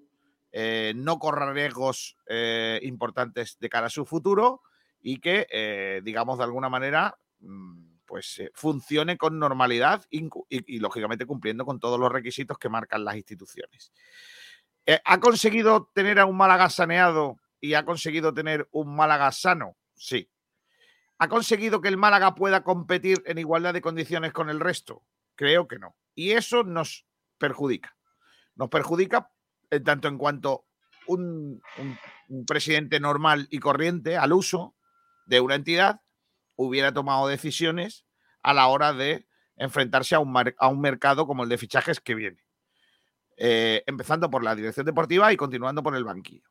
eh, 0.51 0.93
no 0.95 1.19
corra 1.19 1.53
riesgos 1.53 2.17
eh, 2.27 2.79
importantes 2.83 3.57
de 3.59 3.69
cara 3.69 3.87
a 3.87 3.91
su 3.91 4.05
futuro 4.05 4.61
y 5.01 5.19
que, 5.19 5.47
eh, 5.51 6.01
digamos, 6.03 6.37
de 6.37 6.43
alguna 6.43 6.69
manera, 6.69 7.17
mm, 7.39 7.97
pues 8.05 8.39
eh, 8.39 8.51
funcione 8.53 9.17
con 9.17 9.37
normalidad 9.37 10.05
y, 10.09 10.79
lógicamente, 10.79 11.25
cumpliendo 11.25 11.65
con 11.65 11.79
todos 11.79 11.99
los 11.99 12.11
requisitos 12.11 12.57
que 12.57 12.69
marcan 12.69 13.03
las 13.03 13.17
instituciones. 13.17 13.91
Eh, 14.85 14.99
¿Ha 15.03 15.19
conseguido 15.19 15.91
tener 15.93 16.19
a 16.19 16.25
un 16.25 16.37
Málaga 16.37 16.69
saneado 16.69 17.37
y 17.59 17.73
ha 17.73 17.83
conseguido 17.85 18.33
tener 18.33 18.67
un 18.71 18.95
Málaga 18.95 19.31
sano? 19.31 19.75
Sí. 19.95 20.29
¿Ha 21.19 21.27
conseguido 21.27 21.81
que 21.81 21.89
el 21.89 21.97
Málaga 21.97 22.33
pueda 22.33 22.63
competir 22.63 23.21
en 23.25 23.37
igualdad 23.37 23.73
de 23.73 23.81
condiciones 23.81 24.31
con 24.31 24.49
el 24.49 24.59
resto? 24.59 25.03
Creo 25.35 25.67
que 25.67 25.77
no. 25.77 25.95
Y 26.15 26.31
eso 26.31 26.63
nos 26.63 27.05
perjudica. 27.37 27.97
Nos 28.55 28.69
perjudica 28.69 29.29
en 29.69 29.83
tanto 29.83 30.07
en 30.07 30.17
cuanto 30.17 30.65
un 31.07 31.61
presidente 32.45 32.99
normal 32.99 33.47
y 33.49 33.59
corriente 33.59 34.17
al 34.17 34.33
uso 34.33 34.76
de 35.27 35.39
una 35.39 35.55
entidad 35.55 36.01
hubiera 36.55 36.93
tomado 36.93 37.27
decisiones 37.27 38.05
a 38.41 38.53
la 38.53 38.67
hora 38.67 38.93
de 38.93 39.27
enfrentarse 39.57 40.15
a 40.15 40.19
un, 40.19 40.33
a 40.57 40.67
un 40.67 40.81
mercado 40.81 41.27
como 41.27 41.43
el 41.43 41.49
de 41.49 41.57
fichajes 41.57 41.99
que 41.99 42.15
viene. 42.15 42.43
Eh, 43.35 43.83
empezando 43.85 44.31
por 44.31 44.43
la 44.43 44.55
dirección 44.55 44.85
deportiva 44.85 45.31
y 45.31 45.37
continuando 45.37 45.83
por 45.83 45.95
el 45.95 46.03
banquillo. 46.03 46.49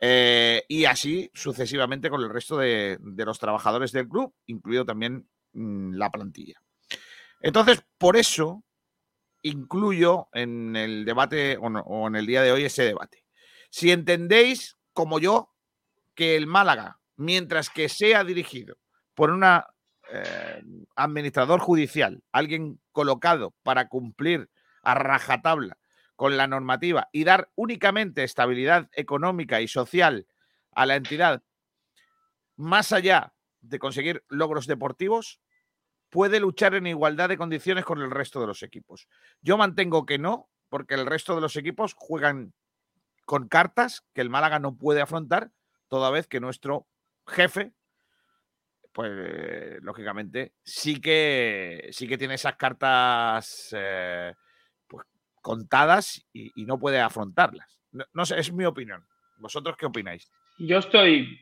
Eh, 0.00 0.64
y 0.68 0.84
así 0.84 1.30
sucesivamente 1.32 2.10
con 2.10 2.20
el 2.22 2.28
resto 2.28 2.58
de, 2.58 2.98
los 3.00 3.38
trabajadores 3.38 3.92
del 3.92 4.08
club, 4.08 4.34
incluido 4.46 4.84
también 4.84 5.28
mm, 5.52 5.94
la 5.94 6.10
plantilla. 6.10 6.60
Entonces, 7.40 7.82
por 7.98 8.16
eso 8.16 8.64
incluyo 9.42 10.28
en 10.32 10.74
el 10.74 11.04
debate 11.04 11.56
o 11.56 12.08
en 12.08 12.16
el 12.16 12.26
día 12.26 12.42
de 12.42 12.50
hoy 12.50 12.64
ese 12.64 12.82
debate. 12.82 13.24
Si 13.70 13.92
entendéis, 13.92 14.76
como 14.92 15.20
yo, 15.20 15.52
que 16.16 16.34
el 16.34 16.48
Málaga 16.48 16.98
mientras 17.16 17.70
que 17.70 17.88
sea 17.88 18.24
dirigido 18.24 18.76
por 19.14 19.30
un 19.30 19.44
eh, 19.44 20.62
administrador 20.94 21.60
judicial, 21.60 22.22
alguien 22.32 22.80
colocado 22.92 23.54
para 23.62 23.88
cumplir 23.88 24.50
a 24.82 24.94
rajatabla 24.94 25.78
con 26.14 26.36
la 26.36 26.46
normativa 26.46 27.08
y 27.12 27.24
dar 27.24 27.50
únicamente 27.54 28.24
estabilidad 28.24 28.88
económica 28.92 29.60
y 29.60 29.68
social 29.68 30.26
a 30.72 30.86
la 30.86 30.96
entidad, 30.96 31.42
más 32.56 32.92
allá 32.92 33.34
de 33.60 33.78
conseguir 33.78 34.24
logros 34.28 34.66
deportivos, 34.66 35.40
puede 36.10 36.40
luchar 36.40 36.74
en 36.74 36.86
igualdad 36.86 37.28
de 37.28 37.36
condiciones 37.36 37.84
con 37.84 38.00
el 38.00 38.10
resto 38.10 38.40
de 38.40 38.46
los 38.46 38.62
equipos. 38.62 39.08
Yo 39.42 39.58
mantengo 39.58 40.06
que 40.06 40.18
no, 40.18 40.48
porque 40.68 40.94
el 40.94 41.06
resto 41.06 41.34
de 41.34 41.40
los 41.40 41.56
equipos 41.56 41.94
juegan 41.96 42.54
con 43.24 43.48
cartas 43.48 44.04
que 44.14 44.20
el 44.20 44.30
Málaga 44.30 44.58
no 44.58 44.76
puede 44.76 45.00
afrontar, 45.00 45.50
toda 45.88 46.10
vez 46.10 46.26
que 46.26 46.40
nuestro 46.40 46.86
jefe, 47.26 47.72
pues 48.96 49.82
lógicamente, 49.82 50.54
sí 50.62 51.00
que, 51.00 51.88
sí 51.92 52.08
que 52.08 52.16
tiene 52.16 52.34
esas 52.34 52.56
cartas 52.56 53.68
eh, 53.76 54.32
pues, 54.86 55.06
contadas 55.42 56.26
y, 56.32 56.64
no 56.64 56.78
puede 56.78 56.98
afrontarlas. 56.98 57.78
No, 58.14 58.24
sé, 58.24 58.38
es 58.38 58.50
mi 58.52 58.64
opinión. 58.64 59.06
¿Vosotros 59.36 59.76
qué 59.76 59.84
opináis? 59.84 60.30
Yo 60.58 60.78
estoy, 60.78 61.38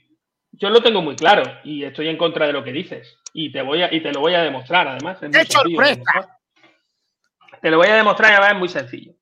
yo 0.50 0.68
lo 0.70 0.82
tengo 0.82 1.00
muy 1.00 1.14
claro 1.14 1.44
y 1.62 1.84
estoy 1.84 2.08
en 2.08 2.16
contra 2.16 2.48
de 2.48 2.52
lo 2.52 2.64
que 2.64 2.72
dices. 2.72 3.16
Y 3.32 3.52
te, 3.52 3.62
voy 3.62 3.82
a, 3.82 3.94
y 3.94 4.02
te 4.02 4.12
lo 4.12 4.20
voy 4.20 4.34
a 4.34 4.42
demostrar, 4.42 4.88
además. 4.88 5.22
Es 5.22 5.30
¡Qué 5.30 5.44
sorpresa! 5.44 6.40
Te 7.62 7.70
lo 7.70 7.78
voy 7.78 7.86
a 7.86 7.94
demostrar 7.94 8.32
y 8.32 8.34
además 8.34 8.52
es 8.52 8.58
muy 8.58 8.68
sencillo. 8.68 9.14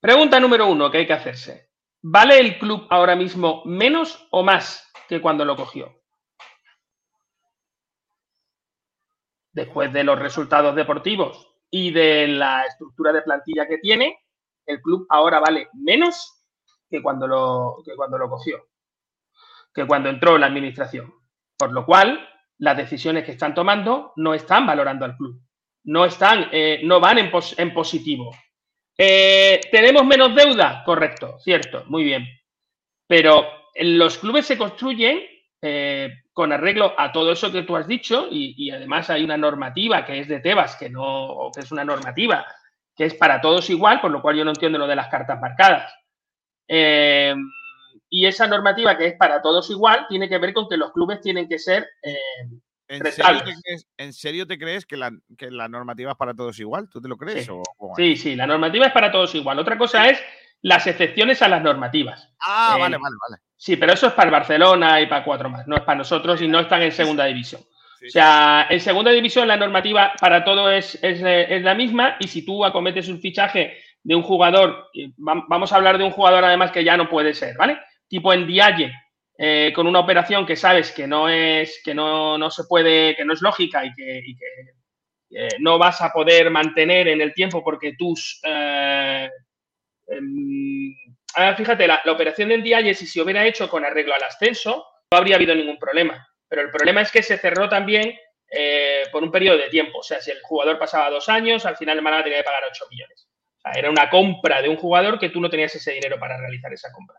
Pregunta 0.00 0.38
número 0.38 0.68
uno 0.68 0.92
que 0.92 0.98
hay 0.98 1.06
que 1.08 1.12
hacerse. 1.12 1.70
¿Vale 2.02 2.38
el 2.38 2.58
club 2.58 2.86
ahora 2.88 3.16
mismo 3.16 3.62
menos 3.64 4.28
o 4.30 4.44
más 4.44 4.91
que 5.12 5.20
cuando 5.20 5.44
lo 5.44 5.56
cogió? 5.56 6.00
Después 9.52 9.92
de 9.92 10.04
los 10.04 10.18
resultados 10.18 10.74
deportivos 10.74 11.52
y 11.70 11.90
de 11.90 12.28
la 12.28 12.64
estructura 12.64 13.12
de 13.12 13.20
plantilla 13.20 13.68
que 13.68 13.76
tiene, 13.76 14.16
el 14.64 14.80
club 14.80 15.04
ahora 15.10 15.38
vale 15.38 15.68
menos 15.74 16.46
que 16.88 17.02
cuando 17.02 17.26
lo, 17.26 17.82
que 17.84 17.94
cuando 17.94 18.16
lo 18.16 18.30
cogió, 18.30 18.68
que 19.74 19.86
cuando 19.86 20.08
entró 20.08 20.36
en 20.36 20.40
la 20.40 20.46
administración. 20.46 21.12
Por 21.58 21.74
lo 21.74 21.84
cual, 21.84 22.26
las 22.56 22.78
decisiones 22.78 23.24
que 23.24 23.32
están 23.32 23.54
tomando 23.54 24.14
no 24.16 24.32
están 24.32 24.66
valorando 24.66 25.04
al 25.04 25.18
club, 25.18 25.42
no, 25.84 26.06
están, 26.06 26.48
eh, 26.52 26.80
no 26.84 27.00
van 27.00 27.18
en, 27.18 27.30
en 27.58 27.74
positivo, 27.74 28.34
eh, 28.96 29.60
¿Tenemos 29.70 30.06
menos 30.06 30.34
deuda? 30.34 30.82
Correcto, 30.84 31.38
cierto, 31.38 31.84
muy 31.88 32.04
bien. 32.04 32.26
Pero 33.06 33.61
los 33.74 34.18
clubes 34.18 34.46
se 34.46 34.58
construyen 34.58 35.22
eh, 35.60 36.10
con 36.32 36.52
arreglo 36.52 36.94
a 36.98 37.12
todo 37.12 37.32
eso 37.32 37.52
que 37.52 37.62
tú 37.62 37.76
has 37.76 37.86
dicho 37.86 38.26
y, 38.30 38.70
además 38.70 39.10
hay 39.10 39.24
una 39.24 39.36
normativa 39.36 40.04
que 40.04 40.20
es 40.20 40.28
de 40.28 40.40
Tebas, 40.40 40.76
que 40.76 40.90
no 40.90 41.50
que 41.54 41.60
es 41.60 41.72
una 41.72 41.84
normativa 41.84 42.46
que 42.94 43.06
es 43.06 43.14
para 43.14 43.40
todos 43.40 43.70
igual, 43.70 44.00
por 44.00 44.10
lo 44.10 44.20
cual 44.20 44.36
yo 44.36 44.44
no 44.44 44.50
entiendo 44.50 44.78
lo 44.78 44.86
de 44.86 44.96
las 44.96 45.08
cartas 45.08 45.40
marcadas. 45.40 45.94
Eh, 46.68 47.34
y 48.10 48.26
esa 48.26 48.46
normativa 48.46 48.96
que 48.98 49.06
es 49.06 49.14
para 49.14 49.40
todos 49.40 49.70
igual 49.70 50.06
tiene 50.08 50.28
que 50.28 50.38
ver 50.38 50.52
con 50.52 50.68
que 50.68 50.76
los 50.76 50.92
clubes 50.92 51.20
tienen 51.20 51.48
que 51.48 51.58
ser 51.58 51.88
¿En 52.88 54.12
serio, 54.12 54.46
te 54.46 54.58
crees, 54.58 54.84
que, 54.84 54.96
la, 54.96 55.68
normativa 55.68 56.12
es 56.12 56.16
para 56.16 56.34
todos 56.34 56.58
igual? 56.60 56.88
¿Tú 56.90 57.00
te 57.00 57.08
lo 57.08 57.16
crees? 57.16 57.48
Sí. 57.96 58.16
sí, 58.16 58.36
la 58.36 58.46
normativa 58.46 58.86
es 58.86 58.92
para 58.92 59.10
todos 59.10 59.34
igual. 59.34 59.58
Otra 59.58 59.78
cosa 59.78 60.08
es 60.10 60.20
las 60.60 60.86
excepciones 60.86 61.40
a 61.40 61.48
las 61.48 61.62
normativas. 61.62 62.28
Ah, 62.40 62.76
vale, 62.78 62.98
vale, 62.98 63.16
vale. 63.28 63.42
Sí, 63.62 63.76
pero 63.76 63.92
eso 63.92 64.08
es 64.08 64.12
para 64.14 64.28
Barcelona 64.28 65.00
y 65.00 65.06
para 65.06 65.22
cuatro 65.22 65.48
más, 65.48 65.68
no 65.68 65.76
es 65.76 65.82
para 65.82 65.98
nosotros 65.98 66.42
y 66.42 66.48
no 66.48 66.58
están 66.58 66.82
en 66.82 66.90
segunda 66.90 67.26
división. 67.26 67.60
o 67.60 68.10
sea, 68.10 68.66
en 68.68 68.80
segunda 68.80 69.12
división 69.12 69.46
la 69.46 69.56
normativa 69.56 70.14
para 70.20 70.42
todo 70.42 70.68
es, 70.68 70.98
es, 71.00 71.22
la 71.62 71.72
misma 71.76 72.16
y 72.18 72.26
si 72.26 72.44
tú 72.44 72.64
acometes 72.64 73.08
un 73.08 73.20
fichaje 73.20 73.78
de 74.02 74.16
un 74.16 74.22
jugador, 74.22 74.88
vamos 75.16 75.72
a 75.72 75.76
hablar 75.76 75.96
de 75.96 76.02
un 76.02 76.10
jugador 76.10 76.44
además 76.44 76.72
que 76.72 76.82
ya 76.82 76.96
no 76.96 77.08
puede 77.08 77.34
ser, 77.34 77.56
¿vale? 77.56 77.78
Tipo 78.08 78.32
en 78.32 78.48
Dialle, 78.48 78.92
eh, 79.38 79.72
con 79.72 79.86
una 79.86 80.00
operación 80.00 80.44
que 80.44 80.56
sabes 80.56 80.90
que 80.90 81.06
no 81.06 81.28
es, 81.28 81.80
que 81.84 81.94
no, 81.94 82.36
no 82.36 82.50
se 82.50 82.64
puede, 82.64 83.14
que 83.14 83.24
no 83.24 83.32
es 83.32 83.42
lógica 83.42 83.86
y 83.86 83.94
que, 83.94 84.24
eh, 85.30 85.48
no 85.60 85.78
vas 85.78 86.02
a 86.02 86.10
poder 86.10 86.50
mantener 86.50 87.06
en 87.06 87.20
el 87.20 87.32
tiempo 87.32 87.62
porque 87.62 87.94
tus 87.96 88.40
eh, 88.42 89.30
em, 91.36 91.56
fíjate, 91.56 91.86
la, 91.86 92.02
operación 92.06 92.48
del 92.48 92.62
día 92.62 92.94
si 92.94 93.20
hubiera 93.20 93.46
hecho 93.46 93.68
con 93.68 93.84
arreglo 93.84 94.14
al 94.14 94.22
ascenso, 94.22 94.86
no 95.10 95.18
habría 95.18 95.36
habido 95.36 95.54
ningún 95.54 95.78
problema. 95.78 96.26
Pero 96.48 96.62
el 96.62 96.70
problema 96.70 97.00
es 97.02 97.10
que 97.10 97.22
se 97.22 97.38
cerró 97.38 97.68
también 97.68 98.18
por 99.10 99.22
un 99.22 99.30
periodo 99.30 99.56
de 99.56 99.68
tiempo. 99.68 99.98
O 99.98 100.02
sea, 100.02 100.20
si 100.20 100.30
el 100.30 100.40
jugador 100.42 100.78
pasaba 100.78 101.08
dos 101.08 101.28
años, 101.28 101.64
al 101.64 101.76
final 101.76 101.96
el 101.96 102.02
Málaga 102.02 102.24
tenía 102.24 102.38
que 102.38 102.44
pagar 102.44 102.62
8 102.68 102.84
millones. 102.90 103.28
era 103.74 103.88
una 103.88 104.10
compra 104.10 104.60
de 104.60 104.68
un 104.68 104.76
jugador 104.76 105.18
que 105.18 105.30
tú 105.30 105.40
no 105.40 105.48
tenías 105.48 105.74
ese 105.74 105.92
dinero 105.92 106.18
para 106.18 106.36
realizar 106.36 106.72
esa 106.72 106.92
compra. 106.92 107.18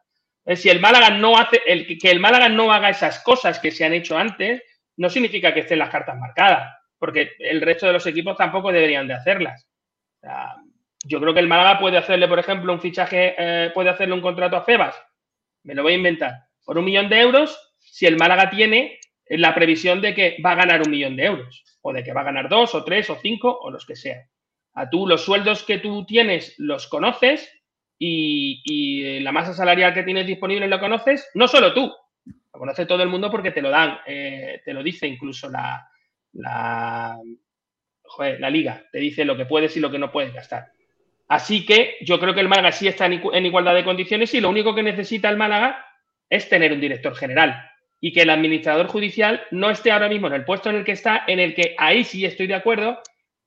Si 0.55 0.69
el 0.69 0.81
Málaga 0.81 1.09
no 1.11 1.37
hace, 1.37 1.61
el, 1.65 1.97
que 1.97 2.11
el 2.11 2.19
Málaga 2.19 2.49
no 2.49 2.71
haga 2.71 2.89
esas 2.89 3.19
cosas 3.23 3.59
que 3.59 3.71
se 3.71 3.85
han 3.85 3.93
hecho 3.93 4.17
antes, 4.17 4.61
no 4.97 5.09
significa 5.09 5.53
que 5.53 5.61
estén 5.61 5.79
las 5.79 5.89
cartas 5.89 6.17
marcadas, 6.17 6.75
porque 6.99 7.31
el 7.39 7.61
resto 7.61 7.87
de 7.87 7.93
los 7.93 8.05
equipos 8.05 8.37
tampoco 8.37 8.71
deberían 8.71 9.07
de 9.07 9.13
hacerlas. 9.13 9.67
Yo 11.03 11.19
creo 11.19 11.33
que 11.33 11.39
el 11.41 11.47
Málaga 11.47 11.79
puede 11.79 11.97
hacerle, 11.97 12.27
por 12.27 12.39
ejemplo, 12.39 12.71
un 12.71 12.79
fichaje, 12.79 13.35
eh, 13.37 13.71
puede 13.73 13.89
hacerle 13.89 14.13
un 14.13 14.21
contrato 14.21 14.55
a 14.55 14.63
Febas, 14.63 14.95
me 15.63 15.75
lo 15.75 15.83
voy 15.83 15.93
a 15.93 15.97
inventar, 15.97 16.33
por 16.65 16.77
un 16.77 16.85
millón 16.85 17.09
de 17.09 17.19
euros, 17.19 17.57
si 17.79 18.05
el 18.05 18.17
Málaga 18.17 18.49
tiene 18.49 18.99
la 19.27 19.53
previsión 19.53 20.01
de 20.01 20.13
que 20.13 20.37
va 20.43 20.51
a 20.51 20.55
ganar 20.55 20.81
un 20.81 20.91
millón 20.91 21.15
de 21.15 21.25
euros, 21.25 21.63
o 21.81 21.93
de 21.93 22.03
que 22.03 22.13
va 22.13 22.21
a 22.21 22.25
ganar 22.25 22.49
dos, 22.49 22.73
o 22.75 22.83
tres, 22.83 23.09
o 23.09 23.17
cinco, 23.21 23.57
o 23.61 23.69
los 23.69 23.85
que 23.85 23.95
sean. 23.95 24.21
A 24.73 24.89
tú 24.89 25.05
los 25.07 25.23
sueldos 25.23 25.63
que 25.63 25.77
tú 25.77 26.05
tienes 26.05 26.55
los 26.57 26.87
conoces 26.87 27.51
y, 27.99 29.19
la 29.19 29.31
masa 29.31 29.53
salarial 29.53 29.93
que 29.93 30.03
tienes 30.03 30.25
disponible 30.25 30.67
lo 30.67 30.79
conoces, 30.79 31.29
no 31.35 31.47
solo 31.47 31.73
tú, 31.73 31.93
lo 32.25 32.59
conoce 32.59 32.85
todo 32.85 33.03
el 33.03 33.09
mundo 33.09 33.29
porque 33.29 33.51
te 33.51 33.61
lo 33.61 33.69
dan, 33.69 33.99
eh, 34.05 34.61
te 34.65 34.73
lo 34.73 34.83
dice 34.83 35.07
incluso 35.07 35.49
la, 35.49 35.87
la, 36.33 37.17
la 38.39 38.49
liga, 38.49 38.83
te 38.91 38.99
dice 38.99 39.23
lo 39.23 39.37
que 39.37 39.45
puedes 39.45 39.75
y 39.77 39.79
lo 39.79 39.91
que 39.91 39.99
no 39.99 40.11
puedes 40.11 40.33
gastar. 40.33 40.71
Así 41.27 41.65
que 41.65 41.97
yo 42.01 42.19
creo 42.19 42.33
que 42.33 42.41
el 42.41 42.49
Málaga 42.49 42.71
sí 42.71 42.87
está 42.87 43.05
en 43.05 43.45
igualdad 43.45 43.75
de 43.75 43.83
condiciones 43.83 44.33
y 44.33 44.41
lo 44.41 44.49
único 44.49 44.75
que 44.75 44.83
necesita 44.83 45.29
el 45.29 45.37
Málaga 45.37 45.85
es 46.29 46.49
tener 46.49 46.73
un 46.73 46.81
director 46.81 47.15
general 47.15 47.69
y 47.99 48.11
que 48.11 48.23
el 48.23 48.29
administrador 48.29 48.87
judicial 48.87 49.43
no 49.51 49.69
esté 49.69 49.91
ahora 49.91 50.09
mismo 50.09 50.27
en 50.27 50.33
el 50.33 50.45
puesto 50.45 50.69
en 50.69 50.75
el 50.75 50.83
que 50.83 50.91
está, 50.91 51.23
en 51.25 51.39
el 51.39 51.55
que 51.55 51.73
ahí 51.77 52.03
sí 52.03 52.25
estoy 52.25 52.47
de 52.47 52.55
acuerdo, 52.55 52.99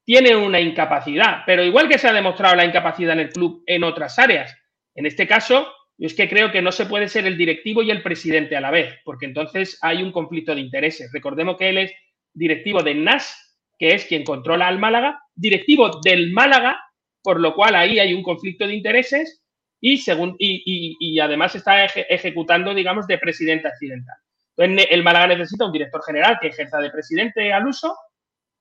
tiene 0.05 0.35
una 0.35 0.61
incapacidad, 0.61 1.43
pero 1.45 1.63
igual 1.63 1.89
que 1.89 1.99
se 1.99 2.09
ha 2.09 2.13
demostrado 2.13 2.57
la 2.57 2.65
incapacidad 2.65 3.13
en 3.13 3.21
el 3.21 3.29
club 3.31 3.63
en 3.67 3.85
otras 3.85 4.19
áreas. 4.19 4.57
En 4.95 5.05
este 5.05 5.27
caso, 5.27 5.71
yo 5.99 6.07
es 6.07 6.15
que 6.15 6.29
creo 6.29 6.53
que 6.53 6.63
no 6.63 6.73
se 6.73 6.87
puede 6.87 7.09
ser 7.09 7.27
el 7.27 7.37
directivo 7.37 7.83
y 7.83 7.91
el 7.91 8.03
presidente 8.03 8.57
a 8.57 8.61
la 8.61 8.71
vez, 8.71 8.95
porque 9.05 9.27
entonces 9.27 9.79
hay 9.83 10.03
un 10.03 10.13
conflicto 10.13 10.55
de 10.55 10.61
intereses. 10.61 11.11
Recordemos 11.13 11.57
que 11.59 11.69
él 11.69 11.79
es 11.79 11.93
directivo 12.33 12.83
de 12.83 12.95
NAS, 12.95 13.59
que 13.79 13.95
es 13.95 14.07
quien 14.07 14.25
controla 14.25 14.69
al 14.69 14.79
Málaga, 14.79 15.21
directivo 15.35 16.01
del 16.03 16.33
Málaga, 16.33 16.81
por 17.27 17.41
lo 17.41 17.57
cual 17.57 17.75
ahí 17.75 17.99
hay 17.99 18.15
un 18.15 18.23
conflicto 18.23 18.69
de 18.69 18.75
intereses 18.77 19.43
y, 19.81 19.99
según, 19.99 20.37
y, 20.39 21.19
además 21.19 21.57
está 21.57 21.85
ejecutando, 21.85 22.73
digamos, 22.73 23.09
de 23.09 23.19
presidente 23.19 23.67
accidental. 23.67 24.15
Entonces, 24.57 24.87
el 24.93 25.03
Málaga 25.03 25.27
necesita 25.27 25.65
un 25.65 25.73
director 25.73 26.05
general 26.05 26.39
que 26.41 26.47
ejerza 26.47 26.79
de 26.79 26.93
presidente 26.93 27.53
al 27.53 27.67
uso 27.67 27.97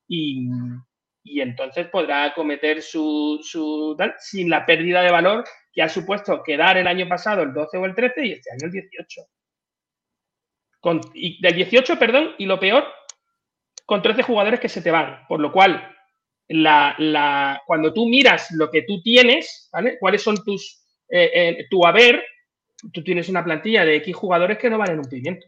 y, 0.08 0.48
y 1.22 1.42
entonces 1.42 1.86
podrá 1.86 2.24
acometer 2.24 2.82
su, 2.82 3.38
su 3.40 3.96
sin 4.18 4.50
la 4.50 4.66
pérdida 4.66 5.00
de 5.02 5.12
valor 5.12 5.44
que 5.72 5.82
ha 5.82 5.88
supuesto 5.88 6.42
quedar 6.42 6.76
el 6.76 6.88
año 6.88 7.06
pasado 7.06 7.44
el 7.44 7.54
12 7.54 7.78
o 7.78 7.84
el 7.84 7.94
13 7.94 8.26
y 8.26 8.32
este 8.32 8.50
año 8.50 8.64
el 8.64 8.72
18. 8.72 9.22
Con, 10.80 11.00
y 11.14 11.40
del 11.40 11.54
18, 11.54 12.00
perdón, 12.00 12.34
y 12.36 12.46
lo 12.46 12.58
peor, 12.58 12.84
con 13.84 14.02
13 14.02 14.24
jugadores 14.24 14.58
que 14.58 14.68
se 14.68 14.82
te 14.82 14.90
van. 14.90 15.24
Por 15.28 15.38
lo 15.38 15.52
cual, 15.52 15.95
la, 16.48 16.94
la, 16.98 17.62
cuando 17.66 17.92
tú 17.92 18.06
miras 18.06 18.50
lo 18.52 18.70
que 18.70 18.82
tú 18.82 19.02
tienes, 19.02 19.68
¿vale? 19.72 19.98
¿Cuáles 19.98 20.22
son 20.22 20.42
tus, 20.44 20.84
eh, 21.08 21.30
eh, 21.34 21.66
tu 21.70 21.84
haber? 21.86 22.22
Tú 22.92 23.02
tienes 23.02 23.28
una 23.28 23.44
plantilla 23.44 23.84
de 23.84 23.96
X 23.96 24.14
jugadores 24.14 24.58
que 24.58 24.70
no 24.70 24.78
valen 24.78 24.98
un 24.98 25.08
pimiento. 25.08 25.46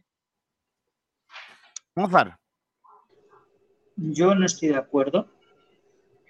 Mozart. 1.95 2.35
Yo 3.97 4.35
no 4.35 4.47
estoy 4.47 4.69
de 4.69 4.77
acuerdo 4.77 5.29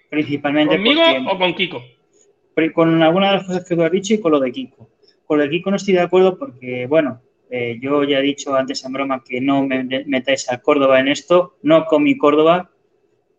principalmente. 0.09 0.75
¿Conmigo 0.75 1.01
o 1.31 1.37
con 1.37 1.53
Kiko? 1.53 1.83
Con 2.73 3.01
algunas 3.01 3.31
de 3.31 3.37
las 3.37 3.47
cosas 3.47 3.65
que 3.67 3.75
tú 3.75 3.83
has 3.83 3.91
dicho 3.91 4.13
y 4.13 4.19
con 4.19 4.31
lo 4.31 4.39
de 4.39 4.51
Kiko. 4.51 4.89
Con 5.25 5.37
lo 5.37 5.43
de 5.43 5.49
Kiko 5.49 5.69
no 5.69 5.77
estoy 5.77 5.93
de 5.93 6.01
acuerdo 6.01 6.37
porque, 6.37 6.87
bueno, 6.87 7.21
eh, 7.49 7.79
yo 7.81 8.03
ya 8.03 8.19
he 8.19 8.23
dicho 8.23 8.55
antes 8.55 8.83
en 8.83 8.93
broma 8.93 9.23
que 9.23 9.39
no 9.39 9.65
me 9.65 9.83
metáis 10.05 10.51
a 10.51 10.59
Córdoba 10.59 10.99
en 10.99 11.07
esto, 11.07 11.57
no 11.61 11.85
con 11.85 12.03
mi 12.03 12.17
Córdoba, 12.17 12.71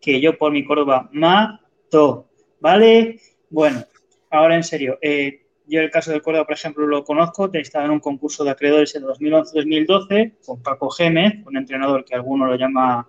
que 0.01 0.19
yo 0.19 0.37
por 0.37 0.51
mi 0.51 0.65
Córdoba 0.65 1.09
mato, 1.13 2.27
¿vale? 2.59 3.19
Bueno, 3.49 3.85
ahora 4.29 4.55
en 4.55 4.63
serio, 4.63 4.97
eh, 5.01 5.41
yo 5.67 5.79
el 5.79 5.91
caso 5.91 6.11
del 6.11 6.21
Córdoba, 6.21 6.45
por 6.45 6.55
ejemplo, 6.55 6.85
lo 6.87 7.03
conozco, 7.03 7.49
estaba 7.53 7.85
en 7.85 7.91
un 7.91 7.99
concurso 7.99 8.43
de 8.43 8.51
acreedores 8.51 8.95
en 8.95 9.03
2011-2012 9.03 10.33
con 10.45 10.61
Paco 10.61 10.89
Gémez, 10.89 11.35
un 11.45 11.55
entrenador 11.55 12.03
que 12.03 12.15
alguno 12.15 12.45
lo 12.45 12.55
llama 12.55 13.07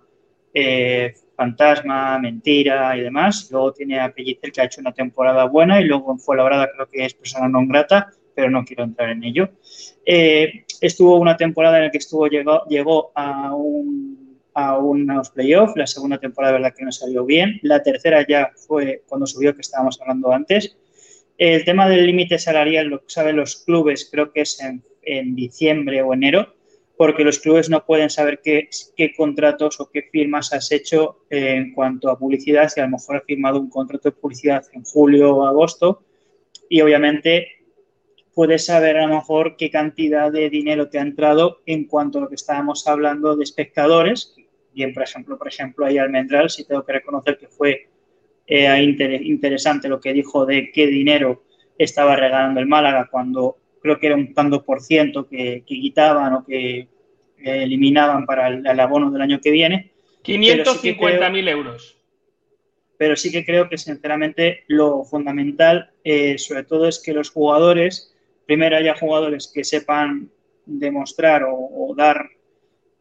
eh, 0.53 1.13
Fantasma, 1.35 2.19
Mentira 2.19 2.95
y 2.95 3.01
demás. 3.01 3.49
Luego 3.51 3.73
tiene 3.73 3.99
a 3.99 4.13
Pellicer 4.13 4.51
que 4.51 4.61
ha 4.61 4.65
hecho 4.65 4.81
una 4.81 4.93
temporada 4.93 5.45
buena 5.45 5.81
y 5.81 5.85
luego 5.85 6.11
en 6.11 6.19
Fuenlabrada 6.19 6.69
creo 6.71 6.87
que 6.87 7.05
es 7.05 7.13
persona 7.13 7.49
non 7.49 7.67
grata, 7.67 8.11
pero 8.35 8.49
no 8.49 8.63
quiero 8.63 8.83
entrar 8.83 9.09
en 9.09 9.23
ello. 9.23 9.49
Eh, 10.05 10.65
estuvo 10.79 11.17
una 11.17 11.35
temporada 11.35 11.77
en 11.77 11.85
la 11.85 11.91
que 11.91 11.97
estuvo, 11.97 12.27
llegó, 12.27 12.65
llegó 12.67 13.11
a, 13.15 13.53
un, 13.55 14.22
a 14.53 14.77
unos 14.77 15.29
playoffs, 15.31 15.75
la 15.75 15.87
segunda 15.87 16.19
temporada 16.19 16.53
verdad 16.53 16.73
que 16.77 16.85
no 16.85 16.91
salió 16.91 17.25
bien, 17.25 17.59
la 17.63 17.81
tercera 17.81 18.25
ya 18.27 18.51
fue 18.55 19.03
cuando 19.07 19.25
subió 19.25 19.55
que 19.55 19.61
estábamos 19.61 19.99
hablando 20.01 20.31
antes. 20.31 20.77
El 21.37 21.65
tema 21.65 21.89
del 21.89 22.05
límite 22.05 22.37
salarial 22.37 22.87
lo 22.87 23.03
saben 23.07 23.37
los 23.37 23.57
clubes, 23.57 24.07
creo 24.11 24.31
que 24.31 24.41
es 24.41 24.59
en, 24.61 24.83
en 25.01 25.35
diciembre 25.35 26.01
o 26.01 26.13
enero, 26.13 26.53
porque 26.95 27.23
los 27.23 27.39
clubes 27.39 27.69
no 27.69 27.85
pueden 27.85 28.09
saber 28.09 28.39
qué, 28.43 28.69
qué 28.95 29.13
contratos 29.15 29.79
o 29.79 29.89
qué 29.89 30.03
firmas 30.11 30.53
has 30.53 30.71
hecho 30.71 31.25
en 31.29 31.73
cuanto 31.73 32.09
a 32.09 32.19
publicidad, 32.19 32.69
si 32.69 32.79
a 32.79 32.83
lo 32.83 32.91
mejor 32.91 33.17
has 33.17 33.23
firmado 33.23 33.59
un 33.59 33.69
contrato 33.69 34.09
de 34.09 34.15
publicidad 34.15 34.63
en 34.73 34.83
julio 34.83 35.35
o 35.35 35.45
agosto 35.47 36.03
y 36.69 36.81
obviamente 36.81 37.47
puedes 38.33 38.65
saber 38.65 38.97
a 38.97 39.07
lo 39.07 39.15
mejor 39.15 39.55
qué 39.57 39.69
cantidad 39.69 40.31
de 40.31 40.49
dinero 40.49 40.89
te 40.89 40.99
ha 40.99 41.01
entrado 41.01 41.59
en 41.65 41.85
cuanto 41.85 42.17
a 42.17 42.21
lo 42.21 42.29
que 42.29 42.35
estábamos 42.35 42.87
hablando 42.87 43.35
de 43.35 43.43
espectadores. 43.43 44.35
Bien, 44.73 44.93
por 44.93 45.03
ejemplo, 45.03 45.37
por 45.37 45.47
ejemplo, 45.47 45.85
ahí 45.85 45.97
Almendral, 45.97 46.49
sí 46.49 46.65
tengo 46.65 46.83
que 46.83 46.93
reconocer 46.93 47.37
que 47.37 47.47
fue 47.47 47.89
eh, 48.47 48.83
interesante 49.23 49.87
lo 49.87 49.99
que 49.99 50.13
dijo 50.13 50.45
de 50.45 50.71
qué 50.71 50.87
dinero 50.87 51.43
estaba 51.77 52.15
regalando 52.15 52.59
el 52.59 52.67
Málaga 52.67 53.07
cuando 53.09 53.57
creo 53.81 53.99
que 53.99 54.07
era 54.07 54.15
un 54.15 54.33
tanto 54.33 54.63
por 54.63 54.81
ciento 54.81 55.27
que, 55.27 55.63
quitaban 55.65 56.33
o 56.33 56.45
que 56.45 56.79
eh, 56.79 56.87
eliminaban 57.37 58.25
para 58.25 58.47
el, 58.47 58.79
abono 58.79 59.11
del 59.11 59.21
año 59.21 59.39
que 59.41 59.51
viene. 59.51 59.91
550.000 60.23 61.49
euros. 61.49 61.97
Pero 62.97 63.15
sí 63.15 63.31
que 63.31 63.45
creo 63.45 63.67
que, 63.67 63.77
sinceramente, 63.77 64.63
lo 64.67 65.03
fundamental, 65.03 65.91
eh, 66.03 66.37
sobre 66.37 66.63
todo, 66.63 66.87
es 66.87 67.01
que 67.03 67.11
los 67.11 67.29
jugadores, 67.29 68.15
primero 68.45 68.77
haya 68.77 68.95
jugadores 68.95 69.51
que 69.53 69.65
sepan 69.65 70.31
demostrar 70.65 71.43
o, 71.45 71.93
dar 71.97 72.29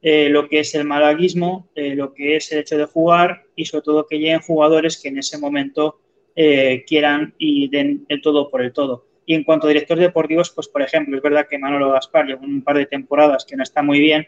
eh, 0.03 0.28
lo 0.28 0.48
que 0.48 0.61
es 0.61 0.74
el 0.74 0.84
malaguismo, 0.84 1.68
lo 1.74 2.12
que 2.12 2.36
es 2.36 2.53
el 2.53 2.59
hecho 2.59 2.76
de 2.76 2.86
jugar 2.86 3.44
y 3.57 3.64
sobre 3.64 3.82
todo 3.82 4.07
que 4.07 4.18
lleguen 4.18 4.40
jugadores 4.40 5.00
que 5.00 5.09
en 5.09 5.18
ese 5.18 5.38
momento 5.38 6.00
quieran 6.34 7.34
y 7.38 7.68
den 7.68 8.05
el 8.09 8.20
todo 8.20 8.50
por 8.50 8.62
el 8.62 8.72
todo. 8.72 9.07
Y 9.26 9.34
en 9.34 9.44
cuanto 9.44 9.66
a 9.66 9.68
directores 9.68 10.03
deportivos, 10.03 10.50
pues 10.50 10.68
por 10.68 10.82
ejemplo, 10.82 11.16
es 11.16 11.22
verdad 11.22 11.46
que 11.48 11.59
Manolo 11.59 11.92
Gaspar 11.92 12.26
lleva 12.26 12.42
un 12.42 12.62
par 12.62 12.76
de 12.76 12.86
temporadas 12.86 13.44
que 13.44 13.57
no 13.57 13.62
está 13.62 13.82
muy 13.82 14.00
bien, 14.00 14.26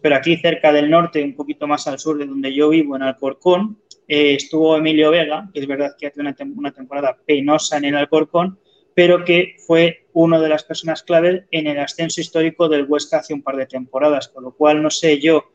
pero 0.00 0.16
aquí 0.16 0.36
cerca 0.36 0.72
del 0.72 0.90
norte, 0.90 1.22
un 1.22 1.34
poquito 1.34 1.66
más 1.66 1.86
al 1.86 1.98
sur 1.98 2.18
de 2.18 2.26
donde 2.26 2.52
yo 2.54 2.68
vivo, 2.68 2.96
en 2.96 3.02
Alcorcón, 3.02 3.78
eh, 4.06 4.34
estuvo 4.34 4.76
Emilio 4.76 5.10
Vega, 5.10 5.48
que 5.52 5.60
es 5.60 5.66
verdad 5.66 5.94
que 5.98 6.06
hace 6.06 6.20
una, 6.20 6.34
una 6.56 6.72
temporada 6.72 7.16
penosa 7.24 7.78
en 7.78 7.86
el 7.86 7.96
Alcorcón, 7.96 8.58
pero 8.94 9.24
que 9.24 9.56
fue 9.66 10.06
una 10.12 10.40
de 10.40 10.48
las 10.48 10.64
personas 10.64 11.02
clave 11.02 11.46
en 11.50 11.66
el 11.66 11.78
ascenso 11.78 12.20
histórico 12.20 12.68
del 12.68 12.86
Huesca 12.86 13.18
hace 13.18 13.34
un 13.34 13.42
par 13.42 13.56
de 13.56 13.66
temporadas, 13.66 14.28
con 14.28 14.44
lo 14.44 14.52
cual 14.52 14.82
no 14.82 14.90
sé 14.90 15.20
yo, 15.20 15.52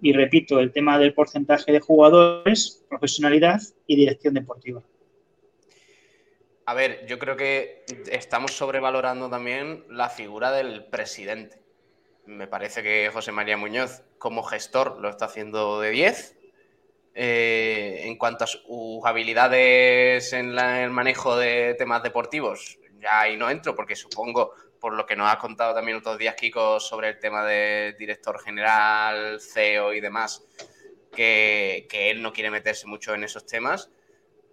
y 0.00 0.12
repito, 0.12 0.60
el 0.60 0.72
tema 0.72 0.98
del 0.98 1.12
porcentaje 1.12 1.72
de 1.72 1.80
jugadores, 1.80 2.84
profesionalidad 2.88 3.60
y 3.86 3.96
dirección 3.96 4.34
deportiva. 4.34 4.82
A 6.66 6.74
ver, 6.74 7.06
yo 7.06 7.18
creo 7.18 7.36
que 7.36 7.84
estamos 8.10 8.52
sobrevalorando 8.52 9.28
también 9.30 9.84
la 9.88 10.08
figura 10.08 10.52
del 10.52 10.84
presidente. 10.84 11.58
Me 12.26 12.46
parece 12.46 12.82
que 12.82 13.10
José 13.12 13.32
María 13.32 13.56
Muñoz, 13.56 14.02
como 14.18 14.42
gestor, 14.42 15.00
lo 15.00 15.08
está 15.08 15.24
haciendo 15.24 15.80
de 15.80 15.90
10. 15.90 16.37
Eh, 17.20 18.02
en 18.06 18.16
cuanto 18.16 18.44
a 18.44 18.46
sus 18.46 19.04
habilidades 19.04 20.32
en 20.32 20.56
el 20.56 20.90
manejo 20.90 21.36
de 21.36 21.74
temas 21.74 22.00
deportivos, 22.00 22.78
ya 23.00 23.22
ahí 23.22 23.36
no 23.36 23.50
entro, 23.50 23.74
porque 23.74 23.96
supongo, 23.96 24.52
por 24.78 24.92
lo 24.92 25.04
que 25.04 25.16
nos 25.16 25.28
ha 25.28 25.36
contado 25.36 25.74
también 25.74 25.96
otros 25.96 26.16
días, 26.16 26.36
Kiko, 26.36 26.78
sobre 26.78 27.08
el 27.08 27.18
tema 27.18 27.44
de 27.44 27.96
director 27.98 28.40
general, 28.40 29.40
CEO 29.40 29.94
y 29.94 30.00
demás, 30.00 30.46
que 31.10 31.88
él 31.90 32.22
no 32.22 32.32
quiere 32.32 32.52
meterse 32.52 32.86
mucho 32.86 33.12
en 33.14 33.24
esos 33.24 33.44
temas 33.44 33.90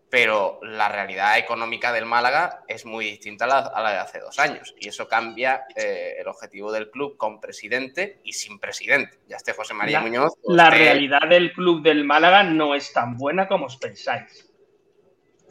pero 0.10 0.60
la 0.62 0.88
realidad 0.88 1.38
económica 1.38 1.91
del 1.91 2.06
Málaga 2.06 2.64
es 2.68 2.86
muy 2.86 3.06
distinta 3.06 3.45
a 3.45 3.82
la, 3.82 3.91
de 3.91 3.97
hace 3.97 4.20
dos 4.20 4.39
años 4.39 4.74
y 4.80 4.88
eso 4.88 5.08
cambia 5.08 5.64
eh, 5.76 6.16
el 6.20 6.28
objetivo 6.28 6.72
del 6.72 6.89
club 6.89 7.18
con 7.18 7.41
presidente 7.41 8.20
y 8.24 8.34
sin 8.34 8.60
presidente. 8.60 9.20
Ya 9.28 9.38
esté 9.38 9.53
José 9.53 9.74
María 9.74 9.99
Muñoz. 9.99 10.34
La 10.43 10.70
realidad 10.70 11.28
del 11.28 11.53
club 11.53 11.82
del 11.82 12.06
Málaga 12.06 12.43
no 12.43 12.76
es 12.76 12.93
tan 12.93 13.18
buena 13.18 13.47
como 13.47 13.66
os 13.66 13.78
pensáis. 13.78 14.51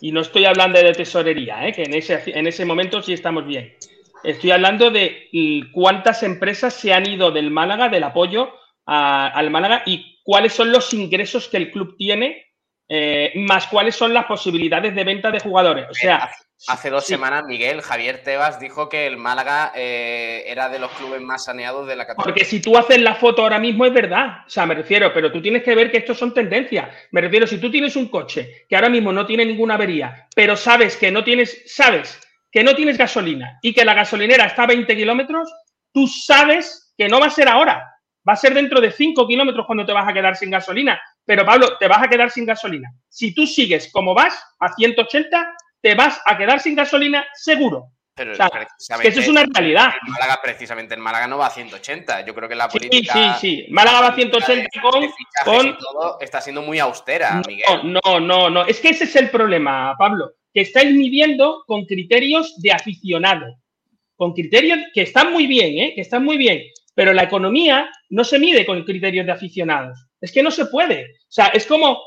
Y 0.00 0.12
no 0.12 0.20
estoy 0.20 0.44
hablando 0.44 0.78
de 0.78 0.92
tesorería, 0.92 1.66
¿eh? 1.66 1.72
que 1.72 1.82
en 1.82 1.94
ese, 1.94 2.22
en 2.26 2.46
ese 2.46 2.64
momento 2.64 3.02
sí 3.02 3.12
estamos 3.12 3.46
bien. 3.46 3.76
Estoy 4.22 4.52
hablando 4.52 4.90
de 4.90 5.28
cuántas 5.72 6.22
empresas 6.22 6.74
se 6.74 6.92
han 6.92 7.07
ido 7.07 7.30
del 7.30 7.50
Málaga, 7.50 7.88
del 7.88 8.05
apoyo 8.05 8.55
al 8.86 9.50
Málaga 9.50 9.82
y 9.84 10.20
cuáles 10.22 10.52
son 10.52 10.72
los 10.72 10.92
ingresos 10.94 11.48
que 11.48 11.59
el 11.59 11.70
club 11.70 11.96
tiene 11.96 12.43
eh, 12.89 13.32
más 13.37 13.66
cuáles 13.68 13.97
son 13.97 14.12
las 14.12 14.26
posibilidades 14.26 14.95
de 14.95 15.05
venta 15.05 15.30
de 15.30 15.41
jugadores. 15.41 15.87
O 15.91 15.95
sea, 15.95 16.30
hace, 16.68 16.91
dos 16.91 17.07
semanas 17.07 17.45
Miguel 17.47 17.80
Javier 17.80 18.22
Tebas 18.22 18.61
dijo 18.61 18.89
que 18.91 19.07
el 19.07 19.16
Málaga 19.16 19.72
eh, 19.74 20.45
era 20.47 20.68
de 20.68 20.78
los 20.78 20.91
clubes 20.93 21.22
más 21.22 21.45
saneados 21.45 21.87
de 21.87 21.97
la 21.97 22.07
categoría. 22.07 22.32
Porque 22.32 22.45
si 22.45 22.61
tú 22.61 22.76
haces 22.76 23.01
la 23.01 23.14
foto 23.14 23.43
ahora 23.43 23.59
mismo 23.59 23.87
es 23.87 23.93
verdad, 23.93 24.45
o 24.47 24.51
sea, 24.51 24.66
me 24.66 24.74
refiero, 24.74 25.12
pero 25.14 25.32
tú 25.32 25.41
tienes 25.41 25.62
que 25.62 25.74
ver 25.74 25.91
que 25.91 25.99
estos 25.99 26.18
son 26.18 26.35
tendencias. 26.35 26.89
Me 27.11 27.22
refiero, 27.22 27.47
si 27.47 27.59
tú 27.59 27.70
tienes 27.70 27.97
un 27.97 28.09
coche 28.09 28.66
que 28.68 28.76
ahora 28.76 28.91
mismo 28.91 29.12
no 29.12 29.24
tiene 29.24 29.47
ninguna 29.47 29.74
avería, 29.74 30.28
pero 30.35 30.57
sabes 30.57 30.97
que 30.97 31.11
no 31.11 31.24
tienes, 31.24 31.62
sabes 31.66 32.20
que 32.53 32.62
no 32.62 32.74
tienes 32.74 32.99
gasolina 32.99 33.59
y 33.62 33.72
que 33.72 33.85
la 33.85 33.95
gasolinera 33.95 34.45
está 34.45 34.64
a 34.64 34.68
20 34.68 34.95
kilómetros, 34.95 35.51
tú 35.91 36.07
sabes 36.07 36.93
que 36.97 37.09
no 37.09 37.18
va 37.18 37.26
a 37.26 37.30
ser 37.30 37.49
ahora, 37.49 37.91
va 38.28 38.35
a 38.35 38.37
ser 38.37 38.53
dentro 38.53 38.80
de 38.80 38.91
5 38.91 39.26
kilómetros 39.26 39.66
cuando 39.66 39.87
te 39.87 39.93
vas 39.93 40.07
a 40.07 40.12
quedar 40.12 40.37
sin 40.37 40.51
gasolina 40.51 41.01
pero 41.25 41.45
Pablo, 41.45 41.77
te 41.79 41.89
vas 41.89 42.03
a 42.03 42.09
quedar 42.09 42.31
sin 42.31 42.45
gasolina. 42.45 42.93
Si 43.09 43.35
tú 43.35 43.47
sigues 43.47 43.91
como 43.93 44.14
vas, 44.14 44.43
a 44.61 44.72
180, 44.72 45.57
te 45.81 45.95
vas 45.95 46.20
a 46.25 46.37
quedar 46.37 46.61
sin 46.61 46.75
gasolina 46.75 47.27
seguro. 47.35 47.95
Pero 48.16 48.33
eso 48.33 49.20
es 49.20 49.29
una 49.29 49.45
realidad. 49.53 49.93
En 50.07 50.12
Málaga, 50.12 50.39
precisamente 50.41 50.95
en 50.95 51.01
Málaga 51.01 51.27
no 51.27 51.39
va 51.39 51.47
a 51.47 51.51
180. 51.51 52.25
Yo 52.25 52.35
creo 52.35 52.49
que 52.49 52.55
la 52.55 52.68
política. 52.68 53.12
Sí, 53.12 53.20
sí, 53.41 53.64
sí. 53.64 53.72
Málaga 53.72 54.03
va 54.03 54.09
a 54.09 54.14
180 54.14 54.68
con. 54.81 55.12
con... 55.45 55.79
Todo 55.79 56.20
está 56.20 56.41
siendo 56.41 56.62
muy 56.62 56.79
austera, 56.79 57.43
Miguel. 57.47 57.64
No, 57.85 58.20
no, 58.20 58.51
no. 58.51 58.66
Es 58.66 58.79
que 58.79 58.91
ese 58.91 59.05
es 59.05 59.16
el 59.16 59.31
problema, 59.31 59.97
Pablo. 59.99 60.35
Que 60.53 60.61
estáis 60.61 60.95
midiendo 60.95 61.64
con 61.66 61.87
criterios 61.87 62.55
de 62.61 62.70
aficionado. 62.70 63.57
Con 64.14 64.33
criterios 64.33 64.79
que 64.95 65.03
están 65.03 65.33
muy 65.33 65.49
bien, 65.49 65.79
¿eh? 65.79 65.93
Que 65.97 66.03
están 66.03 66.25
muy 66.25 66.37
bien. 66.37 66.62
Pero 66.95 67.12
la 67.12 67.25
economía 67.25 67.91
no 68.11 68.22
se 68.22 68.39
mide 68.39 68.64
con 68.64 68.85
criterios 68.85 69.27
de 69.27 69.33
aficionados. 69.33 70.07
Es 70.25 70.33
que 70.33 70.43
no 70.43 70.51
se 70.51 70.64
puede. 70.64 71.03
O 71.05 71.29
sea, 71.29 71.49
es 71.49 71.66
como, 71.66 71.99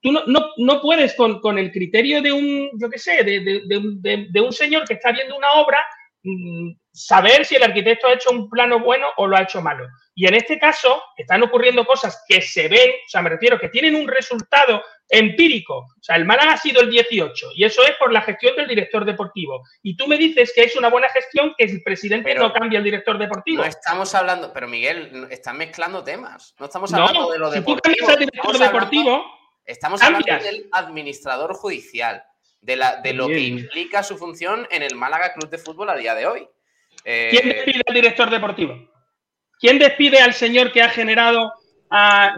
tú 0.00 0.10
no, 0.10 0.24
no, 0.56 0.80
puedes 0.80 1.14
con, 1.14 1.58
el 1.58 1.70
criterio 1.70 2.20
de 2.20 2.32
un, 2.32 2.70
yo 2.76 2.90
qué 2.90 2.98
sé, 2.98 3.22
de, 3.22 4.40
un 4.40 4.52
señor 4.52 4.84
que 4.84 4.94
está 4.94 5.12
viendo 5.12 5.36
una 5.36 5.52
obra, 5.52 5.78
mm, 6.24 6.72
saber 6.92 7.44
si 7.44 7.56
el 7.56 7.62
arquitecto 7.62 8.06
ha 8.06 8.14
hecho 8.14 8.30
un 8.30 8.50
plano 8.50 8.80
bueno 8.80 9.06
o 9.16 9.26
lo 9.26 9.36
ha 9.36 9.42
hecho 9.42 9.62
malo. 9.62 9.88
Y 10.14 10.26
en 10.26 10.34
este 10.34 10.58
caso 10.58 11.02
están 11.16 11.42
ocurriendo 11.42 11.86
cosas 11.86 12.22
que 12.28 12.42
se 12.42 12.68
ven, 12.68 12.90
o 12.90 13.08
sea, 13.08 13.22
me 13.22 13.30
refiero, 13.30 13.58
que 13.58 13.70
tienen 13.70 13.94
un 13.94 14.06
resultado 14.06 14.82
empírico. 15.08 15.78
O 15.78 16.02
sea, 16.02 16.16
el 16.16 16.26
Málaga 16.26 16.52
ha 16.52 16.56
sido 16.58 16.82
el 16.82 16.90
18 16.90 17.50
y 17.54 17.64
eso 17.64 17.82
es 17.82 17.92
por 17.98 18.12
la 18.12 18.20
gestión 18.20 18.56
del 18.56 18.68
director 18.68 19.04
deportivo. 19.04 19.62
Y 19.82 19.96
tú 19.96 20.06
me 20.06 20.18
dices 20.18 20.52
que 20.54 20.64
es 20.64 20.76
una 20.76 20.88
buena 20.88 21.08
gestión 21.08 21.54
que 21.56 21.64
el 21.64 21.82
presidente 21.82 22.34
no 22.34 22.52
cambia 22.52 22.78
el 22.78 22.84
director 22.84 23.18
deportivo. 23.18 23.62
No 23.62 23.68
estamos 23.68 24.14
hablando, 24.14 24.52
pero 24.52 24.68
Miguel, 24.68 25.28
están 25.30 25.56
mezclando 25.56 26.04
temas. 26.04 26.54
No 26.58 26.66
estamos 26.66 26.92
hablando 26.92 27.30
de 27.30 27.38
lo 27.38 27.50
si 27.50 27.58
deportivo. 27.60 28.06
Tú 28.06 28.18
director 28.18 28.58
deportivo, 28.58 29.24
estamos 29.64 30.02
hablando 30.02 30.26
del 30.26 30.68
administrador 30.72 31.54
judicial, 31.54 32.22
de, 32.60 32.76
la, 32.76 32.96
de 32.96 33.14
lo 33.14 33.28
que 33.28 33.40
implica 33.40 34.02
su 34.02 34.18
función 34.18 34.66
en 34.70 34.82
el 34.82 34.94
Málaga 34.94 35.32
Club 35.32 35.48
de 35.48 35.58
Fútbol 35.58 35.88
a 35.88 35.96
día 35.96 36.14
de 36.14 36.26
hoy. 36.26 36.48
¿Quién 37.04 37.50
eh, 37.50 37.54
despide 37.54 37.82
al 37.86 37.94
director 37.94 38.30
deportivo? 38.30 38.90
¿Quién 39.58 39.78
despide 39.78 40.20
al 40.20 40.34
señor 40.34 40.72
que 40.72 40.82
ha 40.82 40.88
generado 40.88 41.52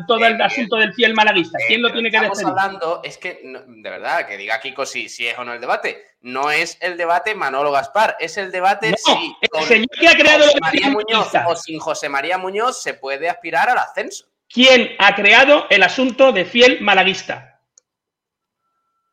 todo 0.06 0.24
el 0.26 0.40
asunto 0.40 0.76
del 0.76 0.92
fiel 0.94 1.14
malaguista. 1.14 1.58
¿Quién 1.66 1.82
lo 1.82 1.92
tiene 1.92 2.10
que 2.10 2.18
decir? 2.18 2.32
Estamos 2.32 2.58
hablando, 2.58 3.00
es 3.04 3.18
que, 3.18 3.40
de 3.42 3.90
verdad, 3.90 4.26
que 4.26 4.36
diga 4.36 4.60
Kiko 4.60 4.84
si, 4.84 5.08
si 5.08 5.28
es 5.28 5.38
o 5.38 5.44
no 5.44 5.52
el 5.52 5.60
debate. 5.60 6.04
No 6.22 6.50
es 6.50 6.76
el 6.80 6.96
debate 6.96 7.34
Manolo 7.34 7.70
Gaspar, 7.70 8.16
es 8.18 8.36
el 8.36 8.50
debate 8.50 8.94
si 8.96 9.36
el 9.40 9.64
señor 9.64 9.90
que 9.90 10.08
ha 10.08 10.16
creado 10.16 10.44
José 10.44 10.58
María 10.60 10.90
Muñoz 10.90 11.30
o 11.46 11.54
sin 11.54 11.78
José 11.78 12.08
María 12.08 12.38
Muñoz 12.38 12.82
se 12.82 12.94
puede 12.94 13.28
aspirar 13.28 13.68
al 13.70 13.78
ascenso. 13.78 14.26
¿Quién 14.48 14.90
ha 14.98 15.14
creado 15.14 15.66
el 15.70 15.82
asunto 15.82 16.32
de 16.32 16.44
fiel 16.44 16.80
malaguista? 16.80 17.53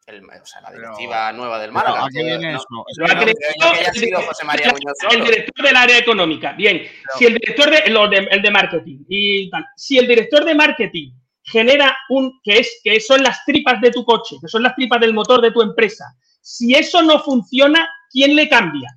O 0.08 0.46
sea, 0.46 0.62
la 0.62 0.72
directiva 0.72 1.32
nueva 1.32 1.60
del 1.60 1.72
Málaga. 1.72 2.00
Lo 2.00 3.06
ha 3.06 3.10
creado 3.10 4.26
José 4.28 4.46
María 4.46 4.72
Muñoz 4.72 4.98
el 5.12 5.24
director 5.24 5.66
del 5.66 5.76
área 5.76 5.98
económica. 5.98 6.54
Bien, 6.54 6.82
si 7.18 7.26
el 7.26 7.34
director 7.36 7.70
de, 7.70 8.28
el 8.32 8.42
de 8.42 8.52
marketing 8.52 9.06
y 9.08 9.52
si 9.76 9.98
el 9.98 10.08
director 10.08 10.44
de 10.44 10.56
marketing 10.56 11.12
genera 11.44 11.96
un, 12.10 12.40
que 12.44 12.60
es, 12.60 12.82
que 12.84 13.00
son 13.00 13.24
las 13.24 13.44
tripas 13.46 13.82
de 13.82 13.92
tu 13.92 14.04
coche, 14.06 14.38
que 14.42 14.48
son 14.48 14.64
las 14.64 14.76
tripas 14.76 15.00
del 15.00 15.14
motor 15.14 15.42
de 15.42 15.52
tu 15.52 15.62
empresa. 15.62 16.06
Si 16.42 16.74
eso 16.74 17.02
no 17.04 17.20
funciona, 17.20 17.88
¿quién 18.12 18.36
le 18.36 18.50
cambia? 18.50 18.90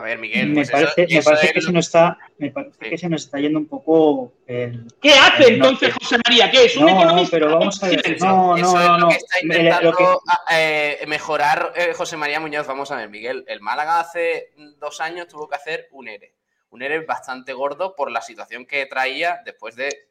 A 0.00 0.04
ver, 0.04 0.18
Miguel. 0.18 0.48
Me 0.48 0.54
pues 0.54 0.70
parece, 0.70 1.02
eso- 1.02 1.12
me 1.12 1.18
eso 1.18 1.30
parece 1.30 1.46
es 1.46 1.52
que 1.52 1.60
lo- 1.60 1.66
se 1.66 1.72
nos 1.72 1.86
está, 1.86 2.18
me 2.38 2.50
parece 2.50 2.90
que 2.90 2.98
se 2.98 3.08
nos 3.10 3.24
está 3.24 3.38
yendo 3.38 3.58
un 3.58 3.66
poco 3.66 4.32
el. 4.46 4.86
¿Qué 5.00 5.10
hace 5.12 5.44
el 5.44 5.54
entonces 5.56 5.90
norte. 5.90 6.04
José 6.04 6.16
María? 6.26 6.50
¿Qué 6.50 6.64
es? 6.64 6.76
¿Un 6.76 6.86
No, 6.86 6.94
no, 6.94 7.00
economista? 7.02 7.36
pero 7.36 7.58
vamos 7.58 7.82
a 7.82 7.88
ver. 7.88 7.96
No, 7.96 8.14
Eso 8.14 8.26
no, 8.26 8.56
es 8.56 8.62
no, 8.62 8.88
lo 8.88 8.98
no. 8.98 9.08
que 9.08 9.14
está 9.16 9.36
intentando 9.42 9.90
lo 9.90 9.96
que- 9.96 10.04
a- 10.04 10.44
eh, 10.58 11.04
mejorar 11.06 11.72
eh, 11.76 11.92
José 11.94 12.16
María 12.16 12.40
Muñoz. 12.40 12.66
Vamos 12.66 12.90
a 12.90 12.96
ver, 12.96 13.08
Miguel. 13.10 13.44
El 13.46 13.60
Málaga 13.60 14.00
hace 14.00 14.52
dos 14.78 15.00
años 15.02 15.28
tuvo 15.28 15.48
que 15.48 15.56
hacer 15.56 15.88
un 15.92 16.08
ERE. 16.08 16.32
Un 16.70 16.80
ERE 16.82 17.00
bastante 17.04 17.52
gordo 17.52 17.94
por 17.94 18.10
la 18.10 18.22
situación 18.22 18.64
que 18.64 18.86
traía 18.86 19.40
después 19.44 19.76
de, 19.76 20.06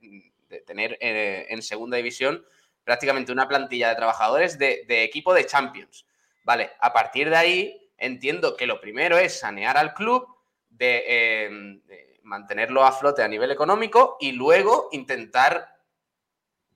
de 0.50 0.60
tener 0.62 0.98
eh, 1.02 1.48
en 1.50 1.62
segunda 1.64 1.98
división 1.98 2.46
prácticamente 2.84 3.32
una 3.32 3.48
plantilla 3.48 3.90
de 3.90 3.96
trabajadores 3.96 4.60
de, 4.60 4.84
de 4.88 5.04
equipo 5.04 5.34
de 5.34 5.46
Champions. 5.46 6.06
Vale, 6.44 6.72
a 6.80 6.92
partir 6.94 7.30
de 7.30 7.36
ahí 7.36 7.89
entiendo 8.00 8.56
que 8.56 8.68
lo 8.68 8.80
primero 8.82 9.18
es 9.18 9.40
sanear 9.40 9.78
al 9.78 9.94
club, 9.94 10.28
eh, 10.80 11.50
de 11.86 12.20
mantenerlo 12.24 12.84
a 12.84 12.92
flote 12.92 13.24
a 13.24 13.28
nivel 13.28 13.52
económico 13.52 14.18
y 14.20 14.32
luego 14.34 14.88
intentar 14.92 15.76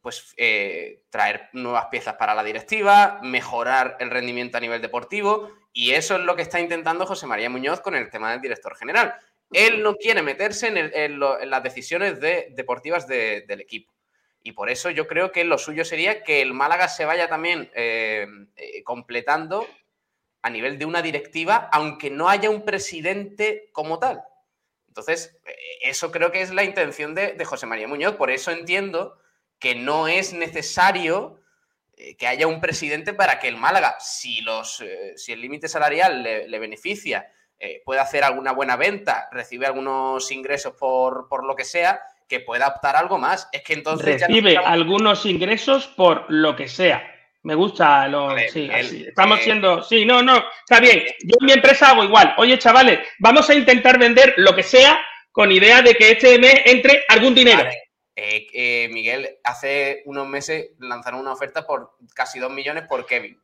pues 0.02 0.34
eh, 0.36 1.04
traer 1.10 1.48
nuevas 1.54 1.86
piezas 1.86 2.16
para 2.16 2.36
la 2.36 2.44
directiva, 2.44 3.20
mejorar 3.24 3.96
el 4.02 4.10
rendimiento 4.10 4.58
a 4.58 4.62
nivel 4.62 4.82
deportivo 4.82 5.50
y 5.72 5.92
eso 5.92 6.16
es 6.16 6.22
lo 6.22 6.36
que 6.36 6.42
está 6.42 6.60
intentando 6.60 7.06
José 7.06 7.26
María 7.26 7.50
Muñoz 7.50 7.80
con 7.80 7.96
el 7.96 8.10
tema 8.10 8.32
del 8.32 8.42
director 8.42 8.76
general. 8.76 9.16
Él 9.52 9.82
no 9.82 9.96
quiere 9.96 10.22
meterse 10.22 10.68
en, 10.68 11.20
las 11.20 11.64
decisiones 11.64 12.20
de- 12.20 12.48
deportivas 12.52 13.08
de- 13.08 13.42
del 13.48 13.62
equipo 13.62 13.94
y 14.42 14.52
por 14.52 14.70
eso 14.70 14.90
yo 14.90 15.08
creo 15.08 15.32
que 15.32 15.46
lo 15.46 15.58
suyo 15.58 15.86
sería 15.86 16.24
que 16.24 16.42
el 16.42 16.54
Málaga 16.54 16.90
se 16.90 17.06
vaya 17.06 17.30
también 17.30 17.72
eh, 17.74 18.28
eh, 18.58 18.84
completando 18.84 19.66
a 20.44 20.50
nivel 20.50 20.78
de 20.78 20.86
una 20.86 21.02
directiva, 21.02 21.70
aunque 21.72 22.12
no 22.12 22.30
haya 22.30 22.50
un 22.50 22.64
presidente 22.64 23.70
como 23.72 23.98
tal. 23.98 24.22
Entonces, 24.88 25.36
eh, 25.46 25.56
eso 25.82 26.12
creo 26.12 26.32
que 26.32 26.42
es 26.42 26.54
la 26.54 26.64
intención 26.64 27.16
de, 27.16 27.34
de 27.34 27.46
José 27.46 27.66
María 27.66 27.88
Muñoz. 27.88 28.16
Por 28.16 28.30
eso 28.30 28.52
entiendo 28.52 29.18
que 29.58 29.74
no 29.74 30.08
es 30.08 30.34
necesario 30.34 31.40
eh, 31.96 32.16
que 32.18 32.28
haya 32.28 32.48
un 32.48 32.60
presidente 32.60 33.14
para 33.14 33.40
que 33.40 33.48
el 33.48 33.58
Málaga, 33.58 33.96
si, 34.00 34.42
los, 34.42 34.82
eh, 34.82 35.14
si 35.16 35.32
el 35.32 35.42
límite 35.42 35.68
salarial 35.68 36.22
le, 36.22 36.48
le 36.48 36.60
beneficia, 36.60 37.32
eh, 37.60 37.82
pueda 37.86 38.02
hacer 38.02 38.26
alguna 38.26 38.52
buena 38.52 38.76
venta, 38.76 39.30
recibe 39.32 39.66
algunos 39.68 40.30
ingresos 40.32 40.74
por, 40.74 41.30
por 41.30 41.46
lo 41.46 41.56
que 41.56 41.64
sea, 41.64 42.02
que 42.28 42.42
pueda 42.42 42.68
optar 42.68 42.98
algo 42.98 43.18
más. 43.18 43.48
Es 43.54 43.62
que 43.62 43.74
entonces 43.74 44.20
ya 44.20 44.28
no 44.28 44.34
Recibe 44.34 44.58
algunos 44.58 45.26
ingresos 45.26 45.88
por 45.88 46.26
lo 46.30 46.58
que 46.58 46.68
sea. 46.68 47.13
Me 47.44 47.56
gusta 47.56 48.08
lo. 48.08 48.28
Vale, 48.28 48.50
sí, 48.50 48.70
así. 48.72 49.06
Estamos 49.08 49.40
eh, 49.40 49.44
siendo. 49.44 49.84
Sí, 49.84 50.06
no, 50.06 50.24
no. 50.24 50.38
Está 50.38 50.80
bien. 50.80 51.04
Yo 51.24 51.36
en 51.40 51.46
mi 51.46 51.52
empresa 51.52 51.90
hago 51.90 52.04
igual. 52.04 52.34
Oye, 52.38 52.58
chavales, 52.58 53.00
vamos 53.20 53.50
a 53.50 53.54
intentar 53.54 54.00
vender 54.00 54.34
lo 54.38 54.56
que 54.56 54.64
sea 54.64 55.00
con 55.32 55.52
idea 55.52 55.82
de 55.82 55.96
que 55.96 56.12
este 56.12 56.40
mes 56.40 56.62
entre 56.66 57.04
algún 57.10 57.36
dinero. 57.36 57.64
Vale. 57.64 57.84
Eh, 58.16 58.48
eh, 58.54 58.90
Miguel, 58.92 59.38
hace 59.44 60.04
unos 60.06 60.28
meses 60.28 60.72
lanzaron 60.80 61.20
una 61.20 61.34
oferta 61.34 61.66
por 61.66 61.98
casi 62.14 62.40
2 62.40 62.52
millones 62.52 62.86
por 62.88 63.06
Kevin. 63.06 63.40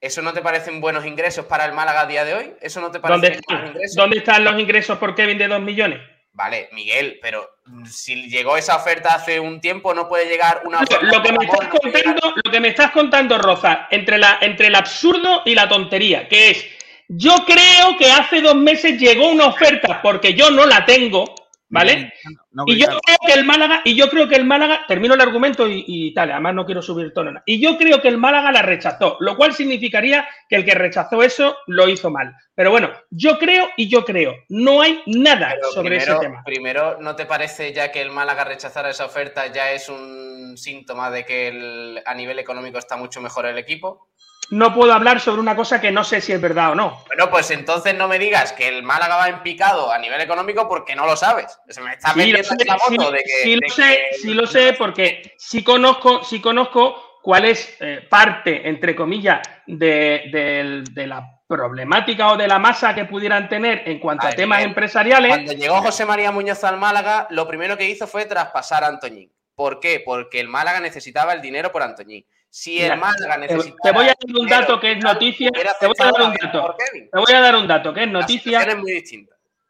¿Eso 0.00 0.20
no 0.20 0.32
te 0.32 0.42
parecen 0.42 0.80
buenos 0.80 1.06
ingresos 1.06 1.46
para 1.46 1.64
el 1.64 1.72
Málaga 1.72 2.00
a 2.00 2.06
día 2.06 2.24
de 2.24 2.34
hoy? 2.34 2.54
¿Eso 2.60 2.80
no 2.80 2.90
te 2.90 2.98
parece 2.98 3.14
¿Dónde 3.14 3.28
buenos 3.28 3.40
están? 3.40 3.66
ingresos? 3.68 3.96
¿Dónde 3.96 4.18
están 4.18 4.44
los 4.44 4.60
ingresos 4.60 4.98
por 4.98 5.14
Kevin 5.14 5.38
de 5.38 5.46
2 5.46 5.60
millones? 5.62 6.00
Vale, 6.34 6.70
Miguel, 6.72 7.18
pero 7.20 7.46
si 7.84 8.30
llegó 8.30 8.56
esa 8.56 8.76
oferta 8.76 9.14
hace 9.14 9.38
un 9.38 9.60
tiempo, 9.60 9.92
no 9.92 10.08
puede 10.08 10.26
llegar 10.26 10.62
una 10.64 10.78
Lo, 10.78 10.84
oferta 10.84 11.04
lo 11.04 11.22
que 11.22 11.32
me 11.32 11.44
estás 11.44 11.68
contando, 11.68 12.34
lo 12.42 12.50
que 12.50 12.60
me 12.60 12.68
estás 12.68 12.90
contando, 12.90 13.38
Roza, 13.38 13.88
entre, 13.90 14.16
la, 14.16 14.38
entre 14.40 14.68
el 14.68 14.74
absurdo 14.74 15.42
y 15.44 15.54
la 15.54 15.68
tontería, 15.68 16.28
que 16.28 16.50
es, 16.50 16.66
yo 17.08 17.44
creo 17.44 17.98
que 17.98 18.10
hace 18.10 18.40
dos 18.40 18.54
meses 18.54 18.98
llegó 18.98 19.28
una 19.28 19.46
oferta 19.48 20.00
porque 20.00 20.32
yo 20.32 20.50
no 20.50 20.64
la 20.64 20.86
tengo, 20.86 21.34
¿vale? 21.72 22.12
No, 22.52 22.64
Y 22.66 22.78
yo 22.78 22.86
claro. 22.86 23.00
creo 23.02 23.16
que 23.26 23.32
el 23.40 23.44
Málaga, 23.44 23.80
y 23.84 23.94
yo 23.96 24.08
creo 24.08 24.28
que 24.28 24.36
el 24.36 24.44
Málaga, 24.44 24.84
termino 24.86 25.14
el 25.14 25.20
argumento 25.20 25.66
y, 25.66 25.84
y 25.86 26.14
tal, 26.14 26.30
además 26.30 26.54
no 26.54 26.66
quiero 26.66 26.82
subir 26.82 27.12
tono. 27.12 27.32
nada. 27.32 27.42
Y 27.46 27.60
yo 27.60 27.76
creo 27.78 28.00
que 28.00 28.08
el 28.08 28.18
Málaga 28.18 28.52
la 28.52 28.62
rechazó, 28.62 29.16
lo 29.20 29.36
cual 29.36 29.54
significaría 29.54 30.28
que 30.48 30.56
el 30.56 30.64
que 30.64 30.74
rechazó 30.74 31.22
eso 31.22 31.56
lo 31.66 31.88
hizo 31.88 32.10
mal. 32.10 32.34
Pero 32.54 32.70
bueno, 32.70 32.90
yo 33.10 33.38
creo 33.38 33.68
y 33.76 33.88
yo 33.88 34.04
creo, 34.04 34.34
no 34.50 34.82
hay 34.82 35.02
nada 35.06 35.54
Pero 35.54 35.72
sobre 35.72 35.88
primero, 35.96 36.12
ese 36.12 36.20
tema. 36.20 36.42
primero, 36.44 36.98
¿no 37.00 37.16
te 37.16 37.24
parece 37.26 37.72
ya 37.72 37.90
que 37.90 38.02
el 38.02 38.10
Málaga 38.10 38.44
rechazara 38.44 38.90
esa 38.90 39.06
oferta 39.06 39.46
ya 39.46 39.72
es 39.72 39.88
un 39.88 40.56
síntoma 40.56 41.10
de 41.10 41.24
que 41.24 41.48
el- 41.48 42.02
a 42.04 42.14
nivel 42.14 42.38
económico 42.38 42.78
está 42.78 42.96
mucho 42.96 43.20
mejor 43.22 43.46
el 43.46 43.56
equipo? 43.58 44.08
No 44.52 44.74
puedo 44.74 44.92
hablar 44.92 45.18
sobre 45.18 45.40
una 45.40 45.56
cosa 45.56 45.80
que 45.80 45.90
no 45.90 46.04
sé 46.04 46.20
si 46.20 46.32
es 46.32 46.40
verdad 46.40 46.72
o 46.72 46.74
no. 46.74 47.02
Bueno, 47.06 47.30
pues 47.30 47.50
entonces 47.50 47.94
no 47.94 48.06
me 48.06 48.18
digas 48.18 48.52
que 48.52 48.68
el 48.68 48.82
Málaga 48.82 49.16
va 49.16 49.28
en 49.28 49.42
picado 49.42 49.90
a 49.90 49.98
nivel 49.98 50.20
económico 50.20 50.68
porque 50.68 50.94
no 50.94 51.06
lo 51.06 51.16
sabes. 51.16 51.58
Se 51.68 51.80
me 51.80 51.92
está 51.94 52.12
Sí, 52.12 52.30
lo 52.30 52.38
metiendo 52.38 52.48
sé, 52.48 52.56
en 52.60 52.66
la 52.68 52.78
sí, 52.78 52.90
moto 52.98 53.10
de 53.12 53.18
que. 53.24 53.30
sí 53.42 53.50
de 53.54 53.56
lo 53.62 53.68
sé, 53.74 53.82
que- 53.82 54.16
sí 54.18 54.34
lo 54.34 54.46
sé, 54.46 54.72
porque 54.78 55.34
sí 55.38 55.64
conozco, 55.64 56.22
sí 56.22 56.40
conozco 56.40 57.18
cuál 57.22 57.46
es 57.46 57.76
eh, 57.80 58.06
parte, 58.10 58.68
entre 58.68 58.94
comillas, 58.94 59.40
de, 59.66 60.84
de 60.92 61.06
la 61.06 61.26
problemática 61.48 62.28
o 62.32 62.36
de 62.36 62.46
la 62.48 62.58
masa 62.58 62.94
que 62.94 63.04
pudieran 63.06 63.48
tener 63.48 63.82
en 63.86 63.98
cuanto 64.00 64.26
a, 64.26 64.30
temas 64.32 64.58
Miguel, 64.58 64.68
empresariales. 64.70 65.28
Cuando 65.30 65.52
llegó 65.52 65.80
José 65.80 66.04
María 66.04 66.30
Muñoz 66.30 66.62
al 66.64 66.76
Málaga, 66.78 67.26
lo 67.30 67.46
primero 67.48 67.76
que 67.78 67.88
hizo 67.88 68.06
fue 68.06 68.26
traspasar 68.26 68.84
a 68.84 68.88
Antoñín. 68.88 69.32
¿Por 69.54 69.80
qué? 69.80 70.02
Porque 70.04 70.40
el 70.40 70.48
Málaga 70.48 70.80
necesitaba 70.80 71.32
el 71.32 71.40
dinero 71.40 71.70
por 71.72 71.82
Antoñín. 71.82 72.26
Si 72.54 72.82
el 72.82 72.98
Málaga 72.98 73.38
necesitaba. 73.38 73.78
te 73.82 73.92
voy 73.92 74.04
a 74.04 74.08
dar 74.08 74.38
un 74.38 74.46
dato 74.46 74.78
que 74.78 74.92
es 74.92 75.02
noticia. 75.02 75.50
Te 75.80 75.86
voy 75.86 75.96
a 75.98 76.04
dar 76.04 76.22
un 76.22 76.34
dato. 76.34 76.76
Te 77.10 77.18
voy 77.18 77.32
a 77.32 77.40
dar 77.40 77.56
un 77.56 77.66
dato 77.66 77.94
que 77.94 78.02
es 78.02 78.10
noticia. 78.10 78.76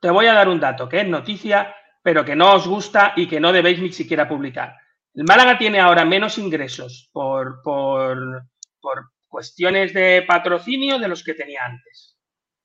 Te 0.00 0.10
voy 0.10 0.26
a 0.26 0.34
dar 0.34 0.48
un 0.48 0.58
dato 0.58 0.88
que 0.88 1.00
es 1.02 1.06
noticia, 1.06 1.76
pero 2.02 2.24
que 2.24 2.34
no 2.34 2.54
os 2.54 2.66
gusta 2.66 3.12
y 3.14 3.28
que 3.28 3.38
no 3.38 3.52
debéis 3.52 3.78
ni 3.78 3.92
siquiera 3.92 4.28
publicar. 4.28 4.74
El 5.14 5.22
Málaga 5.22 5.56
tiene 5.58 5.78
ahora 5.78 6.04
menos 6.04 6.38
ingresos 6.38 7.08
por, 7.12 7.62
por, 7.62 8.46
por 8.80 9.12
cuestiones 9.28 9.94
de 9.94 10.24
patrocinio 10.26 10.98
de 10.98 11.06
los 11.06 11.22
que 11.22 11.34
tenía 11.34 11.64
antes. 11.64 12.18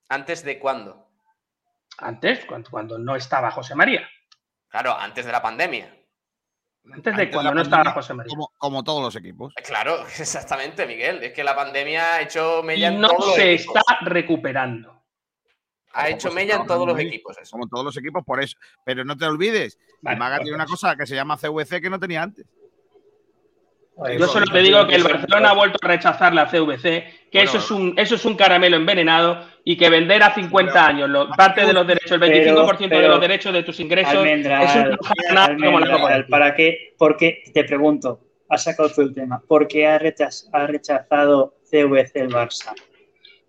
¿Antes 0.09 0.43
de 0.43 0.57
cuándo? 0.57 1.11
Antes, 1.99 2.43
cuando, 2.45 2.71
cuando 2.71 2.97
no 2.97 3.15
estaba 3.15 3.51
José 3.51 3.75
María. 3.75 4.09
Claro, 4.67 4.97
antes 4.97 5.27
de 5.27 5.31
la 5.31 5.43
pandemia. 5.43 5.95
Antes 6.93 7.03
de 7.15 7.21
Antes 7.23 7.33
cuando 7.33 7.53
no 7.53 7.61
estaba 7.61 7.91
José 7.91 8.13
María. 8.13 8.29
Como, 8.29 8.51
como 8.57 8.83
todos 8.83 9.01
los 9.01 9.15
equipos. 9.15 9.53
Claro, 9.65 10.05
exactamente, 10.19 10.85
Miguel. 10.85 11.23
Es 11.23 11.33
que 11.33 11.43
la 11.43 11.55
pandemia 11.55 12.15
ha 12.15 12.21
hecho 12.21 12.61
mella 12.63 12.87
en 12.89 12.99
no 12.99 13.09
todos 13.09 13.27
los 13.27 13.35
se 13.35 13.53
equipos. 13.53 13.75
está 13.75 13.97
recuperando. 14.01 15.03
Ha 15.93 16.09
hecho 16.09 16.27
Pues 16.27 16.35
mella 16.35 16.55
en 16.55 16.59
no, 16.61 16.65
todos 16.67 16.79
no, 16.81 16.85
los 16.87 16.95
no, 16.95 17.01
equipos. 17.01 17.37
Eso. 17.37 17.51
Como 17.51 17.67
todos 17.67 17.85
los 17.85 17.97
equipos, 17.97 18.23
por 18.23 18.41
eso. 18.41 18.55
Pero 18.85 19.03
no 19.03 19.17
te 19.17 19.25
olvides, 19.25 19.79
Vale, 20.01 20.13
el 20.13 20.19
Málaga 20.19 20.37
pues 20.37 20.43
tiene 20.45 20.55
una 20.55 20.65
cosa 20.65 20.95
que 20.95 21.05
se 21.07 21.15
llama 21.15 21.37
CVC 21.37 21.81
que 21.81 21.89
no 21.89 21.99
tenía 21.99 22.21
antes. 22.23 22.45
Yo 24.19 24.27
solo 24.27 24.45
te 24.45 24.59
digo 24.59 24.85
que 24.85 24.93
el 24.95 25.03
Barcelona 25.03 25.49
ha 25.49 25.53
vuelto 25.53 25.79
a 25.81 25.87
rechazar 25.87 26.31
la 26.31 26.45
CVC, 26.47 27.16
que 27.31 27.39
Bueno, 27.39 27.49
eso, 27.49 27.57
es 27.59 27.71
un, 27.71 27.93
eso 27.97 28.15
es 28.15 28.25
un 28.25 28.35
caramelo 28.35 28.77
envenenado 28.77 29.43
y 29.63 29.75
que 29.75 29.89
vender 29.89 30.23
a 30.23 30.33
50 30.33 30.87
años 30.87 31.09
lo- 31.09 31.29
parte 31.31 31.65
de 31.65 31.73
los 31.73 31.85
derechos, 31.85 32.11
el 32.11 32.19
25% 32.21 32.77
de 32.79 32.87
pero- 32.89 33.07
los 33.09 33.21
derechos 33.21 33.53
de 33.53 33.63
tus 33.63 33.79
ingresos 33.81 34.13
Almendral, 34.15 34.63
es 34.63 34.75
un 34.75 35.63
como 35.63 35.79
la. 35.81 36.25
¿para 36.29 36.55
qué? 36.55 36.93
Porque 36.97 37.43
te 37.53 37.63
pregunto, 37.65 38.19
has 38.49 38.63
sacado 38.63 38.89
tú 38.89 39.01
el 39.01 39.13
tema, 39.13 39.41
¿por 39.45 39.67
qué 39.67 39.85
ha, 39.87 39.99
rechaz- 39.99 40.47
ha 40.53 40.67
rechazado 40.67 41.55
CVC 41.69 42.21
el 42.21 42.29
Barça? 42.29 42.73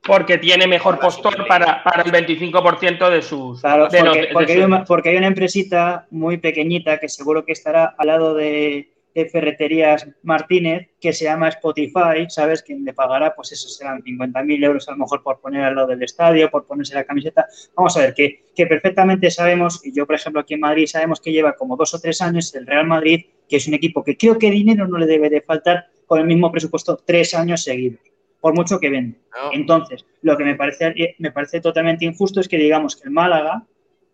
Porque 0.02 0.38
tiene 0.38 0.66
mejor 0.66 0.98
postor 0.98 1.46
para, 1.46 1.82
para 1.84 2.02
el 2.02 2.10
25% 2.10 3.10
de 3.10 3.20
sus. 3.22 3.60
Claro, 3.60 3.88
de 3.88 4.02
los- 4.02 4.16
porque, 4.32 4.52
de 4.54 4.58
hay 4.60 4.64
una, 4.64 4.84
porque 4.84 5.08
hay 5.10 5.16
una 5.16 5.26
empresita 5.26 6.06
muy 6.10 6.38
pequeñita 6.38 6.98
que 6.98 7.08
seguro 7.08 7.44
que 7.44 7.52
estará 7.52 7.94
al 7.98 8.06
lado 8.06 8.34
de, 8.34 8.90
de 9.14 9.28
Ferreterías 9.28 10.06
Martínez, 10.22 10.88
que 11.00 11.12
se 11.12 11.24
llama 11.24 11.48
Spotify, 11.48 12.26
¿sabes? 12.28 12.62
Quien 12.62 12.84
le 12.84 12.92
pagará, 12.92 13.34
pues 13.34 13.52
eso 13.52 13.68
serán 13.68 14.02
50.000 14.02 14.64
euros 14.64 14.88
a 14.88 14.92
lo 14.92 14.98
mejor 14.98 15.22
por 15.22 15.40
poner 15.40 15.64
al 15.64 15.74
lado 15.74 15.88
del 15.88 16.02
estadio, 16.02 16.50
por 16.50 16.66
ponerse 16.66 16.94
la 16.94 17.04
camiseta. 17.04 17.46
Vamos 17.74 17.96
a 17.96 18.00
ver, 18.00 18.14
que, 18.14 18.44
que 18.54 18.66
perfectamente 18.66 19.30
sabemos, 19.30 19.84
y 19.84 19.92
yo 19.92 20.06
por 20.06 20.14
ejemplo 20.14 20.40
aquí 20.40 20.54
en 20.54 20.60
Madrid 20.60 20.86
sabemos 20.86 21.20
que 21.20 21.32
lleva 21.32 21.54
como 21.54 21.76
dos 21.76 21.94
o 21.94 22.00
tres 22.00 22.20
años 22.20 22.54
el 22.54 22.66
Real 22.66 22.86
Madrid, 22.86 23.26
que 23.48 23.56
es 23.56 23.66
un 23.66 23.74
equipo 23.74 24.04
que 24.04 24.16
creo 24.16 24.38
que 24.38 24.50
dinero 24.50 24.86
no 24.86 24.98
le 24.98 25.06
debe 25.06 25.30
de 25.30 25.40
faltar 25.40 25.86
con 26.06 26.20
el 26.20 26.26
mismo 26.26 26.50
presupuesto 26.50 26.96
tres 26.96 27.34
años 27.34 27.62
seguidos, 27.62 28.00
por 28.40 28.54
mucho 28.54 28.78
que 28.78 28.90
vende. 28.90 29.18
¿no? 29.32 29.52
Entonces, 29.52 30.04
lo 30.22 30.36
que 30.36 30.44
me 30.44 30.54
parece, 30.54 31.16
me 31.18 31.32
parece 31.32 31.60
totalmente 31.60 32.04
injusto 32.04 32.40
es 32.40 32.48
que 32.48 32.56
digamos 32.56 32.96
que 32.96 33.04
el 33.04 33.10
Málaga 33.10 33.66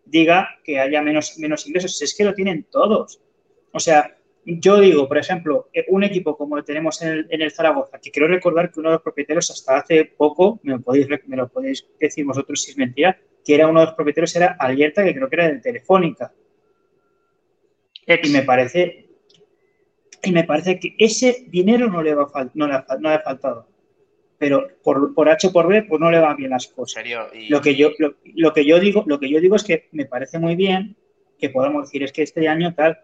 diga 0.05 0.49
que 0.63 0.79
haya 0.81 1.03
menos, 1.03 1.39
menos 1.39 1.67
ingresos. 1.67 2.01
Es 2.03 2.15
que 2.17 2.25
lo 2.25 2.35
tienen 2.35 2.67
todos. 2.71 3.21
O 3.73 3.81
sea, 3.81 4.17
yo 4.47 4.81
digo, 4.81 5.09
por 5.09 5.19
ejemplo, 5.19 5.69
eh, 5.73 5.85
un 5.89 6.05
equipo 6.05 6.37
como 6.37 6.57
el 6.59 6.65
tenemos 6.65 7.01
en 7.03 7.09
el, 7.09 7.27
en 7.31 7.43
el 7.43 7.51
Zaragoza, 7.51 7.99
que 7.99 8.11
quiero 8.11 8.29
recordar 8.29 8.71
que 8.71 8.81
uno 8.81 8.91
de 8.91 8.97
los 8.97 9.03
propietarios 9.03 9.51
hasta 9.51 9.79
hace 9.79 10.05
poco, 10.05 10.61
me 10.63 10.73
lo 10.73 10.81
podéis, 10.81 11.09
me 11.27 11.37
lo 11.37 11.49
podéis 11.49 11.87
decir 11.99 12.25
vosotros 12.25 12.63
si 12.63 12.73
es 12.73 12.77
mentira, 12.77 13.19
que 13.45 13.55
era 13.55 13.69
uno 13.69 13.81
de 13.81 13.87
los 13.87 13.95
propietarios 13.95 14.35
era 14.37 14.57
Alierta, 14.59 15.05
que 15.05 15.15
creo 15.15 15.29
que 15.29 15.37
era 15.37 15.49
de 15.49 15.61
Telefónica. 15.61 16.33
Y 18.07 18.29
me 18.29 18.43
parece 18.43 19.05
y 20.25 20.33
me 20.33 20.45
parece 20.45 20.79
que 20.79 20.95
ese 20.99 21.45
dinero 21.49 21.89
no 21.89 22.03
le, 22.03 22.15
va 22.15 22.27
no 22.55 22.67
le, 22.67 22.75
ha, 22.75 22.87
no 22.99 23.11
le 23.11 23.15
ha 23.17 23.21
faltado. 23.21 23.69
Pero 24.39 24.69
por, 24.83 25.15
por, 25.15 25.29
H 25.29 25.51
por 25.51 25.69
B, 25.69 25.83
pues 25.83 26.01
no 26.01 26.11
le 26.11 26.19
van 26.19 26.37
bien 26.37 26.51
las 26.51 26.67
cosas. 26.69 27.05
Lo, 27.49 27.61
que 27.61 27.77
yo, 27.77 27.91
lo, 28.35 28.53
que 28.53 28.65
yo 28.65 28.81
digo, 28.81 29.05
lo 29.07 29.21
que 29.21 29.29
yo 29.29 29.41
digo 29.41 29.57
es 29.57 29.65
que 29.65 29.89
me 29.93 30.07
parece 30.07 30.39
muy 30.39 30.57
bien 30.57 30.97
que 31.39 31.51
podamos 31.51 31.85
decir 31.85 32.03
es 32.03 32.13
que 32.13 32.23
este 32.23 32.49
año 32.49 32.75
tal, 32.75 32.99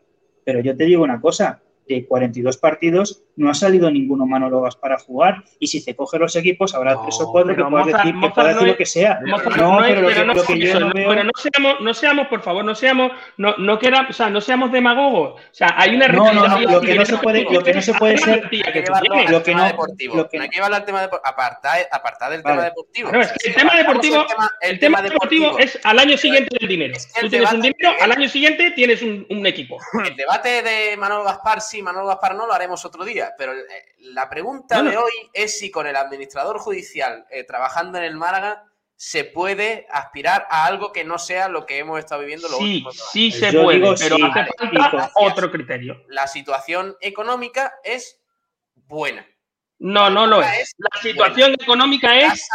pero 0.44 0.60
yo 0.60 0.76
te 0.76 0.84
digo 0.84 1.02
una 1.02 1.20
cosa, 1.20 1.62
de 1.88 2.06
42 2.06 2.56
partidos 2.56 3.22
no 3.40 3.50
ha 3.50 3.54
salido 3.54 3.90
ninguno 3.90 4.26
Manolo 4.26 4.68
para 4.78 4.98
jugar. 4.98 5.42
Y 5.58 5.66
si 5.66 5.82
te 5.82 5.96
coge 5.96 6.18
los 6.18 6.36
equipos, 6.36 6.74
habrá 6.74 7.00
tres 7.00 7.18
o 7.20 7.32
cuatro 7.32 7.56
que 7.56 7.64
puedas 7.64 7.86
decir, 7.86 8.14
que 8.20 8.42
decir 8.42 8.66
lo 8.68 8.76
que 8.76 8.86
sea. 8.86 9.20
no, 9.24 9.36
pero 9.82 11.24
no 11.24 11.30
seamos, 11.34 11.80
no 11.80 11.94
seamos, 11.94 12.26
por 12.28 12.42
favor, 12.42 12.64
no 12.64 12.74
seamos, 12.74 13.12
no, 13.38 13.56
no 13.56 13.78
queramos, 13.78 14.10
o 14.10 14.12
sea, 14.12 14.28
no 14.28 14.42
seamos 14.42 14.70
demagogos. 14.70 15.40
O 15.40 15.54
sea, 15.54 15.74
hay 15.76 15.96
una 15.96 16.08
no, 16.08 16.32
no, 16.32 16.48
no, 16.48 16.60
lo 16.60 16.80
que 16.82 16.94
no 16.94 17.06
se 17.06 17.16
puede, 17.16 17.46
lo 17.50 17.62
que 17.62 17.72
no 17.72 17.80
se 17.80 17.94
puede 17.94 18.18
ser, 18.18 18.42
lo 18.44 19.42
que 19.42 19.54
no, 19.54 19.64
deportivo. 19.64 20.16
Lo 20.16 20.28
que 20.28 20.36
no 20.36 20.42
hay 20.44 20.50
que 20.50 20.56
llevarlo 20.56 20.76
al 20.76 20.84
tema 20.84 21.00
deportivo, 21.00 21.26
apartar, 21.26 21.88
apartar 21.90 22.32
del 22.32 22.42
tema 22.42 22.64
deportivo. 22.64 23.10
No, 23.10 23.20
es 23.22 23.32
que 23.32 23.48
el 23.48 23.54
tema 23.54 23.74
deportivo, 23.74 24.26
el 24.60 24.78
tema 24.78 25.00
deportivo 25.00 25.58
es 25.58 25.78
al 25.84 25.98
año 25.98 26.18
siguiente 26.18 26.54
del 26.60 26.68
dinero. 26.68 26.94
Tú 27.18 27.30
tienes 27.30 27.52
un 27.52 27.62
dinero, 27.62 27.94
al 28.02 28.12
año 28.12 28.28
siguiente 28.28 28.70
tienes 28.72 29.00
un 29.00 29.46
equipo. 29.46 29.78
El 30.04 30.14
debate 30.14 30.62
de 30.62 30.96
Manuel 30.98 31.24
Gaspar, 31.24 31.62
sí, 31.62 31.80
Manuel 31.80 32.06
Gaspar 32.06 32.34
no, 32.34 32.46
lo 32.46 32.52
haremos 32.52 32.84
otro 32.84 33.04
día, 33.04 33.29
pero 33.36 33.52
eh, 33.52 33.64
la 33.98 34.28
pregunta 34.28 34.82
de 34.82 34.96
hoy 34.96 35.12
es 35.32 35.58
si 35.58 35.70
con 35.70 35.86
el 35.86 35.96
administrador 35.96 36.58
judicial 36.58 37.26
eh, 37.30 37.44
trabajando 37.44 37.98
en 37.98 38.04
el 38.04 38.16
Málaga 38.16 38.64
se 38.96 39.24
puede 39.24 39.86
aspirar 39.90 40.46
a 40.50 40.66
algo 40.66 40.92
que 40.92 41.04
no 41.04 41.18
sea 41.18 41.48
lo 41.48 41.64
que 41.64 41.78
hemos 41.78 41.98
estado 41.98 42.20
viviendo 42.20 42.48
los 42.48 42.58
sí, 42.58 42.84
Sí, 43.12 43.32
se 43.32 43.52
puede, 43.52 43.94
pero 43.96 44.16
hace 44.16 44.50
falta 44.58 45.10
otro 45.14 45.50
criterio. 45.50 46.04
La 46.08 46.26
situación 46.26 46.96
económica 47.00 47.72
es 47.82 48.20
buena. 48.74 49.26
No, 49.78 50.10
no 50.10 50.26
lo 50.26 50.42
es. 50.42 50.74
La 50.76 51.00
situación 51.00 51.54
económica 51.54 52.14
es 52.14 52.46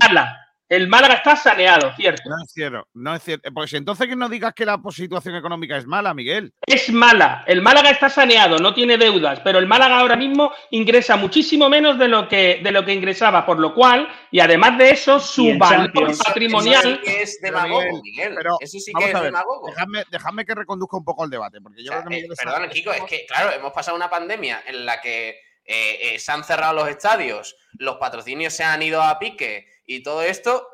mala. 0.00 0.41
El 0.72 0.88
Málaga 0.88 1.16
está 1.16 1.36
saneado, 1.36 1.94
¿cierto? 1.96 2.30
No 2.30 2.36
es 2.42 2.50
cierto, 2.50 2.88
no 2.94 3.14
es 3.14 3.22
cierto. 3.22 3.52
Pues 3.52 3.74
entonces 3.74 4.08
que 4.08 4.16
no 4.16 4.26
digas 4.30 4.54
que 4.54 4.64
la 4.64 4.80
situación 4.88 5.36
económica 5.36 5.76
es 5.76 5.86
mala, 5.86 6.14
Miguel. 6.14 6.54
Es 6.64 6.90
mala. 6.90 7.44
El 7.46 7.60
Málaga 7.60 7.90
está 7.90 8.08
saneado, 8.08 8.56
no 8.56 8.72
tiene 8.72 8.96
deudas, 8.96 9.40
pero 9.40 9.58
el 9.58 9.66
Málaga 9.66 9.98
ahora 9.98 10.16
mismo 10.16 10.50
ingresa 10.70 11.16
muchísimo 11.16 11.68
menos 11.68 11.98
de 11.98 12.08
lo 12.08 12.26
que, 12.26 12.62
de 12.64 12.72
lo 12.72 12.86
que 12.86 12.94
ingresaba, 12.94 13.44
por 13.44 13.58
lo 13.58 13.74
cual, 13.74 14.08
y 14.30 14.40
además 14.40 14.78
de 14.78 14.88
eso, 14.88 15.20
su 15.20 15.58
valor 15.58 15.92
patrimonial. 15.92 16.86
Eso 16.86 16.96
sí 16.96 17.02
que 17.04 17.22
es 17.22 17.40
demagogo, 17.42 18.02
Miguel. 18.02 18.34
Pero, 18.34 18.56
eso 18.58 18.78
sí 18.78 18.92
que 18.98 19.10
es 19.10 19.20
demagogo. 19.20 19.70
Déjame, 20.10 20.46
que 20.46 20.54
reconduzca 20.54 20.96
un 20.96 21.04
poco 21.04 21.24
el 21.24 21.30
debate, 21.30 21.60
porque 21.60 21.84
yo 21.84 21.92
creo 21.92 22.04
que 22.06 22.18
eh, 22.20 22.28
Perdón, 22.42 22.70
Kiko, 22.70 22.92
es 22.92 23.02
que, 23.02 23.26
claro, 23.26 23.52
hemos 23.52 23.74
pasado 23.74 23.94
una 23.94 24.08
pandemia 24.08 24.62
en 24.66 24.86
la 24.86 25.02
que 25.02 25.51
eh, 25.64 26.14
eh, 26.14 26.18
se 26.18 26.32
han 26.32 26.44
cerrado 26.44 26.74
los 26.74 26.88
estadios, 26.88 27.56
los 27.74 27.96
patrocinios 27.96 28.52
se 28.52 28.64
han 28.64 28.82
ido 28.82 29.02
a 29.02 29.18
pique 29.18 29.66
y 29.86 30.02
todo 30.02 30.22
esto, 30.22 30.66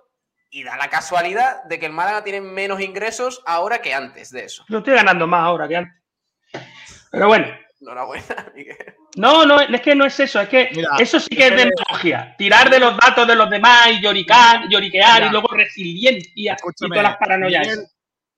y 0.50 0.62
da 0.62 0.76
la 0.76 0.88
casualidad 0.88 1.64
de 1.64 1.78
que 1.78 1.86
el 1.86 1.92
Málaga 1.92 2.24
tiene 2.24 2.40
menos 2.40 2.80
ingresos 2.80 3.42
ahora 3.46 3.82
que 3.82 3.94
antes 3.94 4.30
de 4.30 4.44
eso. 4.44 4.64
Lo 4.68 4.78
estoy 4.78 4.94
ganando 4.94 5.26
más 5.26 5.44
ahora 5.44 5.68
que 5.68 5.76
antes. 5.76 5.94
Pero 7.10 7.26
bueno. 7.26 7.46
Enhorabuena, 7.80 8.52
Miguel. 8.56 8.76
No, 9.16 9.46
no, 9.46 9.60
es 9.60 9.80
que 9.80 9.94
no 9.94 10.04
es 10.04 10.18
eso, 10.20 10.40
es 10.40 10.48
que 10.48 10.70
eso 10.98 11.20
sí 11.20 11.34
que 11.34 11.48
es 11.48 11.56
demagogia. 11.56 12.34
Tirar 12.36 12.70
de 12.70 12.78
los 12.78 12.96
datos 12.96 13.26
de 13.26 13.34
los 13.34 13.48
demás 13.48 13.88
y 13.92 14.00
lloricar, 14.00 14.68
lloriquear 14.68 15.24
y 15.24 15.30
luego 15.30 15.48
resiliencia 15.48 16.56
y 16.56 16.86
todas 16.88 17.02
las 17.02 17.16
paranoias. 17.16 17.66
Miguel, 17.66 17.86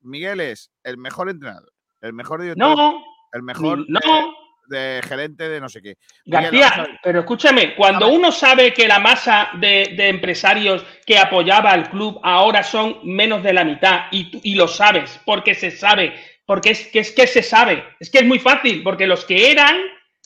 Miguel, 0.01 0.41
es 0.41 0.71
el 0.85 0.97
mejor 0.97 1.29
entrenador, 1.29 1.73
el 2.01 2.13
mejor 2.13 2.43
director. 2.43 2.77
No, 2.77 3.03
el 3.33 3.43
mejor. 3.43 3.85
No, 3.89 4.35
de 4.71 5.03
gerente 5.07 5.49
de 5.49 5.61
no 5.61 5.69
sé 5.69 5.83
qué. 5.83 5.97
García, 6.25 6.99
pero 7.03 7.21
escúchame, 7.21 7.75
cuando 7.75 8.09
uno 8.09 8.33
sabe 8.33 8.73
que 8.73 8.89
la 8.89 9.01
masa 9.01 9.51
de, 9.59 9.95
empresarios 10.09 10.85
que 11.05 11.19
apoyaba 11.19 11.73
al 11.73 11.91
club 11.91 12.19
ahora 12.23 12.63
son 12.63 13.01
menos 13.03 13.43
de 13.43 13.53
la 13.53 13.65
mitad 13.65 14.05
y, 14.13 14.41
y 14.43 14.55
lo 14.55 14.69
sabes, 14.69 15.21
porque 15.27 15.55
se 15.55 15.71
sabe, 15.71 16.15
porque 16.47 16.71
es 16.71 16.87
que, 16.87 17.01
es 17.01 17.11
que 17.11 17.27
se 17.27 17.43
sabe, 17.43 17.85
es 17.99 18.09
que 18.09 18.19
es 18.19 18.25
muy 18.25 18.39
fácil, 18.39 18.83
porque 18.83 19.07
los 19.07 19.25
que 19.25 19.51
eran 19.51 19.77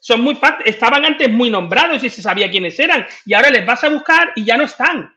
son 0.00 0.20
muy 0.20 0.38
estaban 0.66 1.04
antes 1.04 1.30
muy 1.30 1.48
nombrados 1.48 2.04
y 2.04 2.10
se 2.10 2.20
sabía 2.20 2.50
quiénes 2.50 2.78
eran 2.78 3.06
y 3.24 3.32
ahora 3.32 3.48
les 3.50 3.64
vas 3.64 3.82
a 3.84 3.88
buscar 3.88 4.32
y 4.36 4.44
ya 4.44 4.56
no 4.56 4.64
están. 4.64 5.10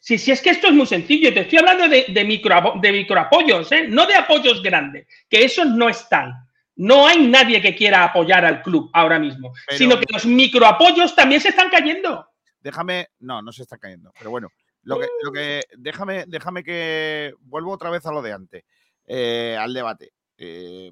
Si, 0.00 0.18
si 0.18 0.32
es 0.32 0.42
que 0.42 0.50
esto 0.50 0.66
es 0.66 0.72
muy 0.72 0.86
sencillo, 0.86 1.32
te 1.32 1.40
estoy 1.40 1.58
hablando 1.58 1.86
de, 1.86 2.06
de, 2.08 2.24
micro, 2.24 2.74
de 2.80 2.90
microapoyos, 2.90 3.70
¿eh? 3.70 3.86
no 3.88 4.04
de 4.06 4.16
apoyos 4.16 4.60
grandes, 4.60 5.06
que 5.30 5.44
esos 5.44 5.66
no 5.66 5.88
están. 5.88 6.41
No 6.76 7.06
hay 7.06 7.26
nadie 7.26 7.60
que 7.60 7.74
quiera 7.74 8.04
apoyar 8.04 8.44
al 8.44 8.62
club 8.62 8.90
ahora 8.92 9.18
mismo, 9.18 9.52
sino 9.70 9.98
que 9.98 10.06
los 10.10 10.24
microapoyos 10.24 11.14
también 11.14 11.40
se 11.40 11.50
están 11.50 11.68
cayendo. 11.70 12.26
Déjame, 12.60 13.08
no, 13.20 13.42
no 13.42 13.52
se 13.52 13.62
están 13.62 13.78
cayendo, 13.78 14.12
pero 14.16 14.30
bueno, 14.30 14.48
lo 14.84 14.98
que, 14.98 15.08
lo 15.22 15.32
que 15.32 15.62
déjame, 15.76 16.24
déjame 16.26 16.64
que 16.64 17.34
vuelvo 17.40 17.72
otra 17.72 17.90
vez 17.90 18.04
a 18.06 18.12
lo 18.12 18.22
de 18.22 18.32
antes, 18.32 18.64
eh, 19.06 19.56
al 19.58 19.74
debate. 19.74 20.12
Eh, 20.38 20.90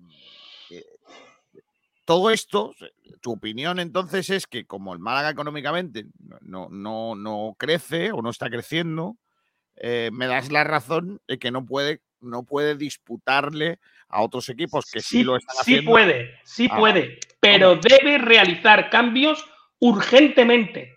eh, 0.70 0.84
todo 2.04 2.30
esto, 2.30 2.74
tu 3.20 3.32
opinión 3.32 3.78
entonces 3.78 4.30
es 4.30 4.46
que 4.46 4.66
como 4.66 4.92
el 4.92 4.98
Málaga 4.98 5.30
económicamente 5.30 6.06
no, 6.40 6.68
no, 6.70 7.14
no 7.14 7.56
crece 7.58 8.12
o 8.12 8.20
no 8.20 8.30
está 8.30 8.50
creciendo, 8.50 9.16
me 9.82 10.26
das 10.26 10.52
la 10.52 10.64
razón 10.64 11.20
de 11.26 11.38
que 11.38 11.50
no 11.50 11.64
puede, 11.64 12.02
no 12.20 12.42
puede 12.42 12.76
disputarle 12.76 13.78
a 14.10 14.22
otros 14.22 14.48
equipos 14.48 14.90
que 14.90 15.00
sí, 15.00 15.22
lo 15.22 15.36
están 15.36 15.56
haciendo. 15.58 15.82
Sí 15.82 15.86
puede, 15.86 16.40
sí 16.44 16.68
ah, 16.70 16.76
puede, 16.76 17.18
pero 17.38 17.76
debe 17.76 18.18
realizar 18.18 18.90
cambios 18.90 19.44
urgentemente. 19.78 20.96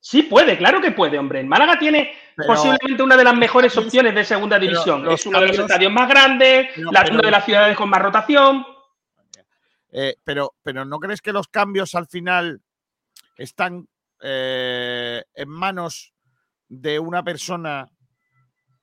Sí 0.00 0.22
puede, 0.22 0.56
claro 0.56 0.80
que 0.80 0.92
puede, 0.92 1.18
hombre. 1.18 1.40
El 1.40 1.46
Málaga 1.46 1.78
tiene 1.78 2.12
posiblemente 2.46 3.02
una 3.02 3.16
de 3.16 3.24
las 3.24 3.36
mejores 3.36 3.76
opciones 3.76 4.14
de 4.14 4.24
segunda 4.24 4.58
división. 4.58 5.10
es 5.10 5.26
uno 5.26 5.40
de 5.40 5.48
los 5.48 5.58
estadios 5.58 5.92
más 5.92 6.08
grandes, 6.08 6.76
la, 6.76 7.04
una 7.10 7.22
de 7.22 7.30
las 7.30 7.44
ciudades 7.44 7.76
con 7.76 7.90
más 7.90 8.00
rotación. 8.00 8.64
Eh, 9.90 10.14
pero, 10.22 10.54
pero 10.62 10.84
¿no 10.84 10.98
crees 11.00 11.20
que 11.20 11.32
los 11.32 11.48
cambios 11.48 11.94
al 11.94 12.06
final 12.06 12.60
están 13.36 13.88
eh, 14.22 15.24
en 15.34 15.48
manos 15.48 16.12
de 16.68 16.98
una 16.98 17.22
persona 17.22 17.88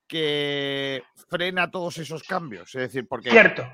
que 0.08 1.04
frena 1.30 1.72
todos 1.72 1.98
esos 1.98 2.24
cambios. 2.24 2.74
Es 2.76 2.82
decir, 2.82 3.08
porque. 3.08 3.32
Cierto. 3.32 3.66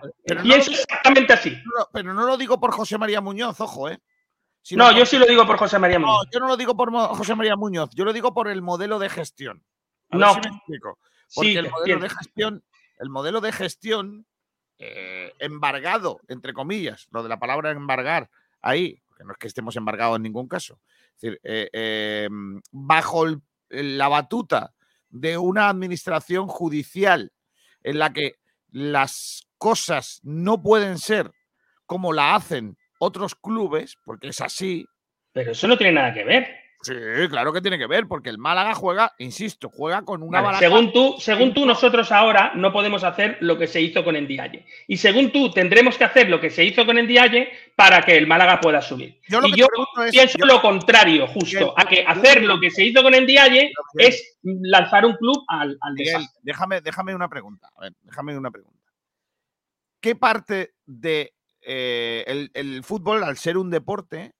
y 0.43 0.53
es 0.53 0.67
exactamente 0.67 1.33
así. 1.33 1.57
pero 1.91 2.13
no 2.13 2.25
lo 2.25 2.37
digo 2.37 2.59
por 2.59 2.71
José 2.71 2.97
María 2.97 3.21
Muñoz, 3.21 3.59
ojo, 3.59 3.89
¿eh? 3.89 3.99
no, 4.71 4.91
yo 4.91 5.05
sí 5.05 5.17
lo 5.17 5.25
digo 5.25 5.45
por 5.45 5.57
José 5.57 5.79
María 5.79 5.99
Muñoz. 5.99 6.25
No, 6.25 6.31
yo 6.31 6.39
no 6.39 6.47
lo 6.47 6.57
digo 6.57 6.75
por 6.75 6.91
José 6.91 7.35
María 7.35 7.55
Muñoz, 7.55 7.89
yo 7.93 8.05
lo 8.05 8.13
digo 8.13 8.33
por 8.33 8.47
el 8.47 8.61
modelo 8.61 8.99
de 8.99 9.09
gestión. 9.09 9.63
no. 10.09 10.33
me 10.35 10.49
explico. 10.49 10.99
Porque 11.33 11.59
el 11.59 11.69
modelo 11.69 11.99
de 11.99 12.09
gestión, 12.09 12.63
el 12.97 13.09
modelo 13.09 13.41
de 13.41 13.51
gestión 13.51 14.25
eh, 14.79 15.33
embargado, 15.39 16.21
entre 16.27 16.53
comillas, 16.53 17.07
lo 17.11 17.21
de 17.21 17.29
la 17.29 17.37
palabra 17.37 17.71
embargar, 17.71 18.29
ahí, 18.61 19.01
que 19.15 19.23
no 19.23 19.33
es 19.33 19.37
que 19.37 19.47
estemos 19.47 19.75
embargados 19.75 20.15
en 20.15 20.23
ningún 20.23 20.47
caso. 20.47 20.79
Es 21.15 21.21
decir, 21.21 21.39
eh, 21.43 21.69
eh, 21.73 22.29
bajo 22.71 23.25
la 23.69 24.07
batuta 24.07 24.73
de 25.09 25.37
una 25.37 25.69
administración 25.69 26.47
judicial 26.47 27.31
en 27.83 27.99
la 27.99 28.11
que 28.13 28.35
las 28.69 29.47
cosas 29.57 30.19
no 30.23 30.61
pueden 30.61 30.97
ser 30.97 31.31
como 31.85 32.13
la 32.13 32.35
hacen 32.35 32.77
otros 32.99 33.35
clubes, 33.35 33.97
porque 34.05 34.29
es 34.29 34.41
así. 34.41 34.85
Pero 35.31 35.51
eso 35.51 35.67
no 35.67 35.77
tiene 35.77 35.93
nada 35.93 36.13
que 36.13 36.23
ver. 36.23 36.47
Sí, 36.81 36.93
claro 37.29 37.51
que 37.51 37.61
tiene 37.61 37.77
que 37.77 37.87
ver, 37.87 38.07
porque 38.07 38.29
el 38.29 38.37
Málaga 38.37 38.73
juega, 38.73 39.13
insisto, 39.17 39.69
juega 39.69 40.03
con 40.03 40.23
una 40.23 40.57
Según 40.57 40.93
tú, 40.93 41.15
según 41.19 41.53
tú, 41.53 41.65
nosotros 41.65 42.09
ahora 42.09 42.53
no 42.55 42.71
podemos 42.71 43.03
hacer 43.03 43.37
lo 43.41 43.57
que 43.57 43.67
se 43.67 43.81
hizo 43.81 44.01
con 44.01 44.15
Endiaye. 44.15 44.65
Y 44.87 44.95
según 44.95 45.31
tú, 45.31 45.51
tendremos 45.51 45.97
que 45.97 46.05
hacer 46.05 46.29
lo 46.29 46.39
que 46.39 46.49
se 46.49 46.63
hizo 46.63 46.85
con 46.85 46.97
Endiaye 46.97 47.51
para 47.75 48.01
que 48.03 48.15
el 48.15 48.27
Málaga 48.27 48.61
pueda 48.61 48.81
subir. 48.81 49.19
y 49.27 49.55
yo 49.57 49.67
pienso 50.09 50.37
lo 50.45 50.61
contrario, 50.61 51.27
justo, 51.27 51.73
a 51.77 51.83
que 51.83 52.05
hacer 52.05 52.43
lo 52.43 52.61
que 52.61 52.71
se 52.71 52.85
hizo 52.85 53.03
con 53.03 53.13
Endiaye 53.13 53.73
es 53.97 54.37
lanzar 54.41 55.05
un 55.05 55.15
club 55.15 55.43
al, 55.49 55.77
al 55.81 55.95
Déjame, 56.43 56.79
déjame 56.79 57.13
una 57.13 57.27
pregunta. 57.27 57.69
A 57.75 57.81
ver, 57.81 57.93
déjame 58.03 58.37
una 58.37 58.51
pregunta. 58.51 58.79
¿Qué 59.99 60.15
parte 60.15 60.75
de 60.85 61.33
eh, 61.61 62.47
el 62.53 62.83
fútbol, 62.85 63.25
al 63.25 63.35
ser 63.35 63.57
un 63.57 63.69
deporte, 63.69 64.33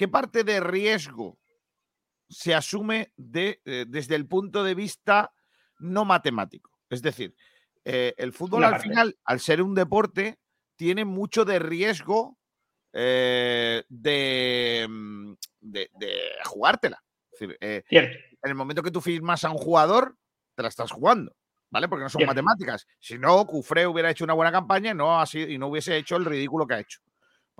¿Qué 0.00 0.08
parte 0.08 0.44
de 0.44 0.60
riesgo 0.60 1.38
se 2.26 2.54
asume 2.54 3.12
de, 3.18 3.60
eh, 3.66 3.84
desde 3.86 4.14
el 4.14 4.26
punto 4.26 4.64
de 4.64 4.74
vista 4.74 5.34
no 5.78 6.06
matemático? 6.06 6.70
Es 6.88 7.02
decir, 7.02 7.34
eh, 7.84 8.14
el 8.16 8.32
fútbol 8.32 8.64
al 8.64 8.80
final, 8.80 9.18
al 9.24 9.40
ser 9.40 9.60
un 9.60 9.74
deporte, 9.74 10.38
tiene 10.74 11.04
mucho 11.04 11.44
de 11.44 11.58
riesgo 11.58 12.38
eh, 12.94 13.84
mm, 13.90 15.32
de, 15.60 15.90
jugártela. 16.46 17.04
Es 17.30 17.40
decir, 17.40 17.58
en 17.60 18.14
el 18.42 18.54
momento 18.54 18.82
que 18.82 18.90
tú 18.90 19.02
firmas 19.02 19.44
a 19.44 19.50
un 19.50 19.58
jugador, 19.58 20.16
te 20.54 20.62
la 20.62 20.70
estás 20.70 20.90
jugando. 20.90 21.36
¿vale? 21.68 21.88
Porque 21.88 22.04
no 22.04 22.08
son 22.08 22.24
matemáticas. 22.24 22.86
Si 23.00 23.18
no, 23.18 23.46
Cufré 23.46 23.86
hubiera 23.86 24.10
hecho 24.10 24.24
una 24.24 24.32
buena 24.32 24.50
campaña 24.50 24.92
y 24.92 24.94
no, 24.94 25.20
así, 25.20 25.40
y 25.40 25.58
no 25.58 25.66
hubiese 25.66 25.98
hecho 25.98 26.16
el 26.16 26.24
ridículo 26.24 26.66
que 26.66 26.74
ha 26.74 26.80
hecho. 26.80 27.00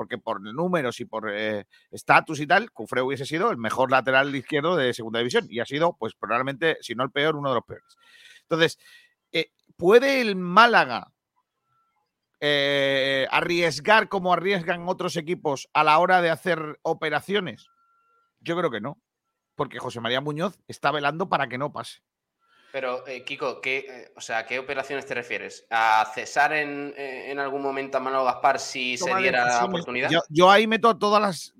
Porque 0.01 0.17
por 0.17 0.41
números 0.41 0.99
y 1.01 1.05
por 1.05 1.31
eh, 1.31 1.67
estatus 1.91 2.41
y 2.41 2.47
tal, 2.47 2.73
Cufré 2.73 3.03
hubiese 3.03 3.27
sido 3.27 3.51
el 3.51 3.59
mejor 3.59 3.91
lateral 3.91 4.35
izquierdo 4.35 4.75
de 4.75 4.95
segunda 4.95 5.19
división 5.19 5.47
y 5.51 5.61
ha 5.61 5.67
sido, 5.67 5.95
pues 5.99 6.15
probablemente, 6.15 6.79
si 6.81 6.95
no 6.95 7.05
el 7.05 7.11
peor, 7.11 7.37
uno 7.37 7.51
de 7.51 7.57
los 7.57 7.65
peores. 7.67 7.99
Entonces, 8.41 8.79
eh, 9.31 9.51
¿puede 9.77 10.23
el 10.23 10.37
Málaga 10.37 11.13
eh, 12.41 13.27
arriesgar 13.31 14.09
como 14.09 14.33
arriesgan 14.33 14.89
otros 14.89 15.19
equipos 15.19 15.69
a 15.75 15.85
la 15.85 15.99
hora 15.99 16.23
de 16.23 16.31
hacer 16.31 16.79
operaciones? 16.81 17.67
Yo 18.41 18.57
creo 18.57 18.71
que 18.71 18.81
no, 18.81 19.03
porque 19.55 19.81
José 19.81 20.01
María 20.01 20.23
Muñoz 20.23 20.59
está 20.67 20.93
velando 20.93 21.29
para 21.29 21.47
que 21.47 21.59
no 21.59 21.75
pase. 21.75 22.01
Pero, 22.73 23.07
eh, 23.07 23.25
Kiko, 23.25 23.61
¿qué, 23.61 23.79
eh, 23.79 24.13
o 24.17 24.21
sea, 24.21 24.47
¿qué 24.47 24.59
operaciones 24.59 25.05
te 25.07 25.15
refieres? 25.15 25.67
¿A 25.71 26.11
cesar 26.15 26.53
en, 26.53 26.95
en 26.97 27.39
algún 27.39 27.63
momento 27.63 27.99
a 27.99 28.01
Manuel 28.01 28.25
Gaspar 28.25 28.61
si 28.61 28.97
se 28.97 29.15
diera 29.17 29.47
la 29.47 29.65
oportunidad? 29.65 30.11
Yo, 30.29 30.51
ahí 30.51 30.67
meto 30.67 30.89
a 30.89 30.99
todas, 30.99 31.21
las 31.21 31.55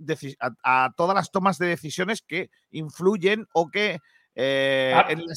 a, 0.63 0.93
todas 0.97 1.15
las 1.15 1.31
tomas 1.31 1.59
de 1.59 1.67
decisiones 1.67 2.23
que 2.23 2.51
influyen 2.71 3.47
o 3.53 3.71
que. 3.71 3.99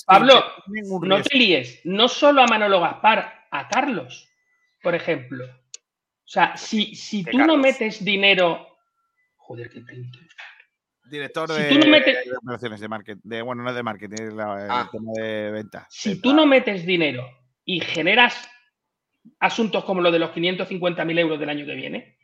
Pablo, 0.06 0.44
no 1.02 1.22
te 1.22 1.38
líes. 1.38 1.82
No 1.84 2.08
solo 2.08 2.44
a 2.44 2.48
Manolo 2.48 2.80
Gaspar, 2.80 3.48
a 3.50 3.68
Carlos 3.68 4.30
por 4.84 4.94
ejemplo. 4.94 5.46
O 5.46 6.28
sea, 6.34 6.56
si, 6.56 6.94
si 6.94 7.24
tú 7.24 7.40
no 7.40 7.58
metes 7.58 8.04
dinero. 8.04 8.68
Joder, 9.38 9.70
qué 9.70 9.82
pinto. 9.82 10.20
Director 11.06 11.50
de, 11.50 11.56
operaciones 12.42 12.80
de 12.80 12.88
marketing. 12.88 13.22
De, 13.24 13.42
bueno, 13.42 13.64
no 13.64 13.70
es 13.70 13.76
de 13.76 13.84
marketing, 13.84 14.36
la, 14.36 14.68
ah. 14.70 14.90
tema 14.92 15.12
de 15.16 15.52
venta. 15.52 15.86
Si 15.90 16.22
tú 16.22 16.34
no 16.34 16.46
metes 16.46 16.86
dinero 16.86 17.28
y 17.66 17.82
generas 17.82 18.50
asuntos 19.40 19.84
como 19.84 20.02
lo 20.02 20.12
de 20.12 20.20
los 20.20 20.32
550.000 20.32 21.20
euros 21.20 21.40
del 21.40 21.50
año 21.50 21.66
que 21.66 21.76
viene, 21.76 22.18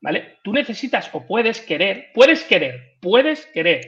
¿vale? 0.00 0.38
Tú 0.42 0.52
necesitas 0.52 1.10
o 1.12 1.26
puedes 1.26 1.60
querer, 1.60 2.10
puedes 2.14 2.44
querer, 2.44 2.98
puedes 3.00 3.46
querer. 3.46 3.80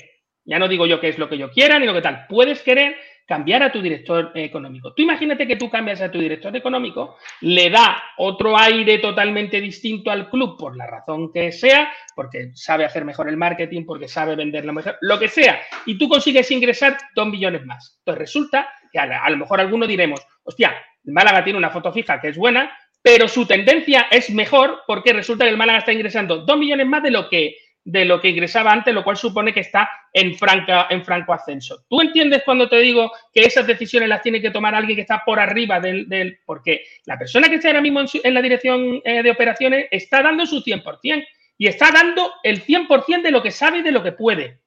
Ya 0.45 0.59
no 0.59 0.69
digo 0.69 0.87
yo 0.87 1.01
qué 1.01 1.09
es 1.09 1.19
lo 1.19 1.29
que 1.29 1.39
yo 1.39 1.51
quiera 1.51 1.79
ni 1.79 1.87
lo 1.87 1.95
que 1.95 2.03
tal. 2.03 2.27
Puedes 2.29 2.63
querer 2.63 2.97
cambiar 3.29 3.63
a 3.63 3.71
tu 3.71 3.83
director 3.83 4.33
económico. 4.35 4.95
Tú 4.95 5.03
imagínate 5.03 5.47
que 5.47 5.57
tú 5.57 5.69
cambias 5.69 6.01
a 6.01 6.11
tu 6.11 6.19
director 6.19 6.57
económico, 6.57 7.19
le 7.43 7.69
da 7.69 8.03
otro 8.17 8.57
aire 8.57 8.99
totalmente 8.99 9.61
distinto 9.61 10.11
al 10.11 10.31
club 10.31 10.57
por 10.59 10.75
la 10.75 10.87
razón 10.87 11.31
que 11.31 11.53
sea, 11.53 11.93
porque 12.17 12.53
sabe 12.55 12.87
hacer 12.87 13.05
mejor 13.05 13.29
el 13.29 13.37
marketing, 13.37 13.85
porque 13.85 14.09
sabe 14.09 14.35
venderlo 14.35 14.73
mejor, 14.73 14.97
lo 15.03 15.19
que 15.19 15.29
sea, 15.29 15.61
y 15.85 15.99
tú 15.99 16.09
consigues 16.09 16.51
ingresar 16.51 16.97
dos 17.15 17.29
millones 17.29 17.67
más. 17.67 17.99
Entonces 17.99 18.19
resulta 18.19 18.73
que 18.91 18.99
a, 18.99 19.29
lo 19.29 19.37
mejor 19.37 19.61
alguno 19.61 19.87
diremos, 19.87 20.27
hostia, 20.43 20.75
el 21.05 21.13
Málaga 21.13 21.45
tiene 21.45 21.59
una 21.59 21.71
foto 21.71 21.93
fija 21.93 22.19
que 22.23 22.29
es 22.29 22.37
buena, 22.39 22.75
pero 23.03 23.29
su 23.29 23.47
tendencia 23.47 24.07
es 24.11 24.31
mejor 24.31 24.85
porque 24.87 25.13
resulta 25.13 25.45
que 25.45 25.51
el 25.51 25.59
Málaga 25.59 25.81
está 25.81 25.93
ingresando 25.93 26.47
dos 26.47 26.59
millones 26.59 26.87
más 26.87 27.03
de 27.03 27.11
lo 27.11 27.29
que 27.29 27.57
de 27.91 28.05
lo 28.05 28.21
que 28.21 28.29
ingresaba 28.29 28.71
antes, 28.71 28.93
lo 28.93 29.03
cual 29.03 29.17
supone 29.17 29.55
que 29.55 29.61
está 29.61 29.89
en, 30.13 30.35
franca, 30.35 30.89
en 30.91 31.03
franco 31.03 31.33
ascenso. 31.33 31.87
¿Tú 31.89 32.03
entiendes 32.03 32.43
cuando 32.45 32.69
te 32.69 32.79
digo 32.81 33.11
que 33.33 33.41
esas 33.41 33.67
decisiones 33.67 34.11
las 34.11 34.21
tiene 34.21 34.43
que 34.43 34.51
tomar 34.51 34.75
alguien 34.75 34.97
que 34.97 35.03
está 35.03 35.23
por 35.25 35.41
arriba 35.41 35.81
del... 35.81 36.07
del 36.07 36.39
porque 36.45 36.83
la 37.07 37.19
persona 37.19 37.49
que 37.49 37.55
está 37.55 37.69
ahora 37.69 37.81
mismo 37.81 38.01
en, 38.01 38.35
la 38.35 38.43
dirección 38.43 39.01
eh, 39.05 39.23
de 39.23 39.31
operaciones 39.31 39.87
está 39.91 40.23
dando 40.23 40.45
su 40.45 40.63
100% 40.63 41.27
y 41.57 41.67
está 41.67 41.91
dando 41.91 42.31
el 42.43 42.63
100% 42.63 43.23
de 43.23 43.31
lo 43.31 43.43
que 43.43 43.51
sabe 43.51 43.79
y 43.79 43.83
de 43.83 43.93
lo 43.93 44.03
que 44.03 44.13
puede. 44.13 44.61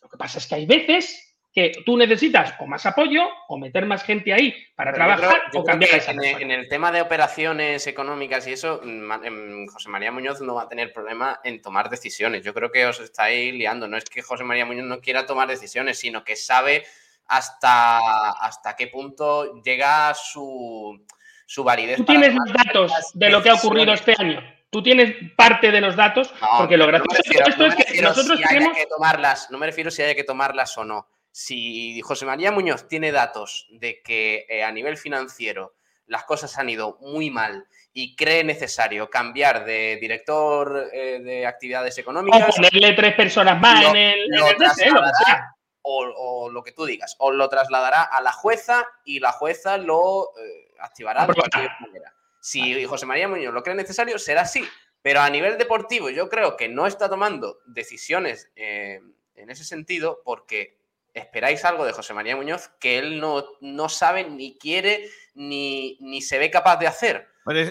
Lo 0.00 0.08
que 0.08 0.16
pasa 0.16 0.38
es 0.38 0.46
que 0.46 0.54
hay 0.54 0.66
veces 0.66 1.23
que 1.54 1.70
tú 1.86 1.96
necesitas 1.96 2.52
o 2.58 2.66
más 2.66 2.84
apoyo 2.84 3.22
o 3.46 3.56
meter 3.56 3.86
más 3.86 4.02
gente 4.02 4.34
ahí 4.34 4.52
para 4.74 4.92
trabajar 4.92 5.40
o 5.54 5.62
cambiar 5.62 5.94
esa 5.94 6.10
en, 6.10 6.24
en, 6.24 6.50
el 6.50 6.68
tema 6.68 6.90
de 6.90 7.00
operaciones 7.00 7.86
económicas 7.86 8.44
y 8.48 8.52
eso, 8.54 8.82
em, 8.82 9.66
José 9.68 9.88
María 9.88 10.10
Muñoz 10.10 10.40
no 10.40 10.56
va 10.56 10.62
a 10.62 10.68
tener 10.68 10.92
problema 10.92 11.40
en 11.44 11.62
tomar 11.62 11.88
decisiones. 11.88 12.42
Yo 12.42 12.52
creo 12.54 12.72
que 12.72 12.84
os 12.86 12.98
estáis 12.98 13.54
liando. 13.54 13.86
No 13.86 13.96
es 13.96 14.04
que 14.04 14.20
José 14.20 14.42
María 14.42 14.66
Muñoz 14.66 14.86
no 14.86 15.00
quiera 15.00 15.26
tomar 15.26 15.46
decisiones, 15.46 15.96
sino 15.96 16.24
que 16.24 16.34
sabe 16.34 16.84
hasta, 17.28 18.30
hasta 18.30 18.74
qué 18.74 18.88
punto 18.88 19.62
llega 19.62 20.12
su, 20.14 21.00
su 21.46 21.62
validez. 21.62 21.98
Tú 21.98 22.04
tienes 22.04 22.34
los 22.34 22.52
datos 22.52 22.92
de 23.14 23.30
lo 23.30 23.40
que 23.40 23.50
ha 23.50 23.54
ocurrido 23.54 23.92
este 23.92 24.16
año. 24.18 24.42
Tú 24.70 24.82
tienes 24.82 25.14
parte 25.36 25.70
de 25.70 25.80
los 25.80 25.94
datos, 25.94 26.34
porque 26.58 26.76
lo 26.76 26.88
gracioso 26.88 27.20
esto 27.46 27.66
es 27.66 27.76
que 27.76 28.02
nosotros 28.02 28.40
si 28.40 28.44
tenemos... 28.44 28.76
que 28.76 28.86
tomarlas, 28.86 29.48
no 29.52 29.58
me 29.58 29.66
refiero 29.66 29.88
si 29.88 30.02
haya 30.02 30.16
que 30.16 30.24
tomarlas 30.24 30.76
o 30.76 30.84
no 30.84 31.13
si 31.34 32.00
José 32.02 32.26
María 32.26 32.52
Muñoz 32.52 32.86
tiene 32.86 33.10
datos 33.10 33.66
de 33.72 34.02
que 34.02 34.46
eh, 34.48 34.62
a 34.62 34.70
nivel 34.70 34.96
financiero 34.96 35.74
las 36.06 36.22
cosas 36.22 36.56
han 36.58 36.68
ido 36.68 36.96
muy 37.00 37.28
mal 37.28 37.66
y 37.92 38.14
cree 38.14 38.44
necesario 38.44 39.10
cambiar 39.10 39.64
de 39.64 39.98
director 40.00 40.90
eh, 40.92 41.18
de 41.20 41.44
actividades 41.44 41.98
económicas. 41.98 42.50
O 42.50 42.54
ponerle 42.54 42.92
tres 42.92 43.16
personas 43.16 43.60
más 43.60 43.84
en 43.84 43.96
el, 43.96 44.30
o, 45.82 46.48
lo 46.50 46.62
que 46.62 46.70
tú 46.70 46.84
digas, 46.84 47.16
o 47.18 47.32
lo 47.32 47.48
trasladará 47.48 48.02
a 48.02 48.20
la 48.20 48.30
jueza 48.30 48.86
y 49.04 49.18
la 49.18 49.32
jueza 49.32 49.76
lo 49.76 50.30
eh, 50.38 50.72
activará 50.78 51.26
de 51.26 51.34
cualquier 51.34 51.68
manera. 51.80 52.14
Si 52.40 52.84
José 52.84 53.06
María 53.06 53.26
Muñoz 53.26 53.52
lo 53.52 53.64
cree 53.64 53.74
necesario, 53.74 54.20
será 54.20 54.42
así. 54.42 54.64
Pero 55.02 55.20
a 55.20 55.28
nivel 55.30 55.58
deportivo, 55.58 56.10
yo 56.10 56.28
creo 56.28 56.56
que 56.56 56.68
no 56.68 56.86
está 56.86 57.08
tomando 57.08 57.58
decisiones 57.66 58.52
en 58.54 59.50
ese 59.50 59.64
sentido 59.64 60.22
porque 60.24 60.83
esperáis 61.14 61.64
algo 61.64 61.86
de 61.86 61.92
José 61.92 62.12
María 62.12 62.36
Muñoz 62.36 62.70
que 62.80 62.98
él 62.98 63.20
no, 63.20 63.44
no 63.60 63.88
sabe, 63.88 64.28
ni 64.28 64.58
quiere, 64.58 65.08
ni, 65.34 65.96
ni 66.00 66.20
se 66.20 66.38
ve 66.38 66.50
capaz 66.50 66.76
de 66.76 66.88
hacer. 66.88 67.28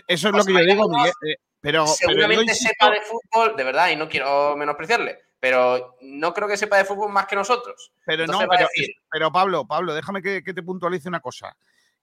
eso 0.07 0.29
es 0.29 0.33
lo 0.33 0.43
que 0.43 0.53
yo 0.53 0.59
digo, 0.59 0.89
Miguel, 0.89 1.11
eh, 1.27 1.35
pero, 1.59 1.85
seguramente 1.85 2.55
sepa 2.55 2.89
de 2.89 3.01
fútbol, 3.01 3.55
de 3.55 3.63
verdad, 3.63 3.89
y 3.89 3.95
no 3.95 4.07
quiero 4.07 4.55
menospreciarle, 4.55 5.19
pero 5.39 5.97
no 6.01 6.33
creo 6.33 6.47
que 6.47 6.57
sepa 6.57 6.77
de 6.77 6.85
fútbol 6.85 7.11
más 7.11 7.27
que 7.27 7.35
nosotros. 7.35 7.91
Pero 8.05 8.25
no, 8.25 8.39
pero, 9.11 9.31
Pablo, 9.31 9.67
Pablo, 9.67 9.93
déjame 9.93 10.21
que, 10.21 10.41
te 10.41 10.63
puntualice 10.63 11.09
una 11.09 11.19
cosa. 11.19 11.55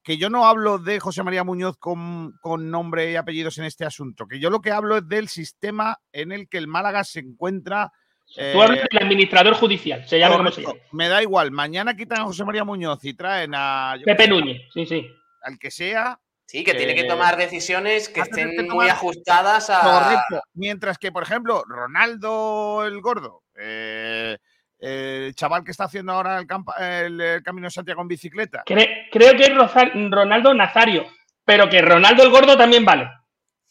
Que 0.03 0.17
yo 0.17 0.31
no 0.31 0.47
hablo 0.47 0.79
de 0.79 0.99
José 0.99 1.23
María 1.23 1.45
Muñoz 1.45 1.77
con, 1.77 2.33
con 2.41 2.71
nombre 2.71 3.11
y 3.11 3.17
apellidos 3.17 3.59
en 3.59 3.65
este 3.65 3.85
asunto, 3.85 4.27
que 4.27 4.41
yo 4.41 4.49
lo 4.49 4.63
que 4.63 4.73
hablo 4.73 4.97
es 4.97 5.09
del 5.09 5.29
sistema 5.29 5.99
en 6.11 6.33
el 6.33 6.49
que 6.49 6.57
el 6.57 6.69
Málaga 6.69 7.05
se 7.05 7.21
encuentra 7.21 7.93
Tú 8.35 8.63
hablas 8.63 8.87
del 8.91 9.03
administrador 9.03 9.55
judicial, 9.55 10.07
se 10.07 10.19
llama 10.19 10.37
como 10.37 10.51
se 10.51 10.63
llama. 10.63 10.75
Me 10.93 11.09
da 11.09 11.23
igual, 11.23 11.51
mañana 11.51 11.97
quitan 11.97 12.21
a 12.21 12.25
José 12.25 12.45
María 12.45 12.65
Muñoz 12.65 13.05
y 13.05 13.15
traen 13.15 13.53
a. 13.55 13.97
Pepe 14.05 14.29
Núñez, 14.29 14.63
sí, 14.73 14.87
sí. 14.87 15.07
Al 15.43 15.59
que 15.59 15.71
sea. 15.71 16.19
Sí, 16.47 16.65
que 16.65 16.75
tiene 16.75 16.97
que 16.97 17.05
tomar 17.05 17.37
decisiones 17.37 18.09
que 18.09 18.21
estén 18.21 18.69
muy 18.69 18.89
ajustadas 18.89 19.71
a. 19.71 19.81
Correcto. 19.81 20.43
Mientras 20.55 20.99
que, 20.99 21.13
por 21.13 21.23
ejemplo, 21.23 21.65
Ronaldo 21.67 22.85
el 22.85 23.01
Gordo, 23.01 23.43
eh, 23.57 24.37
el 24.79 25.35
chaval 25.35 25.63
que 25.63 25.71
está 25.71 25.85
haciendo 25.85 26.13
ahora 26.13 26.39
el, 26.79 27.21
el, 27.21 27.43
Camino 27.43 27.67
de 27.67 27.71
Santiago 27.71 28.03
en 28.03 28.09
bicicleta. 28.09 28.65
creo 28.65 29.37
que 29.37 29.45
es 29.45 30.11
Ronaldo 30.11 30.55
Nazario, 30.55 31.07
pero 31.45 31.69
que 31.69 31.83
Ronaldo 31.83 32.23
el 32.23 32.31
Gordo 32.31 32.57
también 32.57 32.85
vale. 32.85 33.09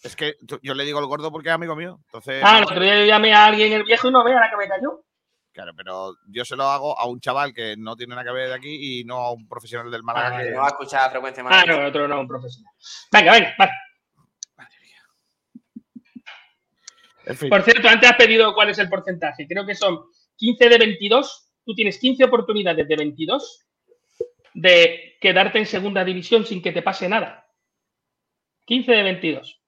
Es 0.01 0.15
que 0.15 0.35
yo 0.61 0.73
le 0.73 0.85
digo 0.85 0.99
el 0.99 1.07
gordo 1.07 1.31
porque 1.31 1.49
es 1.49 1.55
amigo 1.55 1.75
mío. 1.75 1.99
Entonces, 2.05 2.41
ah, 2.45 2.59
el 2.59 2.63
otro 2.63 2.79
día 2.79 2.99
yo 2.99 3.05
llamé 3.05 3.33
a 3.33 3.45
alguien 3.45 3.73
el 3.73 3.83
viejo 3.83 4.07
y 4.07 4.11
no 4.11 4.23
vea 4.23 4.39
la 4.39 4.49
que 4.49 4.57
me 4.57 4.67
cayó. 4.67 5.03
Claro, 5.51 5.73
pero 5.75 6.15
yo 6.27 6.45
se 6.45 6.55
lo 6.55 6.63
hago 6.63 6.97
a 6.97 7.05
un 7.05 7.19
chaval 7.19 7.53
que 7.53 7.75
no 7.75 7.97
tiene 7.97 8.15
nada 8.15 8.23
que 8.23 8.31
ver 8.31 8.47
de 8.47 8.55
aquí 8.55 8.99
y 8.99 9.03
no 9.03 9.17
a 9.17 9.33
un 9.33 9.47
profesional 9.47 9.91
del 9.91 10.03
Málaga. 10.03 10.37
Ah, 10.37 10.43
que 10.43 10.51
no 10.51 10.59
va 10.59 10.65
a 10.65 10.69
escuchar 10.69 11.01
a 11.01 11.09
frecuencia 11.09 11.43
Ah, 11.49 11.65
no, 11.67 11.85
otro 11.85 12.07
no, 12.07 12.21
un 12.21 12.27
profesional. 12.27 12.73
Venga, 13.11 13.33
venga, 13.33 13.55
vale. 13.57 13.71
Madre 14.55 14.75
mía. 14.81 15.03
Por 17.49 17.63
cierto, 17.63 17.89
antes 17.89 18.09
has 18.09 18.15
pedido 18.15 18.53
cuál 18.53 18.69
es 18.69 18.77
el 18.79 18.87
porcentaje. 18.87 19.47
Creo 19.47 19.65
que 19.65 19.75
son 19.75 19.99
15 20.37 20.69
de 20.69 20.77
22. 20.77 21.51
Tú 21.65 21.75
tienes 21.75 21.99
15 21.99 22.23
oportunidades 22.23 22.87
de 22.87 22.95
22 22.95 23.65
de 24.53 25.17
quedarte 25.19 25.59
en 25.59 25.65
segunda 25.65 26.05
división 26.05 26.45
sin 26.45 26.61
que 26.61 26.71
te 26.71 26.81
pase 26.81 27.09
nada. 27.09 27.45
15 28.65 28.91
de 28.91 29.03
22 29.03 29.58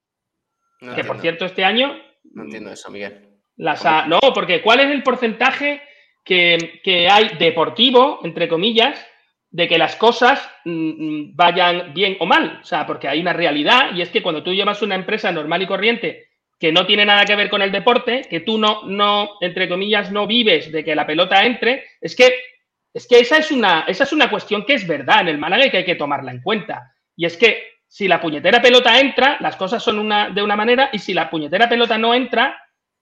que 0.95 1.03
por 1.03 1.19
cierto, 1.21 1.45
este 1.45 1.63
año. 1.63 1.95
No 2.33 2.43
entiendo 2.43 2.71
eso, 2.71 2.89
Miguel. 2.89 3.29
no, 3.57 4.19
porque 4.33 4.61
¿cuál 4.61 4.79
es 4.79 4.91
el 4.91 5.03
porcentaje 5.03 5.81
que, 6.23 7.07
hay 7.09 7.29
deportivo, 7.37 8.19
entre 8.23 8.47
comillas, 8.47 9.05
de 9.51 9.67
que 9.67 9.77
las 9.77 9.95
cosas 9.95 10.49
mm, 10.65 10.71
mm, 10.71 11.35
vayan 11.35 11.93
bien 11.93 12.17
o 12.19 12.25
mal? 12.25 12.59
O 12.61 12.65
sea, 12.65 12.85
porque 12.87 13.07
hay 13.07 13.21
una 13.21 13.33
realidad 13.33 13.93
y 13.93 14.01
es 14.01 14.09
que 14.09 14.23
cuando 14.23 14.43
tú 14.43 14.53
llevas 14.53 14.81
una 14.81 14.95
empresa 14.95 15.31
normal 15.31 15.61
y 15.61 15.67
corriente 15.67 16.27
que 16.59 16.71
no 16.71 16.85
tiene 16.85 17.05
nada 17.05 17.25
que 17.25 17.35
ver 17.35 17.49
con 17.49 17.63
el 17.63 17.71
deporte, 17.71 18.21
que 18.29 18.41
tú 18.41 18.59
no, 18.59 18.83
no, 18.83 19.31
entre 19.41 19.67
comillas, 19.67 20.11
no 20.11 20.27
vives 20.27 20.71
de 20.71 20.83
que 20.83 20.93
la 20.93 21.07
pelota 21.07 21.43
entre, 21.43 21.85
es 21.99 22.15
que, 22.15 22.35
es 22.93 23.07
que 23.07 23.19
esa, 23.19 23.37
es 23.37 23.51
una, 23.51 23.85
esa 23.87 24.03
es 24.03 24.13
una 24.13 24.29
cuestión 24.29 24.63
que 24.63 24.75
es 24.75 24.85
verdad 24.85 25.21
en 25.21 25.29
el 25.29 25.39
Málaga 25.39 25.65
y 25.65 25.71
que 25.71 25.77
hay 25.77 25.85
que 25.85 25.95
tomarla 25.95 26.31
en 26.31 26.43
cuenta. 26.43 26.93
Y 27.15 27.25
es 27.25 27.35
que 27.35 27.63
si 27.91 28.07
la 28.07 28.21
puñetera 28.21 28.61
pelota 28.61 28.97
entra, 29.01 29.35
las 29.41 29.57
cosas 29.57 29.83
son 29.83 30.07
de 30.33 30.41
una 30.41 30.55
manera 30.55 30.89
y 30.93 30.99
si 30.99 31.13
la 31.13 31.29
puñetera 31.29 31.67
pelota 31.67 31.97
no 31.97 32.13
entra, 32.13 32.57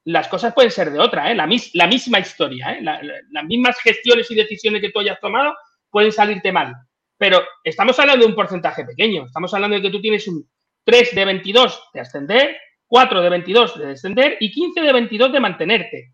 las 0.06 0.28
cosas 0.28 0.52
pueden 0.52 0.72
ser 0.72 0.90
de 0.90 1.00
otra, 1.00 1.32
¿eh? 1.32 1.36
la, 1.36 1.46
misma 1.46 2.18
historia, 2.18 2.72
¿eh? 2.72 2.80
las 2.82 3.46
mismas 3.46 3.80
gestiones 3.82 4.32
y 4.32 4.36
decisiones 4.36 4.82
que 4.82 4.90
tú 4.90 5.00
hayas 5.00 5.20
tomado 5.20 5.54
pueden 5.92 6.12
salirte 6.12 6.52
mal. 6.52 6.74
Pero 7.20 7.40
estamos 7.64 8.00
hablando 8.00 8.26
de 8.26 8.32
un 8.32 8.36
porcentaje 8.36 8.84
pequeño. 8.84 9.28
Estamos 9.28 9.54
hablando 9.54 9.76
de 9.76 9.84
que 9.84 9.92
tú 9.92 10.02
tienes 10.02 10.28
un 10.28 10.50
3 10.86 11.14
de 11.14 11.26
22 11.26 11.84
de 11.94 12.00
ascender, 12.00 12.58
4 12.88 13.22
de 13.22 13.30
22 13.30 13.78
de 13.78 13.86
descender 13.86 14.38
y 14.40 14.50
15 14.50 14.82
de 14.82 14.92
22 14.92 15.32
de 15.32 15.40
mantenerte. 15.40 16.14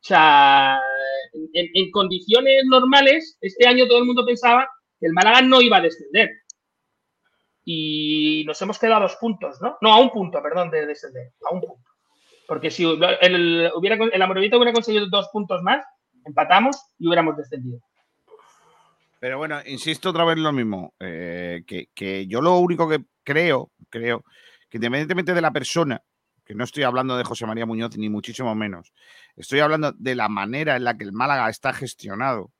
O 0.00 0.06
sea, 0.06 0.78
en, 1.54 1.90
condiciones 1.90 2.62
normales, 2.66 3.36
este 3.40 3.66
año 3.66 3.88
todo 3.88 3.98
el 3.98 4.04
mundo 4.04 4.24
pensaba 4.24 4.68
que 5.00 5.06
el 5.06 5.12
Málaga 5.12 5.42
no 5.42 5.60
iba 5.60 5.78
a 5.78 5.80
descender. 5.80 6.30
Y 7.68 8.44
nos 8.46 8.62
hemos 8.62 8.78
quedado 8.78 8.98
a 8.98 9.00
dos 9.00 9.16
puntos, 9.16 9.60
¿no? 9.60 9.76
No, 9.80 9.92
a 9.92 10.00
un 10.00 10.10
punto, 10.10 10.40
perdón, 10.40 10.70
de 10.70 10.86
descender. 10.86 11.32
A 11.50 11.52
un 11.52 11.60
punto. 11.60 11.90
Porque 12.46 12.70
si 12.70 12.84
el, 12.84 13.72
hubiera, 13.74 13.96
el 13.96 14.22
Amorovita 14.22 14.56
hubiera 14.56 14.72
conseguido 14.72 15.08
dos 15.10 15.28
puntos 15.32 15.62
más, 15.62 15.84
empatamos 16.24 16.76
y 16.98 17.08
hubiéramos 17.08 17.36
descendido. 17.36 17.80
Pero 19.18 19.38
bueno, 19.38 19.58
insisto 19.66 20.10
otra 20.10 20.24
vez 20.24 20.38
lo 20.38 20.52
mismo, 20.52 20.94
eh, 21.00 21.64
que, 21.66 22.26
yo 22.28 22.40
lo 22.40 22.58
único 22.58 22.88
que 22.88 23.00
creo, 23.24 23.72
creo, 23.90 24.24
que 24.68 24.76
independientemente 24.76 25.34
de 25.34 25.40
la 25.40 25.50
persona, 25.50 26.02
que 26.44 26.54
no 26.54 26.62
estoy 26.62 26.84
hablando 26.84 27.16
de 27.16 27.24
José 27.24 27.46
María 27.46 27.66
Muñoz 27.66 27.96
ni 27.96 28.08
muchísimo 28.08 28.54
menos, 28.54 28.92
estoy 29.34 29.60
hablando 29.60 29.92
de 29.92 30.14
la 30.14 30.28
manera 30.28 30.76
en 30.76 30.84
la 30.84 30.96
que 30.96 31.04
el 31.04 31.12
Málaga 31.12 31.48
está 31.48 31.72
gestionado. 31.72 32.52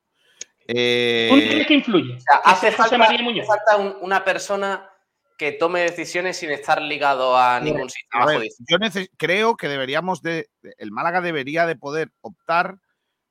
Eh, 0.67 1.63
¿Qué 1.65 1.73
influye? 1.75 2.17
hace 2.43 2.71
falta, 2.71 2.97
falta 2.97 3.77
una 4.01 4.25
persona 4.25 4.89
que 5.37 5.51
tome 5.51 5.81
decisiones 5.81 6.37
sin 6.37 6.49
estar 6.49 6.81
ligado 6.81 7.37
a 7.37 7.59
ningún 7.59 7.89
sistema 7.89 8.25
Yo 8.33 8.77
creo 9.17 9.55
que 9.55 9.67
deberíamos 9.67 10.21
de, 10.21 10.49
el 10.77 10.91
Málaga 10.91 11.21
debería 11.21 11.65
de 11.67 11.75
poder 11.75 12.11
optar 12.21 12.79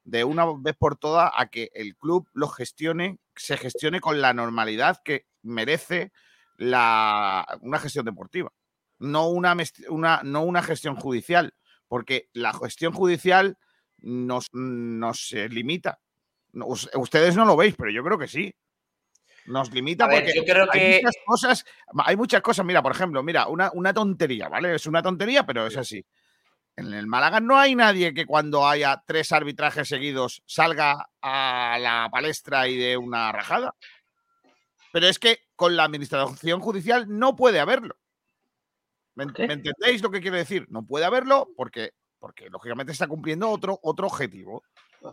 de 0.05 0.23
una 0.23 0.47
vez 0.59 0.77
por 0.77 0.97
todas 0.97 1.33
a 1.35 1.47
que 1.47 1.69
el 1.75 1.97
club 1.97 2.29
lo 2.33 2.47
gestione, 2.49 3.19
se 3.35 3.57
gestione 3.57 4.01
con 4.01 4.21
la 4.21 4.33
normalidad 4.33 5.03
que 5.05 5.27
merece 5.43 6.13
la, 6.57 7.45
una 7.61 7.81
gestión 7.81 8.05
deportiva, 8.05 8.53
no 9.01 9.29
una, 9.29 9.57
una, 9.89 10.21
no 10.23 10.45
una 10.45 10.63
gestión 10.63 10.95
judicial, 10.95 11.55
porque 11.89 12.29
la 12.33 12.53
gestión 12.53 12.93
judicial 12.93 13.59
nos, 13.99 14.49
nos 14.53 15.33
limita. 15.33 15.99
Ustedes 16.95 17.35
no 17.35 17.45
lo 17.45 17.57
veis, 17.57 17.75
pero 17.77 17.91
yo 17.91 18.05
creo 18.05 18.17
que 18.17 18.29
sí 18.29 18.55
nos 19.47 19.73
limita 19.73 20.09
porque 20.09 20.33
hay 20.73 21.01
muchas 21.03 21.17
cosas, 21.25 21.65
hay 22.05 22.17
muchas 22.17 22.43
cosas, 22.43 22.67
mira, 22.67 22.83
por 22.83 22.93
ejemplo, 22.93 23.23
mira, 23.23 23.47
una, 23.49 23.71
una 23.73 23.93
tontería, 23.93 24.49
¿vale? 24.49 24.75
Es 24.75 24.87
una 24.87 25.03
tontería, 25.03 25.45
pero 25.47 25.67
es 25.67 25.77
así. 25.77 26.05
En 26.77 26.93
el 26.93 27.07
Málaga 27.07 27.41
no 27.41 27.59
hay 27.59 27.75
nadie 27.75 28.13
que 28.13 28.27
cuando 28.27 28.69
haya 28.69 29.03
tres 29.07 29.33
arbitrajes 29.33 29.89
seguidos 29.89 30.43
salga 30.45 31.09
a 31.23 31.79
la 31.81 32.09
palestra 32.13 32.69
y 32.69 32.77
de 32.77 32.99
una 32.99 33.33
rajada. 33.33 33.75
Pero 34.93 35.09
es 35.09 35.19
que 35.19 35.41
con 35.57 35.75
la 35.75 35.85
administración 35.85 36.61
judicial 36.61 37.07
no 37.09 37.35
puede 37.35 37.61
haberlo. 37.61 37.97
¿Me, 39.15 39.25
entendéis 39.25 40.03
lo 40.03 40.11
que 40.11 40.21
quiero 40.21 40.37
decir? 40.37 40.67
No 40.69 40.87
puede 40.87 41.07
haberlo 41.07 41.49
porque, 41.57 41.93
porque 42.19 42.51
lógicamente 42.51 42.93
está 42.93 43.07
cumpliendo 43.07 43.49
otro, 43.49 43.81
otro 43.83 44.07
objetivo. 44.07 44.63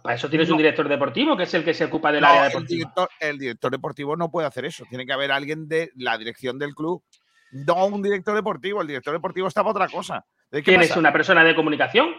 Para 0.01 0.15
eso 0.15 0.29
tienes 0.29 0.49
un 0.49 0.57
director 0.57 0.87
deportivo, 0.87 1.37
que 1.37 1.43
es 1.43 1.53
el 1.53 1.63
que 1.63 1.73
se 1.73 1.85
ocupa 1.85 2.11
del 2.11 2.23
área 2.23 2.45
deportiva. 2.45 2.67
El 2.69 2.77
director, 2.77 3.09
el 3.19 3.37
director 3.37 3.71
deportivo 3.71 4.15
no 4.15 4.31
puede 4.31 4.47
hacer 4.47 4.65
eso. 4.65 4.85
Tiene 4.89 5.05
que 5.05 5.13
haber 5.13 5.31
alguien 5.31 5.67
de 5.67 5.91
la 5.95 6.17
dirección 6.17 6.57
del 6.57 6.73
club, 6.73 7.03
no 7.51 7.85
un 7.85 8.01
director 8.01 8.35
deportivo. 8.35 8.81
El 8.81 8.87
director 8.87 9.13
deportivo 9.13 9.47
está 9.47 9.61
para 9.61 9.71
otra 9.71 9.87
cosa. 9.87 10.25
¿Tienes 10.63 10.95
una 10.95 11.11
persona 11.11 11.43
de 11.43 11.55
comunicación? 11.55 12.09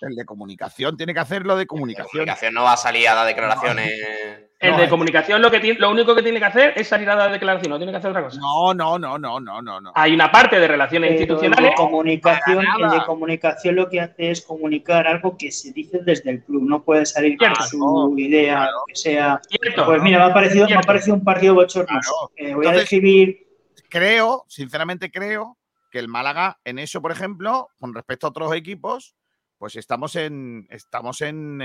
El 0.00 0.14
de 0.14 0.24
comunicación 0.24 0.96
tiene 0.96 1.14
que 1.14 1.20
hacerlo 1.20 1.56
de 1.56 1.66
comunicación. 1.66 2.28
El 2.28 2.34
de 2.34 2.50
no 2.50 2.64
va 2.64 2.72
a 2.72 2.76
salir 2.76 3.08
a 3.08 3.14
dar 3.14 3.26
declaraciones. 3.26 4.47
El 4.60 4.76
de 4.76 4.88
comunicación 4.88 5.40
lo, 5.40 5.52
que 5.52 5.74
lo 5.74 5.90
único 5.90 6.16
que 6.16 6.22
tiene 6.22 6.40
que 6.40 6.44
hacer 6.44 6.72
es 6.74 6.88
salir 6.88 7.08
a 7.08 7.14
dar 7.14 7.30
declaración, 7.30 7.70
no 7.70 7.76
tiene 7.76 7.92
que 7.92 7.98
hacer 7.98 8.10
otra 8.10 8.24
cosa. 8.24 8.40
No, 8.40 8.74
no, 8.74 8.98
no, 8.98 9.16
no, 9.16 9.38
no, 9.38 9.62
no. 9.62 9.80
no. 9.80 9.92
Hay 9.94 10.12
una 10.12 10.32
parte 10.32 10.58
de 10.58 10.66
relaciones 10.66 11.12
institucionales. 11.12 11.64
El 11.64 11.70
de, 11.70 11.76
comunicación, 11.76 12.64
el 12.80 12.90
de 12.90 13.04
comunicación 13.06 13.76
lo 13.76 13.88
que 13.88 14.00
hace 14.00 14.32
es 14.32 14.42
comunicar 14.42 15.06
algo 15.06 15.36
que 15.36 15.52
se 15.52 15.72
dice 15.72 16.00
desde 16.04 16.30
el 16.30 16.42
club. 16.42 16.64
No 16.64 16.82
puede 16.82 17.06
salir 17.06 17.38
con 17.38 17.54
su 17.68 18.14
idea, 18.18 18.64
lo 18.64 18.82
que 18.88 18.96
sea. 18.96 19.40
pues 19.86 20.02
mira, 20.02 20.18
me 20.18 20.24
ha 20.24 20.34
parecido, 20.34 20.66
me 20.66 20.74
ha 20.74 20.80
parecido 20.80 21.14
un 21.14 21.24
partido 21.24 21.54
bochornoso. 21.54 22.32
Eh, 22.36 22.52
voy 22.54 22.66
a 22.66 22.72
describir. 22.72 23.46
Creo, 23.88 24.44
sinceramente 24.48 25.10
creo, 25.10 25.56
que 25.90 26.00
el 26.00 26.08
Málaga 26.08 26.58
en 26.64 26.78
eso, 26.78 27.00
por 27.00 27.12
ejemplo, 27.12 27.68
con 27.78 27.94
respecto 27.94 28.26
a 28.26 28.30
otros 28.30 28.52
equipos, 28.54 29.14
pues 29.58 29.76
estamos 29.76 30.14
en. 30.16 30.66
Estamos 30.70 31.20
en, 31.20 31.60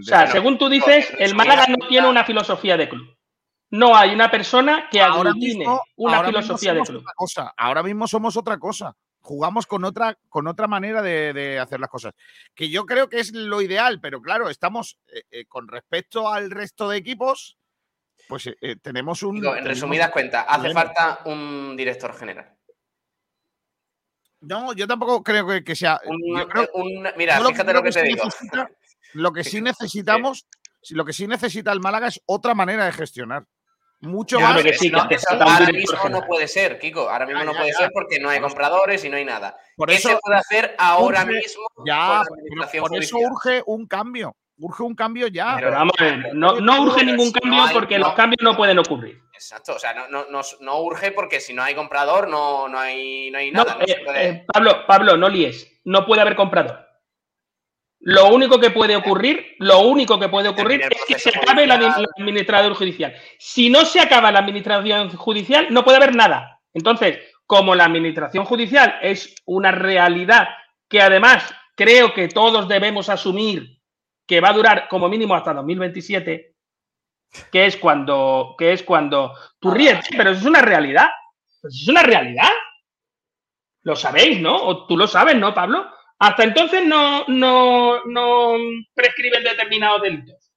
o 0.00 0.02
sea, 0.02 0.28
según 0.28 0.56
tú 0.56 0.68
dices, 0.68 1.12
el 1.18 1.34
Málaga 1.34 1.66
no 1.68 1.88
tiene 1.88 2.08
una 2.08 2.24
filosofía 2.24 2.76
de 2.76 2.88
club. 2.88 3.16
No 3.70 3.96
hay 3.96 4.14
una 4.14 4.30
persona 4.30 4.88
que 4.88 5.02
aglutine 5.02 5.66
una 5.96 6.24
filosofía 6.24 6.74
de 6.74 6.82
club. 6.82 7.04
Cosa. 7.16 7.52
Ahora 7.56 7.82
mismo 7.82 8.06
somos 8.06 8.36
otra 8.36 8.58
cosa. 8.58 8.94
Jugamos 9.20 9.66
con 9.66 9.84
otra, 9.84 10.16
con 10.28 10.46
otra 10.46 10.68
manera 10.68 11.02
de, 11.02 11.58
hacer 11.58 11.80
las 11.80 11.88
cosas. 11.88 12.12
Que 12.54 12.68
yo 12.68 12.86
creo 12.86 13.08
que 13.08 13.18
es 13.18 13.32
lo 13.32 13.62
ideal, 13.62 14.00
pero 14.00 14.20
claro, 14.20 14.48
estamos 14.48 14.98
eh, 15.12 15.22
eh, 15.30 15.44
con 15.46 15.66
respecto 15.66 16.28
al 16.28 16.50
resto 16.50 16.88
de 16.88 16.98
equipos, 16.98 17.56
pues 18.28 18.46
eh, 18.46 18.76
tenemos 18.80 19.22
un. 19.22 19.44
en 19.44 19.64
resumidas 19.64 20.10
cuentas, 20.10 20.44
hace 20.46 20.72
falta 20.72 21.20
un 21.24 21.74
director 21.76 22.14
general. 22.16 22.53
No, 24.46 24.72
yo 24.72 24.86
tampoco 24.86 25.22
creo 25.22 25.46
que, 25.64 25.74
sea. 25.76 26.00
mira, 27.16 27.40
fíjate 27.40 27.72
lo 27.72 27.82
que, 27.82 27.90
te 27.90 28.02
digo. 28.02 28.22
lo 29.14 29.32
que 29.32 29.44
sí 29.44 29.60
necesitamos, 29.60 30.46
lo 30.90 31.04
que 31.04 31.12
sí 31.12 31.26
necesita 31.26 31.72
el 31.72 31.80
Málaga 31.80 32.08
es 32.08 32.20
otra 32.26 32.54
manera 32.54 32.84
de 32.84 32.92
gestionar. 32.92 33.44
Mucho 34.00 34.38
más. 34.38 34.62
ahora 35.30 35.72
mismo 35.72 36.08
no 36.10 36.26
puede 36.26 36.46
ser, 36.46 36.78
Kiko. 36.78 37.08
Ahora 37.08 37.24
mismo 37.24 37.42
no 37.44 37.52
puede 37.54 37.72
ser 37.72 37.90
porque 37.92 38.18
no 38.18 38.28
hay 38.28 38.40
compradores 38.40 39.02
y 39.04 39.08
no 39.08 39.16
hay 39.16 39.24
nada. 39.24 39.56
Por 39.76 39.88
¿Qué 39.88 39.98
se 39.98 40.16
puede 40.22 40.38
hacer 40.38 40.74
ahora 40.78 41.24
mismo? 41.24 41.62
Ya, 41.86 42.22
por 42.80 42.96
eso 42.96 43.16
urge 43.18 43.62
un 43.64 43.86
cambio 43.86 44.36
urge 44.58 44.82
un 44.82 44.94
cambio 44.94 45.26
ya. 45.28 45.56
Pero 45.56 45.70
vamos 45.70 45.94
no, 46.32 46.60
no 46.60 46.82
urge 46.82 47.04
ningún 47.04 47.32
cambio 47.32 47.64
porque 47.72 47.98
los 47.98 48.12
cambios 48.14 48.42
no 48.42 48.56
pueden 48.56 48.78
ocurrir. 48.78 49.20
Exacto, 49.32 49.74
o 49.74 49.78
sea, 49.78 49.94
no, 50.08 50.26
no, 50.60 50.80
urge 50.80 51.12
porque 51.12 51.40
si 51.40 51.52
no 51.52 51.62
hay 51.62 51.74
comprador 51.74 52.28
no, 52.28 52.68
no, 52.68 52.78
hay, 52.78 53.30
no 53.30 53.38
hay 53.38 53.50
nada. 53.50 53.78
Eh, 53.86 54.04
eh, 54.14 54.44
Pablo, 54.46 54.86
Pablo, 54.86 55.16
no 55.16 55.28
líes, 55.28 55.80
no 55.84 56.06
puede 56.06 56.22
haber 56.22 56.36
comprador. 56.36 56.80
Lo 58.00 58.28
único 58.28 58.60
que 58.60 58.70
puede 58.70 58.94
ocurrir, 58.96 59.56
lo 59.58 59.80
único 59.80 60.20
que 60.20 60.28
puede 60.28 60.48
ocurrir 60.48 60.82
es 60.82 61.04
que 61.08 61.18
se 61.18 61.30
acabe 61.30 61.66
la, 61.66 61.78
la 61.78 62.06
administración 62.18 62.74
judicial. 62.74 63.14
Si 63.38 63.70
no 63.70 63.84
se 63.86 63.98
acaba 63.98 64.30
la 64.30 64.40
administración 64.40 65.08
judicial, 65.16 65.68
no 65.70 65.84
puede 65.84 65.96
haber 65.96 66.14
nada. 66.14 66.60
Entonces, 66.74 67.18
como 67.46 67.74
la 67.74 67.86
administración 67.86 68.44
judicial 68.44 68.98
es 69.00 69.34
una 69.46 69.70
realidad 69.70 70.48
que 70.88 71.00
además 71.00 71.54
creo 71.74 72.12
que 72.12 72.28
todos 72.28 72.68
debemos 72.68 73.08
asumir 73.08 73.73
que 74.26 74.40
va 74.40 74.50
a 74.50 74.54
durar 74.54 74.88
como 74.88 75.08
mínimo 75.08 75.34
hasta 75.34 75.54
2027, 75.54 76.54
que 77.50 77.66
es 77.66 77.76
cuando, 77.76 78.54
que 78.58 78.72
es 78.72 78.82
cuando 78.82 79.34
tú 79.58 79.70
ríes, 79.70 80.06
pero 80.16 80.30
eso 80.30 80.40
es 80.40 80.46
una 80.46 80.62
realidad. 80.62 81.08
Pues 81.60 81.74
es 81.82 81.88
una 81.88 82.02
realidad. 82.02 82.50
Lo 83.82 83.96
sabéis, 83.96 84.40
¿no? 84.40 84.56
O 84.56 84.86
tú 84.86 84.96
lo 84.96 85.06
sabes, 85.06 85.36
¿no, 85.36 85.54
Pablo? 85.54 85.90
Hasta 86.18 86.44
entonces 86.44 86.86
no, 86.86 87.24
no, 87.28 88.04
no 88.04 88.54
prescriben 88.94 89.42
determinados 89.42 90.02
delitos 90.02 90.52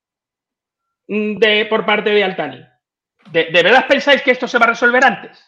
de, 1.08 1.66
por 1.70 1.86
parte 1.86 2.12
de 2.12 2.24
Altani. 2.24 2.64
¿De, 3.32 3.46
¿De 3.46 3.64
verdad 3.64 3.88
pensáis 3.88 4.22
que 4.22 4.32
esto 4.32 4.48
se 4.48 4.58
va 4.58 4.66
a 4.66 4.70
resolver 4.70 5.04
antes? 5.04 5.47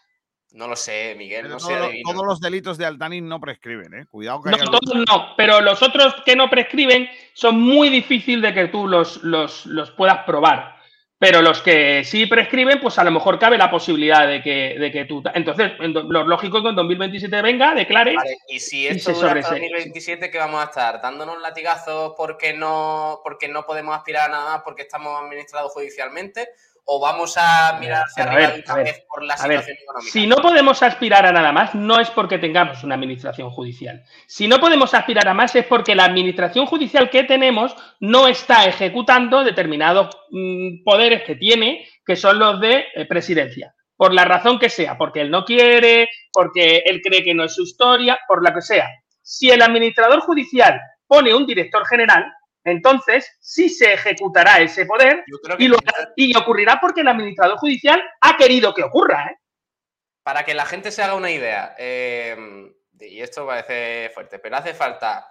No 0.52 0.68
lo 0.68 0.76
sé, 0.76 1.14
Miguel, 1.16 1.48
no 1.48 1.60
sé. 1.60 2.02
Todos, 2.04 2.26
los 2.26 2.40
delitos 2.40 2.78
de 2.78 2.86
Altani 2.86 3.22
no 3.22 3.40
prescriben, 3.40 3.94
¿eh? 3.94 4.06
Cuidado 4.10 4.42
que 4.42 4.50
No, 4.50 4.58
todos 4.58 4.96
no, 5.08 5.36
pero 5.38 5.62
los 5.62 5.84
otros 5.84 6.16
que 6.26 6.36
no 6.36 6.50
prescriben 6.50 7.08
son 7.34 7.62
muy 7.62 7.90
difíciles 7.90 8.42
de 8.42 8.54
que 8.54 8.68
tú 8.70 8.88
los, 8.88 9.24
los, 9.24 9.92
puedas 9.96 10.24
probar. 10.26 10.78
Pero 11.20 11.42
los 11.42 11.62
que 11.62 12.04
sí 12.06 12.26
prescriben, 12.26 12.80
pues 12.80 12.98
a 12.98 13.04
lo 13.04 13.12
mejor 13.12 13.38
cabe 13.38 13.58
la 13.58 13.70
posibilidad 13.70 14.26
de 14.26 14.42
que, 14.42 14.78
de 14.80 14.90
que 14.90 15.04
tú. 15.04 15.22
Entonces, 15.34 15.74
lo 15.78 16.24
lógico 16.24 16.58
es 16.58 16.64
que 16.64 16.70
en 16.70 16.76
2027 16.76 17.42
venga, 17.42 17.76
declare. 17.76 18.16
y 18.48 18.60
si 18.60 18.88
esto 18.88 19.12
dura 19.12 19.34
hasta 19.34 19.50
2027, 19.50 20.32
¿qué 20.32 20.38
vamos 20.38 20.62
a 20.62 20.70
estar? 20.70 21.02
¿Dándonos 21.02 21.42
latigazos 21.42 22.14
porque 22.16 22.54
no, 22.54 23.20
porque 23.22 23.50
no 23.50 23.66
podemos 23.66 23.98
aspirar 23.98 24.30
a 24.30 24.32
nada 24.32 24.54
más 24.54 24.62
porque 24.64 24.84
estamos 24.84 25.22
administrados 25.22 25.74
judicialmente? 25.74 26.48
O 26.92 27.00
vamos 27.00 27.38
a 27.38 27.78
mirar 27.80 28.06
hacia 28.06 28.24
arriba 28.24 28.76
vez 28.78 29.06
por 29.08 29.24
la 29.24 29.38
situación 29.38 29.78
económica? 29.80 30.12
Si 30.12 30.26
no 30.26 30.38
podemos 30.38 30.82
aspirar 30.82 31.24
a 31.24 31.32
nada 31.32 31.52
más, 31.52 31.76
no 31.76 32.00
es 32.00 32.10
porque 32.10 32.40
tengamos 32.40 32.84
una 32.84 32.96
administración 32.96 33.52
judicial. 33.52 34.04
Si 34.26 34.48
no 34.48 34.60
podemos 34.60 34.96
aspirar 34.96 35.28
a 35.28 35.36
más 35.36 35.56
es 35.56 35.66
porque 35.66 35.94
la 35.94 36.06
administración 36.06 36.66
judicial 36.66 37.12
que 37.12 37.26
tenemos 37.26 37.76
no 38.00 38.28
está 38.28 38.66
ejecutando 38.66 39.44
determinados 39.44 40.18
mm, 40.32 40.84
poderes 40.84 41.22
que 41.24 41.36
tiene, 41.36 41.88
que 42.04 42.16
son 42.16 42.40
los 42.40 42.60
de 42.60 42.86
eh, 42.96 43.06
presidencia. 43.06 43.76
Por 43.96 44.12
la 44.12 44.26
razón 44.26 44.58
que 44.58 44.70
sea, 44.70 44.98
porque 44.98 45.22
él 45.22 45.30
no 45.30 45.46
quiere, 45.46 46.10
porque 46.34 46.82
él 46.86 47.02
cree 47.04 47.24
que 47.24 47.36
no 47.36 47.44
es 47.44 47.54
su 47.54 47.62
historia, 47.62 48.18
por 48.28 48.44
la 48.44 48.52
que 48.52 48.62
sea. 48.62 48.88
Si 49.22 49.52
el 49.52 49.62
administrador 49.62 50.22
judicial 50.22 50.82
pone 51.06 51.36
un 51.36 51.46
director 51.46 51.86
general, 51.86 52.26
entonces 52.70 53.38
sí 53.40 53.70
se 53.70 53.94
ejecutará 53.94 54.60
ese 54.60 54.86
poder 54.86 55.24
y, 55.58 55.68
lo, 55.68 55.78
y 56.16 56.36
ocurrirá 56.36 56.80
porque 56.80 57.02
el 57.02 57.08
administrador 57.08 57.58
judicial 57.58 58.02
ha 58.22 58.38
querido 58.38 58.74
que 58.74 58.84
ocurra. 58.84 59.32
¿eh? 59.32 59.38
Para 60.24 60.44
que 60.44 60.54
la 60.54 60.66
gente 60.66 60.92
se 60.92 61.02
haga 61.02 61.16
una 61.16 61.32
idea, 61.32 61.76
eh, 61.78 62.38
y 63.00 63.22
esto 63.22 63.46
parece 63.46 64.12
fuerte, 64.14 64.40
pero 64.40 64.58
hace 64.58 64.74
falta 64.74 65.28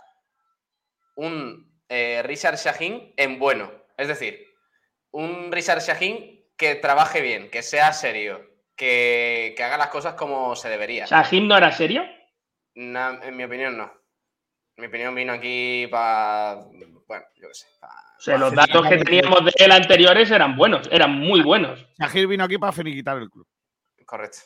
un 1.17 1.81
eh, 1.89 2.23
Richard 2.25 2.57
Shahin 2.57 3.15
en 3.17 3.39
bueno. 3.39 3.71
Es 3.97 4.09
decir, 4.09 4.47
un 5.11 5.51
Richard 5.51 5.81
Shahin 5.81 6.45
que 6.57 6.75
trabaje 6.77 7.21
bien, 7.21 7.51
que 7.51 7.63
sea 7.63 7.93
serio, 7.93 8.41
que, 8.77 9.55
haga 9.59 9.77
las 9.77 9.89
cosas 9.89 10.15
como 10.15 10.55
se 10.57 10.69
debería. 10.69 11.07
¿Shahin 11.07 11.49
no 11.49 11.57
era 11.57 11.73
serio? 11.73 12.05
en 12.75 13.37
mi 13.37 13.43
opinión, 13.43 13.77
no. 13.77 13.98
En 14.79 14.83
mi 14.83 14.87
opinión 14.87 15.13
vino 15.13 15.33
aquí 15.33 15.89
para. 15.89 16.55
Bueno, 17.09 17.25
yo 17.35 17.49
qué 17.49 17.55
sé. 17.55 17.67
o 17.83 18.21
sea, 18.21 18.39
los 18.39 18.55
datos 18.55 18.87
que 18.87 18.99
teníamos 18.99 19.45
de 19.45 19.53
él 19.57 19.73
anteriores 19.73 20.31
eran 20.31 20.57
buenos, 20.57 20.89
eran 20.93 21.19
muy 21.19 21.43
buenos. 21.43 21.85
Shahir 21.99 22.29
vino 22.29 22.45
aquí 22.45 22.59
para 22.59 22.71
finiquitar 22.71 23.19
el 23.19 23.29
club. 23.29 23.45
Correcto. 24.07 24.39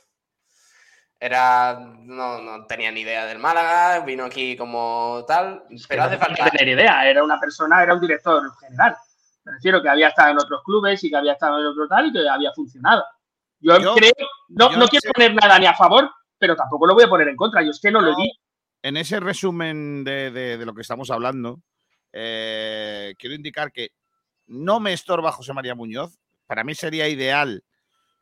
Era. 1.21 1.79
No, 1.79 2.41
no, 2.41 2.65
tenía 2.65 2.91
ni 2.91 3.03
idea 3.03 3.27
del 3.27 3.41
Málaga, 3.41 4.01
vino 4.07 4.25
aquí 4.25 4.57
como 4.57 5.23
tal. 5.29 5.65
Pero 5.87 6.05
hace 6.05 6.17
falta. 6.17 6.47
No 6.47 6.51
tener 6.51 6.79
idea, 6.79 7.07
era 7.07 7.23
una 7.23 7.39
persona, 7.39 7.83
era 7.83 7.93
un 7.93 8.01
director 8.01 8.43
general. 8.59 8.97
Me 9.45 9.53
refiero 9.53 9.83
que 9.83 9.91
había 9.91 10.09
estado 10.09 10.31
en 10.31 10.39
otros 10.39 10.63
clubes 10.65 11.05
y 11.05 11.11
que 11.11 11.17
había 11.17 11.33
estado 11.33 11.61
en 11.61 11.67
otro 11.67 11.87
tal 11.89 12.07
y 12.07 12.13
que 12.13 12.27
había 12.27 12.53
funcionado. 12.55 13.05
Yo, 13.61 13.95
creo. 13.97 14.13
No, 14.49 14.71
no 14.77 14.89
quiero 14.89 15.13
poner 15.13 15.35
nada 15.35 15.59
ni 15.59 15.67
a 15.67 15.75
favor, 15.75 16.11
pero 16.39 16.57
tampoco 16.57 16.87
lo 16.87 16.95
voy 16.95 17.05
a 17.05 17.09
poner 17.09 17.29
en 17.29 17.37
contra. 17.37 17.61
Yo 17.61 17.71
es 17.71 17.79
que 17.79 17.91
no, 17.91 18.01
lo 18.01 18.17
di 18.17 18.33
en 18.83 18.97
ese 18.97 19.21
resumen 19.21 20.05
de, 20.05 20.59
lo 20.65 20.75
que 20.75 20.83
estamos 20.83 21.11
hablando, 21.11 21.63
eh, 22.13 23.15
quiero 23.19 23.35
indicar 23.35 23.73
que 23.73 23.93
no 24.49 24.81
me 24.81 24.93
estorba 24.93 25.33
José 25.33 25.53
María 25.53 25.75
Muñoz. 25.75 26.19
Para 26.47 26.65
mí 26.65 26.75
sería 26.75 27.09
ideal 27.09 27.65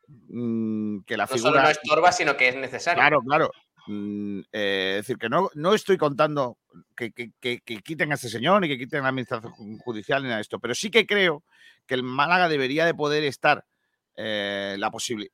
mm, 0.07 0.99
que 1.01 1.17
la 1.17 1.27
figura. 1.27 1.49
No 1.49 1.55
solo 1.57 1.63
no 1.63 1.69
estorba, 1.69 2.11
sino 2.11 2.37
que 2.37 2.49
es 2.49 2.55
necesario. 2.55 3.01
Claro, 3.01 3.21
claro. 3.21 3.51
Mm, 3.87 4.41
eh, 4.51 4.97
es 4.99 5.07
decir, 5.07 5.17
que 5.17 5.29
no, 5.29 5.49
no 5.55 5.73
estoy 5.73 5.97
contando 5.97 6.59
que, 6.95 7.11
quiten 7.83 8.11
a 8.11 8.15
este 8.15 8.29
señor 8.29 8.61
ni 8.61 8.67
que 8.67 8.77
quiten 8.77 8.99
a 8.99 9.03
la 9.03 9.09
administración 9.09 9.79
judicial 9.79 10.21
ni 10.21 10.27
nada 10.27 10.37
de 10.37 10.43
esto, 10.43 10.59
pero 10.59 10.75
sí 10.75 10.91
que 10.91 11.07
creo 11.07 11.43
que 11.87 11.95
el 11.95 12.03
Málaga 12.03 12.47
debería 12.47 12.85
de 12.85 12.93
poder 12.93 13.23
estar 13.23 13.65
eh, 14.15 14.75
la 14.77 14.91
posibilidad 14.91 15.33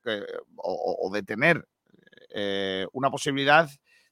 o, 0.56 1.10
de 1.12 1.22
tener 1.22 1.68
una 2.92 3.10
posibilidad 3.10 3.68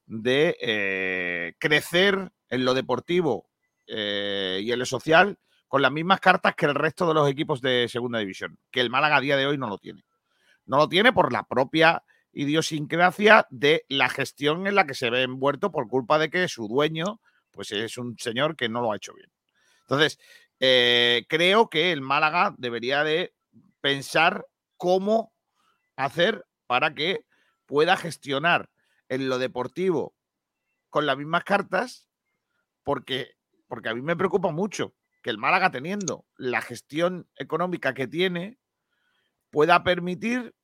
de 0.07 0.57
eh, 0.61 1.55
crecer 1.59 2.33
en 2.49 2.65
lo 2.65 2.75
deportivo 2.75 3.51
eh, 3.87 4.61
y 4.63 4.73
en 4.73 4.79
lo 4.79 4.87
social 4.87 5.39
con 5.69 5.83
las 5.83 5.93
mismas 5.93 6.21
cartas 6.21 6.55
que 6.55 6.67
el 6.67 6.75
resto 6.75 7.09
de 7.09 7.15
los 7.15 7.29
equipos 7.29 7.61
de 7.61 7.89
segunda 7.89 8.21
división, 8.21 8.59
que 8.71 8.81
el 8.81 8.91
Málaga 8.91 9.17
a 9.17 9.21
día 9.21 9.37
de 9.37 9.47
hoy 9.47 9.59
no 9.59 9.69
lo 9.69 9.79
tiene. 9.79 10.05
No 10.65 10.79
lo 10.79 10.89
tiene 10.89 11.13
por 11.13 11.33
la 11.33 11.43
propia 11.43 12.05
idiosincrasia 12.33 13.47
de 13.51 13.85
la 13.89 14.09
gestión 14.09 14.67
en 14.67 14.75
la 14.75 14.87
que 14.87 14.95
se 14.95 15.11
ve 15.11 15.23
envuelto 15.23 15.73
por 15.73 15.89
culpa 15.89 16.19
de 16.19 16.31
que 16.31 16.49
su 16.49 16.69
dueño 16.69 17.21
pues 17.51 17.73
es 17.73 17.97
un 17.97 18.17
señor 18.19 18.55
que 18.55 18.69
no 18.69 18.83
lo 18.83 18.93
ha 18.93 18.97
hecho 18.97 19.15
bien. 19.15 19.31
Entonces, 19.83 20.19
eh, 20.61 21.25
creo 21.29 21.71
que 21.71 21.91
el 21.91 22.03
Málaga 22.03 22.55
debería 22.59 23.03
de 23.03 23.35
pensar 23.81 24.47
cómo 24.77 25.33
hacer 25.97 26.45
para 26.67 26.95
que 26.95 27.25
pueda 27.65 27.97
gestionar 27.97 28.69
en 29.09 29.29
lo 29.29 29.39
deportivo 29.39 30.15
con 30.91 31.07
las 31.07 31.17
mismas 31.17 31.45
cartas, 31.45 32.09
porque, 32.83 33.37
porque 33.69 33.89
a 33.89 33.95
mí 33.95 34.03
me 34.03 34.17
preocupa 34.17 34.51
mucho 34.51 34.95
que 35.23 35.31
el 35.31 35.39
Málaga, 35.39 35.71
teniendo 35.71 36.25
la 36.37 36.61
gestión 36.63 37.29
económica 37.37 37.95
que 37.95 38.07
tiene, 38.07 38.59
pueda 39.51 39.83
permitir 39.83 40.55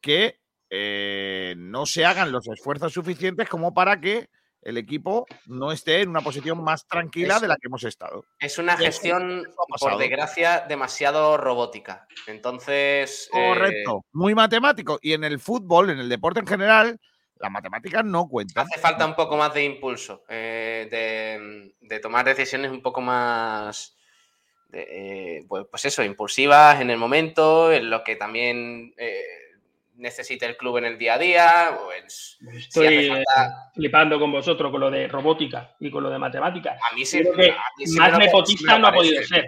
que 0.00 0.40
eh, 0.70 1.54
no 1.56 1.86
se 1.86 2.04
hagan 2.04 2.32
los 2.32 2.46
esfuerzos 2.48 2.92
suficientes 2.92 3.48
como 3.48 3.72
para 3.72 4.00
que 4.00 4.28
el 4.62 4.76
equipo 4.76 5.24
no 5.46 5.72
esté 5.72 6.02
en 6.02 6.10
una 6.10 6.20
posición 6.20 6.62
más 6.62 6.86
tranquila 6.86 7.38
de 7.38 7.48
la 7.48 7.54
que 7.56 7.68
hemos 7.68 7.84
estado. 7.84 8.24
Es 8.40 8.58
una 8.58 8.76
gestión, 8.76 9.46
por 9.80 9.96
desgracia, 9.98 10.64
demasiado 10.68 11.36
robótica. 11.36 12.06
Entonces. 12.26 13.28
Correcto, 13.30 13.98
eh, 14.04 14.08
muy 14.12 14.34
matemático. 14.34 14.98
Y 15.00 15.12
en 15.12 15.24
el 15.24 15.38
fútbol, 15.38 15.90
en 15.90 16.00
el 16.00 16.08
deporte 16.08 16.40
en 16.40 16.46
general, 16.46 16.98
las 17.40 17.50
matemáticas 17.50 18.04
no 18.04 18.28
cuentan. 18.28 18.66
Hace 18.66 18.80
falta 18.80 19.06
un 19.06 19.14
poco 19.14 19.36
más 19.36 19.52
de 19.54 19.64
impulso, 19.64 20.24
eh, 20.28 20.88
de, 21.80 22.00
tomar 22.00 22.24
decisiones 22.24 22.70
un 22.70 22.82
poco 22.82 23.00
más, 23.00 23.96
eh, 24.72 25.44
pues, 25.48 25.66
pues, 25.70 25.84
eso, 25.84 26.02
impulsivas 26.02 26.80
en 26.80 26.90
el 26.90 26.98
momento, 26.98 27.72
en 27.72 27.90
lo 27.90 28.02
que 28.04 28.16
también 28.16 28.94
eh, 28.96 29.22
necesita 29.96 30.46
el 30.46 30.56
club 30.56 30.78
en 30.78 30.84
el 30.86 30.98
día 30.98 31.14
a 31.14 31.18
día. 31.18 31.78
Pues, 31.84 32.38
Estoy 32.54 33.12
flipando 33.74 34.18
con 34.18 34.32
vosotros 34.32 34.70
con 34.70 34.80
lo 34.80 34.90
de 34.90 35.08
robótica 35.08 35.74
y 35.80 35.90
con 35.90 36.02
lo 36.02 36.10
de 36.10 36.18
matemáticas. 36.18 36.78
A 36.90 36.94
mí 36.94 37.04
sí, 37.04 37.22
más 37.96 38.18
nepotista 38.18 38.78
no 38.78 38.88
ha 38.88 38.92
podido 38.92 39.22
ser. 39.22 39.46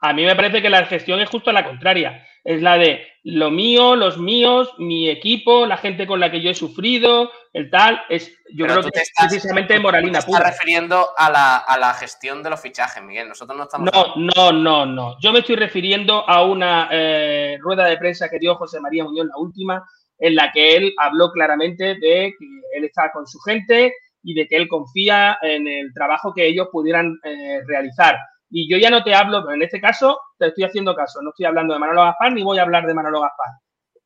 A 0.00 0.12
mí 0.12 0.24
me 0.24 0.36
parece 0.36 0.62
que 0.62 0.70
la 0.70 0.86
gestión 0.86 1.18
es 1.20 1.28
justo 1.28 1.50
la 1.50 1.64
contraria. 1.64 2.24
Es 2.44 2.62
la 2.62 2.78
de 2.78 3.06
lo 3.24 3.50
mío, 3.50 3.94
los 3.94 4.18
míos, 4.18 4.72
mi 4.78 5.08
equipo, 5.10 5.66
la 5.66 5.76
gente 5.76 6.06
con 6.06 6.18
la 6.18 6.30
que 6.30 6.40
yo 6.40 6.50
he 6.50 6.54
sufrido, 6.54 7.30
el 7.52 7.68
tal. 7.70 8.00
Es, 8.08 8.32
yo 8.54 8.66
creo 8.66 8.82
que 8.82 9.00
es 9.00 9.12
precisamente 9.18 9.78
moralina 9.78 10.20
pura. 10.20 10.38
Estás 10.38 10.52
refiriendo 10.52 11.08
a 11.16 11.30
la, 11.30 11.94
gestión 11.94 12.42
de 12.42 12.50
los 12.50 12.60
fichajes, 12.60 13.02
Miguel. 13.02 13.28
Nosotros 13.28 13.56
no 13.56 13.64
estamos. 13.64 13.90
No, 13.92 14.14
no, 14.16 14.52
no, 14.52 14.86
no. 14.86 15.20
Yo 15.20 15.32
me 15.32 15.40
estoy 15.40 15.56
refiriendo 15.56 16.28
a 16.28 16.42
una 16.44 16.88
eh, 16.90 17.58
rueda 17.60 17.84
de 17.84 17.98
prensa 17.98 18.28
que 18.28 18.38
dio 18.38 18.54
José 18.54 18.80
María 18.80 19.04
Muñoz, 19.04 19.26
la 19.26 19.36
última, 19.36 19.84
en 20.18 20.34
la 20.34 20.50
que 20.52 20.76
él 20.76 20.94
habló 20.96 21.30
claramente 21.30 21.96
de 21.96 22.32
que 22.38 22.76
él 22.76 22.84
está 22.84 23.10
con 23.12 23.26
su 23.26 23.38
gente 23.40 23.92
y 24.22 24.34
de 24.34 24.46
que 24.46 24.56
él 24.56 24.68
confía 24.68 25.38
en 25.42 25.68
el 25.68 25.92
trabajo 25.92 26.32
que 26.34 26.46
ellos 26.46 26.68
pudieran 26.72 27.18
eh, 27.24 27.60
realizar 27.66 28.16
y 28.50 28.70
yo 28.70 28.78
ya 28.78 28.90
no 28.90 29.02
te 29.02 29.14
hablo, 29.14 29.42
pero 29.42 29.54
en 29.54 29.62
este 29.62 29.80
caso 29.80 30.18
te 30.38 30.48
estoy 30.48 30.64
haciendo 30.64 30.94
caso, 30.94 31.20
no 31.22 31.30
estoy 31.30 31.46
hablando 31.46 31.74
de 31.74 31.80
Manolo 31.80 32.02
Gaspar 32.02 32.32
ni 32.32 32.42
voy 32.42 32.58
a 32.58 32.62
hablar 32.62 32.86
de 32.86 32.94
Manolo 32.94 33.20
Gaspar. 33.20 33.48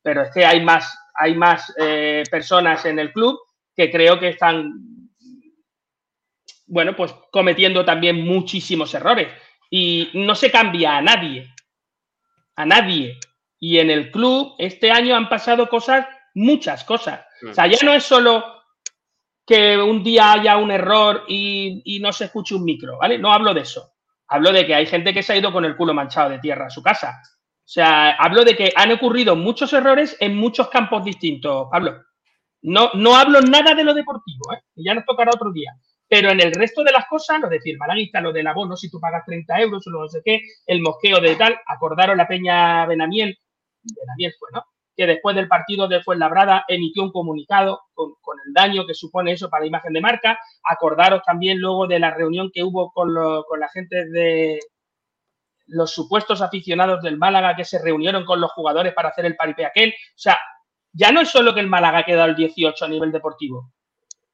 Pero 0.02 0.22
es 0.22 0.30
que 0.32 0.44
hay 0.44 0.64
más, 0.64 0.98
hay 1.14 1.36
más 1.36 1.72
eh, 1.78 2.24
personas 2.30 2.84
en 2.84 2.98
el 2.98 3.12
club 3.12 3.38
que 3.74 3.90
creo 3.90 4.18
que 4.18 4.30
están, 4.30 4.72
bueno, 6.66 6.96
pues 6.96 7.14
cometiendo 7.30 7.84
también 7.84 8.24
muchísimos 8.24 8.92
errores. 8.94 9.28
Y 9.70 10.10
no 10.14 10.34
se 10.34 10.50
cambia 10.50 10.96
a 10.96 11.02
nadie, 11.02 11.48
a 12.56 12.66
nadie. 12.66 13.18
Y 13.60 13.78
en 13.78 13.90
el 13.90 14.10
club 14.10 14.56
este 14.58 14.90
año 14.90 15.14
han 15.14 15.28
pasado 15.28 15.68
cosas, 15.68 16.04
muchas 16.34 16.82
cosas. 16.82 17.24
O 17.48 17.54
sea, 17.54 17.68
ya 17.68 17.78
no 17.84 17.94
es 17.94 18.02
solo 18.02 18.44
que 19.46 19.76
un 19.78 20.02
día 20.02 20.32
haya 20.32 20.56
un 20.56 20.72
error 20.72 21.24
y, 21.28 21.80
y 21.84 22.00
no 22.00 22.12
se 22.12 22.24
escuche 22.24 22.56
un 22.56 22.64
micro, 22.64 22.98
¿vale? 22.98 23.18
No 23.18 23.32
hablo 23.32 23.54
de 23.54 23.60
eso 23.60 23.91
Hablo 24.32 24.50
de 24.50 24.66
que 24.66 24.74
hay 24.74 24.86
gente 24.86 25.12
que 25.12 25.22
se 25.22 25.34
ha 25.34 25.36
ido 25.36 25.52
con 25.52 25.66
el 25.66 25.76
culo 25.76 25.92
manchado 25.92 26.30
de 26.30 26.38
tierra 26.38 26.66
a 26.66 26.70
su 26.70 26.82
casa. 26.82 27.20
O 27.22 27.68
sea, 27.68 28.12
hablo 28.12 28.44
de 28.44 28.56
que 28.56 28.72
han 28.74 28.90
ocurrido 28.90 29.36
muchos 29.36 29.72
errores 29.74 30.16
en 30.20 30.36
muchos 30.36 30.68
campos 30.68 31.04
distintos, 31.04 31.68
Pablo. 31.70 32.02
No, 32.62 32.90
no 32.94 33.14
hablo 33.14 33.42
nada 33.42 33.74
de 33.74 33.84
lo 33.84 33.92
deportivo, 33.92 34.54
¿eh? 34.54 34.62
ya 34.76 34.94
nos 34.94 35.04
tocará 35.04 35.32
otro 35.34 35.52
día. 35.52 35.72
Pero 36.08 36.30
en 36.30 36.40
el 36.40 36.52
resto 36.52 36.82
de 36.82 36.92
las 36.92 37.06
cosas, 37.08 37.40
lo 37.40 37.48
de 37.50 37.60
firmalaguista, 37.60 38.22
lo 38.22 38.32
del 38.32 38.46
abono, 38.46 38.74
si 38.74 38.90
tú 38.90 38.98
pagas 38.98 39.24
30 39.26 39.60
euros 39.60 39.86
o 39.86 39.90
no 39.90 40.08
sé 40.08 40.22
qué, 40.24 40.40
el 40.66 40.80
mosqueo 40.80 41.20
de 41.20 41.36
tal, 41.36 41.60
acordaron 41.66 42.16
la 42.16 42.26
Peña 42.26 42.86
Benamiel, 42.86 43.36
Benamiel 43.82 44.32
fue, 44.38 44.48
¿no? 44.54 44.64
que 44.96 45.06
después 45.06 45.36
del 45.36 45.48
partido 45.48 45.88
de 45.88 46.02
Fuenlabrada 46.02 46.64
emitió 46.68 47.02
un 47.02 47.12
comunicado 47.12 47.80
con, 47.94 48.14
daño 48.52 48.86
que 48.86 48.94
supone 48.94 49.32
eso 49.32 49.48
para 49.48 49.62
la 49.62 49.68
imagen 49.68 49.92
de 49.92 50.00
marca. 50.00 50.38
Acordaros 50.64 51.22
también 51.24 51.58
luego 51.58 51.86
de 51.86 51.98
la 51.98 52.10
reunión 52.10 52.50
que 52.52 52.62
hubo 52.62 52.92
con, 52.92 53.14
la 53.14 53.68
gente 53.72 54.06
de 54.08 54.60
los 55.66 55.92
supuestos 55.92 56.42
aficionados 56.42 57.02
del 57.02 57.18
Málaga 57.18 57.56
que 57.56 57.64
se 57.64 57.82
reunieron 57.82 58.24
con 58.24 58.40
los 58.40 58.52
jugadores 58.52 58.92
para 58.94 59.10
hacer 59.10 59.26
el 59.26 59.36
paripé 59.36 59.66
aquel. 59.66 59.90
O 59.90 60.18
sea, 60.18 60.38
ya 60.92 61.12
no 61.12 61.20
es 61.20 61.28
solo 61.28 61.54
que 61.54 61.60
el 61.60 61.68
Málaga 61.68 61.98
ha 61.98 62.04
quedado 62.04 62.28
el 62.28 62.36
18 62.36 62.84
a 62.84 62.88
nivel 62.88 63.12
deportivo. 63.12 63.72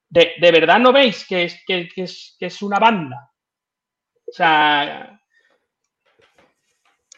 De, 0.08 0.34
verdad 0.40 0.78
no 0.78 0.92
veis 0.92 1.26
que 1.26 1.44
es, 1.44 1.62
que, 1.66 1.88
es, 1.96 2.36
que 2.38 2.46
es 2.46 2.62
una 2.62 2.78
banda. 2.78 3.30
O 4.26 4.32
sea, 4.32 5.20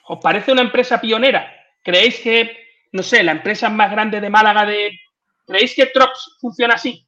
¿os 0.09 0.19
parece 0.21 0.53
una 0.53 0.63
empresa 0.63 1.01
pionera? 1.01 1.53
¿Creéis 1.83 2.21
que 2.21 2.61
no 2.93 3.03
sé, 3.03 3.23
la 3.23 3.33
empresa 3.33 3.69
más 3.69 3.91
grande 3.91 4.21
de 4.21 4.31
Málaga 4.31 4.67
de... 4.67 4.99
¿Creéis 5.47 5.75
que 5.75 5.87
Trops 5.87 6.37
funciona 6.41 6.75
así? 6.75 7.07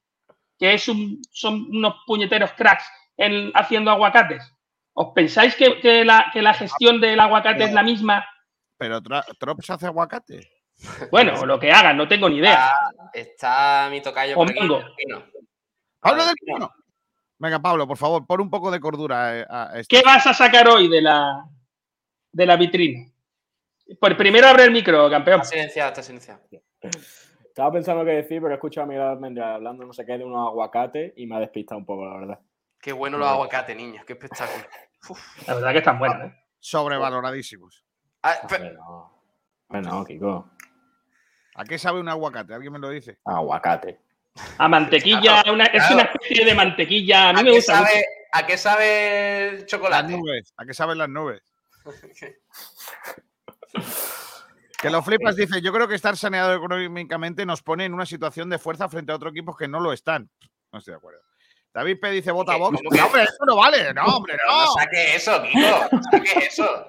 Que 0.59 0.75
es 0.75 0.89
un, 0.89 1.21
son 1.31 1.67
unos 1.71 1.97
puñeteros 2.07 2.53
cracks 2.53 2.85
en, 3.17 3.51
haciendo 3.55 3.91
aguacates. 3.91 4.53
¿Os 4.95 5.13
pensáis 5.15 5.57
que, 5.57 6.05
la, 6.05 6.55
gestión 6.55 7.01
del 7.01 7.19
aguacate 7.19 7.65
es 7.65 7.73
la 7.73 7.83
misma? 7.83 8.27
Pero 8.77 9.01
Trops 9.39 9.71
hace 9.71 9.87
aguacate. 9.87 10.51
Bueno, 11.11 11.47
lo 11.47 11.59
que 11.59 11.71
hagan, 11.71 11.97
no 11.97 12.09
tengo 12.09 12.29
ni 12.29 12.39
idea. 12.39 12.73
Está, 13.13 13.89
mi 13.91 14.01
tocayo 14.01 14.35
por 14.35 14.51
aquí, 14.51 14.59
Habla 16.01 16.27
del 16.27 16.35
vino. 16.45 16.71
Venga, 17.39 17.61
Pablo, 17.61 17.87
por 17.87 17.97
favor, 17.97 18.27
pon 18.27 18.41
un 18.41 18.51
poco 18.51 18.71
de 18.71 18.81
cordura 18.81 19.39
eh, 19.39 19.47
a 19.49 19.71
esto. 19.75 19.97
¿Qué 19.97 20.03
vas 20.05 20.27
a 20.27 20.35
sacar 20.35 20.69
hoy 20.69 20.89
de 20.89 21.03
la, 21.03 21.45
de 22.31 22.47
la 22.47 22.57
vitrina? 22.57 23.11
Pues 23.99 24.15
primero 24.15 24.47
abre 24.47 24.65
el 24.65 24.71
micro, 24.71 25.11
campeón. 25.11 25.41
Está 25.41 25.51
silenciado, 25.51 25.89
está 25.91 26.03
silenciado. 26.03 26.41
Estaba 27.53 27.70
pensando 27.70 28.03
qué 28.03 28.12
decir, 28.12 28.41
pero 28.41 28.53
he 28.53 28.55
escuchado 28.55 28.85
a 28.85 28.89
Miguel 28.89 29.03
Almendra 29.05 29.57
hablando 29.57 29.85
no 29.85 29.93
sé 29.93 30.07
qué 30.07 30.16
de 30.16 30.24
unos 30.24 30.49
aguacates 30.49 31.12
y 31.16 31.27
me 31.27 31.37
ha 31.37 31.41
despistado 31.41 31.79
un 31.81 31.85
poco, 31.85 32.07
la 32.07 32.16
verdad. 32.19 32.41
Qué 32.81 32.93
bueno 32.93 33.19
los 33.19 33.29
aguacates, 33.29 33.77
niños. 33.77 34.07
Qué 34.07 34.15
espectáculo. 34.15 34.65
La 35.47 35.55
verdad 35.57 35.73
que 35.73 35.79
están 35.79 35.99
buenos, 35.99 36.31
¿eh? 36.31 36.35
Sobrevaloradísimos. 36.61 37.85
Ah, 38.23 38.37
Bueno, 38.49 39.12
bueno, 39.69 40.03
Kiko. 40.07 40.49
¿A 41.57 41.65
qué 41.65 41.77
sabe 41.77 42.01
un 42.01 42.09
aguacate? 42.09 42.55
¿Alguien 42.55 42.73
me 42.73 42.79
lo 42.79 42.89
dice? 42.89 43.19
Aguacate. 43.27 44.01
A 44.57 44.66
mantequilla, 44.69 45.20
Claro, 45.43 45.53
una- 45.53 45.65
es 45.65 45.70
claro. 45.73 45.95
una 45.97 46.03
especie 46.05 46.45
de 46.47 46.55
mantequilla. 46.55 47.29
A 47.29 47.33
mí 47.35 47.41
¿A 47.41 47.43
me 47.43 47.51
qué 47.51 47.57
gusta 47.57 47.81
mucho. 47.81 47.91
¿A 48.33 48.47
qué 48.47 48.57
sabe 48.57 49.49
el 49.49 49.55
Las 49.57 49.66
chocolate? 49.66 50.16
nubes. 50.16 50.55
¿A 50.57 50.65
qué 50.65 50.73
saben 50.73 50.97
las 50.97 51.09
nubes? 51.11 51.43
Que 54.83 54.91
lo 54.91 55.03
flipas, 55.03 55.37
dice, 55.37 55.63
yo 55.63 55.73
creo 55.73 55.87
que 55.89 55.95
estar 55.95 56.17
saneado 56.17 56.53
económicamente 56.55 57.47
nos 57.47 57.63
pone 57.63 57.85
en 57.85 57.95
una 57.95 58.05
situación 58.05 58.51
de 58.51 58.59
fuerza 58.59 58.89
frente 58.89 59.13
a 59.13 59.17
otros 59.17 59.31
equipos 59.33 59.57
que 59.57 59.69
no 59.69 59.81
lo 59.81 59.93
están. 59.93 60.29
No 60.73 60.79
estoy 60.81 60.93
de 60.93 60.99
acuerdo. 60.99 61.21
David 61.73 61.99
P 62.01 62.11
dice, 62.11 62.33
vota. 62.33 62.57
Vox. 62.57 62.79
No, 62.83 63.07
hombre, 63.07 63.23
eso 63.23 63.45
no 63.47 63.57
vale. 63.57 63.95
No, 63.95 64.05
hombre, 64.05 64.35
Pero 64.37 64.49
no 64.53 64.65
no. 64.67 64.73
saque 64.73 65.15
eso, 65.17 65.43
Kiko. 65.43 65.61
No 65.93 66.03
saque 66.11 66.47
eso. 66.47 66.87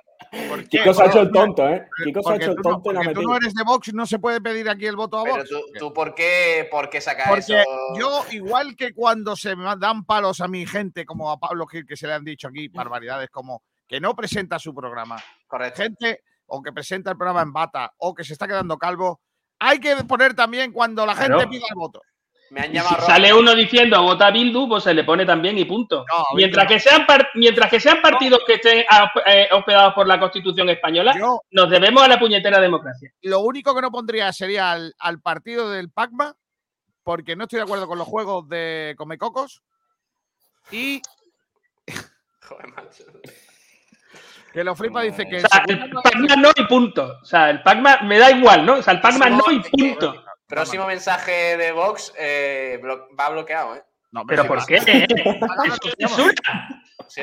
¿Por 0.49 0.60
qué? 0.68 0.80
Kiko 0.80 0.94
se 0.94 1.03
ha 1.03 1.06
hecho 1.06 1.22
el 1.22 1.32
tonto, 1.32 1.70
¿eh? 1.70 1.88
Kiko 2.03 2.22
se 2.24 2.28
ha 2.30 2.32
Porque 2.32 2.44
hecho 2.44 2.52
el 2.52 2.57
tú, 2.57 2.64
no, 2.64 2.74
tonto 2.82 2.90
ha 2.90 2.94
porque 2.95 3.14
tú 3.14 3.22
no 3.22 3.36
eres 3.38 3.53
de 3.53 3.64
Vox, 3.64 3.94
no 3.94 4.06
se 4.06 4.20
puede 4.20 4.41
pedir 4.41 4.68
aquí 4.70 4.86
el 4.88 4.95
voto 4.95 5.20
a 5.20 5.24
Pero 5.24 5.36
Vox. 5.38 5.49
tú, 5.49 5.61
tú 5.78 5.94
¿por 5.94 6.15
qué, 6.15 6.68
por 6.72 6.90
qué 6.90 6.99
sacas 6.99 7.30
Porque 7.30 7.61
eso? 7.61 7.64
yo, 7.98 8.26
igual 8.32 8.76
que 8.76 8.94
cuando 8.94 9.36
se 9.36 9.56
me 9.56 9.64
dan 9.78 10.03
palos 10.06 10.41
a 10.41 10.48
mi 10.48 10.65
gente, 10.65 11.06
como 11.06 11.30
a 11.32 11.38
Pablo 11.40 11.68
Gil, 11.68 11.86
que 11.86 11.95
se 11.95 12.07
le 12.07 12.14
han 12.14 12.24
dicho 12.26 12.48
aquí 12.48 12.68
barbaridades 12.68 13.30
como 13.30 13.64
que 13.88 13.99
no 14.02 14.15
presenta 14.15 14.57
su 14.60 14.74
programa, 14.74 15.22
Correcto. 15.45 15.84
gente 15.84 16.24
o 16.45 16.61
que 16.61 16.72
presenta 16.72 17.11
el 17.11 17.18
programa 17.18 17.41
en 17.41 17.53
bata 17.53 17.94
o 17.98 18.14
que 18.14 18.24
se 18.24 18.34
está 18.34 18.48
quedando 18.48 18.78
calvo, 18.78 19.22
hay 19.60 19.80
que 19.80 19.95
poner 20.03 20.34
también 20.34 20.72
cuando 20.72 21.06
la 21.06 21.15
gente 21.15 21.34
Claro. 21.34 21.49
pida 21.49 21.65
el 21.70 21.76
voto. 21.76 22.02
Me 22.52 22.61
han 22.61 22.72
llamado 22.72 22.98
si 22.99 23.06
sale 23.07 23.34
uno 23.34 23.56
diciendo 23.56 23.99
vota 24.03 24.30
Bildu, 24.30 24.68
pues 24.68 24.84
se 24.84 24.94
le 24.94 25.03
pone 25.03 25.26
también 25.26 25.57
y 25.57 25.65
punto. 25.65 26.06
No, 26.07 26.24
mientras, 26.36 26.68
que 26.68 26.80
sean 26.80 27.03
mientras 27.34 27.68
que 27.72 27.80
sean 27.80 27.99
partidos 27.99 28.41
que 28.45 28.53
estén 28.56 28.86
eh, 29.26 29.48
hospedados 29.52 29.94
por 29.95 30.06
la 30.07 30.20
Constitución 30.20 30.70
española, 30.70 31.15
Yo 31.18 31.41
nos 31.49 31.70
debemos 31.70 32.03
a 32.03 32.07
la 32.07 32.20
puñetera 32.20 32.60
democracia. 32.60 33.11
lo 33.24 33.40
único 33.40 33.74
que 33.74 33.82
no 33.82 33.90
pondría 33.90 34.32
sería 34.34 34.72
al, 34.72 34.94
al 34.99 35.20
partido 35.20 35.72
del 35.72 35.90
Pacma, 35.90 36.36
porque 37.02 37.36
no 37.36 37.45
estoy 37.45 37.57
de 37.57 37.64
acuerdo 37.64 37.88
con 37.88 37.98
los 37.98 38.07
juegos 38.07 38.48
de 38.48 38.94
Comecocos. 38.99 39.64
Y 40.72 41.02
Joder, 42.41 42.68
macho. 42.68 43.03
Que 44.53 44.63
lo 44.63 44.75
flipa 44.75 45.01
dice 45.01 45.25
que 45.27 45.38
O 45.38 45.39
en 45.39 45.47
sea, 45.47 45.63
el 45.67 45.89
no- 45.89 46.01
Pacma 46.01 46.35
no 46.38 46.49
y 46.55 46.65
punto. 46.67 47.17
O 47.21 47.25
sea, 47.25 47.49
el 47.49 47.61
Pacma 47.63 47.99
me 48.03 48.19
da 48.19 48.31
igual, 48.31 48.65
¿no? 48.65 48.75
O 48.75 48.81
sea, 48.81 48.93
el 48.93 49.01
Pacma 49.01 49.30
no 49.30 49.43
y 49.51 49.59
punto. 49.61 50.23
Próximo 50.47 50.85
mensaje 50.85 51.57
de 51.57 51.71
Vox 51.71 52.13
eh, 52.17 52.80
blo- 52.81 53.07
va 53.19 53.30
bloqueado, 53.30 53.75
¿eh? 53.75 53.84
No, 54.11 54.23
¿Pero 54.27 54.43
si 54.43 54.47
por 54.47 54.65
qué? 54.67 54.77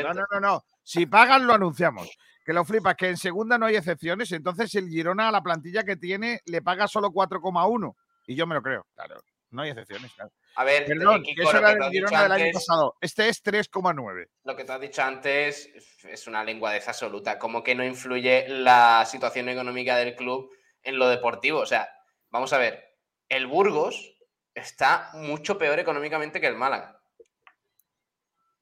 No, 0.03 0.15
no, 0.15 0.25
no, 0.33 0.41
no. 0.41 0.65
Si 0.83 1.07
pagan, 1.07 1.47
lo 1.47 1.55
anunciamos. 1.55 2.09
Que 2.45 2.53
lo 2.53 2.65
flipas, 2.65 2.97
que 2.97 3.11
en 3.11 3.17
segunda 3.17 3.59
no 3.59 3.67
hay 3.67 3.77
excepciones. 3.77 4.33
Entonces 4.33 4.75
el 4.75 4.89
Girona 4.89 5.29
a 5.29 5.33
la 5.33 5.43
plantilla 5.43 5.85
que 5.85 5.97
tiene 5.97 6.41
le 6.47 6.63
paga 6.63 6.89
solo 6.89 7.11
4,1. 7.11 7.95
Y 8.27 8.35
yo 8.35 8.47
me 8.47 8.55
lo 8.55 8.63
creo. 8.63 8.87
Claro, 8.95 9.21
no 9.51 9.63
hay 9.63 9.71
excepciones. 9.71 10.13
Claro. 10.15 10.31
A 10.57 10.65
ver, 10.65 10.85
Perdón, 10.85 11.23
Kiko, 11.23 11.43
eso 11.43 11.59
era 11.59 11.75
que 11.91 12.01
del 12.01 12.33
año 12.33 12.53
pasado. 12.53 12.97
Este 13.01 13.29
es 13.29 13.43
3,9. 13.43 14.29
Lo 14.45 14.57
que 14.57 14.65
tú 14.65 14.73
has 14.73 14.81
dicho 14.81 15.03
antes 15.03 15.71
es 16.05 16.27
una 16.27 16.45
lenguadez 16.45 16.87
absoluta. 16.89 17.39
¿Cómo 17.39 17.63
que 17.63 17.75
no 17.75 17.85
influye 17.85 18.47
la 18.49 19.05
situación 19.07 19.49
económica 19.49 19.97
del 19.97 20.17
club 20.17 20.51
en 20.83 20.99
lo 20.99 21.09
deportivo? 21.09 21.61
O 21.61 21.67
sea, 21.67 21.89
vamos 22.31 22.53
a 22.53 22.59
ver, 22.59 22.97
el 23.29 23.47
Burgos 23.47 24.17
está 24.55 25.11
mucho 25.15 25.57
peor 25.57 25.79
económicamente 25.79 26.41
que 26.41 26.49
el 26.49 26.57
Málaga. 26.57 27.01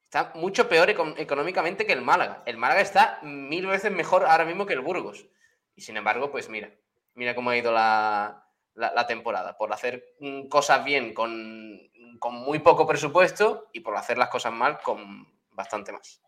Está 0.04 0.32
mucho 0.34 0.68
peor 0.68 0.88
econ- 0.88 1.14
económicamente 1.18 1.84
que 1.86 1.92
el 1.92 2.00
Málaga. 2.02 2.42
El 2.46 2.56
Málaga 2.56 2.80
está 2.80 3.18
mil 3.22 3.66
veces 3.66 3.92
mejor 3.92 4.24
ahora 4.24 4.44
mismo 4.44 4.64
que 4.66 4.72
el 4.74 4.80
Burgos. 4.80 5.26
Y 5.74 5.82
sin 5.82 5.96
embargo, 5.96 6.30
pues 6.30 6.48
mira, 6.48 6.70
mira 7.14 7.34
cómo 7.34 7.50
ha 7.50 7.56
ido 7.56 7.72
la, 7.72 8.47
la- 8.78 8.92
la 8.94 9.06
temporada. 9.06 9.56
Por 9.56 9.72
hacer 9.72 10.14
mm, 10.20 10.48
cosas 10.48 10.84
bien 10.84 11.12
con, 11.14 11.78
con 12.18 12.34
muy 12.34 12.60
poco 12.60 12.86
presupuesto 12.86 13.68
y 13.72 13.80
por 13.80 13.96
hacer 13.96 14.16
las 14.18 14.28
cosas 14.28 14.52
mal 14.52 14.78
con 14.82 15.26
bastante 15.52 15.92
más. 15.92 16.22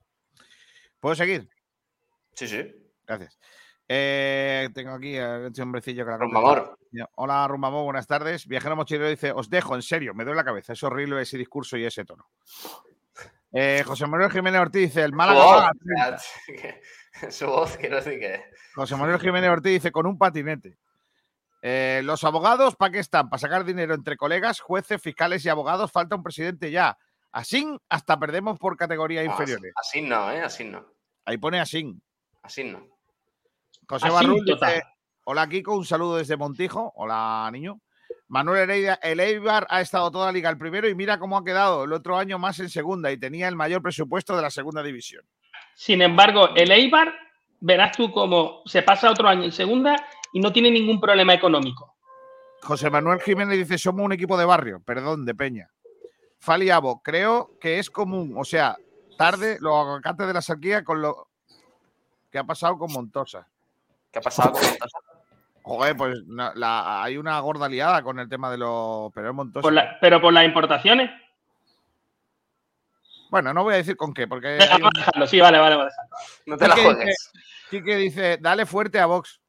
¿Puedo 0.99 1.15
seguir? 1.15 1.49
Sí, 2.35 2.47
sí. 2.47 2.75
Gracias. 3.07 3.39
Eh, 3.89 4.69
tengo 4.73 4.93
aquí 4.93 5.17
a 5.17 5.47
este 5.49 5.63
hombrecillo 5.63 6.05
que 6.05 6.11
la 6.13 6.19
Rumbamor. 6.19 6.79
Hola, 7.17 7.49
Rumbamor, 7.49 7.85
buenas 7.85 8.07
tardes. 8.07 8.47
Viajero 8.47 8.77
mochilero 8.77 9.09
dice: 9.09 9.33
Os 9.33 9.51
dejo, 9.51 9.75
en 9.75 9.83
serio, 9.83 10.15
me 10.15 10.25
duele 10.25 10.37
la 10.37 10.45
cabeza. 10.45 10.75
Es 10.75 10.83
horrible 10.85 11.21
ese 11.23 11.37
discurso 11.39 11.77
y 11.77 11.85
ese 11.85 12.05
tono. 12.05 12.29
Eh, 13.53 13.83
José 13.85 14.07
Manuel 14.07 14.31
Jiménez 14.31 14.61
Ortiz 14.61 14.83
dice: 14.83 15.03
El 15.03 15.11
Su 15.11 15.17
Málaga 15.17 15.73
su 17.31 17.47
voz, 17.47 17.77
quiero 17.77 17.97
decir 17.97 18.21
que. 18.21 18.45
José 18.77 18.95
Manuel 18.95 19.19
Jiménez 19.19 19.51
Ortiz 19.51 19.73
dice 19.73 19.91
con 19.91 20.07
un 20.07 20.17
patinete. 20.17 20.79
Eh, 21.63 22.01
los 22.05 22.25
abogados, 22.25 22.75
¿para 22.77 22.93
qué 22.93 22.99
están? 23.01 23.29
Para 23.29 23.39
sacar 23.41 23.65
dinero 23.65 23.95
entre 23.95 24.17
colegas, 24.17 24.61
jueces, 24.61 25.01
fiscales 25.03 25.45
y 25.45 25.49
abogados. 25.49 25.93
Falta 25.93 26.17
un 26.17 26.23
presidente 26.23 26.71
ya. 26.71 26.97
Así 27.33 27.67
hasta 27.89 28.19
perdemos 28.19 28.59
por 28.59 28.77
categorías 28.77 29.25
No, 29.25 29.33
así, 29.33 29.43
inferiores. 29.43 29.73
así 29.77 30.03
no, 30.03 30.31
¿eh? 30.33 30.41
Así 30.43 30.65
no. 30.65 30.85
Ahí 31.25 31.37
pone 31.39 31.61
así. 31.61 31.95
Así 32.43 32.65
no. 32.65 32.87
José 33.89 34.07
Así, 34.07 34.15
Barrul 34.15 34.45
total. 34.45 34.75
dice: 34.75 34.85
Hola 35.25 35.49
Kiko, 35.49 35.77
un 35.77 35.85
saludo 35.85 36.17
desde 36.17 36.37
Montijo. 36.37 36.93
Hola 36.97 37.49
niño. 37.53 37.81
Manuel 38.29 38.63
Heredia, 38.63 38.95
el 39.03 39.19
Eibar 39.21 39.67
ha 39.71 39.81
estado 39.81 40.11
toda 40.11 40.27
la 40.27 40.33
liga 40.33 40.49
el 40.51 40.57
primero 40.59 40.89
y 40.89 40.95
mira 40.95 41.19
cómo 41.19 41.37
ha 41.37 41.45
quedado 41.45 41.85
el 41.85 41.93
otro 41.93 42.17
año 42.17 42.39
más 42.39 42.59
en 42.61 42.69
segunda 42.71 43.11
y 43.11 43.19
tenía 43.19 43.49
el 43.49 43.57
mayor 43.57 43.83
presupuesto 43.83 44.37
de 44.37 44.43
la 44.43 44.51
segunda 44.51 44.83
división. 44.85 45.25
Sin 45.75 46.01
embargo, 46.01 46.51
el 46.55 46.71
Eibar, 46.71 47.13
verás 47.59 47.97
tú 47.97 48.11
cómo 48.13 48.63
se 48.67 48.83
pasa 48.83 49.11
otro 49.11 49.29
año 49.29 49.43
en 49.45 49.53
segunda 49.53 49.97
y 50.33 50.41
no 50.41 50.53
tiene 50.53 50.71
ningún 50.71 51.01
problema 51.01 51.35
económico. 51.35 51.95
José 52.63 52.91
Manuel 52.91 53.21
Jiménez 53.21 53.59
dice: 53.59 53.79
Somos 53.79 54.05
un 54.05 54.13
equipo 54.13 54.37
de 54.37 54.45
barrio, 54.45 54.81
perdón, 54.81 55.25
de 55.25 55.35
Peña. 55.35 55.71
Faliabo, 56.39 57.03
creo 57.03 57.53
que 57.61 57.79
es 57.79 57.91
común, 57.91 58.35
o 58.37 58.45
sea, 58.45 58.77
tarde 59.19 59.59
los 59.61 59.75
aguacates 59.75 60.27
de 60.27 60.33
la 60.33 60.43
sequía 60.43 60.85
con 60.85 61.03
lo 61.03 61.29
que 62.31 62.39
ha 62.39 62.45
pasado 62.45 62.79
con 62.79 62.93
Montosa. 62.93 63.47
¿Qué 64.13 64.19
ha 64.19 64.23
pasado 64.23 64.53
con 64.53 64.63
Montosa? 64.63 64.99
Joder, 65.63 65.97
pues 65.97 66.19
la- 66.27 67.03
hay 67.03 67.19
una 67.19 67.39
gorda 67.41 67.69
liada 67.69 68.03
con 68.03 68.19
el 68.19 68.29
tema 68.29 68.51
de 68.51 68.57
los. 68.59 69.13
Pero 69.15 69.29
es 69.31 69.35
Montosa. 69.35 69.63
Por 69.63 69.73
la- 69.73 69.99
pero 70.01 70.21
por 70.21 70.33
las 70.33 70.45
importaciones. 70.45 71.11
Bueno, 73.31 73.55
no 73.55 73.63
voy 73.63 73.75
a 73.75 73.77
decir 73.79 73.97
con 73.97 74.13
qué, 74.13 74.27
porque. 74.27 74.59
Un- 74.61 74.69
vamos 74.81 74.91
a 74.97 74.99
dejarlo, 74.99 75.27
sí, 75.27 75.41
vale, 75.41 75.59
vale, 75.59 75.77
vale. 75.77 75.91
No 76.47 76.57
te 76.57 76.67
la 76.69 76.75
juegues. 76.75 77.07
dice, 77.07 77.45
Quique 77.71 77.97
dice, 77.97 78.39
dale 78.41 78.67
fuerte 78.67 78.99
a 78.99 79.07
Vox. 79.07 79.41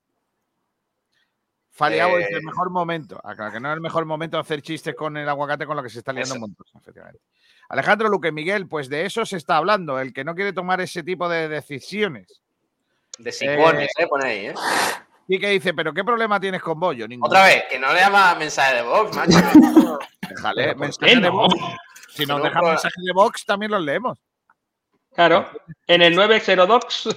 Eh. 1.90 2.18
dice, 2.20 2.34
el 2.36 2.44
mejor 2.44 2.70
momento. 2.70 3.20
Ah, 3.24 3.36
claro, 3.36 3.52
que 3.52 3.60
no 3.60 3.70
es 3.70 3.76
el 3.76 3.82
mejor 3.82 4.06
momento 4.06 4.38
de 4.38 4.42
hacer 4.42 4.62
chistes 4.62 4.96
con 4.96 5.18
el 5.18 5.28
aguacate 5.28 5.66
con 5.66 5.76
lo 5.78 5.84
que 5.84 5.90
se 5.90 6.00
está 6.00 6.14
liando 6.14 6.34
Eso. 6.36 6.40
Montosa, 6.42 6.80
efectivamente. 6.80 7.22
Alejandro 7.70 8.10
Luque 8.10 8.32
Miguel, 8.32 8.68
pues 8.68 8.90
de 8.90 9.06
eso 9.06 9.26
se 9.26 9.38
está 9.38 9.58
hablando. 9.58 10.00
El 10.00 10.14
que 10.14 10.24
no 10.24 10.36
quiere 10.36 10.54
tomar 10.54 10.82
ese 10.82 11.04
tipo 11.04 11.30
de 11.30 11.48
decisiones. 11.48 12.42
De 13.18 13.32
sicones, 13.32 13.90
¿eh? 13.98 14.08
Pone 14.08 14.26
ahí, 14.28 14.46
¿eh? 14.48 14.54
Quique 15.28 15.48
dice, 15.50 15.74
¿pero 15.74 15.94
qué 15.94 16.04
problema 16.04 16.40
tienes 16.40 16.62
con 16.62 16.80
Bollo? 16.80 17.08
Ninguno. 17.08 17.28
Otra 17.28 17.46
vez, 17.46 17.64
que 17.70 17.80
no 17.80 17.94
le 17.94 18.00
llama 18.02 18.36
mensaje 18.36 18.76
de 18.76 18.82
Vox, 18.82 19.16
macho. 19.16 20.00
Déjale, 20.28 20.64
Pero 20.64 20.72
¿por 20.74 20.82
mensaje 20.82 21.16
de? 21.16 21.30
Vox. 21.30 21.56
Si 22.10 22.26
nos 22.26 22.44
dejan 22.44 22.60
por- 22.62 22.70
mensajes 22.72 23.04
de 23.06 23.14
Vox, 23.14 23.46
también 23.46 23.72
los 23.72 23.82
leemos. 23.82 24.18
Claro, 25.14 25.50
en 25.88 26.02
el 26.02 26.16
902. 26.16 27.10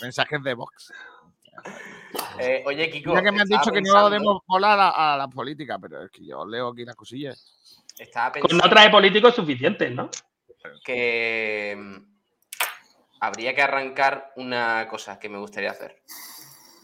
Mensajes 0.00 0.42
de 0.42 0.54
Vox. 0.54 0.92
Eh, 2.38 2.62
oye, 2.66 2.90
Kiko. 2.90 3.14
Ya 3.14 3.22
que 3.22 3.32
me 3.32 3.40
han 3.40 3.48
dicho 3.48 3.70
que 3.70 3.80
no 3.82 4.10
demos 4.10 4.42
bola 4.46 4.74
a 4.74 4.76
la, 4.76 5.14
a 5.14 5.16
la 5.16 5.28
política, 5.28 5.78
pero 5.78 6.02
es 6.04 6.10
que 6.10 6.24
yo 6.24 6.44
leo 6.46 6.68
aquí 6.68 6.84
las 6.84 6.96
cosillas. 6.96 7.82
Estaba 7.98 8.32
Con 8.32 8.42
pensando 8.42 8.64
no 8.64 8.70
trae 8.70 8.90
políticos 8.90 9.34
suficientes, 9.34 9.90
¿no? 9.92 10.10
que 10.84 11.76
mm, 11.78 11.96
habría 13.20 13.54
que 13.54 13.62
arrancar 13.62 14.32
una 14.36 14.86
cosa 14.88 15.18
que 15.18 15.28
me 15.28 15.38
gustaría 15.38 15.70
hacer. 15.70 16.02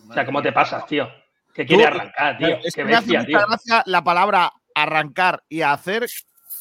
O 0.09 0.13
sea, 0.13 0.25
¿cómo 0.25 0.43
te 0.43 0.53
pasas, 0.53 0.87
tío? 0.87 1.09
Que 1.55 1.67
quiere 1.67 1.87
arrancar, 1.87 2.39
tío. 2.39 2.57
Es 2.63 2.75
Qué 2.75 2.83
que 2.83 2.85
me 2.85 2.95
hace 2.95 3.09
mucha 3.09 3.25
tío. 3.25 3.39
gracia 3.47 3.83
la 3.87 4.03
palabra 4.03 4.53
arrancar 4.75 5.43
y 5.49 5.63
hacer 5.63 6.07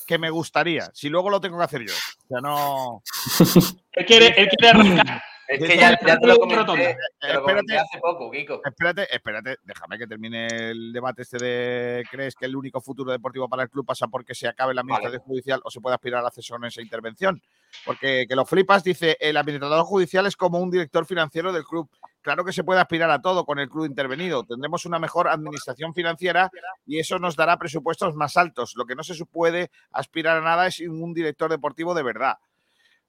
que 0.06 0.18
me 0.18 0.30
gustaría. 0.30 0.90
Si 0.94 1.10
luego 1.10 1.30
lo 1.30 1.40
tengo 1.40 1.58
que 1.58 1.64
hacer 1.64 1.82
yo. 1.88 1.94
O 1.94 2.28
sea, 2.28 2.42
no. 2.42 3.02
Él 3.94 4.06
quiere, 4.06 4.28
él 4.42 4.48
quiere 4.50 4.70
arrancar. 4.70 5.22
Es 5.52 5.70
que 5.70 5.78
ya, 5.78 5.98
te 5.98 6.28
lo 6.28 6.38
comenté, 6.38 7.78
hace 7.78 8.00
poco, 8.00 8.32
Kiko. 8.32 8.62
Espérate, 8.64 9.14
espérate, 9.14 9.58
déjame 9.64 9.98
que 9.98 10.08
termine 10.08 10.48
el 10.48 10.94
debate 10.94 11.24
este 11.24 11.38
de 11.38 12.04
¿crees 12.10 12.36
que 12.36 12.46
el 12.46 12.56
único 12.56 12.80
futuro 12.80 13.12
deportivo 13.12 13.50
para 13.50 13.64
el 13.64 13.70
club 13.70 13.86
pasa 13.86 14.08
porque 14.08 14.34
se 14.34 14.48
acabe 14.48 14.74
la 14.74 14.82
administración 14.82 15.22
judicial 15.22 15.62
o 15.66 15.70
se 15.70 15.82
puede 15.82 15.96
aspirar 15.96 16.24
a 16.24 16.28
acceso 16.28 16.56
en 16.56 16.64
esa 16.66 16.82
intervención? 16.82 17.42
Porque 17.86 18.26
que 18.30 18.36
lo 18.36 18.46
flipas, 18.46 18.84
dice, 18.84 19.18
el 19.20 19.36
administrador 19.36 19.84
judicial 19.84 20.26
es 20.26 20.38
como 20.38 20.60
un 20.60 20.72
director 20.72 21.06
financiero 21.06 21.52
del 21.52 21.66
club. 21.66 21.90
Claro 22.22 22.46
que 22.46 22.54
se 22.54 22.64
puede 22.64 22.80
aspirar 22.80 23.10
a 23.12 23.22
todo 23.22 23.44
con 23.44 23.60
el 23.60 23.68
club 23.68 23.86
intervenido. 23.86 24.46
Tendremos 24.46 24.86
una 24.86 25.00
mejor 25.00 25.28
administración 25.28 25.94
financiera 25.94 26.50
y 26.86 27.00
eso 27.00 27.20
nos 27.20 27.36
dará 27.36 27.58
presupuestos 27.58 28.16
más 28.16 28.38
altos. 28.38 28.74
Lo 28.78 28.86
que 28.86 28.96
no 28.96 29.04
se 29.04 29.26
puede 29.26 29.70
aspirar 29.92 30.38
a 30.38 30.42
nada 30.42 30.68
es 30.68 30.80
un 30.80 31.14
director 31.14 31.50
deportivo 31.50 31.94
de 31.94 32.04
verdad. 32.04 32.38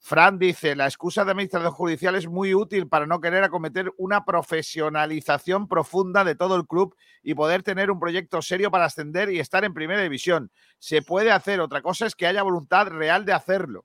Fran 0.04 0.36
dice, 0.36 0.74
la 0.74 0.86
excusa 0.86 1.24
de 1.24 1.30
administrador 1.30 1.70
judicial 1.70 2.16
es 2.16 2.26
muy 2.26 2.54
útil 2.54 2.88
para 2.88 3.06
no 3.06 3.20
querer 3.20 3.44
acometer 3.44 3.92
una 3.98 4.24
profesionalización 4.24 5.68
profunda 5.68 6.24
de 6.24 6.34
todo 6.34 6.56
el 6.56 6.66
club 6.66 6.96
y 7.22 7.34
poder 7.34 7.62
tener 7.62 7.88
un 7.88 8.00
proyecto 8.00 8.42
serio 8.42 8.68
para 8.72 8.86
ascender 8.86 9.30
y 9.30 9.38
estar 9.38 9.64
en 9.64 9.72
primera 9.72 10.02
división. 10.02 10.50
Se 10.80 11.02
puede 11.02 11.30
hacer, 11.30 11.60
otra 11.60 11.82
cosa 11.82 12.06
es 12.06 12.16
que 12.16 12.26
haya 12.26 12.42
voluntad 12.42 12.88
real 12.88 13.24
de 13.24 13.32
hacerlo. 13.32 13.84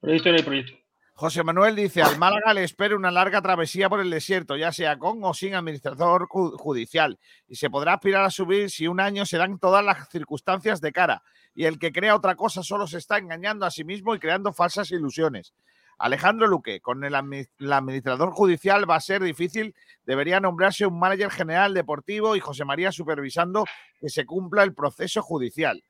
Proyecto 0.00 0.30
en 0.30 0.44
proyecto. 0.44 0.81
José 1.22 1.44
Manuel 1.44 1.76
dice, 1.76 2.02
al 2.02 2.18
Málaga 2.18 2.52
le 2.52 2.64
espera 2.64 2.96
una 2.96 3.12
larga 3.12 3.40
travesía 3.40 3.88
por 3.88 4.00
el 4.00 4.10
desierto, 4.10 4.56
ya 4.56 4.72
sea 4.72 4.98
con 4.98 5.22
o 5.22 5.32
sin 5.32 5.54
administrador 5.54 6.26
judicial, 6.26 7.16
y 7.46 7.54
se 7.54 7.70
podrá 7.70 7.94
aspirar 7.94 8.24
a 8.24 8.30
subir 8.30 8.68
si 8.70 8.88
un 8.88 8.98
año 8.98 9.24
se 9.24 9.38
dan 9.38 9.60
todas 9.60 9.84
las 9.84 10.08
circunstancias 10.08 10.80
de 10.80 10.90
cara 10.90 11.22
y 11.54 11.66
el 11.66 11.78
que 11.78 11.92
crea 11.92 12.16
otra 12.16 12.34
cosa 12.34 12.64
solo 12.64 12.88
se 12.88 12.98
está 12.98 13.18
engañando 13.18 13.64
a 13.64 13.70
sí 13.70 13.84
mismo 13.84 14.16
y 14.16 14.18
creando 14.18 14.52
falsas 14.52 14.90
ilusiones. 14.90 15.54
Alejandro 15.96 16.48
Luque, 16.48 16.80
con 16.80 17.04
el, 17.04 17.14
administrador 17.14 18.32
judicial 18.32 18.90
va 18.90 18.96
a 18.96 19.00
ser 19.00 19.22
difícil, 19.22 19.76
debería 20.04 20.40
nombrarse 20.40 20.86
un 20.86 20.98
manager 20.98 21.30
general 21.30 21.72
deportivo 21.72 22.34
y 22.34 22.40
José 22.40 22.64
María 22.64 22.90
supervisando 22.90 23.64
que 24.00 24.08
se 24.08 24.26
cumpla 24.26 24.64
el 24.64 24.74
proceso 24.74 25.22
judicial. 25.22 25.84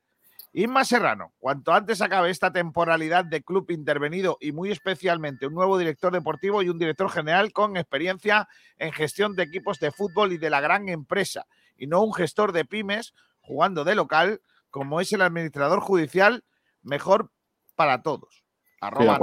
Inma 0.55 0.85
Serrano, 0.85 1.33
cuanto 1.39 1.73
antes 1.73 1.99
acabe 2.01 2.29
esta 2.29 2.53
temporalidad 2.53 3.25
de 3.25 3.43
club 3.43 3.71
intervenido 3.71 4.37
y 4.39 4.51
muy 4.51 4.69
especialmente 4.69 5.47
un 5.47 5.55
nuevo 5.55 5.79
director 5.79 6.13
deportivo 6.13 6.61
y 6.61 6.69
un 6.69 6.77
director 6.77 7.09
general 7.09 7.51
con 7.51 7.75
experiencia 7.75 8.47
en 8.77 8.91
gestión 8.91 9.35
de 9.35 9.43
equipos 9.43 9.79
de 9.79 9.91
fútbol 9.91 10.31
y 10.31 10.37
de 10.37 10.51
la 10.51 10.61
gran 10.61 10.89
empresa, 10.89 11.47
y 11.75 11.87
no 11.87 12.03
un 12.03 12.13
gestor 12.13 12.51
de 12.51 12.65
pymes 12.65 13.15
jugando 13.41 13.83
de 13.83 13.95
local, 13.95 14.41
como 14.69 15.01
es 15.01 15.11
el 15.11 15.23
administrador 15.23 15.79
judicial, 15.79 16.43
mejor 16.83 17.31
para 17.75 18.03
todos. 18.03 18.45
Arroba 18.79 19.19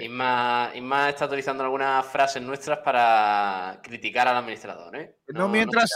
Inma, 0.00 1.08
está 1.08 1.26
utilizando 1.26 1.64
algunas 1.64 2.06
frases 2.06 2.42
nuestras 2.42 2.78
para 2.78 3.80
criticar 3.82 4.28
al 4.28 4.36
administrador. 4.36 4.96
¿eh? 4.96 5.16
No, 5.28 5.48
mientras, 5.48 5.90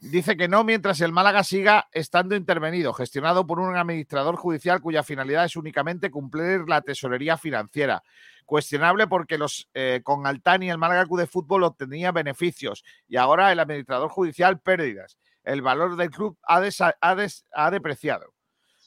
dice 0.00 0.36
que 0.36 0.48
no 0.48 0.64
mientras 0.64 1.00
el 1.00 1.12
Málaga 1.12 1.44
siga 1.44 1.88
estando 1.92 2.34
intervenido, 2.36 2.92
gestionado 2.92 3.46
por 3.46 3.60
un 3.60 3.76
administrador 3.76 4.36
judicial 4.36 4.80
cuya 4.80 5.02
finalidad 5.02 5.44
es 5.44 5.56
únicamente 5.56 6.10
cumplir 6.10 6.68
la 6.68 6.80
tesorería 6.82 7.36
financiera. 7.36 8.02
Cuestionable 8.46 9.06
porque 9.06 9.36
los 9.38 9.68
eh, 9.74 10.00
con 10.02 10.26
Altani 10.26 10.70
el 10.70 10.78
Málaga 10.78 11.04
Club 11.04 11.20
de 11.20 11.26
Fútbol 11.26 11.64
obtenía 11.64 12.12
beneficios 12.12 12.82
y 13.06 13.16
ahora 13.16 13.52
el 13.52 13.60
administrador 13.60 14.08
judicial 14.08 14.60
pérdidas 14.60 15.18
el 15.48 15.62
valor 15.62 15.96
del 15.96 16.10
club 16.10 16.38
ha, 16.46 16.60
ha, 17.00 17.70
depreciado. 17.70 18.34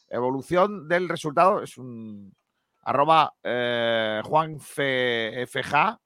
Evolución 0.10 0.88
del 0.88 1.10
resultado 1.10 1.64
es 1.64 1.78
un 1.78 2.36
arroba 2.84 3.34
eh, 3.44 4.22
Juan 4.24 4.60
FG, 4.60 5.98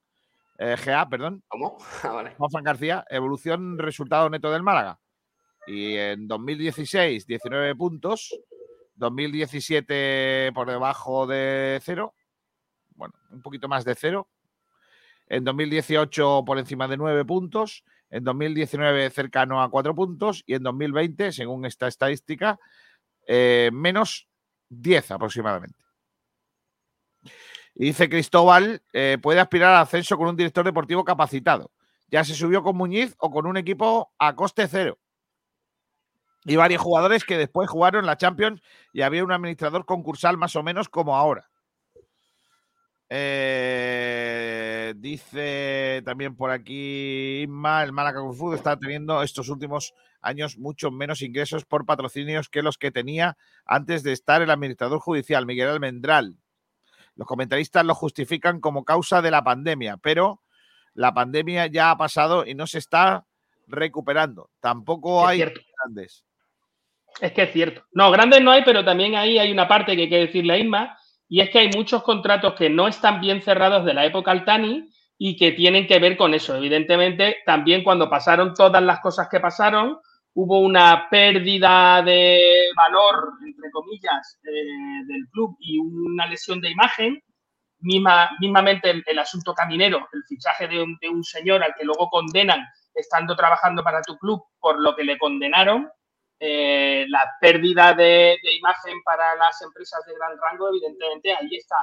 eh, 0.58 0.76
GA, 0.84 1.10
perdón. 1.10 1.44
¿Cómo? 1.48 1.78
Ah, 2.04 2.24
Juan 2.38 2.64
García, 2.64 3.06
evolución 3.10 3.78
resultado 3.78 4.30
neto 4.30 4.52
del 4.52 4.64
Málaga. 4.64 5.00
Y 5.68 5.96
en 5.96 6.28
2016, 6.28 7.26
19 7.26 7.76
puntos. 7.76 8.38
2017 8.96 10.52
por 10.54 10.70
debajo 10.70 11.28
de 11.28 11.80
cero. 11.84 12.14
Bueno, 12.96 13.14
un 13.32 13.42
poquito 13.42 13.68
más 13.68 13.84
de 13.84 13.96
cero. 13.96 14.30
En 15.28 15.44
2018 15.44 16.44
por 16.46 16.60
encima 16.60 16.88
de 16.88 16.98
9 16.98 17.26
puntos 17.26 17.84
en 18.10 18.24
2019 18.24 19.10
cercano 19.10 19.62
a 19.62 19.70
4 19.70 19.96
puntos 19.96 20.44
y 20.46 20.54
en 20.54 20.64
2020, 20.64 21.32
según 21.32 21.66
esta 21.66 21.88
estadística, 21.88 22.60
eh, 23.28 23.70
menos 23.74 24.28
10 24.70 25.12
aproximadamente. 25.12 25.85
Y 27.76 27.88
dice 27.88 28.10
Cristóbal, 28.10 28.82
eh, 28.94 29.18
puede 29.22 29.42
aspirar 29.42 29.74
al 29.74 29.82
ascenso 29.82 30.18
con 30.18 30.30
un 30.30 30.36
director 30.36 30.64
deportivo 30.64 31.04
capacitado. 31.04 31.72
Ya 32.08 32.24
se 32.24 32.34
subió 32.34 32.64
con 32.64 32.78
Muñiz 32.78 33.16
o 33.20 33.30
con 33.30 33.46
un 33.46 33.58
equipo 33.58 34.14
a 34.18 34.36
coste 34.36 34.68
cero. 34.68 34.98
Y 36.46 36.56
varios 36.56 36.82
jugadores 36.82 37.26
que 37.26 37.38
después 37.38 37.70
jugaron 37.70 38.06
la 38.06 38.18
Champions 38.18 38.62
y 38.94 39.02
había 39.02 39.24
un 39.24 39.32
administrador 39.32 39.86
concursal 39.86 40.38
más 40.38 40.56
o 40.56 40.64
menos 40.64 40.88
como 40.88 41.18
ahora. 41.18 41.50
Eh, 43.10 44.94
dice 44.98 46.02
también 46.06 46.36
por 46.36 46.50
aquí 46.50 47.44
Inma, 47.44 47.84
el 47.84 47.92
Málaga 47.92 48.22
Food 48.34 48.56
está 48.56 48.78
teniendo 48.78 49.22
estos 49.22 49.50
últimos 49.50 49.94
años 50.22 50.58
mucho 50.58 50.90
menos 50.90 51.22
ingresos 51.22 51.66
por 51.66 51.86
patrocinios 51.86 52.50
que 52.50 52.64
los 52.64 52.80
que 52.80 52.92
tenía 52.92 53.38
antes 53.64 54.02
de 54.02 54.12
estar 54.12 54.42
el 54.42 54.50
administrador 54.50 55.00
judicial, 55.00 55.46
Miguel 55.46 55.70
Almendral. 55.70 56.38
Los 57.16 57.28
comentaristas 57.28 57.86
lo 57.86 57.96
justifican 57.96 58.60
como 58.60 58.84
causa 58.84 59.22
de 59.22 59.32
la 59.32 59.44
pandemia, 59.44 59.98
pero 59.98 60.42
la 60.94 61.14
pandemia 61.14 61.68
ya 61.68 61.92
ha 61.92 61.98
pasado 61.98 62.46
y 62.46 62.56
no 62.56 62.68
se 62.68 62.80
está 62.80 63.26
recuperando. 63.68 64.50
Tampoco 64.60 65.26
hay 65.26 65.40
grandes. 65.40 66.26
Es 67.22 67.32
que 67.32 67.44
es 67.44 67.54
cierto. 67.54 67.84
No, 67.94 68.12
grandes 68.12 68.42
no 68.42 68.52
hay, 68.52 68.64
pero 68.64 68.84
también 68.84 69.16
ahí 69.16 69.40
hay 69.40 69.52
una 69.52 69.68
parte 69.68 69.96
que 69.96 70.04
hay 70.04 70.10
que 70.10 70.20
decirle 70.20 70.54
a 70.54 70.58
Inma, 70.58 70.98
y 71.28 71.42
es 71.42 71.50
que 71.50 71.60
hay 71.60 71.70
muchos 71.76 72.04
contratos 72.04 72.54
que 72.54 72.70
no 72.70 72.88
están 72.88 73.22
bien 73.22 73.42
cerrados 73.42 73.86
de 73.86 73.94
la 73.94 74.06
época 74.06 74.32
Altani 74.32 74.90
y 75.18 75.38
que 75.38 75.54
tienen 75.54 75.88
que 75.88 76.00
ver 76.00 76.18
con 76.18 76.34
eso. 76.34 76.56
Evidentemente, 76.56 77.38
también 77.46 77.84
cuando 77.84 78.10
pasaron 78.10 78.54
todas 78.54 78.84
las 78.84 79.00
cosas 79.00 79.28
que 79.30 79.40
pasaron, 79.40 79.98
hubo 80.34 80.60
una 80.60 81.08
pérdida 81.10 82.02
de 82.04 82.55
valor, 82.76 83.34
entre 83.46 83.72
comillas, 83.72 84.40
eh, 84.44 85.06
del 85.08 85.28
club 85.32 85.56
y 85.60 85.80
una 85.80 86.28
lesión 86.28 86.62
de 86.62 86.72
imagen. 86.72 87.22
Misma, 87.80 88.32
mismamente 88.40 89.04
el, 89.06 89.20
asunto 89.20 89.54
caminero, 89.54 90.08
el 90.12 90.24
fichaje 90.28 90.68
de 90.68 90.82
un, 90.82 90.98
de 91.00 91.10
un 91.10 91.24
señor 91.24 91.62
al 91.62 91.76
que 91.76 91.84
luego 91.84 92.10
condenan 92.10 92.66
estando 92.96 93.36
trabajando 93.36 93.84
para 93.84 94.02
tu 94.02 94.18
club 94.18 94.42
por 94.60 94.82
lo 94.82 94.96
que 94.96 95.04
le 95.04 95.18
condenaron, 95.18 95.90
eh, 96.40 97.06
la 97.08 97.32
pérdida 97.40 97.94
de, 97.94 98.38
imagen 98.58 99.02
para 99.04 99.36
las 99.36 99.62
empresas 99.62 100.04
de 100.06 100.16
gran 100.16 100.38
rango, 100.38 100.70
evidentemente 100.70 101.34
ahí 101.34 101.56
está. 101.56 101.78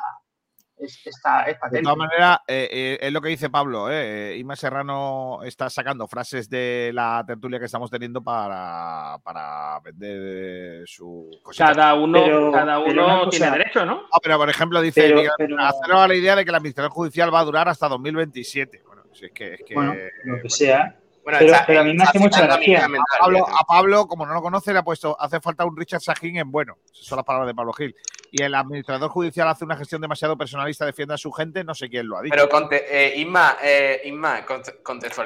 Está 0.79 1.43
es 1.45 1.59
patente. 1.59 1.79
De 1.79 1.83
todas 1.83 1.97
maneras, 1.97 2.39
eh, 2.47 2.69
eh, 2.71 2.99
es 3.01 3.13
lo 3.13 3.21
que 3.21 3.29
dice 3.29 3.51
Pablo. 3.51 3.91
Eh, 3.91 4.37
Ima 4.39 4.57
Serrano 4.57 5.41
está 5.45 5.71
sacando 5.71 6.09
frases 6.09 6.49
de 6.49 6.91
la 6.93 7.25
tertulia 7.27 7.59
que 7.59 7.67
estamos 7.67 7.91
teniendo 7.91 8.23
para, 8.23 9.19
para 9.23 9.81
vender 9.81 10.83
su 10.87 11.31
Cada 11.57 11.95
uno, 11.95 12.51
cada 12.53 12.79
uno 12.79 13.29
tiene 13.29 13.51
derecho, 13.51 13.85
¿no? 13.85 14.03
pero 14.23 14.39
por 14.39 14.49
ejemplo, 14.49 14.81
dice 14.81 15.15
pero, 15.37 15.99
a 15.99 16.09
la 16.09 16.15
idea 16.15 16.37
de 16.37 16.45
que 16.45 16.51
la 16.51 16.59
administración 16.59 16.93
judicial 16.93 17.33
va 17.33 17.41
a 17.41 17.45
durar 17.45 17.69
hasta 17.69 17.89
2027. 17.89 18.83
Bueno, 18.87 19.03
si 19.13 19.27
es 19.27 19.33
que, 19.33 19.55
es 19.55 19.61
que 19.67 19.75
bueno, 19.75 19.95
lo 20.25 20.41
que 20.41 20.51
sea 20.51 20.97
pero, 21.25 21.81
a 21.81 21.85
mí 21.85 21.95
me 21.95 22.03
hace 22.03 22.19
mucha 22.19 22.43
gracia. 22.43 22.87
A 22.87 23.65
Pablo, 23.67 24.07
como 24.07 24.27
no 24.27 24.35
lo 24.35 24.43
conoce, 24.43 24.73
le 24.73 24.81
ha 24.81 24.83
puesto, 24.83 25.17
hace 25.21 25.41
falta 25.41 25.65
un 25.65 25.77
Richard 25.77 26.01
Sajín 26.01 26.37
en 26.37 26.51
bueno. 26.51 26.79
Esas 26.93 27.07
son 27.07 27.17
las 27.17 27.25
palabras 27.25 27.49
de 27.49 27.55
Pablo 27.55 27.73
Gil. 27.73 27.95
Y 28.35 28.43
el 28.43 28.55
administrador 28.55 29.11
judicial 29.11 29.47
hace 29.47 29.65
una 29.65 29.77
gestión 29.77 30.01
demasiado 30.01 30.37
personalista, 30.39 30.87
defiende 30.87 31.15
a 31.15 31.19
su 31.19 31.31
gente, 31.31 31.63
no 31.63 31.75
sé 31.75 31.89
quién 31.89 32.09
lo 32.09 32.17
ha 32.17 32.23
dicho. 32.23 32.35
Pero 32.35 32.69
eh, 32.73 33.13
Inma, 33.19 33.59
eh, 33.63 34.01
Inma 34.07 34.45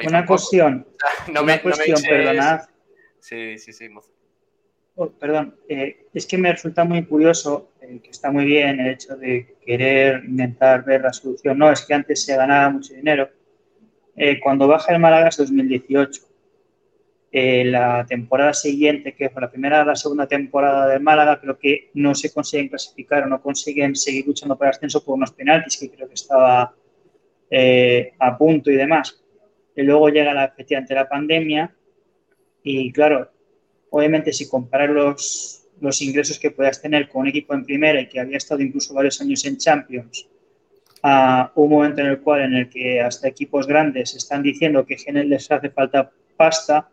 Una 0.05 0.27
cuestión. 0.27 0.87
no 1.33 1.43
una 1.43 1.63
cuestión, 1.63 2.03
perdonad. 2.03 2.63
Sí, 3.21 3.59
sí, 3.59 3.73
sí. 3.73 3.89
Oh, 4.97 5.11
perdón, 5.11 5.55
eh, 5.69 6.07
es 6.13 6.27
que 6.27 6.37
me 6.37 6.51
resulta 6.51 6.83
muy 6.85 7.05
curioso, 7.05 7.73
eh, 7.81 8.01
que 8.03 8.11
está 8.11 8.33
muy 8.33 8.45
bien 8.45 8.81
el 8.81 8.95
hecho 8.95 9.17
de 9.17 9.57
querer 9.65 10.25
intentar 10.25 10.85
ver 10.85 11.03
la 11.03 11.13
solución. 11.13 11.59
No, 11.59 11.71
es 11.71 11.83
que 11.83 11.95
antes 11.95 12.25
se 12.25 12.35
ganaba 12.35 12.71
mucho 12.71 12.95
dinero 12.95 13.29
eh, 14.17 14.41
cuando 14.41 14.67
baja 14.67 14.95
el 14.95 14.99
Málaga 14.99 15.29
es 15.29 15.37
2018. 15.37 16.23
Eh, 17.33 17.65
la 17.65 18.07
temporada 18.09 18.55
siguiente, 18.55 19.15
que 19.15 19.29
fue 19.31 19.43
la 19.43 19.51
primera 19.51 19.85
la 19.85 19.97
segunda 19.97 20.27
temporada 20.27 20.87
del 20.89 21.01
Málaga, 21.03 21.41
creo 21.41 21.59
que 21.59 21.91
no 21.95 22.15
se 22.15 22.33
consiguen 22.33 22.69
clasificar 22.69 23.25
o 23.25 23.27
no 23.27 23.43
consiguen 23.43 23.95
seguir 23.97 24.27
luchando 24.27 24.57
por 24.57 24.67
el 24.67 24.71
ascenso 24.71 25.05
por 25.05 25.17
unos 25.17 25.33
penaltis, 25.33 25.77
que 25.77 25.91
creo 25.91 26.09
que 26.09 26.15
estaba 26.15 26.75
eh, 27.51 28.13
a 28.19 28.39
punto 28.39 28.71
y 28.71 28.77
demás. 28.77 29.23
Y 29.75 29.83
luego 29.83 30.09
llega 30.09 30.33
la, 30.33 30.45
efectivamente 30.47 30.95
la 30.95 31.09
pandemia 31.09 31.75
y 32.63 32.91
claro, 32.93 33.31
obviamente 33.91 34.33
si 34.33 34.49
comparas 34.49 34.91
los, 34.91 35.69
los 35.81 36.01
ingresos 36.01 36.39
que 36.39 36.51
puedas 36.51 36.81
tener 36.81 37.09
con 37.09 37.23
un 37.23 37.29
equipo 37.29 37.55
en 37.55 37.65
primera 37.65 38.01
y 38.01 38.09
que 38.09 38.21
había 38.21 38.39
estado 38.39 38.63
incluso 38.63 38.95
varios 38.95 39.21
años 39.21 39.45
en 39.45 39.59
Champions 39.59 40.29
a 41.03 41.53
un 41.55 41.71
momento 41.71 42.01
en 42.01 42.09
el 42.09 42.21
cual 42.21 42.43
en 42.43 42.55
el 42.55 42.69
que 42.69 43.01
hasta 43.01 43.29
equipos 43.29 43.67
grandes 43.67 44.15
están 44.17 44.43
diciendo 44.43 44.85
que 44.85 44.97
les 45.13 45.51
hace 45.51 45.71
falta 45.71 46.11
pasta, 46.37 46.89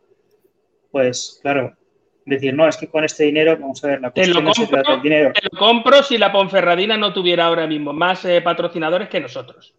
pues 0.94 1.40
claro, 1.42 1.76
decir, 2.24 2.54
no, 2.54 2.68
es 2.68 2.78
que 2.78 2.88
con 2.88 3.04
este 3.04 3.24
dinero, 3.24 3.58
vamos 3.60 3.84
a 3.84 3.88
ver, 3.88 4.00
la 4.02 4.12
te 4.12 4.28
lo, 4.28 4.44
compro, 4.44 5.02
dinero. 5.02 5.34
te 5.34 5.42
lo 5.52 5.58
compro 5.58 6.04
si 6.04 6.20
la 6.20 6.32
Ponferradina 6.32 6.96
no 6.98 7.12
tuviera 7.12 7.46
ahora 7.46 7.66
mismo 7.66 7.94
más 7.94 8.24
eh, 8.26 8.42
patrocinadores 8.42 9.10
que 9.10 9.20
nosotros. 9.20 9.74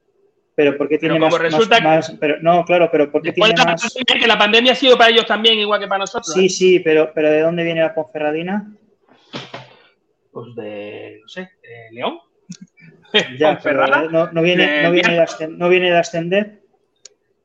Pero 0.57 0.77
porque 0.77 0.99
tiene 0.99 1.21
más, 1.21 1.39
resulta 1.39 1.79
pero, 2.19 2.41
no, 2.41 2.65
claro, 2.65 2.89
pero 2.91 3.13
porque 3.13 3.33
tiene 3.33 3.55
la 3.57 3.65
más... 3.65 3.95
Que 4.07 4.27
la 4.27 4.37
pandemia 4.37 4.73
ha 4.73 4.77
sido 4.77 4.99
para 4.99 5.11
ellos 5.11 5.27
también, 5.27 5.57
igual 5.61 5.81
que 5.81 5.87
para 5.87 6.01
nosotros. 6.01 6.35
Sí, 6.35 6.47
¿eh? 6.47 6.49
sí, 6.49 6.81
pero, 6.81 7.13
pero 7.15 7.31
¿de 7.31 7.43
dónde 7.43 7.63
viene 7.63 7.81
la 7.81 7.95
Ponferradina? 7.95 8.73
Pues 10.33 10.55
de, 10.57 11.21
no 11.23 11.29
sé, 11.29 11.53
de 11.63 11.93
León. 11.93 12.19
Ya, 13.39 13.61
no, 14.11 14.33
no, 14.33 14.43
viene, 14.43 14.83
no, 14.83 14.91
viene 14.91 15.15
de 15.15 15.49
no 15.49 15.69
viene 15.69 15.91
de 15.93 15.99
ascender. 15.99 16.63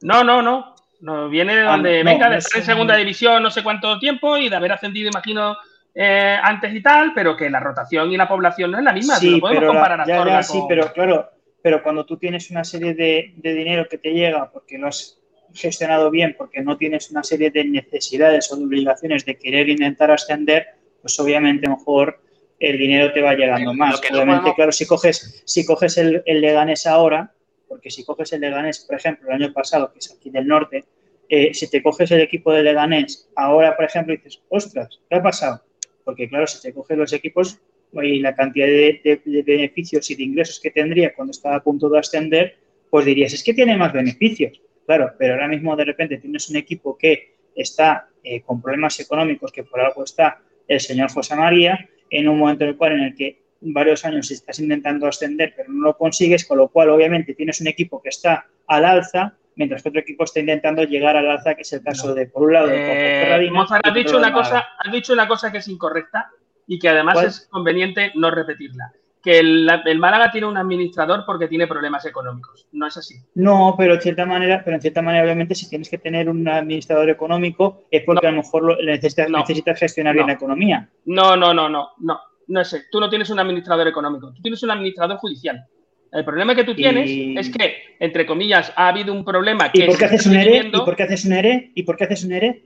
No, 0.01 0.23
no, 0.23 0.41
no. 0.41 0.75
No, 1.01 1.29
viene 1.29 1.55
de 1.55 1.61
ah, 1.61 1.71
donde 1.71 2.03
venga, 2.03 2.29
de 2.29 2.37
estar 2.37 2.59
en 2.59 2.65
segunda 2.65 2.95
división 2.95 3.41
no 3.41 3.49
sé 3.49 3.63
cuánto 3.63 3.97
tiempo 3.99 4.37
y 4.37 4.49
de 4.49 4.55
haber 4.55 4.73
ascendido, 4.73 5.09
imagino, 5.09 5.57
eh, 5.95 6.37
antes 6.41 6.73
y 6.73 6.81
tal, 6.81 7.13
pero 7.13 7.35
que 7.37 7.49
la 7.49 7.59
rotación 7.59 8.11
y 8.11 8.17
la 8.17 8.27
población 8.27 8.71
no 8.71 8.77
es 8.77 8.83
la 8.83 8.93
misma. 8.93 9.15
Sí, 9.15 9.39
podemos 9.39 9.65
comparar 9.65 10.01
a 10.01 10.43
Sí, 10.43 10.61
pero 10.67 10.91
claro, 10.91 11.29
pero 11.61 11.81
cuando 11.81 12.05
tú 12.05 12.17
tienes 12.17 12.49
una 12.51 12.63
serie 12.63 12.93
de, 12.93 13.33
dinero 13.41 13.87
que 13.89 13.97
te 13.97 14.11
llega 14.11 14.51
porque 14.51 14.77
lo 14.77 14.87
has 14.87 15.19
gestionado 15.53 16.11
bien, 16.11 16.35
porque 16.37 16.61
no 16.61 16.77
tienes 16.77 17.09
una 17.11 17.23
serie 17.23 17.49
de 17.49 17.63
necesidades 17.63 18.51
o 18.51 18.57
de 18.57 18.65
obligaciones 18.65 19.25
de 19.25 19.37
querer 19.37 19.69
intentar 19.69 20.11
ascender, 20.11 20.67
pues 21.01 21.19
obviamente 21.19 21.67
mejor 21.67 22.21
el 22.59 22.77
dinero 22.77 23.11
te 23.13 23.21
va 23.21 23.33
llegando 23.33 23.73
más. 23.73 24.01
Obviamente, 24.11 24.53
claro, 24.53 24.71
si 24.71 24.85
coges, 24.85 25.43
si 25.45 25.65
coges 25.65 25.97
el, 25.97 26.21
el 26.25 26.41
Leganés 26.41 26.85
ahora, 26.85 27.31
porque 27.69 27.91
si 27.91 28.03
coges 28.03 28.33
el 28.33 28.41
Leganés, 28.41 28.79
por 28.79 28.97
ejemplo, 28.97 29.29
el 29.29 29.41
año 29.41 29.53
pasado, 29.53 29.93
que 29.93 29.99
es 29.99 30.11
aquí 30.11 30.29
del 30.31 30.47
norte, 30.47 30.83
eh, 31.29 31.53
si 31.53 31.69
te 31.69 31.83
coges 31.83 32.09
el 32.11 32.21
equipo 32.21 32.51
de 32.51 32.63
Leganés 32.63 33.29
ahora, 33.35 33.75
por 33.75 33.85
ejemplo, 33.85 34.13
dices, 34.13 34.41
ostras, 34.49 34.99
¿qué 35.07 35.15
ha 35.15 35.21
pasado? 35.21 35.61
Porque 36.03 36.27
claro, 36.27 36.47
si 36.47 36.59
te 36.59 36.73
coges 36.73 36.97
los 36.97 37.13
equipos 37.13 37.59
y 37.93 38.19
la 38.19 38.35
cantidad 38.35 38.65
de, 38.65 39.21
beneficios 39.45 40.09
y 40.09 40.15
de 40.15 40.23
ingresos 40.23 40.59
que 40.59 40.71
tendría 40.71 41.13
cuando 41.13 41.31
estaba 41.31 41.57
a 41.57 41.63
punto 41.63 41.87
de 41.87 41.99
ascender, 41.99 42.57
pues 42.89 43.05
dirías, 43.05 43.31
es 43.33 43.43
que 43.43 43.53
tiene 43.53 43.77
más 43.77 43.93
beneficios. 43.93 44.59
Claro, 44.87 45.13
pero 45.19 45.33
ahora 45.33 45.47
mismo 45.47 45.75
de 45.75 45.85
repente 45.85 46.17
tienes 46.17 46.49
un 46.49 46.55
equipo 46.55 46.97
que 46.97 47.35
está 47.55 48.09
eh, 48.23 48.41
con 48.41 48.59
problemas 48.59 48.99
económicos, 48.99 49.51
que 49.51 49.63
por 49.63 49.79
algo 49.79 50.03
está 50.03 50.41
el 50.67 50.79
señor 50.79 51.11
José 51.11 51.35
María, 51.35 51.87
en 52.09 52.27
un 52.27 52.39
momento 52.39 52.63
en 52.63 52.71
el 52.71 52.77
cual 52.77 52.93
en 52.93 53.01
el 53.01 53.15
que 53.15 53.39
varios 53.61 54.05
años 54.05 54.31
estás 54.31 54.59
intentando 54.59 55.07
ascender, 55.07 55.53
pero 55.55 55.71
no 55.71 55.83
lo 55.83 55.97
consigues, 55.97 56.45
con 56.45 56.57
lo 56.57 56.69
cual 56.69 56.89
obviamente 56.89 57.33
tienes 57.33 57.59
un 57.61 57.67
equipo 57.67 58.01
que 58.01 58.09
está 58.09 58.47
al 58.67 58.85
alza 58.85 59.35
mientras 59.59 59.83
que 59.83 59.89
otro 59.89 60.01
equipo 60.01 60.23
está 60.23 60.39
intentando 60.39 60.83
llegar 60.83 61.17
al 61.17 61.29
alza, 61.29 61.53
que 61.53 61.63
es 61.63 61.73
el 61.73 61.83
caso 61.83 62.15
de, 62.15 62.27
por 62.27 62.43
un 62.43 62.53
lado, 62.53 62.69
eh, 62.71 63.51
has 63.83 63.93
dicho, 63.93 64.17
una 64.17 64.31
cosa, 64.31 64.65
has 64.79 64.91
dicho 64.91 65.11
una 65.11 65.27
cosa 65.27 65.51
que 65.51 65.57
es 65.57 65.67
incorrecta 65.67 66.31
y 66.65 66.79
que 66.79 66.87
además 66.87 67.21
es 67.21 67.47
conveniente 67.51 68.13
no 68.15 68.31
repetirla. 68.31 68.93
Que 69.21 69.39
el, 69.39 69.67
Málaga 69.99 70.31
tiene 70.31 70.47
un 70.47 70.55
administrador 70.55 71.25
porque 71.25 71.49
tiene 71.49 71.67
problemas 71.67 72.05
económicos. 72.05 72.67
No 72.71 72.87
es 72.87 72.95
así. 72.95 73.15
No, 73.35 73.75
pero 73.77 73.95
en 73.95 74.01
cierta 74.01 74.25
manera, 74.25 74.61
pero 74.63 74.75
en 74.75 74.81
cierta 74.81 75.01
manera, 75.01 75.25
obviamente, 75.25 75.55
si 75.55 75.69
tienes 75.69 75.89
que 75.89 75.97
tener 75.97 76.29
un 76.29 76.47
administrador 76.47 77.09
económico, 77.09 77.83
es 77.91 78.03
porque 78.05 78.27
a 78.27 78.31
lo 78.31 78.37
mejor 78.37 78.81
necesitas, 78.81 79.29
necesitas 79.29 79.77
gestionar 79.77 80.15
bien 80.15 80.27
la 80.27 80.33
economía. 80.33 80.89
No, 81.03 81.35
no, 81.35 81.53
no, 81.53 81.67
no, 81.67 81.89
no. 81.97 82.21
No 82.49 82.65
sé. 82.65 82.85
Tú 82.91 82.99
no 82.99 83.09
tienes 83.09 83.29
un 83.29 83.39
administrador 83.39 83.87
económico, 83.87 84.33
tú 84.33 84.41
tienes 84.41 84.61
un 84.63 84.71
administrador 84.71 85.17
judicial. 85.17 85.65
El 86.11 86.25
problema 86.25 86.55
que 86.55 86.63
tú 86.63 86.73
tienes 86.73 87.09
es 87.37 87.55
que, 87.55 87.95
entre 87.99 88.25
comillas, 88.25 88.73
ha 88.75 88.87
habido 88.87 89.13
un 89.13 89.23
problema 89.23 89.71
que... 89.71 89.83
¿Y 89.83 89.87
por 89.87 89.97
qué 89.97 90.05
haces 90.05 90.25
un 90.25 90.35
ERE? 90.35 90.71
¿Y 90.73 90.81
por 90.81 90.95
qué 90.95 91.03
haces 91.03 91.25
un 91.25 91.33
ERE? 91.33 91.71
¿Y 91.75 91.83
por 91.83 91.97
qué 91.97 92.03
haces 92.05 92.23
un 92.23 92.31
ERE? 92.31 92.63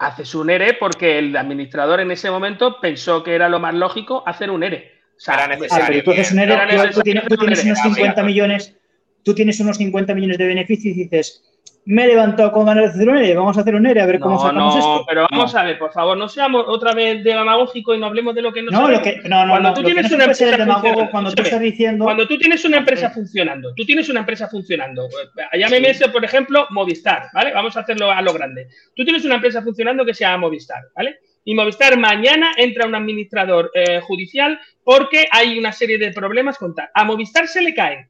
Haces 0.00 0.34
un 0.34 0.50
ERE 0.50 0.74
porque 0.74 1.18
el 1.20 1.36
administrador 1.36 2.00
en 2.00 2.10
ese 2.10 2.30
momento 2.30 2.80
pensó 2.80 3.22
que 3.22 3.36
era 3.36 3.48
lo 3.48 3.60
más 3.60 3.74
lógico 3.74 4.24
hacer 4.26 4.50
un 4.50 4.64
ERE. 4.64 4.90
O 5.16 5.20
sea, 5.20 5.34
era 5.44 5.54
ah, 5.70 5.84
pero 5.86 6.02
tú 6.02 6.10
haces 6.10 6.32
un 6.32 6.40
ERE, 6.40 6.56
tú, 6.92 7.00
tienes, 7.02 7.24
tú 7.28 7.36
tienes 7.36 7.64
unos 7.64 7.78
50 7.78 8.22
millones, 8.24 8.76
tú 9.22 9.34
tienes 9.34 9.60
unos 9.60 9.76
50 9.76 10.12
millones 10.12 10.38
de 10.38 10.46
beneficios 10.48 10.96
y 10.96 11.04
dices, 11.04 11.53
me 11.86 12.04
he 12.04 12.08
levantado 12.08 12.50
con 12.50 12.64
ganas 12.64 12.84
de 12.84 12.90
hacer 12.90 13.08
un 13.08 13.18
ERE, 13.18 13.36
vamos 13.36 13.58
a 13.58 13.60
hacer 13.60 13.74
un 13.74 13.86
ERE, 13.86 14.00
a 14.00 14.06
ver 14.06 14.18
cómo 14.18 14.38
sacamos 14.38 14.74
no, 14.74 14.78
esto. 14.78 15.04
pero 15.06 15.26
vamos 15.30 15.54
a 15.54 15.64
ver, 15.64 15.78
por 15.78 15.92
favor, 15.92 16.16
no 16.16 16.28
seamos 16.28 16.64
otra 16.66 16.94
vez 16.94 17.22
demagógico 17.22 17.94
y 17.94 17.98
no 17.98 18.06
hablemos 18.06 18.34
de 18.34 18.42
lo 18.42 18.52
que 18.52 18.62
no, 18.62 18.70
no 18.70 18.88
Lo 18.88 19.02
que, 19.02 19.20
no, 19.28 19.44
no, 19.44 19.52
cuando 19.52 19.74
tú 19.74 19.82
tienes 19.82 20.10
una 20.10 20.24
empresa 20.24 20.46
funcionando, 20.46 21.10
cuando 21.10 21.32
tú 21.32 21.42
estás 21.42 21.60
diciendo... 21.60 22.04
Cuando 22.04 22.26
tú 22.26 22.38
tienes 22.38 22.64
una 22.64 22.78
empresa 22.78 23.10
funcionando, 23.10 23.74
tú 23.74 23.84
tienes 23.84 24.08
una 24.08 24.20
empresa 24.20 24.48
funcionando, 24.48 25.08
llámeme 25.52 25.90
ese, 25.90 26.08
por 26.08 26.24
ejemplo, 26.24 26.66
Movistar, 26.70 27.28
¿vale? 27.34 27.52
Vamos 27.52 27.76
a 27.76 27.80
hacerlo 27.80 28.10
a 28.10 28.22
lo 28.22 28.32
grande. 28.32 28.68
Tú 28.96 29.04
tienes 29.04 29.24
una 29.24 29.34
empresa 29.34 29.60
funcionando 29.60 30.06
que 30.06 30.14
se 30.14 30.24
llama 30.24 30.38
Movistar, 30.38 30.84
¿vale? 30.96 31.18
Y 31.44 31.54
Movistar 31.54 31.98
mañana 31.98 32.52
entra 32.56 32.86
un 32.86 32.94
administrador 32.94 33.70
eh, 33.74 34.00
judicial 34.00 34.58
porque 34.82 35.26
hay 35.30 35.58
una 35.58 35.72
serie 35.72 35.98
de 35.98 36.12
problemas 36.12 36.56
con 36.56 36.74
tal. 36.74 36.88
A 36.94 37.04
Movistar 37.04 37.46
se 37.46 37.60
le 37.60 37.74
caen 37.74 38.08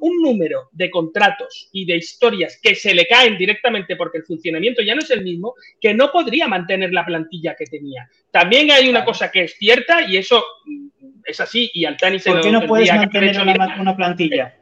un, 0.00 0.22
número 0.22 0.68
de 0.72 0.90
contratos 0.90 1.68
y 1.72 1.84
de 1.84 1.96
historias 1.96 2.58
que 2.62 2.74
se 2.74 2.94
le 2.94 3.06
caen 3.06 3.36
directamente 3.36 3.96
porque 3.96 4.18
el 4.18 4.24
funcionamiento 4.24 4.82
ya 4.82 4.94
no 4.94 5.00
es 5.00 5.10
el 5.10 5.22
mismo, 5.22 5.54
que 5.80 5.94
no 5.94 6.12
podría 6.12 6.46
mantener 6.46 6.92
la 6.92 7.04
plantilla 7.04 7.54
que 7.56 7.66
tenía. 7.66 8.08
También 8.30 8.70
hay 8.70 8.88
una 8.88 9.04
cosa 9.04 9.30
que 9.30 9.44
es 9.44 9.54
cierta 9.54 10.08
y 10.08 10.16
eso 10.16 10.44
mm, 10.64 10.88
es 11.24 11.40
así 11.40 11.70
y 11.74 11.84
Altani 11.84 12.18
se 12.18 12.30
¿Por 12.30 12.40
qué 12.40 12.52
no 12.52 12.66
puedes 12.66 12.92
mantener 12.92 13.40
una, 13.40 13.96
plantilla? 13.96 14.56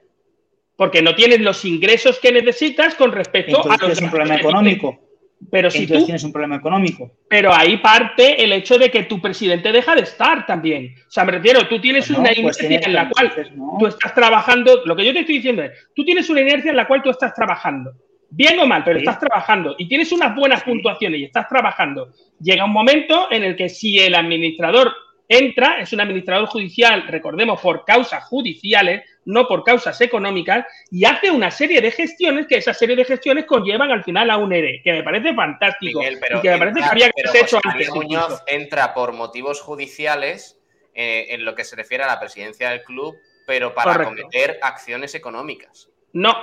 Porque 0.77 1.02
no 1.02 1.14
tienes 1.14 1.40
los 1.40 1.64
ingresos 1.64 2.18
que 2.18 2.32
necesitas 2.32 2.94
con 2.94 3.12
respecto 3.12 3.70
a 3.70 3.77
los... 3.77 3.93
Es 3.93 4.01
un 4.01 4.10
problema 4.10 4.36
económico. 4.36 5.10
Pero 5.51 5.71
si 5.71 5.87
tú 5.87 6.05
tienes 6.05 6.23
un 6.23 6.33
problema 6.33 6.57
económico. 6.57 7.12
Pero 7.29 7.53
ahí 7.53 7.79
parte 7.79 8.43
el 8.43 8.53
hecho 8.53 8.79
de 8.79 8.91
que 8.91 9.05
tu 9.05 9.21
presidente 9.21 9.73
deja 9.73 9.95
de 9.95 10.03
estar 10.03 10.47
también. 10.47 10.95
O 11.09 11.11
sea, 11.11 11.25
me 11.25 11.33
refiero, 11.33 11.67
tú 11.67 11.81
tienes 11.81 12.07
pues 12.07 12.19
una 12.19 12.31
pues 12.43 12.62
inercia 12.62 12.87
en 12.87 12.93
la 12.93 13.09
cual 13.09 13.33
tú 13.79 13.87
estás 13.87 14.15
trabajando. 14.15 14.83
Lo 14.85 14.95
que 14.95 15.05
yo 15.05 15.12
te 15.12 15.21
estoy 15.21 15.37
diciendo 15.37 15.62
es, 15.62 15.73
tú 15.95 16.05
tienes 16.05 16.29
una 16.29 16.43
inercia 16.43 16.71
en 16.71 16.77
la 16.77 16.87
cual 16.87 17.03
tú 17.03 17.11
estás 17.11 17.33
trabajando. 17.35 17.93
Bien 18.33 18.59
o 18.61 18.67
mal, 18.67 18.85
pero 18.85 18.99
estás 18.99 19.19
trabajando 19.19 19.75
y 19.77 19.89
tienes 19.89 20.12
unas 20.12 20.37
buenas 20.37 20.62
puntuaciones 20.62 21.21
y 21.21 21.25
estás 21.25 21.49
trabajando. 21.49 22.12
Llega 22.41 22.65
un 22.65 22.73
momento 22.73 23.27
en 23.33 23.43
el 23.43 23.57
que 23.57 23.69
si 23.69 23.99
el 23.99 24.15
administrador 24.15 24.93
entra, 25.29 25.81
es 25.81 25.93
un 25.93 26.01
administrador 26.01 26.47
judicial, 26.47 27.07
recordemos, 27.09 27.61
por 27.61 27.85
causas 27.85 28.25
judiciales, 28.25 29.03
no 29.25 29.47
por 29.47 29.65
causas 29.65 30.01
económicas, 30.01 30.67
y 30.91 31.05
hace 31.05 31.31
una 31.31 31.51
serie 31.51 31.81
de 31.81 31.91
gestiones 31.91 32.47
que 32.47 32.57
esa 32.57 32.75
serie 32.75 32.97
de 32.97 33.05
gestiones 33.05 33.45
conllevan 33.45 33.91
al 33.91 34.05
final 34.05 34.31
a 34.31 34.39
un 34.39 34.53
ERE, 34.53 34.81
que 34.83 34.93
me 34.93 35.03
parece 35.03 35.35
fantástico. 35.35 36.01
y 36.03 36.41
que 36.41 36.51
me 36.51 36.59
parece 36.59 36.81
que 36.81 36.87
había 36.87 37.11
que 37.11 37.29
ser 37.29 37.45
hecho 37.45 37.59
antes. 37.63 37.91
Muñoz 37.91 38.43
entra 38.47 38.95
por 38.95 39.13
motivos 39.13 39.61
judiciales 39.61 40.59
eh, 40.95 41.27
en 41.31 41.45
lo 41.45 41.55
que 41.55 41.65
se 41.65 41.77
refiere 41.77 42.05
a 42.05 42.07
la 42.07 42.19
presidencia 42.19 42.71
del 42.71 42.83
club, 42.83 43.17
pero 43.47 43.75
para 43.75 44.05
cometer 44.05 44.59
acciones 44.63 45.15
económicas. 45.15 45.89
No, 46.13 46.35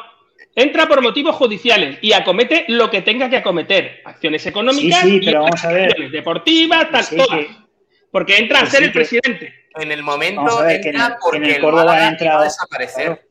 entra 0.56 0.88
por 0.88 1.02
motivos 1.02 1.36
judiciales 1.36 1.98
y 2.02 2.14
acomete 2.14 2.66
lo 2.68 2.90
que 2.90 3.02
tenga 3.02 3.30
que 3.30 3.38
acometer. 3.38 4.02
Acciones 4.06 4.46
económicas 4.46 5.06
y 5.06 5.30
acciones 5.30 6.12
deportivas, 6.12 6.92
tal, 6.92 7.06
todas. 7.18 7.46
Porque 8.12 8.38
entra 8.38 8.60
a 8.60 8.62
pues 8.62 8.72
ser 8.72 8.84
el 8.84 8.92
presidente. 8.92 9.67
En 9.80 9.92
el 9.92 10.04
momento 10.04 10.68
entra 10.68 11.18
porque 11.22 11.56
el, 11.56 11.64
Málaga 11.64 12.18
iba 12.20 12.40
a 12.40 12.44
desaparecer. 12.44 13.28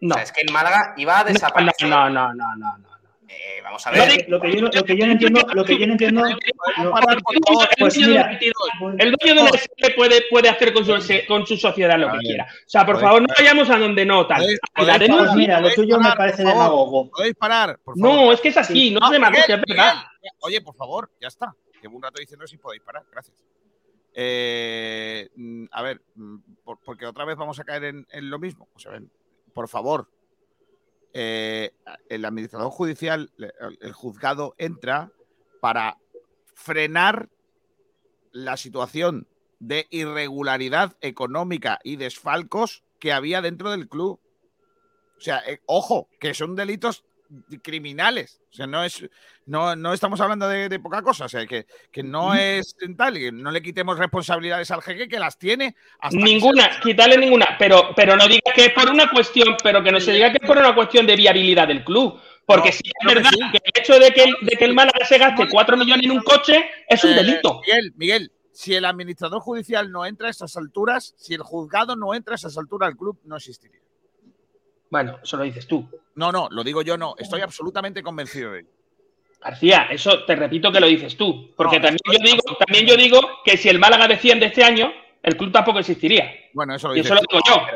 No. 0.00 0.14
O 0.14 0.18
sea, 0.18 0.22
es 0.22 0.32
que 0.32 0.42
el 0.42 0.52
Málaga 0.52 0.94
iba 0.96 1.20
a 1.20 1.24
desaparecer. 1.24 1.88
No, 1.88 2.08
no, 2.08 2.32
no, 2.34 2.56
no, 2.56 2.78
no. 2.78 2.88
Eh, 3.30 3.60
vamos 3.62 3.86
a 3.86 3.90
ver. 3.90 4.26
Lo 4.28 4.40
que, 4.40 4.52
yo, 4.52 4.62
lo 4.62 4.70
que 4.70 4.96
yo 4.96 5.06
no 5.06 5.12
entiendo, 5.12 5.40
lo 5.52 5.64
que 5.64 5.78
yo 5.78 5.86
no 5.86 5.92
entiendo. 5.92 6.22
pues 7.78 7.98
mira, 7.98 8.38
el 8.98 9.12
dueño 9.12 9.44
de 9.44 9.50
la 9.52 9.94
puede, 9.94 10.22
puede 10.30 10.48
hacer 10.48 10.72
con 10.72 10.84
su, 10.84 10.94
con 11.26 11.46
su 11.46 11.56
sociedad 11.56 11.98
lo 11.98 12.10
que 12.12 12.18
quiera. 12.18 12.44
O 12.44 12.68
sea, 12.68 12.86
por 12.86 13.00
favor, 13.00 13.20
no 13.22 13.28
vayamos 13.36 13.68
a 13.70 13.78
donde 13.78 14.06
no 14.06 14.26
tal. 14.26 14.44
Mira, 15.36 15.60
lo 15.60 15.70
tuyo 15.72 15.98
me 16.00 16.12
parece 16.12 16.42
demagogo. 16.42 17.10
¿Podéis 17.10 17.34
parar? 17.34 17.78
Por 17.84 17.98
favor. 17.98 18.16
No, 18.16 18.32
es 18.32 18.40
que 18.40 18.48
es 18.48 18.56
así, 18.56 18.90
no 18.90 19.00
es 19.04 19.10
demagogia, 19.10 19.56
es 19.56 19.62
verdad. 19.66 19.94
Oye, 20.40 20.60
por 20.60 20.74
favor, 20.74 21.10
ya 21.20 21.28
está. 21.28 21.54
Llevo 21.82 21.96
un 21.96 22.02
rato 22.02 22.18
diciendo 22.18 22.46
si 22.46 22.56
podéis 22.56 22.82
parar. 22.82 23.04
Gracias. 23.12 23.36
Eh, 24.20 25.30
mm, 25.36 25.66
a 25.70 25.80
ver, 25.80 26.02
mm, 26.16 26.38
porque 26.84 27.06
otra 27.06 27.24
vez 27.24 27.36
vamos 27.36 27.60
a 27.60 27.64
caer 27.64 27.84
en, 27.84 28.30
lo 28.30 28.40
mismo. 28.40 28.66
por 29.54 29.68
favor, 29.68 30.10
eh, 31.12 31.70
el 32.08 32.24
administrador 32.24 32.72
judicial, 32.72 33.30
el 33.80 33.92
juzgado 33.92 34.56
entra 34.58 35.12
para 35.60 35.98
frenar 36.52 37.28
la 38.32 38.56
situación 38.56 39.28
de 39.60 39.86
irregularidad 39.90 40.96
económica 41.00 41.78
y 41.84 41.94
desfalcos 41.94 42.82
que 42.98 43.12
había 43.12 43.40
dentro 43.40 43.70
del 43.70 43.88
club. 43.88 44.18
O 45.16 45.20
sea, 45.20 45.44
eh, 45.46 45.60
ojo, 45.66 46.08
que 46.18 46.34
son 46.34 46.56
delitos 46.56 47.04
criminales. 47.62 48.40
O 48.50 48.54
sea, 48.54 48.66
no 48.66 48.82
es, 48.82 49.08
no, 49.48 49.74
no 49.74 49.94
estamos 49.94 50.20
hablando 50.20 50.46
de, 50.46 50.78
poca 50.78 51.02
cosa. 51.02 51.24
O 51.24 51.28
sea, 51.28 51.46
que, 51.46 51.66
que 51.90 52.02
no 52.02 52.34
es 52.34 52.76
tal, 52.96 53.16
y 53.16 53.32
no 53.32 53.50
le 53.50 53.62
quitemos 53.62 53.98
responsabilidades 53.98 54.70
al 54.70 54.82
jeque, 54.82 55.08
que 55.08 55.18
las 55.18 55.38
tiene. 55.38 55.74
ninguna, 56.12 56.78
quitarle 56.80 57.16
ninguna. 57.16 57.56
Pero, 57.58 57.90
pero 57.96 58.14
no 58.16 58.28
diga 58.28 58.52
que 58.54 58.66
es 58.66 58.72
por 58.72 58.90
una 58.90 59.10
cuestión, 59.10 59.56
pero 59.62 59.82
que 59.82 59.90
no 59.90 60.00
se 60.00 60.12
diga 60.12 60.30
que 60.30 60.38
es 60.40 60.46
por 60.46 60.58
una 60.58 60.74
cuestión 60.74 61.06
de 61.06 61.16
viabilidad 61.16 61.66
del 61.66 61.82
club. 61.82 62.20
Porque 62.44 62.72
si 62.72 62.82
es 62.84 63.14
verdad 63.14 63.30
que, 63.30 63.58
el 63.62 63.82
hecho 63.82 63.98
de 63.98 64.10
que, 64.10 64.32
de 64.42 64.56
que 64.56 64.64
el 64.64 64.74
Málaga 64.74 65.04
se 65.04 65.18
gaste 65.18 65.48
4 65.48 65.76
millones 65.76 66.04
en 66.04 66.12
un 66.12 66.22
coche 66.22 66.64
es 66.86 67.02
un 67.04 67.12
eh, 67.12 67.14
delito. 67.14 67.60
Miguel, 67.66 67.92
Miguel, 67.96 68.32
si 68.52 68.74
el 68.74 68.84
administrador 68.84 69.40
judicial 69.40 69.90
no 69.90 70.04
entra 70.04 70.28
a 70.28 70.30
esas 70.30 70.56
alturas, 70.56 71.14
si 71.16 71.34
el 71.34 71.42
juzgado 71.42 71.96
no 71.96 72.14
entra 72.14 72.34
a 72.34 72.36
esas 72.36 72.56
alturas, 72.56 72.90
el 72.90 72.96
club 72.96 73.18
no 73.24 73.36
existiría. 73.36 73.80
Bueno, 74.90 75.18
eso 75.22 75.36
lo 75.36 75.44
dices 75.44 75.66
tú. 75.66 75.88
No, 76.14 76.32
no, 76.32 76.48
lo 76.50 76.64
digo 76.64 76.82
yo 76.82 76.96
no. 76.96 77.14
Estoy 77.18 77.40
absolutamente 77.40 78.02
convencido 78.02 78.52
de 78.52 78.60
ello. 78.60 78.77
García, 79.40 79.86
eso 79.90 80.24
te 80.24 80.34
repito 80.34 80.72
que 80.72 80.80
lo 80.80 80.86
dices 80.86 81.16
tú. 81.16 81.52
Porque 81.56 81.78
también, 81.78 81.98
yo 82.04 82.18
digo, 82.18 82.56
también 82.58 82.86
yo 82.86 82.96
digo 82.96 83.20
que 83.44 83.56
si 83.56 83.68
el 83.68 83.78
Málaga 83.78 84.08
desciende 84.08 84.46
este 84.46 84.64
año, 84.64 84.92
el 85.22 85.36
club 85.36 85.52
tampoco 85.52 85.78
existiría. 85.78 86.32
Bueno, 86.52 86.74
eso 86.74 86.88
lo, 86.88 86.96
y 86.96 87.00
eso 87.00 87.14
lo 87.14 87.20
digo 87.20 87.40
yo. 87.46 87.66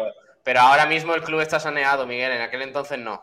Pero, 0.45 0.61
ahora 0.61 0.87
mismo 0.87 1.15
el 1.15 1.23
club 1.23 1.41
está 1.41 1.61
saneado, 1.61 2.07
Miguel. 2.07 2.33
En 2.33 2.41
aquel 2.43 2.63
entonces 2.63 2.99
no. 2.99 3.23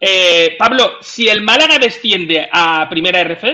Eh, 0.00 0.56
Pablo, 0.58 0.96
si 1.00 1.28
el 1.28 1.42
Málaga 1.42 1.78
desciende 1.78 2.48
a 2.50 2.88
Primera 2.90 3.22
RF, 3.22 3.44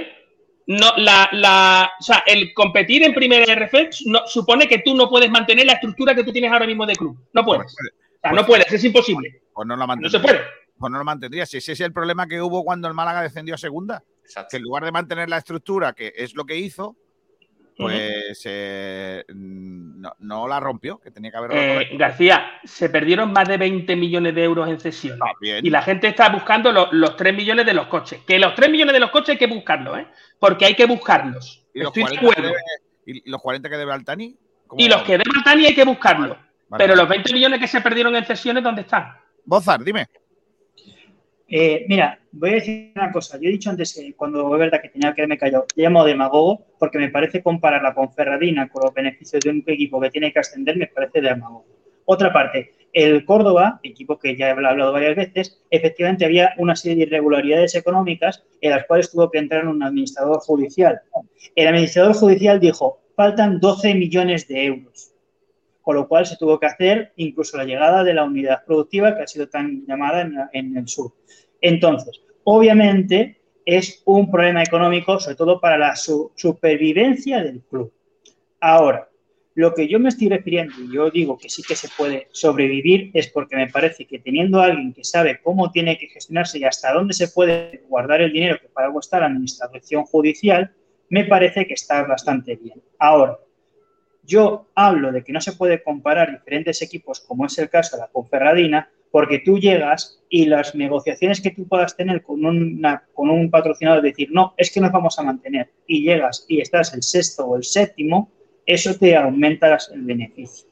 no, 0.69 0.95
la, 0.97 1.29
la, 1.33 1.93
o 1.99 2.03
sea, 2.03 2.25
el 2.27 2.55
competir 2.55 3.03
en 3.03 3.13
Primera 3.13 3.45
RF 3.55 3.75
no, 4.07 4.27
supone 4.27 4.67
que 4.67 4.79
tú 4.79 4.95
no 4.95 5.09
puedes 5.09 5.31
mantener 5.31 5.67
la 5.67 5.75
estructura 5.75 6.15
que 6.15 6.25
tú 6.25 6.33
tienes 6.33 6.51
ahora 6.51 6.67
mismo 6.67 6.87
de 6.87 6.97
club. 6.97 7.17
No 7.33 7.45
puedes. 7.45 7.65
Pues, 7.65 7.93
o 7.93 8.21
sea, 8.23 8.31
no 8.31 8.37
pues, 8.39 8.47
puedes, 8.47 8.73
es 8.73 8.85
imposible. 8.85 9.43
Pues 9.53 9.69
no, 9.69 9.77
lo 9.77 9.87
no 9.87 10.09
se 10.09 10.19
puede 10.19 10.41
pues 10.79 10.91
no 10.91 10.99
lo 10.99 11.05
mantendría. 11.05 11.47
Si 11.47 11.59
ese 11.59 11.73
es 11.73 11.81
el 11.81 11.93
problema 11.93 12.27
que 12.27 12.41
hubo 12.41 12.65
cuando 12.65 12.89
el 12.89 12.95
Málaga 12.95 13.23
descendió 13.23 13.55
a 13.55 13.59
segunda, 13.59 14.03
que 14.51 14.57
en 14.57 14.63
lugar 14.63 14.85
de 14.85 14.93
mantener 14.93 15.29
la 15.29 15.39
estructura, 15.39 15.93
que 15.93 16.13
es 16.17 16.35
lo 16.35 16.45
que 16.45 16.57
hizo, 16.57 16.97
pues 17.77 18.43
eh, 18.45 19.25
no, 19.29 20.49
la 20.49 20.61
rompió, 20.61 20.99
que 20.99 21.11
tenía 21.11 21.31
que 21.31 21.37
haber 21.37 21.51
eh, 21.55 21.97
García, 21.97 22.61
se 22.65 22.91
perdieron 22.91 23.33
más 23.33 23.49
de 23.49 23.57
20 23.57 23.97
millones 23.97 24.35
de 24.35 24.45
euros 24.45 24.69
en 24.69 24.79
cesión. 24.79 25.19
y 25.41 25.71
la 25.71 25.83
gente 25.83 26.09
está 26.09 26.29
buscando 26.29 26.73
los 26.73 27.17
3 27.17 27.35
millones 27.35 27.67
de 27.67 27.75
los 27.75 27.87
coches. 27.87 28.21
Que 28.27 28.39
los 28.39 28.55
3 28.55 28.71
millones 28.71 28.93
de 28.93 29.01
los 29.01 29.11
coches 29.11 29.31
hay 29.31 29.39
que 29.39 29.47
buscarlos, 29.47 29.99
¿eh? 29.99 30.07
Porque 30.39 30.67
hay 30.67 30.75
que 30.75 30.87
buscarlos. 30.87 31.65
¿Y 31.75 31.81
los, 31.81 31.93
40 31.93 32.53
¿Y 33.07 33.31
los 33.31 33.41
40 33.41 33.69
que 33.69 33.77
debe 33.77 33.93
Altani? 33.93 34.37
Y 34.77 34.89
los 34.89 35.03
que 35.03 35.13
debe 35.13 35.31
Altani 35.37 35.67
hay 35.67 35.75
que 35.75 35.85
buscarlos. 35.85 36.37
Pero 36.77 36.95
los 36.95 37.09
20 37.09 37.33
millones 37.33 37.61
que 37.61 37.69
se 37.69 37.81
perdieron 37.81 38.15
en 38.17 38.25
cesiones, 38.25 38.63
¿dónde 38.63 38.83
están? 38.83 39.17
Bozar, 39.45 39.83
dime. 39.83 40.09
Eh, 41.55 41.85
mira, 41.87 42.19
voy 42.33 42.49
a 42.49 42.55
decir 42.55 42.93
una 42.97 43.13
cosa. 43.13 43.39
Yo 43.39 43.51
he 43.51 43.53
dicho 43.53 43.69
antes 43.69 43.93
que 43.93 44.15
cuando 44.15 44.55
es 44.55 44.59
verdad 44.59 44.81
que 44.81 44.89
tenía 44.89 45.13
que 45.13 45.21
haberme 45.21 45.37
callado, 45.37 45.67
llamo 45.77 46.03
demagogo 46.03 46.65
porque 46.79 46.97
me 46.97 47.11
parece 47.11 47.43
comparar 47.43 47.83
la 47.83 47.95
Ferradina 48.09 48.71
con 48.71 48.85
los 48.85 48.95
beneficios 48.95 49.43
de 49.45 49.51
un 49.51 49.63
equipo 49.67 50.01
que 50.01 50.09
tiene 50.09 50.33
que 50.33 50.39
ascender, 50.39 50.79
me 50.79 50.87
parece 50.87 51.21
demagogo. 51.21 51.67
Otra 52.07 52.33
parte, 52.33 52.73
el 52.95 53.27
Córdoba, 53.27 53.81
equipo 53.83 54.19
que 54.19 54.35
ya 54.35 54.49
he 54.49 54.51
hablado 54.53 54.95
varias 54.95 55.15
veces, 55.15 55.63
efectivamente 55.71 56.25
había 56.25 56.55
una 56.57 56.75
serie 56.75 56.97
de 56.97 57.03
irregularidades 57.03 57.75
económicas 57.75 58.43
en 58.63 58.71
las 58.71 58.87
cuales 58.87 59.11
tuvo 59.11 59.31
que 59.31 59.39
entrar 59.39 59.69
un 59.69 59.83
administrador 59.83 60.39
judicial. 60.39 61.03
El 61.55 61.69
administrador 61.69 62.15
judicial 62.15 62.61
dijo, 62.61 63.01
faltan 63.15 63.61
12 63.61 63.95
millones 63.95 64.49
de 64.49 64.65
euros, 64.65 65.12
con 65.83 65.97
lo 65.97 66.09
cual 66.09 66.25
se 66.25 66.37
tuvo 66.37 66.59
que 66.59 66.67
hacer 66.67 67.13
incluso 67.17 67.57
la 67.57 67.65
llegada 67.65 68.05
de 68.05 68.15
la 68.15 68.25
unidad 68.25 68.65
productiva 68.65 69.15
que 69.15 69.23
ha 69.23 69.27
sido 69.27 69.49
tan 69.49 69.85
llamada 69.87 70.49
en 70.53 70.77
el 70.77 70.89
sur. 70.89 71.13
Entonces, 71.61 72.23
obviamente 72.45 73.41
es 73.65 74.03
un 74.05 74.31
problema 74.31 74.63
económico, 74.63 75.21
sobre 75.21 75.37
todo 75.37 75.61
para 75.61 75.79
la 75.79 75.95
supervivencia 75.97 77.43
del 77.43 77.61
club. 77.63 77.93
Ahora, 78.61 79.09
lo 79.55 79.75
que 79.75 79.87
yo 79.87 80.01
me 80.01 80.09
estoy 80.09 80.29
refiriendo, 80.29 80.75
y 80.79 80.95
yo 80.95 81.11
digo 81.11 81.37
que 81.37 81.51
sí 81.51 81.63
que 81.63 81.77
se 81.77 81.89
puede 81.97 82.29
sobrevivir, 82.33 83.11
es 83.13 83.29
porque 83.29 83.57
me 83.57 83.69
parece 83.69 84.07
que 84.07 84.19
teniendo 84.19 84.61
a 84.61 84.67
alguien 84.67 84.95
que 84.95 85.05
sabe 85.05 85.41
cómo 85.43 85.71
tiene 85.71 85.99
que 85.99 86.09
gestionarse 86.09 86.59
y 86.59 86.65
hasta 86.65 86.93
dónde 86.93 87.13
se 87.13 87.29
puede 87.29 87.85
guardar 87.89 88.23
el 88.23 88.33
dinero 88.33 88.59
que 88.61 88.69
para 88.69 88.87
algo 88.87 89.01
está 89.01 89.21
la 89.21 89.27
administración 89.27 90.05
judicial, 90.05 90.73
me 91.11 91.25
parece 91.27 91.67
que 91.67 91.75
está 91.75 92.03
bastante 92.05 92.57
bien. 92.57 92.83
Ahora, 92.99 93.39
yo 94.23 94.69
hablo 94.75 95.13
de 95.13 95.25
que 95.25 95.33
no 95.33 95.41
se 95.41 95.53
puede 95.53 95.83
comparar 95.83 96.31
diferentes 96.31 96.81
equipos, 96.83 97.21
como 97.21 97.47
es 97.47 97.59
el 97.59 97.69
caso 97.69 97.97
de 97.97 98.03
la 98.03 98.09
Conferradina, 98.09 98.91
porque 99.11 99.41
tú 99.41 99.59
llegas 99.59 100.21
y 100.29 100.47
las 100.47 100.75
negociaciones 100.75 101.41
que 101.41 101.51
tú 101.51 101.69
puedas 101.69 101.97
tener 101.97 102.23
con, 102.23 102.45
un 102.45 103.51
patrocinador, 103.51 104.03
decir, 104.03 104.31
no, 104.33 104.55
es 104.57 104.71
que 104.73 104.81
nos 104.81 104.91
vamos 104.91 105.19
a 105.19 105.23
mantener, 105.23 105.71
y 105.87 106.03
llegas 106.03 106.47
y 106.49 106.61
estás 106.61 106.95
el 106.95 107.03
sexto 107.03 107.45
o 107.45 107.57
el 107.57 107.65
séptimo, 107.65 108.31
eso 108.65 108.95
te 108.95 109.17
aumenta 109.17 109.77
el 109.93 110.03
beneficio. 110.03 110.69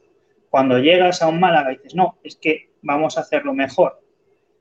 Cuando 0.48 0.78
llegas 0.78 1.20
a 1.22 1.28
un 1.28 1.38
Málaga 1.38 1.72
y 1.72 1.76
dices, 1.76 1.94
no, 1.94 2.18
es 2.24 2.36
que 2.36 2.70
vamos 2.82 3.18
a 3.18 3.20
hacerlo 3.20 3.52
mejor, 3.52 4.00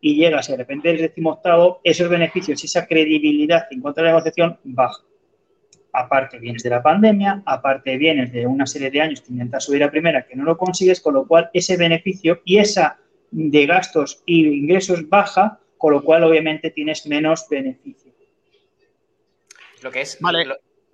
y 0.02 0.16
llegas 0.16 0.50
y 0.50 0.54
de 0.54 0.58
repente 0.58 0.90
el 0.92 0.98
décimo 0.98 1.32
octavo, 1.32 1.80
esos 1.84 2.10
beneficios 2.10 2.62
y 2.64 2.68
esa 2.68 2.86
credibilidad 2.86 3.68
en 3.72 3.82
contra 3.82 4.04
de 4.04 4.10
la 4.10 4.16
negociación 4.16 4.60
baja. 4.64 5.04
Aparte 5.92 6.38
vienes 6.40 6.64
de 6.64 6.70
la 6.70 6.84
pandemia, 6.84 7.42
aparte 7.46 7.98
vienes 7.98 8.32
de 8.32 8.46
una 8.46 8.68
serie 8.68 8.92
de 8.92 9.02
años 9.02 9.22
que 9.22 9.32
intentas 9.32 9.66
subir 9.66 9.84
a 9.84 9.90
primera 9.90 10.26
que 10.26 10.36
no 10.36 10.44
lo 10.44 10.58
consigues, 10.58 11.02
con 11.02 11.16
lo 11.16 11.26
cual 11.26 11.50
ese 11.54 11.78
beneficio 11.78 12.42
y 12.46 12.60
esa 12.60 13.00
de 13.32 13.66
gastos 13.66 14.22
y 14.26 14.48
ingresos 14.48 15.08
baja, 15.10 15.60
con 15.78 15.94
lo 15.94 16.04
cual 16.04 16.24
obviamente 16.24 16.70
tienes 16.72 17.06
menos 17.06 17.48
beneficio. 17.50 18.14
Lo 19.82 19.92
que 19.92 20.02
es, 20.02 20.18
vale. 20.20 20.46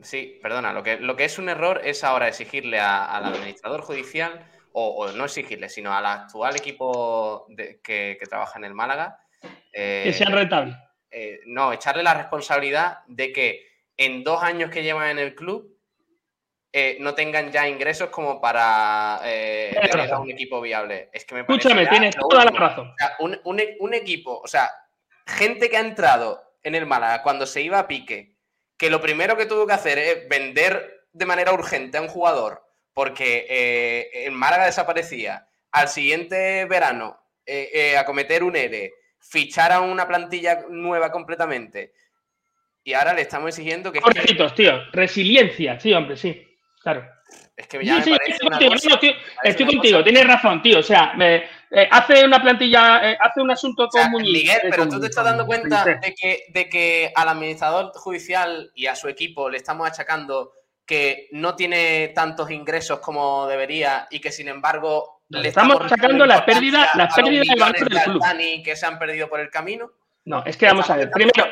sí, 0.02 0.40
perdona, 0.42 0.72
lo 0.72 0.84
que, 0.84 0.98
lo 0.98 1.16
que 1.16 1.26
es 1.26 1.40
un 1.40 1.50
error 1.50 1.82
es 1.84 2.04
ahora 2.04 2.28
exigirle 2.28 2.80
al 2.80 3.26
administrador 3.26 3.82
judicial, 3.82 4.46
o, 4.78 5.10
no 5.14 5.26
exigirle, 5.26 5.70
sino 5.70 5.94
al 5.94 6.06
actual 6.06 6.58
equipo 6.58 7.48
que, 7.82 8.20
trabaja 8.30 8.60
en 8.60 8.66
el 8.66 8.74
Málaga. 8.74 9.20
Eh, 9.72 10.04
que 10.06 10.14
sea 10.14 10.30
rentable. 10.30 10.76
Eh, 11.10 11.40
no, 11.46 11.72
echarle 11.72 12.04
la 12.04 12.14
responsabilidad 12.14 13.00
de 13.08 13.32
que 13.32 13.65
en 13.98 14.24
dos 14.24 14.42
años 14.44 14.70
que 14.70 14.84
llevan 14.84 15.10
en 15.10 15.20
el 15.20 15.36
club 15.36 15.76
eh, 16.78 16.98
no 17.00 17.16
tengan 17.16 17.54
ya 17.54 17.70
ingresos 17.70 18.10
como 18.10 18.42
para 18.42 19.22
eh, 19.24 19.74
tener 19.90 20.14
un 20.16 20.30
equipo 20.30 20.60
viable. 20.60 21.10
Es 21.14 21.24
que 21.24 21.34
me 21.34 21.40
Escúchame, 21.40 21.88
tienes 21.88 22.18
toda 22.18 22.44
la 22.44 22.52
razón. 22.52 22.94
un, 23.20 23.94
equipo, 23.94 24.42
o 24.44 24.48
sea, 24.48 24.70
gente 25.26 25.70
que 25.70 25.78
ha 25.78 25.80
entrado 25.80 26.44
en 26.64 26.76
el 26.76 26.86
Málaga 26.86 27.24
cuando 27.24 27.46
se 27.46 27.62
iba 27.62 27.80
a 27.80 27.88
pique, 27.88 28.36
que 28.76 28.90
lo 28.90 29.00
primero 29.00 29.38
que 29.38 29.46
tuvo 29.46 29.66
que 29.66 29.72
hacer 29.72 29.98
es 29.98 30.28
vender 30.28 31.08
de 31.14 31.26
manera 31.26 31.54
urgente 31.54 31.98
a 31.98 32.02
un 32.02 32.10
jugador 32.10 32.62
porque 32.94 33.46
eh, 33.50 34.26
el 34.26 34.34
Málaga 34.34 34.66
desaparecía, 34.66 35.48
al 35.72 35.88
siguiente 35.88 36.66
verano 36.66 37.22
eh, 37.46 37.96
acometer 37.98 38.44
un 38.44 38.58
ERE, 38.58 38.94
fichar 39.18 39.72
a 39.72 39.80
una 39.80 40.10
plantilla 40.10 40.66
nueva 40.70 41.10
completamente. 41.10 41.94
Y 42.86 42.94
ahora 42.94 43.16
le 43.16 43.22
estamos 43.22 43.50
exigiendo 43.50 43.92
que... 43.92 44.00
tío. 44.56 44.84
Resiliencia, 44.94 45.80
sí, 45.80 45.92
hombre, 45.92 46.16
sí. 46.16 46.48
Claro. 46.82 47.04
Es 47.58 47.68
que 47.68 47.84
ya 47.84 47.96
me 47.96 48.06
parece 48.06 48.32
estoy 48.34 48.50
contigo, 48.50 48.74
estoy, 49.44 49.66
contigo 49.66 50.04
tienes 50.04 50.28
razón, 50.28 50.62
tío. 50.62 50.80
O 50.80 50.84
sea, 50.84 51.14
eh, 51.20 51.50
hace 51.90 52.24
una 52.24 52.40
plantilla, 52.40 53.12
eh, 53.12 53.18
hace 53.20 53.42
un 53.42 53.50
asunto 53.50 53.88
con 53.88 54.12
Muñiz. 54.12 54.44
Miguel, 54.44 54.60
pero 54.70 54.88
tú 54.88 55.00
te 55.00 55.08
estás 55.08 55.26
dando 55.26 55.48
cuenta 55.48 55.84
de 55.84 56.14
que, 56.14 56.44
de 56.50 56.70
que 56.70 57.12
al 57.16 57.30
administrador 57.30 57.92
judicial 57.96 58.72
y 58.76 58.86
a 58.86 58.96
su 58.96 59.08
equipo 59.08 59.50
le 59.50 59.58
estamos 59.58 59.88
achacando 59.88 60.52
que 60.86 61.28
no 61.32 61.56
tiene 61.56 62.10
tantos 62.10 62.52
ingresos 62.52 63.00
como 63.00 63.48
debería 63.48 64.08
y 64.12 64.20
que 64.20 64.32
sin 64.32 64.48
embargo 64.48 65.24
le 65.30 65.48
estamos 65.48 65.82
achacando 65.82 66.24
las 66.28 66.44
pérdidas, 66.44 66.94
las 66.96 67.16
pérdidas 67.16 67.48
banco 67.58 67.86
del 67.86 68.04
club. 68.04 68.22
que 68.64 68.76
se 68.76 68.86
han 68.86 69.00
perdido 69.00 69.28
por 69.28 69.40
el 69.40 69.50
camino. 69.50 69.92
No, 70.26 70.44
es 70.46 70.56
que 70.56 70.68
vamos 70.68 70.88
a 70.90 70.98
ver. 70.98 71.10
Primero, 71.10 71.50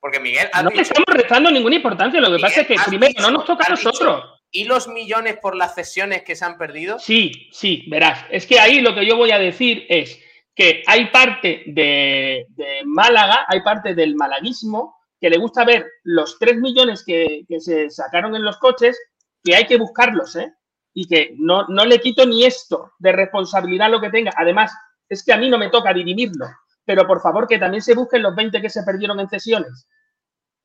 porque 0.00 0.18
Miguel. 0.18 0.48
No 0.62 0.70
le 0.70 0.82
estamos 0.82 1.06
restando 1.08 1.50
ninguna 1.50 1.76
importancia. 1.76 2.20
Lo 2.20 2.34
que 2.34 2.40
pasa 2.40 2.62
es 2.62 2.66
que 2.66 2.76
primero 2.86 3.20
no 3.20 3.30
nos 3.30 3.44
toca 3.44 3.66
a 3.66 3.70
nosotros. 3.70 4.24
¿Y 4.50 4.64
los 4.64 4.88
millones 4.88 5.38
por 5.40 5.54
las 5.54 5.74
cesiones 5.74 6.22
que 6.22 6.34
se 6.34 6.44
han 6.44 6.58
perdido? 6.58 6.98
Sí, 6.98 7.48
sí, 7.52 7.84
verás. 7.88 8.24
Es 8.30 8.46
que 8.46 8.58
ahí 8.58 8.80
lo 8.80 8.94
que 8.94 9.06
yo 9.06 9.16
voy 9.16 9.30
a 9.30 9.38
decir 9.38 9.86
es 9.88 10.18
que 10.56 10.82
hay 10.86 11.06
parte 11.10 11.62
de, 11.66 12.46
Málaga, 12.84 13.44
hay 13.46 13.60
parte 13.62 13.94
del 13.94 14.16
malaguismo 14.16 14.96
que 15.20 15.30
le 15.30 15.38
gusta 15.38 15.64
ver 15.64 15.86
los 16.02 16.38
3 16.38 16.56
millones 16.56 17.04
que, 17.04 17.44
se 17.58 17.90
sacaron 17.90 18.34
en 18.34 18.42
los 18.42 18.56
coches, 18.56 18.98
que 19.44 19.54
hay 19.54 19.66
que 19.66 19.76
buscarlos, 19.76 20.34
¿eh? 20.36 20.52
Y 20.92 21.06
que 21.06 21.34
no, 21.36 21.66
no 21.68 21.84
le 21.84 22.00
quito 22.00 22.26
ni 22.26 22.44
esto 22.44 22.92
de 22.98 23.12
responsabilidad 23.12 23.90
lo 23.90 24.00
que 24.00 24.10
tenga. 24.10 24.32
Además, 24.36 24.72
es 25.08 25.22
que 25.22 25.32
a 25.32 25.36
mí 25.36 25.48
no 25.48 25.58
me 25.58 25.68
toca 25.68 25.92
dirimirlo, 25.92 26.46
pero 26.90 27.06
por 27.06 27.22
favor 27.22 27.46
que 27.46 27.56
también 27.56 27.80
se 27.80 27.94
busquen 27.94 28.20
los 28.20 28.34
20 28.34 28.60
que 28.60 28.68
se 28.68 28.82
perdieron 28.82 29.20
en 29.20 29.28
cesiones. 29.28 29.86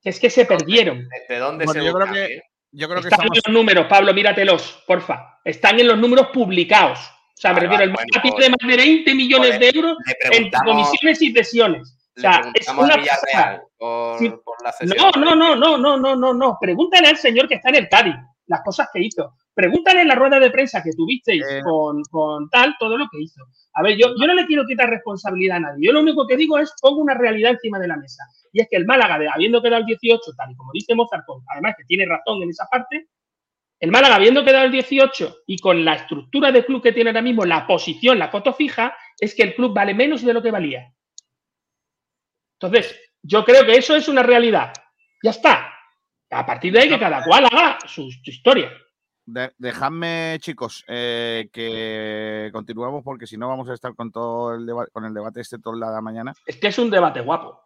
Que 0.02 0.10
es 0.10 0.20
que 0.20 0.32
se 0.32 0.44
perdieron. 0.46 1.08
¿De 1.30 1.38
dónde 1.38 1.68
se 1.68 1.86
yo 1.86 1.94
yo 2.72 2.90
creo 2.90 3.00
Están 3.00 3.22
en 3.22 3.42
los 3.46 3.54
números, 3.54 3.86
Pablo, 3.88 4.12
míratelos, 4.12 4.84
porfa. 4.88 5.40
Están 5.44 5.80
en 5.80 5.88
los 5.88 6.00
números 6.00 6.30
publicados. 6.34 6.98
O 6.98 7.36
sea, 7.36 7.54
me 7.54 7.60
refiero, 7.60 7.84
el 7.84 7.92
bueno, 7.92 8.38
de 8.40 8.50
más 8.50 8.58
de 8.68 8.76
20 8.76 9.14
millones 9.14 9.60
de 9.60 9.70
euros 9.70 9.98
en 10.32 10.50
comisiones 10.50 11.22
y 11.22 11.32
sesiones. 11.32 11.96
O 12.18 12.22
sea, 12.22 12.42
es 12.56 12.68
una 12.70 12.98
Villarreal 12.98 13.62
por, 13.78 14.64
la 14.64 14.74
No, 14.98 15.12
no, 15.12 15.36
no, 15.36 15.56
no, 15.56 15.78
no, 15.78 15.98
no, 15.98 16.16
no, 16.16 16.34
no. 16.34 16.58
Pregúntale 16.60 17.08
al 17.08 17.18
señor 17.18 17.48
que 17.48 17.56
está 17.56 17.70
en 17.70 17.76
el 17.76 17.88
Cádiz 17.88 18.16
las 18.48 18.62
cosas 18.62 18.90
que 18.92 19.00
hizo. 19.00 19.36
Pregúntale 19.56 20.02
en 20.02 20.10
la 20.10 20.16
rueda 20.16 20.40
de 20.40 20.52
prensa 20.52 20.84
que 20.84 20.92
tuvisteis 20.92 21.44
eh. 21.50 21.62
con, 21.64 22.04
con, 22.12 22.50
tal 22.50 22.76
todo 22.78 22.98
lo 22.98 23.08
que 23.10 23.22
hizo. 23.22 23.42
A 23.74 23.82
ver, 23.82 23.98
yo, 23.98 24.10
yo 24.20 24.28
no 24.28 24.34
le 24.34 24.46
quiero 24.46 24.66
quitar 24.66 24.90
responsabilidad 24.90 25.58
a 25.58 25.60
nadie. 25.62 25.88
Yo 25.88 25.94
lo 25.94 26.02
único 26.02 26.28
que 26.28 26.36
digo 26.36 26.60
es 26.60 26.74
pongo 26.82 27.02
una 27.02 27.14
realidad 27.14 27.52
encima 27.52 27.80
de 27.80 27.88
la 27.88 27.96
mesa. 27.96 28.24
Y 28.52 28.62
es 28.62 28.68
que 28.70 28.76
el 28.76 28.86
Málaga, 28.86 29.18
habiendo 29.34 29.62
quedado 29.62 29.82
el 29.82 29.86
18, 29.86 30.22
tal 30.38 30.52
y 30.52 30.56
como 30.56 30.72
dice 30.74 30.94
Mozart, 30.94 31.24
además 31.54 31.76
que 31.78 31.86
tiene 31.86 32.06
razón 32.06 32.44
en 32.44 32.50
esa 32.50 32.66
parte, 32.70 33.08
el 33.80 33.92
Málaga, 33.92 34.16
habiendo 34.16 34.44
quedado 34.44 34.66
el 34.66 34.72
18 34.72 35.44
y 35.48 35.58
con 35.58 35.84
la 35.84 35.96
estructura 35.96 36.52
de 36.52 36.66
club 36.66 36.82
que 36.82 36.94
tiene 36.94 37.10
ahora 37.10 37.22
mismo, 37.22 37.46
la 37.46 37.68
posición, 37.68 38.18
la 38.18 38.30
foto 38.30 38.54
fija, 38.54 38.96
es 39.20 39.36
que 39.36 39.44
el 39.44 39.56
club 39.56 39.74
vale 39.74 39.94
menos 39.94 40.22
de 40.22 40.34
lo 40.34 40.42
que 40.42 40.52
valía. 40.52 40.94
Entonces, 42.60 43.00
yo 43.22 43.44
creo 43.44 43.66
que 43.66 43.78
eso 43.78 43.96
es 43.96 44.08
una 44.08 44.24
realidad. 44.24 44.72
Ya 45.24 45.32
está. 45.32 45.74
A 46.30 46.46
partir 46.46 46.74
de 46.74 46.80
ahí 46.80 46.90
que 46.90 47.00
cada 47.00 47.24
cual 47.24 47.46
haga 47.46 47.78
su, 47.86 48.10
historia. 48.24 48.72
Dejadme, 49.26 50.38
chicos, 50.40 50.84
eh, 50.88 51.50
que 51.52 52.50
continuemos 52.54 53.04
porque 53.04 53.28
si 53.28 53.38
no 53.38 53.48
vamos 53.48 53.68
a 53.70 53.74
estar 53.74 53.96
con 53.96 54.12
todo 54.12 54.54
el 54.54 54.66
debate, 54.66 54.92
con 54.92 55.06
el 55.06 55.14
debate 55.14 55.42
este 55.42 55.60
toda 55.60 55.78
la 55.78 56.02
mañana. 56.02 56.34
Es 56.46 56.58
que 56.58 56.68
es 56.68 56.78
un 56.78 56.90
debate 56.90 57.22
guapo. 57.22 57.62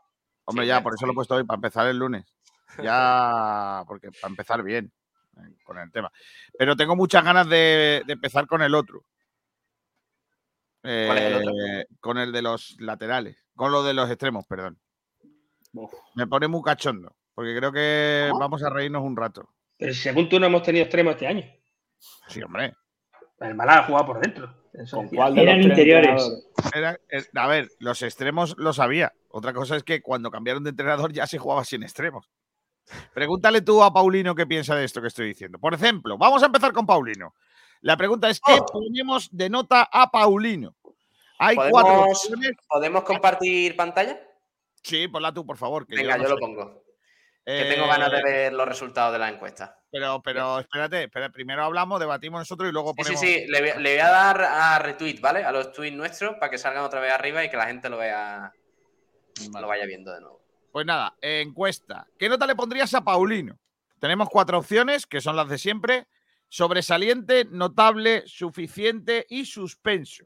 Hombre, 0.45 0.65
ya, 0.65 0.81
por 0.81 0.93
eso 0.93 1.05
lo 1.05 1.11
he 1.11 1.15
puesto 1.15 1.35
hoy, 1.35 1.43
para 1.43 1.57
empezar 1.57 1.87
el 1.87 1.97
lunes. 1.97 2.25
Ya, 2.83 3.83
porque 3.87 4.11
para 4.11 4.29
empezar 4.29 4.61
bien 4.61 4.93
eh, 5.37 5.55
con 5.63 5.79
el 5.79 5.91
tema. 5.91 6.11
Pero 6.57 6.75
tengo 6.75 6.95
muchas 6.95 7.23
ganas 7.23 7.49
de, 7.49 8.03
empezar 8.07 8.45
con 8.45 8.61
el 8.61 8.75
otro. 8.75 9.03
Eh, 10.83 11.85
con 11.99 12.19
el 12.19 12.31
de 12.31 12.41
los 12.43 12.77
laterales, 12.79 13.43
con 13.55 13.71
lo 13.71 13.83
de 13.83 13.95
los 13.95 14.09
extremos, 14.09 14.45
perdón. 14.45 14.79
Me 16.15 16.27
pone 16.27 16.47
muy 16.47 16.61
cachondo. 16.61 17.15
Porque 17.33 17.55
creo 17.55 17.71
que 17.71 18.29
vamos 18.37 18.63
a 18.63 18.69
reírnos 18.69 19.01
un 19.01 19.15
rato. 19.15 19.49
Pero 19.79 19.93
según 19.93 20.27
tú 20.27 20.39
no 20.39 20.45
hemos 20.45 20.61
tenido 20.61 20.83
extremos 20.83 21.13
este 21.13 21.25
año. 21.25 21.45
Sí, 22.27 22.43
hombre. 22.43 22.73
El 23.39 23.55
Málaga 23.55 23.79
ha 23.79 23.83
jugado 23.85 24.05
por 24.05 24.19
dentro. 24.19 24.53
Eran 25.35 25.61
interiores. 25.61 26.21
Eh, 26.75 27.23
a 27.33 27.47
ver, 27.47 27.69
los 27.79 28.01
extremos 28.01 28.55
lo 28.57 28.73
sabía. 28.73 29.13
Otra 29.29 29.53
cosa 29.53 29.77
es 29.77 29.83
que 29.83 30.01
cuando 30.01 30.29
cambiaron 30.29 30.63
de 30.63 30.71
entrenador 30.71 31.13
ya 31.13 31.25
se 31.25 31.37
jugaba 31.37 31.63
sin 31.63 31.83
extremos. 31.83 32.29
Pregúntale 33.13 33.61
tú 33.61 33.81
a 33.81 33.93
Paulino 33.93 34.35
qué 34.35 34.45
piensa 34.45 34.75
de 34.75 34.83
esto 34.83 35.01
que 35.01 35.07
estoy 35.07 35.27
diciendo. 35.27 35.59
Por 35.59 35.73
ejemplo, 35.73 36.17
vamos 36.17 36.43
a 36.43 36.47
empezar 36.47 36.73
con 36.73 36.85
Paulino. 36.85 37.33
La 37.81 37.95
pregunta 37.95 38.29
es: 38.29 38.41
¿qué 38.41 38.59
oh. 38.59 38.65
ponemos 38.65 39.29
de 39.31 39.49
nota 39.49 39.87
a 39.91 40.11
Paulino? 40.11 40.75
Hay 41.37 41.55
cuatro 41.55 42.03
opciones. 42.03 42.51
¿Podemos 42.67 43.03
compartir 43.03 43.77
pantalla? 43.77 44.19
Sí, 44.83 45.07
ponla 45.07 45.33
tú, 45.33 45.45
por 45.45 45.55
favor. 45.55 45.85
Venga, 45.87 46.17
yo, 46.17 46.27
lo 46.27 46.37
pongo. 46.37 46.83
Que 47.57 47.65
tengo 47.65 47.87
ganas 47.87 48.11
de 48.11 48.19
eh, 48.19 48.23
ver 48.23 48.53
los 48.53 48.67
resultados 48.67 49.11
de 49.11 49.17
la 49.17 49.27
encuesta. 49.27 49.75
Pero, 49.91 50.21
pero 50.21 50.59
espérate, 50.59 51.09
primero 51.31 51.63
hablamos, 51.63 51.99
debatimos 51.99 52.41
nosotros 52.41 52.69
y 52.69 52.71
luego 52.71 52.93
ponemos. 52.93 53.19
Sí, 53.19 53.25
sí, 53.25 53.39
sí. 53.39 53.47
Le, 53.47 53.73
voy, 53.73 53.99
a 53.99 54.09
dar 54.09 54.41
a 54.41 54.77
retweet, 54.77 55.19
¿vale? 55.19 55.43
A 55.43 55.51
los 55.51 55.71
tweets 55.71 55.97
nuestros 55.97 56.35
para 56.35 56.51
que 56.51 56.59
salgan 56.59 56.83
otra 56.83 56.99
vez 56.99 57.11
arriba 57.11 57.43
y 57.43 57.49
que 57.49 57.57
la 57.57 57.65
gente 57.65 57.89
lo 57.89 57.97
vea. 57.97 58.53
Lo 59.59 59.67
vaya 59.67 59.85
viendo 59.87 60.13
de 60.13 60.21
nuevo. 60.21 60.43
Pues 60.71 60.85
nada, 60.85 61.15
encuesta. 61.21 62.05
¿Qué 62.19 62.29
nota 62.29 62.45
le 62.45 62.55
pondrías 62.55 62.93
a 62.93 63.03
Paulino? 63.03 63.57
Tenemos 63.99 64.29
cuatro 64.29 64.59
opciones, 64.59 65.07
que 65.07 65.19
son 65.19 65.35
las 65.35 65.49
de 65.49 65.57
siempre: 65.57 66.07
sobresaliente, 66.49 67.45
notable, 67.45 68.23
suficiente 68.27 69.25
y 69.27 69.45
suspenso. 69.45 70.25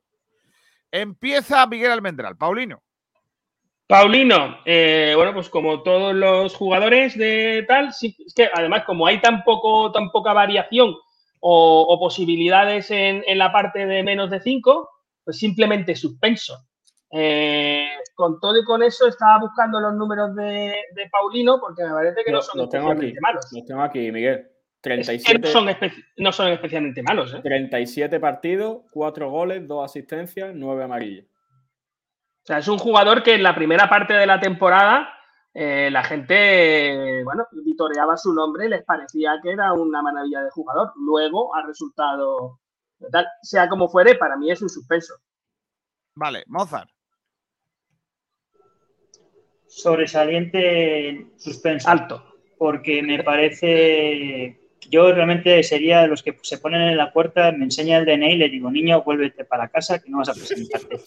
Empieza 0.92 1.66
Miguel 1.68 1.92
Almendral. 1.92 2.36
Paulino. 2.36 2.84
Paulino, 3.88 4.58
eh, 4.66 5.14
bueno, 5.16 5.34
pues 5.34 5.50
como 5.50 5.84
todos 5.84 6.16
los 6.16 6.56
jugadores 6.56 7.18
de 7.18 7.66
tal, 7.68 7.94
sí, 7.94 8.16
es 8.26 8.34
que 8.34 8.50
además 8.54 8.84
como 8.86 9.06
hay 9.06 9.20
tan, 9.20 9.44
poco, 9.44 9.92
tan 9.92 10.10
poca 10.10 10.34
variación 10.34 10.96
o, 11.42 12.00
posibilidades 12.00 12.90
en, 12.92 13.24
la 13.38 13.52
parte 13.52 13.86
de 13.86 14.02
menos 14.02 14.30
de 14.30 14.40
5, 14.40 14.90
pues 15.26 15.38
simplemente 15.38 15.96
suspenso. 15.96 16.58
Eh, 17.12 17.90
con 18.16 18.40
todo 18.40 18.58
y 18.58 18.64
con 18.64 18.82
eso 18.82 19.08
estaba 19.08 19.40
buscando 19.40 19.80
los 19.80 19.94
números 19.94 20.34
de, 20.36 20.74
Paulino 21.12 21.60
porque 21.60 21.84
me 21.84 21.92
parece 21.92 22.24
que 22.26 22.32
no, 22.32 22.42
son 22.42 22.62
especialmente 22.62 23.20
malos. 23.20 23.46
Los 23.52 23.66
tengo 23.66 23.82
aquí, 23.82 24.12
Miguel. 24.12 24.50
37, 24.82 25.40
no, 25.40 25.48
son 25.48 25.70
no, 26.18 26.32
son 26.32 26.48
especialmente 26.50 27.02
malos. 27.04 27.34
¿eh? 27.34 27.40
37 27.42 28.20
partidos, 28.20 28.84
4 28.92 29.30
goles, 29.30 29.68
2 29.68 29.86
asistencias, 29.86 30.52
9 30.54 30.84
amarillas. 30.84 31.26
O 32.44 32.46
sea, 32.46 32.58
es 32.58 32.68
un 32.68 32.78
jugador 32.78 33.24
que 33.24 33.36
en 33.36 33.44
la 33.44 33.56
primera 33.56 33.90
parte 33.90 34.14
de 34.14 34.26
la 34.26 34.40
temporada 34.40 35.14
eh, 35.54 35.90
la 35.92 36.04
gente, 36.04 37.24
bueno, 37.24 37.48
vitoreaba 37.52 38.18
su 38.18 38.34
nombre 38.34 38.66
y 38.66 38.70
les 38.70 38.84
parecía 38.84 39.40
que 39.42 39.52
era 39.52 39.72
una 39.72 40.02
maravilla 40.02 40.44
de 40.44 40.50
jugador. 40.50 40.92
Luego 40.98 41.56
ha 41.56 41.66
resultado, 41.66 42.60
tal, 43.12 43.28
sea 43.42 43.70
como 43.70 43.88
fuere, 43.88 44.16
para 44.16 44.36
mí 44.36 44.52
es 44.52 44.62
un 44.62 44.70
suspenso. 44.70 45.14
Vale, 46.16 46.44
Mozart. 46.48 46.90
Sobresaliente 49.68 51.32
suspenso. 51.38 51.90
Alto. 51.90 52.24
Porque 52.58 53.02
me 53.02 53.24
parece 53.24 54.63
yo 54.90 55.12
realmente 55.12 55.62
sería 55.64 56.02
de 56.02 56.08
los 56.08 56.24
que 56.24 56.38
se 56.42 56.58
ponen 56.58 56.82
en 56.82 56.98
la 56.98 57.12
puerta, 57.12 57.52
me 57.52 57.66
enseña 57.66 57.98
el 57.98 58.06
DNI 58.06 58.34
y 58.34 58.38
le 58.38 58.50
digo, 58.50 58.72
niño, 58.72 59.04
vuélvete 59.04 59.46
para 59.46 59.70
casa 59.70 60.00
que 60.00 60.10
no 60.10 60.20
vas 60.20 60.30
a 60.30 60.34
presentarte. 60.34 60.98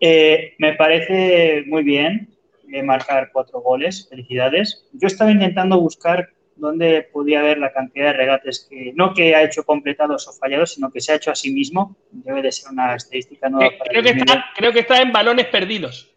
Eh, 0.00 0.54
me 0.58 0.74
parece 0.74 1.64
muy 1.66 1.82
bien 1.82 2.28
eh, 2.72 2.82
marcar 2.82 3.30
cuatro 3.32 3.60
goles, 3.60 4.08
felicidades. 4.08 4.86
Yo 4.92 5.06
estaba 5.06 5.30
intentando 5.30 5.80
buscar 5.80 6.28
dónde 6.56 7.08
podía 7.12 7.40
haber 7.40 7.58
la 7.58 7.72
cantidad 7.72 8.06
de 8.06 8.12
regates 8.12 8.66
que, 8.68 8.92
no 8.94 9.14
que 9.14 9.34
ha 9.34 9.42
hecho 9.42 9.64
completados 9.64 10.28
o 10.28 10.32
fallados, 10.32 10.74
sino 10.74 10.90
que 10.90 11.00
se 11.00 11.12
ha 11.12 11.16
hecho 11.16 11.30
a 11.30 11.34
sí 11.34 11.52
mismo. 11.52 11.96
Debe 12.10 12.42
de 12.42 12.52
ser 12.52 12.70
una 12.70 12.94
estadística 12.94 13.48
nueva. 13.48 13.72
Eh, 13.72 13.78
creo, 13.88 14.02
que 14.02 14.10
está, 14.10 14.44
creo 14.56 14.72
que 14.72 14.80
está 14.80 15.00
en 15.00 15.12
balones 15.12 15.46
perdidos. 15.46 16.12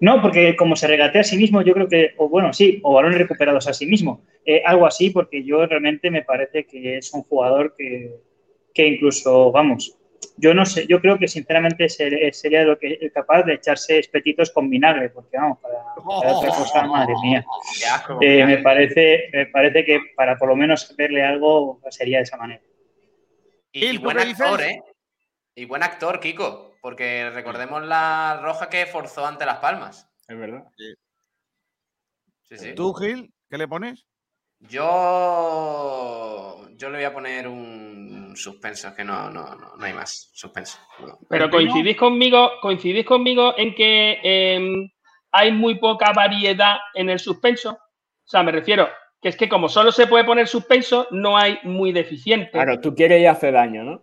No, 0.00 0.20
porque 0.20 0.56
como 0.56 0.76
se 0.76 0.86
regatea 0.86 1.22
a 1.22 1.24
sí 1.24 1.36
mismo, 1.36 1.62
yo 1.62 1.74
creo 1.74 1.88
que, 1.88 2.14
o 2.18 2.28
bueno, 2.28 2.52
sí, 2.52 2.80
o 2.82 2.94
balones 2.94 3.18
recuperados 3.18 3.66
a 3.66 3.74
sí 3.74 3.86
mismo. 3.86 4.22
Eh, 4.44 4.62
algo 4.64 4.86
así, 4.86 5.10
porque 5.10 5.42
yo 5.42 5.66
realmente 5.66 6.10
me 6.10 6.22
parece 6.22 6.66
que 6.66 6.98
es 6.98 7.12
un 7.14 7.22
jugador 7.22 7.74
que, 7.76 8.20
incluso, 8.86 9.50
vamos, 9.50 9.96
yo 10.36 10.52
no 10.52 10.66
sé, 10.66 10.86
yo 10.86 11.00
creo 11.00 11.18
que 11.18 11.28
sinceramente 11.28 11.88
sería 11.88 12.64
lo 12.64 12.78
que 12.78 13.10
capaz 13.12 13.44
de 13.44 13.54
echarse 13.54 13.98
espetitos 13.98 14.50
con 14.50 14.68
vinagre, 14.68 15.10
porque 15.10 15.36
vamos, 15.36 15.58
para, 15.58 15.76
otra 15.96 16.50
cosa, 16.50 16.86
madre 16.86 17.14
mía. 17.22 17.44
Eh, 18.20 18.44
me 18.44 18.58
parece, 18.58 19.30
me 19.32 19.46
parece 19.46 19.84
que 19.84 20.00
para 20.16 20.36
por 20.36 20.48
lo 20.48 20.56
menos 20.56 20.94
verle 20.96 21.22
algo 21.22 21.80
sería 21.90 22.18
de 22.18 22.24
esa 22.24 22.36
manera. 22.36 22.62
Y, 23.72 23.98
buen 23.98 24.18
actor, 24.18 24.62
¿eh? 24.62 24.82
Y 25.54 25.64
buen 25.66 25.82
actor, 25.82 26.20
Kiko. 26.20 26.74
Porque 26.80 27.30
recordemos 27.30 27.82
la 27.84 28.40
roja 28.42 28.68
que 28.68 28.86
forzó 28.86 29.26
ante 29.26 29.46
Las 29.46 29.58
Palmas. 29.58 30.10
Es 30.28 30.38
verdad. 30.38 30.64
Sí. 30.76 30.94
Sí, 32.56 32.74
¿Tú, 32.74 32.92
Gil, 32.94 33.32
qué 33.48 33.56
le 33.56 33.66
pones? 33.66 34.06
Yo, 34.60 34.86
yo 36.76 36.90
le 36.90 36.98
voy 36.98 37.04
a 37.04 37.12
poner 37.12 37.48
un 37.48 38.34
suspenso, 38.36 38.94
que 38.94 39.04
no, 39.04 39.30
no, 39.30 39.54
no, 39.54 39.72
hay 39.80 39.92
más. 39.92 40.30
Suspenso. 40.32 40.78
Pero 41.28 41.50
coincidís 41.50 41.96
conmigo, 41.96 42.52
coincidís 42.60 43.04
conmigo 43.04 43.54
en 43.56 43.74
que 43.74 44.20
em, 44.22 44.90
hay 45.32 45.52
muy 45.52 45.78
poca 45.78 46.12
variedad 46.12 46.76
en 46.94 47.10
el 47.10 47.18
suspenso. 47.18 47.72
O 47.72 48.26
sea, 48.26 48.42
me 48.42 48.52
refiero 48.52 48.88
que 49.20 49.30
es 49.30 49.36
que 49.36 49.48
como 49.48 49.68
solo 49.68 49.90
se 49.92 50.06
puede 50.06 50.24
poner 50.24 50.48
suspenso, 50.48 51.08
no 51.10 51.36
hay 51.36 51.58
muy 51.62 51.92
deficiente. 51.92 52.50
Claro, 52.52 52.80
tú 52.80 52.94
quieres 52.94 53.20
ir 53.20 53.28
a 53.28 53.32
hacer 53.32 53.54
daño, 53.54 53.84
¿no? 53.84 54.02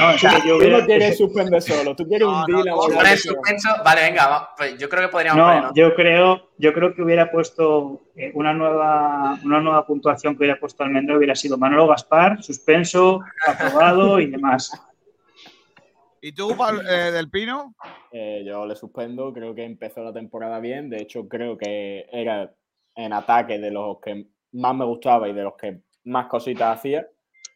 No, 0.00 0.58
tú 0.58 0.70
no 0.70 0.86
quieres 0.86 1.18
suspender 1.18 1.62
solo, 1.62 1.94
tú 1.94 2.06
quieres 2.06 2.26
un 2.26 2.44
deal. 2.46 3.18
suspenso, 3.18 3.68
vale, 3.84 4.02
venga, 4.02 4.50
pues 4.56 4.78
yo 4.78 4.88
creo 4.88 5.02
que 5.02 5.08
podríamos 5.08 5.38
no, 5.38 5.74
Yo 5.74 5.94
creo, 5.94 6.50
yo 6.58 6.72
creo 6.72 6.94
que 6.94 7.02
hubiera 7.02 7.30
puesto 7.30 8.02
eh, 8.16 8.32
una 8.34 8.52
nueva, 8.52 9.38
una 9.44 9.60
nueva 9.60 9.86
puntuación 9.86 10.34
que 10.34 10.44
hubiera 10.44 10.58
puesto 10.58 10.82
Almendro 10.82 11.16
hubiera 11.16 11.34
sido 11.34 11.58
Manolo 11.58 11.86
Gaspar, 11.86 12.42
suspenso, 12.42 13.20
aprobado 13.46 14.20
y 14.20 14.26
demás. 14.26 14.72
¿Y 16.20 16.32
tú, 16.32 16.56
eh, 16.88 17.10
Del 17.10 17.30
Pino? 17.30 17.74
Eh, 18.10 18.42
yo 18.46 18.64
le 18.66 18.76
suspendo, 18.76 19.32
creo 19.32 19.54
que 19.54 19.64
empezó 19.64 20.02
la 20.02 20.12
temporada 20.12 20.58
bien, 20.58 20.88
de 20.88 21.02
hecho 21.02 21.28
creo 21.28 21.56
que 21.58 22.06
era 22.10 22.54
en 22.94 23.12
ataque 23.12 23.58
de 23.58 23.70
los 23.70 23.98
que 24.00 24.26
más 24.52 24.74
me 24.74 24.84
gustaba 24.84 25.28
y 25.28 25.34
de 25.34 25.42
los 25.42 25.54
que 25.56 25.80
más 26.04 26.26
cositas 26.26 26.78
hacía 26.78 27.06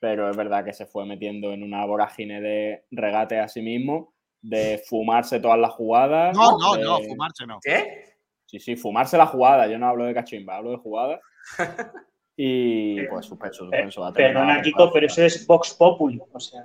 pero 0.00 0.30
es 0.30 0.36
verdad 0.36 0.64
que 0.64 0.72
se 0.72 0.86
fue 0.86 1.04
metiendo 1.06 1.52
en 1.52 1.62
una 1.62 1.84
vorágine 1.84 2.40
de 2.40 2.84
regate 2.90 3.38
a 3.40 3.48
sí 3.48 3.62
mismo, 3.62 4.14
de 4.40 4.82
fumarse 4.88 5.40
todas 5.40 5.58
las 5.58 5.72
jugadas. 5.72 6.36
No, 6.36 6.58
no, 6.58 6.76
no, 6.76 6.98
fumarse 7.02 7.46
no. 7.46 7.58
¿Qué? 7.62 8.04
Sí, 8.46 8.58
sí, 8.60 8.76
fumarse 8.76 9.18
la 9.18 9.26
jugada. 9.26 9.66
Yo 9.66 9.78
no 9.78 9.88
hablo 9.88 10.04
de 10.04 10.14
cachimba, 10.14 10.56
hablo 10.56 10.70
de 10.70 10.76
jugada. 10.78 11.20
Y 12.40 13.04
pues 13.08 13.26
suspenso, 13.26 13.64
suspenso. 13.64 14.12
Perdona, 14.14 14.62
Kiko, 14.62 14.92
pero 14.92 15.06
eso 15.06 15.24
es 15.24 15.44
Vox 15.44 15.74
Populi. 15.74 16.22
O 16.32 16.38
sea. 16.38 16.62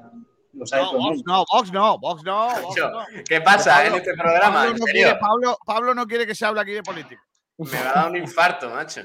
Lo 0.54 0.68
sabe 0.68 0.84
No, 0.84 0.92
todo 0.92 1.00
Vox 1.02 1.24
no, 1.26 1.46
Vox 1.52 1.72
no, 1.74 1.98
Vox 1.98 2.24
no. 2.24 2.48
Vox 2.62 2.76
Yo, 2.76 2.92
no. 2.92 3.00
¿Qué 3.28 3.42
pasa 3.42 3.78
Pablo- 3.78 3.88
en 3.90 3.96
este 3.96 4.14
programa? 4.14 4.54
Pablo 4.54 4.72
¿En 4.72 4.78
no, 4.78 4.86
serio? 4.86 5.02
quiere, 5.02 5.20
Pablo, 5.20 5.58
Pablo 5.66 5.96
no 5.96 6.06
quiere 6.06 6.28
que 6.28 6.36
se 6.36 6.46
hable 6.46 6.62
aquí 6.62 6.74
de 6.74 6.84
política. 6.84 7.24
Me 7.58 7.72
va 7.72 7.90
a 7.90 7.94
dar 8.04 8.12
un 8.12 8.18
infarto, 8.18 8.70
macho. 8.70 9.02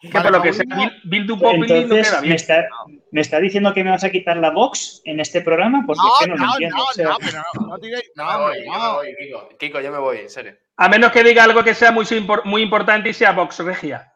Que 0.00 0.08
Vale, 0.10 0.28
por 0.28 0.36
lo 0.36 0.42
que 0.42 0.52
sea, 0.52 0.64
no 0.68 0.82
Entonces, 1.10 2.10
queda 2.10 2.20
¿me 2.22 2.34
está, 2.36 2.68
¿me 3.10 3.20
está 3.20 3.40
diciendo 3.40 3.74
que 3.74 3.82
me 3.82 3.90
vas 3.90 4.04
a 4.04 4.10
quitar 4.10 4.36
la 4.36 4.50
Vox 4.50 5.02
en 5.04 5.18
este 5.18 5.40
programa? 5.40 5.82
Porque 5.84 6.00
es 6.06 6.24
que 6.24 6.30
no, 6.30 6.36
no, 6.36 6.40
lo 6.40 6.46
no, 6.46 6.52
entiendo. 6.52 6.76
no, 6.76 6.84
o 6.84 6.92
sea, 6.92 7.08
no, 7.08 7.16
pero 7.18 7.38
no, 7.38 7.42
no 7.54 7.66
no, 7.66 7.74
hombre, 7.74 7.90
voy, 8.14 8.66
no. 8.78 8.94
voy, 8.94 9.16
Kiko. 9.16 9.48
Kiko, 9.58 9.80
yo 9.80 9.90
me 9.90 9.98
voy, 9.98 10.18
en 10.18 10.30
serio. 10.30 10.56
A 10.76 10.88
menos 10.88 11.10
que 11.10 11.24
diga 11.24 11.42
algo 11.42 11.64
que 11.64 11.74
sea 11.74 11.90
muy, 11.90 12.04
muy 12.44 12.62
importante 12.62 13.08
y 13.08 13.12
sea 13.12 13.32
Vox 13.32 13.58
Regia. 13.58 14.12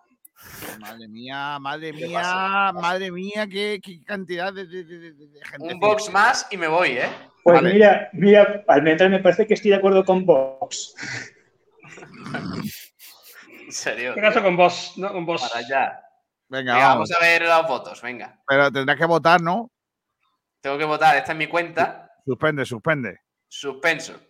Madre 0.78 1.08
mía, 1.08 1.58
madre 1.60 1.92
¿Qué 1.92 2.06
mía, 2.06 2.20
pasa? 2.20 2.72
madre 2.74 3.10
mía, 3.10 3.46
qué, 3.50 3.80
qué 3.82 4.04
cantidad 4.04 4.52
de, 4.52 4.66
de, 4.66 4.84
de- 4.84 5.12
de- 5.12 5.40
gente. 5.50 5.74
Un 5.74 5.80
box 5.80 6.10
más 6.12 6.46
y 6.52 6.56
me 6.56 6.68
voy, 6.68 6.90
¿eh? 6.90 7.08
Pues 7.42 7.60
Vale. 7.60 7.72
mira, 7.72 8.08
mira, 8.12 8.64
Almendra 8.68 9.08
me 9.08 9.18
parece 9.18 9.46
que 9.48 9.54
estoy 9.54 9.70
de 9.72 9.78
acuerdo 9.78 10.04
con 10.04 10.24
Vox. 10.24 10.94
En 13.72 13.76
serio. 13.76 14.14
¿Qué 14.14 14.20
caso 14.20 14.42
con 14.42 14.54
vos? 14.54 14.92
¿No? 14.98 15.10
Con 15.10 15.24
vos. 15.24 15.40
Para 15.40 15.60
allá. 15.60 15.98
Venga, 16.46 16.74
Venga, 16.74 16.88
vamos. 16.88 17.08
vamos 17.08 17.12
a 17.12 17.20
ver 17.20 17.42
los 17.42 17.66
votos, 17.66 18.02
venga. 18.02 18.38
Pero 18.46 18.70
tendrás 18.70 18.98
que 18.98 19.06
votar, 19.06 19.40
¿no? 19.40 19.70
Tengo 20.60 20.76
que 20.76 20.84
votar, 20.84 21.16
esta 21.16 21.32
es 21.32 21.38
mi 21.38 21.46
cuenta. 21.46 22.10
Suspende, 22.26 22.66
suspende. 22.66 23.20
Suspenso. 23.48 24.20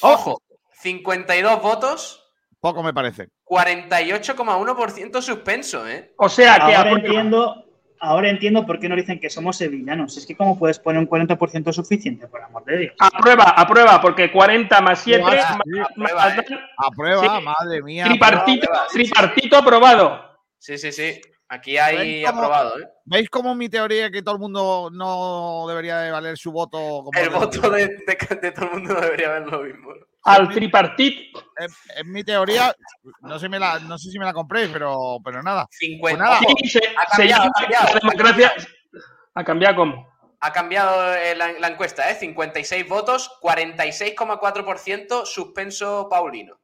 ¡Ojo! 0.00 0.30
Ojo, 0.30 0.42
52 0.80 1.60
votos, 1.62 2.24
Poco 2.60 2.82
me 2.82 2.94
parece. 2.94 3.28
48,1% 3.44 5.20
suspenso, 5.20 5.86
¿eh? 5.86 6.14
O 6.16 6.30
sea 6.30 6.56
que 6.66 6.74
Ahora 6.74 6.92
entiendo, 6.92 7.66
ahora 8.00 8.28
entiendo 8.30 8.64
por 8.66 8.78
qué 8.78 8.88
no 8.88 8.96
dicen 8.96 9.20
que 9.20 9.30
somos 9.30 9.56
sevillanos. 9.56 10.16
Es 10.16 10.26
que 10.26 10.36
cómo 10.36 10.58
puedes 10.58 10.78
poner 10.78 10.98
un 11.00 11.08
40% 11.08 11.72
suficiente, 11.72 12.26
por 12.28 12.42
amor 12.42 12.64
de 12.64 12.78
Dios. 12.78 12.94
Aprueba, 12.98 13.44
aprueba, 13.50 14.00
porque 14.00 14.30
40 14.32 14.80
más 14.80 15.00
7 15.00 15.20
Guau, 15.20 15.34
más, 15.34 15.46
sí, 15.46 15.52
más- 15.78 15.88
aprueba, 15.90 16.24
más- 16.24 16.38
¿eh? 16.38 16.58
Aprueba, 16.76 17.38
Sí. 17.38 17.44
madre 17.44 17.82
mía. 17.82 18.04
tripartito, 18.04 18.64
aprueba, 18.66 18.86
sí, 18.90 18.98
sí, 18.98 19.04
sí. 19.04 19.10
tripartito 19.12 19.56
aprobado. 19.56 20.38
Sí, 20.58 20.78
sí, 20.78 20.92
sí. 20.92 21.20
Aquí 21.50 21.78
hay 21.78 21.96
¿Veis 21.96 22.26
cómo- 22.26 22.42
aprobado, 22.42 22.78
¿eh? 22.78 22.88
¿Veis 23.06 23.30
cómo 23.30 23.54
mi 23.54 23.70
teoría 23.70 24.10
que 24.10 24.20
todo 24.22 24.34
el 24.34 24.40
mundo 24.40 24.90
no 24.92 25.64
debería 25.66 25.98
de 26.00 26.10
valer 26.10 26.36
su 26.36 26.52
voto? 26.52 26.76
Como 26.78 27.10
El 27.18 27.30
de- 27.30 27.34
voto 27.38 27.70
de, 27.70 27.86
de- 27.88 28.36
de 28.42 28.52
todo 28.52 28.66
el 28.66 28.70
mundo 28.72 28.92
no 28.94 29.00
debería 29.00 29.30
ver 29.30 29.46
lo 29.46 29.62
mismo. 29.62 29.88
Al 30.28 30.48
tripartito. 30.50 31.40
Es, 31.56 31.76
es 31.96 32.04
mi 32.04 32.22
teoría. 32.24 32.74
No 33.22 33.38
sé, 33.38 33.48
me 33.48 33.58
la, 33.58 33.78
no 33.80 33.98
sé 33.98 34.10
si 34.10 34.18
me 34.18 34.24
la 34.24 34.32
compréis, 34.32 34.68
pero, 34.72 35.18
pero 35.24 35.42
nada. 35.42 35.66
50. 35.70 36.22
nada. 36.22 36.38
Ojo, 36.44 36.54
Sí, 36.62 36.68
se, 36.68 36.78
ha 36.78 36.82
se 37.16 37.16
cambiado, 37.16 37.42
llama 37.44 37.52
ha 37.56 37.60
cambiado. 37.60 37.86
la 37.94 38.00
democracia. 38.00 38.52
¿Ha 39.34 39.44
cambiado 39.44 39.76
cómo? 39.76 40.08
Ha 40.40 40.52
cambiado 40.52 41.14
eh, 41.14 41.34
la, 41.34 41.52
la 41.52 41.68
encuesta, 41.68 42.08
¿eh? 42.10 42.14
56 42.14 42.88
votos, 42.88 43.30
46,4% 43.42 45.24
suspenso 45.26 46.08
Paulino. 46.08 46.60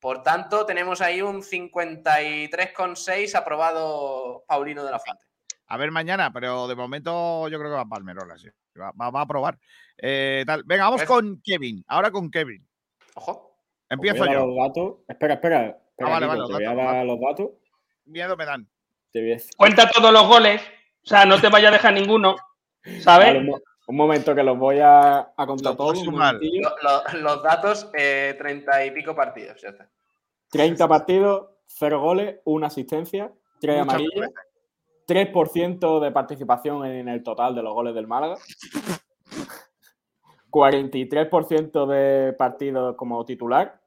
Por 0.00 0.22
tanto, 0.24 0.66
tenemos 0.66 1.00
ahí 1.00 1.22
un 1.22 1.42
53,6 1.42 3.34
aprobado 3.36 4.44
Paulino 4.48 4.84
de 4.84 4.90
la 4.90 4.98
Fuente. 4.98 5.22
A 5.68 5.76
ver 5.76 5.90
mañana, 5.92 6.32
pero 6.32 6.66
de 6.68 6.74
momento 6.74 7.48
yo 7.48 7.58
creo 7.58 7.70
que 7.70 7.76
va 7.76 7.82
a 7.82 7.86
Palmerola, 7.86 8.36
sí. 8.36 8.48
Va, 8.78 8.92
va- 9.00 9.10
va 9.10 9.20
a 9.22 9.26
probar. 9.26 9.58
Eh, 9.96 10.42
tal. 10.46 10.64
Venga, 10.64 10.84
vamos 10.84 11.00
Pues- 11.02 11.08
con 11.08 11.40
Kevin. 11.42 11.84
Ahora 11.86 12.10
con 12.10 12.30
Kevin. 12.30 12.66
Ojo. 13.14 13.56
Empiezo 13.88 14.18
Voy 14.18 14.28
a 14.28 14.30
dar 14.32 14.40
yo. 14.40 14.46
los 14.46 14.56
datos. 14.56 14.94
Espera, 15.08 15.34
espera. 15.34 15.66
espera 15.66 16.08
Ah, 16.08 16.10
vale, 16.10 16.26
vale, 16.26 16.46
te 16.46 16.52
voy 16.52 16.64
a 16.64 16.74
dar 16.74 16.76
vale. 16.86 17.04
los 17.04 17.20
datos. 17.20 17.48
Miedo 18.06 18.36
me 18.36 18.44
dan. 18.46 18.68
Te 19.12 19.20
voy 19.20 19.30
a 19.32 19.34
decir- 19.34 19.54
Cuenta 19.56 19.88
todos 19.90 20.12
los 20.12 20.26
goles. 20.26 20.62
O 21.04 21.06
sea, 21.06 21.24
no 21.26 21.40
te 21.40 21.48
vaya 21.48 21.68
a 21.68 21.72
dejar 21.72 21.92
ninguno. 21.92 22.36
Vale, 22.84 23.00
¿Sabes? 23.00 23.36
un, 23.36 23.46
mo- 23.46 23.60
un 23.88 23.96
momento 23.96 24.34
que 24.34 24.42
los 24.42 24.56
voy 24.58 24.78
a, 24.80 25.32
a 25.36 25.46
contar 25.46 25.76
todos. 25.76 25.98
un 25.98 26.04
sumar. 26.06 26.34
momentillo. 26.34 26.70
Lo- 26.82 27.02
lo- 27.12 27.20
los 27.20 27.42
datos, 27.42 27.90
eh, 27.94 28.34
30 28.38 28.86
y 28.86 28.90
pico 28.92 29.14
partidos. 29.14 29.60
Ya 29.60 29.68
está. 29.70 29.88
30 30.50 30.88
partidos, 30.88 31.48
0 31.66 32.00
goles, 32.00 32.36
1 32.44 32.66
asistencia, 32.66 33.30
3 33.60 33.84
Muchas 33.84 33.94
amarillas, 33.94 34.30
3% 35.06 36.00
de 36.00 36.10
participación 36.12 36.86
en 36.86 37.08
el 37.08 37.22
total 37.22 37.54
de 37.54 37.62
los 37.62 37.72
goles 37.74 37.94
del 37.94 38.06
Málaga, 38.06 38.36
43% 40.52 41.86
de 41.86 42.32
partidos 42.34 42.94
como 42.96 43.24
titular. 43.24 43.80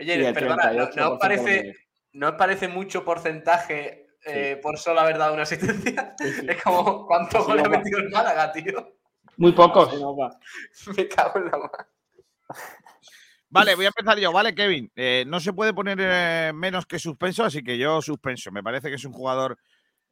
Oye, 0.00 0.32
perdona, 0.32 0.72
¿no, 0.72 0.86
38% 0.86 0.94
no 0.96 1.12
os 1.12 1.18
parece, 1.18 1.44
medio. 1.44 1.74
¿no 2.12 2.28
os 2.28 2.34
parece 2.34 2.68
mucho 2.68 3.04
porcentaje 3.04 4.06
eh, 4.24 4.58
por 4.62 4.78
solo 4.78 5.00
haber 5.00 5.18
dado 5.18 5.34
una 5.34 5.42
asistencia? 5.42 6.14
Es 6.18 6.62
como, 6.62 7.06
¿cuántos 7.06 7.46
goles 7.46 7.64
ha 7.64 7.68
metido 7.68 7.98
el 7.98 8.10
Málaga, 8.10 8.52
tío? 8.52 8.96
Muy 9.36 9.52
pocos. 9.52 9.92
Me 10.96 11.08
cago 11.08 11.38
en 11.40 11.44
la 11.46 11.58
mano. 11.58 11.70
Vale, 13.50 13.76
voy 13.76 13.84
a 13.84 13.88
empezar 13.88 14.18
yo, 14.18 14.32
¿vale, 14.32 14.54
Kevin? 14.54 14.90
Eh, 14.96 15.24
no 15.28 15.38
se 15.38 15.52
puede 15.52 15.72
poner 15.72 15.98
eh, 16.00 16.52
menos 16.52 16.86
que 16.86 16.98
suspenso, 16.98 17.44
así 17.44 17.62
que 17.62 17.78
yo 17.78 18.02
suspenso. 18.02 18.50
Me 18.50 18.64
parece 18.64 18.88
que 18.88 18.96
es 18.96 19.04
un 19.04 19.12
jugador 19.12 19.58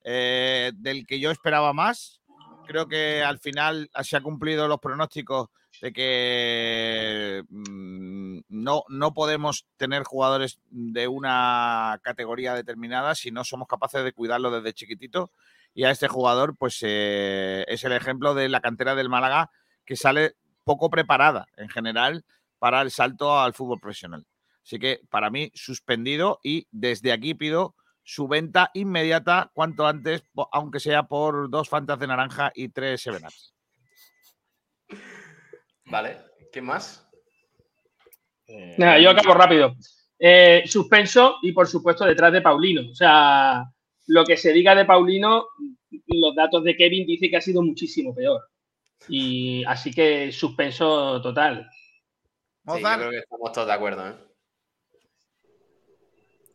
eh, 0.04 0.70
del 0.76 1.06
que 1.06 1.18
yo 1.18 1.30
esperaba 1.30 1.72
más. 1.72 2.20
Creo 2.66 2.86
que 2.86 3.22
al 3.22 3.38
final 3.38 3.90
se 4.02 4.16
ha 4.16 4.20
cumplido 4.20 4.68
los 4.68 4.78
pronósticos 4.80 5.48
de 5.80 5.92
que 5.92 7.42
mm, 7.48 8.40
no, 8.48 8.84
no 8.88 9.14
podemos 9.14 9.66
tener 9.76 10.04
jugadores 10.04 10.60
de 10.70 11.08
una 11.08 11.98
categoría 12.02 12.54
determinada 12.54 13.14
si 13.14 13.30
no 13.30 13.44
somos 13.44 13.68
capaces 13.68 14.04
de 14.04 14.12
cuidarlo 14.12 14.50
desde 14.50 14.74
chiquitito. 14.74 15.30
Y 15.74 15.84
a 15.84 15.90
este 15.90 16.08
jugador, 16.08 16.56
pues 16.56 16.78
eh, 16.82 17.64
es 17.68 17.82
el 17.84 17.92
ejemplo 17.92 18.34
de 18.34 18.48
la 18.48 18.60
cantera 18.60 18.94
del 18.94 19.08
Málaga 19.08 19.50
que 19.84 19.96
sale 19.96 20.36
poco 20.64 20.90
preparada 20.90 21.46
en 21.56 21.68
general 21.68 22.24
para 22.58 22.82
el 22.82 22.90
salto 22.90 23.40
al 23.40 23.54
fútbol 23.54 23.80
profesional. 23.80 24.26
Así 24.62 24.78
que 24.78 25.00
para 25.10 25.30
mí, 25.30 25.50
suspendido 25.54 26.38
y 26.42 26.68
desde 26.70 27.10
aquí 27.10 27.34
pido 27.34 27.74
su 28.02 28.28
venta 28.28 28.70
inmediata 28.74 29.50
cuanto 29.52 29.86
antes, 29.86 30.22
aunque 30.52 30.80
sea 30.80 31.04
por 31.04 31.50
dos 31.50 31.68
fantas 31.68 31.98
de 31.98 32.06
naranja 32.06 32.52
y 32.54 32.68
tres 32.68 33.02
Seven 33.02 33.24
Ups. 33.24 33.54
Vale, 35.86 36.18
¿qué 36.52 36.60
más? 36.60 37.08
Eh, 38.46 38.74
Nada, 38.78 38.98
yo 38.98 39.10
acabo 39.10 39.34
rápido. 39.34 39.74
Eh, 40.18 40.62
suspenso 40.66 41.36
y 41.42 41.52
por 41.52 41.66
supuesto 41.66 42.04
detrás 42.04 42.32
de 42.32 42.40
Paulino. 42.40 42.90
O 42.90 42.94
sea, 42.94 43.64
lo 44.06 44.24
que 44.24 44.36
se 44.36 44.52
diga 44.52 44.74
de 44.74 44.84
Paulino, 44.84 45.46
los 46.06 46.34
datos 46.34 46.64
de 46.64 46.76
Kevin 46.76 47.06
dice 47.06 47.28
que 47.28 47.36
ha 47.36 47.40
sido 47.40 47.62
muchísimo 47.62 48.14
peor. 48.14 48.48
Y 49.08 49.64
así 49.64 49.92
que 49.92 50.30
suspenso 50.30 51.20
total. 51.20 51.68
Sí, 52.66 52.80
yo 52.80 52.96
creo 52.96 53.10
que 53.10 53.18
estamos 53.18 53.52
todos 53.52 53.66
de 53.66 53.72
acuerdo, 53.72 54.08
¿eh? 54.08 54.14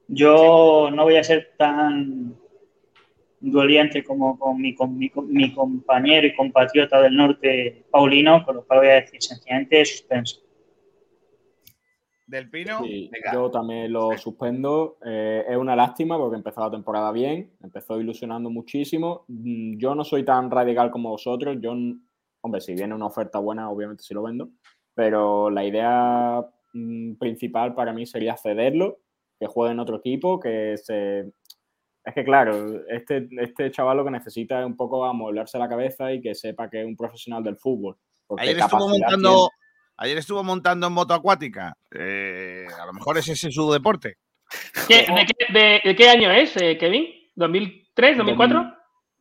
Yo 0.08 0.90
no 0.92 1.04
voy 1.04 1.18
a 1.18 1.24
ser 1.24 1.54
tan 1.58 2.36
doliente 3.40 4.04
como 4.04 4.38
con 4.40 4.60
mi, 4.60 4.74
con 4.74 4.98
mi- 4.98 5.10
con 5.10 5.32
mi 5.32 5.54
compañero 5.54 6.26
y 6.28 6.36
compatriota 6.36 7.02
del 7.02 7.16
norte, 7.16 7.86
Paulino, 7.92 8.44
con 8.46 8.56
lo 8.56 8.66
cual 8.66 8.80
voy 8.80 8.88
a 8.90 8.94
decir 8.96 9.22
sencillamente 9.22 9.84
suspenso. 9.86 10.42
del 12.26 12.50
Pino. 12.50 12.84
Sí, 12.84 13.10
yo 13.32 13.50
también 13.50 13.94
lo 13.94 14.18
suspendo. 14.18 14.98
Eh, 15.06 15.46
es 15.48 15.56
una 15.56 15.78
lástima 15.78 16.18
porque 16.18 16.36
empezó 16.36 16.60
la 16.60 16.70
temporada 16.72 17.10
bien, 17.14 17.54
empezó 17.64 18.02
ilusionando 18.02 18.50
muchísimo. 18.50 19.24
Mm, 19.30 19.78
Yo 19.78 19.96
no 19.96 20.04
soy 20.04 20.26
tan 20.26 20.52
radical 20.52 20.92
como 20.92 21.10
vosotros. 21.12 21.56
Yo, 21.62 21.74
hombre, 22.42 22.60
si 22.60 22.74
viene 22.74 22.94
una 22.94 23.06
oferta 23.06 23.40
buena, 23.40 23.70
obviamente 23.70 24.04
sí 24.04 24.14
lo 24.14 24.24
vendo. 24.24 24.50
Pero 24.94 25.50
la 25.50 25.64
idea 25.64 26.46
mm, 26.74 27.14
principal 27.16 27.74
para 27.74 27.94
mí 27.94 28.06
sería 28.06 28.36
cederlo, 28.36 28.98
que 29.40 29.48
juegue 29.48 29.74
en 29.74 29.80
otro 29.80 29.98
equipo, 29.98 30.40
que 30.40 30.76
se. 30.78 31.32
Es 32.04 32.14
que, 32.14 32.24
claro, 32.24 32.82
este, 32.90 33.28
este 33.42 33.70
chaval 33.72 33.98
lo 33.98 34.06
que 34.06 34.12
necesita 34.12 34.62
es 34.62 34.66
un 34.66 34.78
poco 34.78 35.04
amueblarse 35.06 35.58
la 35.60 35.68
cabeza 35.68 36.12
y 36.14 36.22
que 36.22 36.34
sepa 36.36 36.70
que 36.70 36.80
es 36.82 36.86
un 36.88 36.96
profesional 36.96 37.44
del 37.44 37.58
fútbol. 37.58 37.98
Ayer 38.38 38.58
estuvo 38.60 38.88
montando, 38.88 39.50
ayer 39.98 40.18
estuvo 40.18 40.44
montando 40.44 40.88
en 40.88 40.94
moto 40.94 41.14
acuática. 41.14 41.78
Eh, 41.92 42.66
a 42.82 42.86
lo 42.86 42.94
mejor 42.94 43.18
ese 43.18 43.34
es 43.34 43.40
su 43.54 43.72
deporte. 43.72 44.18
¿Qué- 44.88 45.06
de, 45.14 45.26
qué, 45.26 45.54
de- 45.54 45.82
de 45.84 45.96
qué 45.96 46.10
año 46.10 46.32
es, 46.32 46.56
eh, 46.58 46.78
Kevin? 46.78 47.06
¿2003, 47.36 48.16
2004? 48.18 48.60
tiene. 48.62 48.74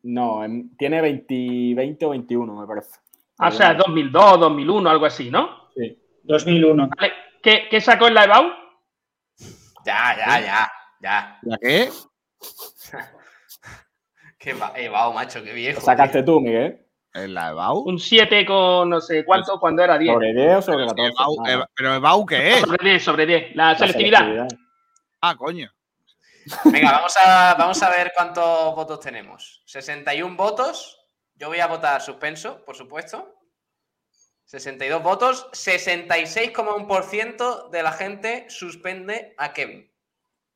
No, 0.04 0.44
em- 0.44 0.70
tiene 0.76 1.00
20, 1.00 1.74
20 1.74 2.06
o 2.06 2.10
21, 2.10 2.60
me 2.60 2.66
parece. 2.66 3.00
Ah, 3.38 3.48
o 3.48 3.50
sea, 3.50 3.74
2002, 3.74 4.38
2001, 4.40 4.88
algo 4.88 5.06
así, 5.06 5.28
¿no? 5.30 5.68
Sí. 5.74 5.98
2001. 6.22 6.88
Vale. 6.96 7.12
¿Qué, 7.42 7.64
qué 7.68 7.80
sacó 7.80 8.06
en 8.06 8.14
la 8.14 8.24
EBAU? 8.24 8.46
Ya, 9.86 10.16
ya, 10.18 10.40
ya, 10.40 10.72
ya. 11.00 11.38
¿La 11.42 11.58
qué? 11.58 11.90
Qué 14.38 14.52
va, 14.52 14.72
eh, 14.76 14.90
macho, 14.90 15.42
qué 15.42 15.52
viejo. 15.52 15.80
Sacaste 15.80 16.22
tú, 16.22 16.40
Miguel. 16.40 16.84
¿En 17.14 17.32
la 17.34 17.48
EBAU? 17.50 17.78
Un 17.88 17.98
7 17.98 18.44
con 18.44 18.90
no 18.90 19.00
sé 19.00 19.24
cuánto 19.24 19.58
cuando 19.58 19.82
era 19.82 19.96
10. 19.96 20.12
¿Sobre 20.12 20.34
10 20.34 20.56
o 20.56 20.62
sobre 20.62 20.86
14? 20.86 21.12
EBAU, 21.12 21.36
Ah, 21.44 21.50
Eba- 21.50 21.70
¿Pero 21.74 21.94
EBAU 21.94 22.26
qué 22.26 22.52
es? 22.54 22.60
Sobre 22.60 22.84
10, 22.90 23.02
sobre 23.04 23.26
10. 23.26 23.56
La 23.56 23.72
la 23.72 23.78
selectividad. 23.78 24.48
Ah, 25.22 25.34
coño. 25.36 25.72
Venga, 26.64 26.92
vamos 26.92 27.14
a, 27.24 27.54
vamos 27.58 27.82
a 27.82 27.90
ver 27.90 28.12
cuántos 28.14 28.74
votos 28.74 29.00
tenemos. 29.00 29.62
61 29.66 30.36
votos. 30.36 30.98
Yo 31.34 31.48
voy 31.48 31.60
a 31.60 31.66
votar 31.66 32.00
suspenso, 32.02 32.62
por 32.64 32.76
supuesto. 32.76 33.35
62 34.46 35.02
votos, 35.02 35.48
66,1% 35.52 37.68
de 37.70 37.82
la 37.82 37.92
gente 37.92 38.46
suspende 38.48 39.34
a 39.36 39.52
Kevin. 39.52 39.90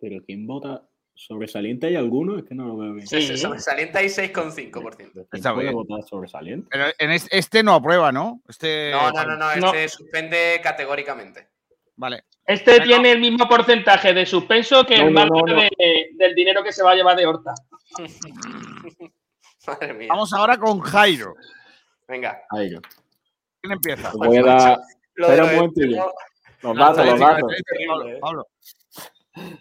Pero 0.00 0.22
¿quién 0.24 0.46
vota? 0.46 0.86
¿Sobresaliente 1.14 1.88
hay 1.88 1.96
alguno? 1.96 2.38
Es 2.38 2.44
que 2.44 2.54
no 2.54 2.66
lo 2.68 2.78
veo 2.78 2.94
bien. 2.94 3.06
Sí, 3.06 3.36
sobresaliente 3.36 3.98
hay 3.98 4.06
6,5%. 4.08 4.96
¿Quién 4.96 5.12
Está 5.32 5.52
puede 5.52 5.66
bien. 5.66 5.74
votar 5.76 6.02
sobresaliente? 6.04 6.66
Pero 6.70 6.84
en 6.98 7.10
es- 7.10 7.28
este 7.30 7.62
no 7.62 7.74
aprueba, 7.74 8.10
¿no? 8.10 8.40
Este. 8.48 8.90
No, 8.92 9.10
no, 9.10 9.24
no, 9.26 9.36
no, 9.36 9.56
No. 9.56 9.66
este 9.74 9.88
suspende 9.88 10.58
categóricamente. 10.62 11.50
Vale. 11.96 12.24
Este 12.46 12.70
Venga. 12.72 12.84
tiene 12.84 13.12
el 13.12 13.20
mismo 13.20 13.46
porcentaje 13.48 14.14
de 14.14 14.24
suspenso 14.24 14.86
que 14.86 14.96
No, 14.96 15.08
el 15.08 15.12
no, 15.12 15.20
Málaga 15.20 15.42
no, 15.46 15.54
no. 15.56 15.60
de- 15.62 16.08
del 16.14 16.34
dinero 16.34 16.64
que 16.64 16.72
se 16.72 16.82
va 16.82 16.92
a 16.92 16.94
llevar 16.94 17.16
de 17.16 17.26
Horta. 17.26 17.52
Madre 19.66 19.92
mía. 19.92 20.06
Vamos 20.08 20.32
ahora 20.32 20.56
con 20.56 20.80
Jairo. 20.80 21.34
Venga. 22.08 22.40
Yo. 22.70 22.80
¿Quién 23.60 23.72
empieza? 23.72 24.12
Voy 24.14 24.36
a 24.38 24.42
dar 24.42 24.78
Lo 25.14 25.26
de 25.28 25.32
Espera 25.34 25.42
los 25.42 25.50
un 25.52 25.56
momentillo. 25.56 25.96
extremos- 25.96 26.14
los 26.62 26.74
No, 26.76 26.80
datos, 26.84 27.04
no, 27.04 27.10
los 27.12 27.20
datos. 27.20 27.52
es 27.56 27.62
terrible, 27.64 28.16
¿eh? 28.16 28.18
Pablo. 28.20 28.46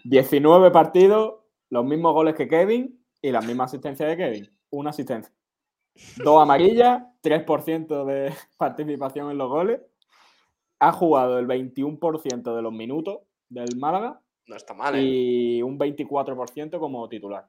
19 0.04 0.70
partidos, 0.70 1.34
los 1.70 1.84
mismos 1.84 2.12
goles 2.12 2.34
que 2.34 2.48
Kevin 2.48 3.02
y 3.22 3.30
la 3.30 3.40
misma 3.40 3.64
asistencia 3.64 4.06
de 4.06 4.16
Kevin. 4.16 4.58
Una 4.70 4.90
asistencia. 4.90 5.32
Dos 6.16 6.42
amarillas, 6.42 7.02
3% 7.22 8.04
de 8.04 8.32
participación 8.58 9.30
en 9.30 9.38
los 9.38 9.48
goles. 9.48 9.80
Ha 10.78 10.92
jugado 10.92 11.38
el 11.38 11.46
21% 11.46 12.54
de 12.56 12.62
los 12.62 12.72
minutos 12.72 13.18
del 13.48 13.76
Málaga 13.76 14.20
No 14.46 14.56
está 14.56 14.72
mal, 14.74 14.94
¿eh? 14.96 15.02
y 15.02 15.62
un 15.62 15.78
24% 15.78 16.78
como 16.78 17.08
titular. 17.08 17.46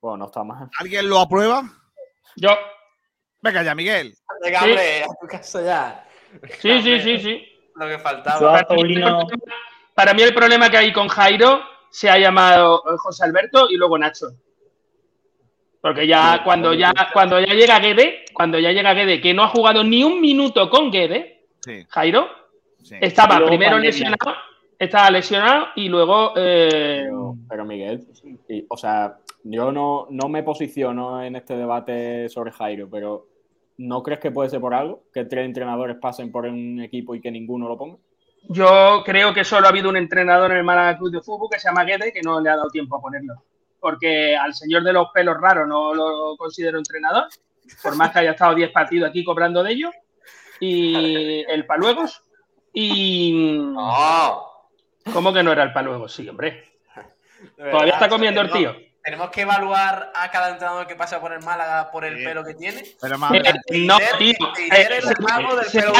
Bueno, 0.00 0.18
no 0.18 0.24
está 0.26 0.44
mal. 0.44 0.68
¿Alguien 0.78 1.08
lo 1.08 1.18
aprueba? 1.18 1.62
Yo. 2.36 2.50
Venga 3.42 3.62
ya, 3.62 3.74
Miguel. 3.74 4.14
Venga, 4.42 4.60
Sí. 4.60 4.72
a 5.04 5.20
tu 5.20 5.26
casa 5.26 5.62
ya. 5.62 6.04
Sí, 6.60 6.80
sí, 6.82 7.00
sí, 7.00 7.18
sí. 7.18 7.46
Lo 7.76 7.86
que 7.86 7.98
faltaba. 7.98 8.64
Para 9.94 10.14
mí 10.14 10.22
el 10.22 10.34
problema 10.34 10.70
que 10.70 10.76
hay 10.78 10.92
con 10.92 11.08
Jairo 11.08 11.60
se 11.90 12.08
ha 12.08 12.18
llamado 12.18 12.82
eh, 12.86 12.96
José 12.98 13.24
Alberto 13.24 13.68
y 13.70 13.76
luego 13.76 13.98
Nacho. 13.98 14.28
Porque 15.80 16.06
ya 16.06 16.34
Sí, 16.34 16.40
cuando 16.44 16.74
ya 16.74 16.92
cuando 17.12 17.40
ya 17.40 17.54
llega 17.54 17.78
Guede, 17.80 18.24
cuando 18.34 18.58
ya 18.58 18.70
llega 18.70 18.92
Guede, 18.94 19.20
que 19.20 19.32
no 19.34 19.42
ha 19.42 19.48
jugado 19.48 19.82
ni 19.82 20.04
un 20.04 20.20
minuto 20.20 20.68
con 20.68 20.90
Guede, 20.90 21.44
Sí, 21.60 21.84
Jairo, 21.88 22.28
sí. 22.82 22.96
estaba 23.00 23.36
primero 23.36 23.72
pandemia. 23.72 23.80
lesionado, 23.90 24.34
estaba 24.78 25.10
lesionado 25.10 25.66
y 25.76 25.88
luego 25.88 26.32
eh, 26.36 27.02
Pero, 27.04 27.34
pero 27.48 27.64
Miguel, 27.64 28.06
o 28.68 28.76
sea, 28.76 29.16
yo 29.44 29.72
no, 29.72 30.06
no 30.10 30.28
me 30.28 30.42
posiciono 30.42 31.22
en 31.22 31.36
este 31.36 31.56
debate 31.56 32.28
sobre 32.28 32.52
Jairo, 32.52 32.88
pero 32.90 33.26
¿no 33.80 34.02
crees 34.02 34.20
que 34.20 34.30
puede 34.30 34.50
ser 34.50 34.60
por 34.60 34.74
algo? 34.74 35.04
Que 35.12 35.24
tres 35.24 35.46
entrenadores 35.46 35.96
pasen 35.96 36.30
por 36.30 36.44
un 36.44 36.80
equipo 36.82 37.14
y 37.14 37.20
que 37.20 37.30
ninguno 37.30 37.66
lo 37.66 37.78
ponga. 37.78 37.96
yo 38.48 39.02
creo 39.04 39.32
que 39.32 39.42
solo 39.42 39.66
ha 39.66 39.70
habido 39.70 39.88
un 39.88 39.96
entrenador 39.96 40.50
en 40.50 40.58
el 40.58 40.64
Málaga 40.64 40.98
Club 40.98 41.10
de 41.10 41.22
Fútbol 41.22 41.48
que 41.50 41.58
se 41.58 41.68
llama 41.68 41.84
Guede 41.84 42.12
que 42.12 42.20
no 42.20 42.40
le 42.40 42.50
ha 42.50 42.56
dado 42.56 42.68
tiempo 42.68 42.96
a 42.96 43.00
ponerlo. 43.00 43.42
Porque 43.80 44.36
al 44.36 44.52
señor 44.52 44.82
de 44.82 44.92
los 44.92 45.08
pelos 45.14 45.40
raros 45.40 45.66
no 45.66 45.94
lo 45.94 46.36
considero 46.36 46.76
entrenador, 46.76 47.28
por 47.82 47.96
más 47.96 48.10
que 48.10 48.18
haya 48.18 48.32
estado 48.32 48.54
10 48.54 48.70
partidos 48.70 49.08
aquí 49.08 49.24
cobrando 49.24 49.62
de 49.62 49.72
ellos. 49.72 49.94
Y 50.60 51.42
el 51.48 51.64
Paluegos. 51.64 52.22
Y. 52.74 53.32
No. 53.74 54.42
¿Cómo 55.10 55.32
que 55.32 55.42
no 55.42 55.52
era 55.52 55.62
el 55.62 55.72
Paluegos? 55.72 56.12
Sí, 56.12 56.28
hombre. 56.28 56.64
Todavía 57.56 57.94
está 57.94 58.10
comiendo 58.10 58.42
el 58.42 58.50
tío. 58.50 58.76
Tenemos 59.10 59.30
que 59.30 59.40
evaluar 59.40 60.12
a 60.14 60.30
cada 60.30 60.50
entrenador 60.50 60.86
que 60.86 60.94
pasa 60.94 61.20
por 61.20 61.32
el 61.32 61.40
Málaga 61.40 61.90
por 61.90 62.04
el 62.04 62.22
pelo 62.22 62.44
que 62.44 62.54
tiene. 62.54 62.84
Pero 63.00 63.18
más 63.18 63.32
Eh, 63.34 63.42
no, 63.70 63.98
tío. 64.18 64.52
Tider 64.54 64.92
Eh, 64.92 64.98
es 64.98 65.04
el 65.06 65.16
mago 65.18 65.56
del 65.56 65.66
pelo 65.66 65.92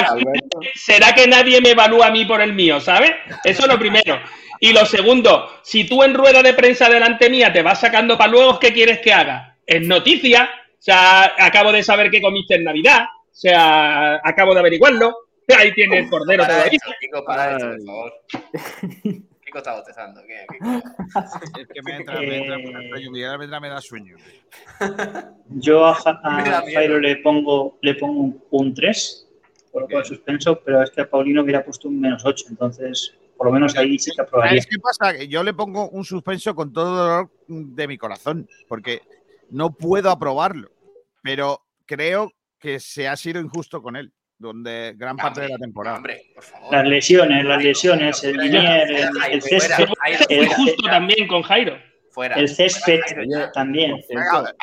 será, 0.76 1.12
que 1.12 1.26
nadie 1.26 1.60
me 1.60 1.70
evalúa 1.70 2.06
a 2.06 2.10
mí 2.12 2.24
por 2.24 2.40
el 2.40 2.52
mío, 2.52 2.78
¿sabes? 2.80 3.10
Eso 3.42 3.62
es 3.62 3.66
lo 3.68 3.76
primero. 3.80 4.20
Y 4.60 4.72
lo 4.72 4.86
segundo, 4.86 5.50
si 5.64 5.88
tú 5.88 6.04
en 6.04 6.14
rueda 6.14 6.40
de 6.40 6.54
prensa 6.54 6.88
delante 6.88 7.28
mía 7.28 7.52
te 7.52 7.62
vas 7.62 7.80
sacando 7.80 8.16
paluegos, 8.16 8.60
¿qué 8.60 8.72
quieres 8.72 9.00
que 9.00 9.12
haga? 9.12 9.56
Es 9.66 9.84
noticia. 9.84 10.48
O 10.72 10.82
sea, 10.82 11.34
acabo 11.36 11.72
de 11.72 11.82
saber 11.82 12.12
que 12.12 12.22
comiste 12.22 12.54
en 12.54 12.62
Navidad. 12.62 13.06
O 13.28 13.34
sea, 13.34 14.20
acabo 14.22 14.54
de 14.54 14.60
averiguarlo. 14.60 15.16
Ahí 15.58 15.74
tiene 15.74 15.98
el 15.98 16.08
cordero 16.08 16.44
Para 16.44 16.58
todavía. 16.58 16.78
esto, 16.80 16.92
Kiko, 17.00 17.24
para 17.24 17.56
esto, 17.56 17.66
por 17.66 17.74
Ay. 17.74 17.86
favor. 17.86 18.12
Kiko 19.50 19.58
está 19.58 19.74
botezando. 19.74 20.22
¿qué? 20.22 20.46
Kiko. 20.48 20.64
Es 21.60 21.66
que 21.66 21.82
me 21.82 21.96
entra, 21.96 22.20
me 22.20 22.36
entra, 22.36 22.56
me 22.56 22.84
entra, 22.84 23.10
Miguel 23.10 23.60
me 23.60 23.68
da 23.68 23.80
sueño. 23.80 24.16
yo 25.48 25.86
a, 25.86 25.92
a. 26.22 26.62
Jairo 26.72 27.00
le 27.00 27.16
pongo, 27.16 27.76
le 27.82 27.96
pongo 27.96 28.20
un, 28.20 28.44
un 28.50 28.74
3, 28.74 29.28
por 29.72 29.82
lo 29.82 29.88
cual 29.88 30.04
suspenso, 30.04 30.60
pero 30.64 30.82
es 30.82 30.90
que 30.92 31.00
a 31.00 31.10
Paulino 31.10 31.42
hubiera 31.42 31.64
puesto 31.64 31.88
un 31.88 32.00
menos 32.00 32.24
8, 32.24 32.46
entonces 32.50 33.12
por 33.36 33.48
lo 33.48 33.52
menos 33.54 33.76
ahí 33.76 33.98
sí 33.98 34.12
que 34.14 34.22
aprobaría. 34.22 34.62
¿Sabes 34.62 34.66
qué 34.66 34.78
pasa? 34.78 35.16
Que 35.16 35.26
yo 35.26 35.42
le 35.42 35.52
pongo 35.52 35.88
un 35.88 36.04
suspenso 36.04 36.54
con 36.54 36.72
todo 36.72 36.94
dolor 36.94 37.30
de 37.48 37.88
mi 37.88 37.98
corazón, 37.98 38.48
porque 38.68 39.02
no 39.50 39.72
puedo 39.72 40.10
aprobarlo, 40.10 40.70
pero 41.22 41.64
creo 41.86 42.32
que 42.60 42.78
se 42.78 43.08
ha 43.08 43.16
sido 43.16 43.40
injusto 43.40 43.82
con 43.82 43.96
él, 43.96 44.12
donde 44.40 44.94
gran 44.96 45.16
parte 45.16 45.42
de 45.42 45.50
la 45.50 45.58
temporada. 45.58 45.98
Hombre, 45.98 46.32
por 46.34 46.42
favor. 46.42 46.72
Las 46.72 46.86
lesiones, 46.86 47.44
las 47.44 47.62
lesiones, 47.62 48.24
el 48.24 48.36
Linier, 48.38 48.90
el, 48.90 49.08
el 49.32 49.42
césped, 49.42 49.86
el, 50.30 50.48
justo 50.48 50.82
también 50.84 51.28
con 51.28 51.42
Jairo. 51.42 51.76
Fuera. 52.10 52.36
el 52.36 52.48
césped 52.48 53.00
también. 53.52 54.00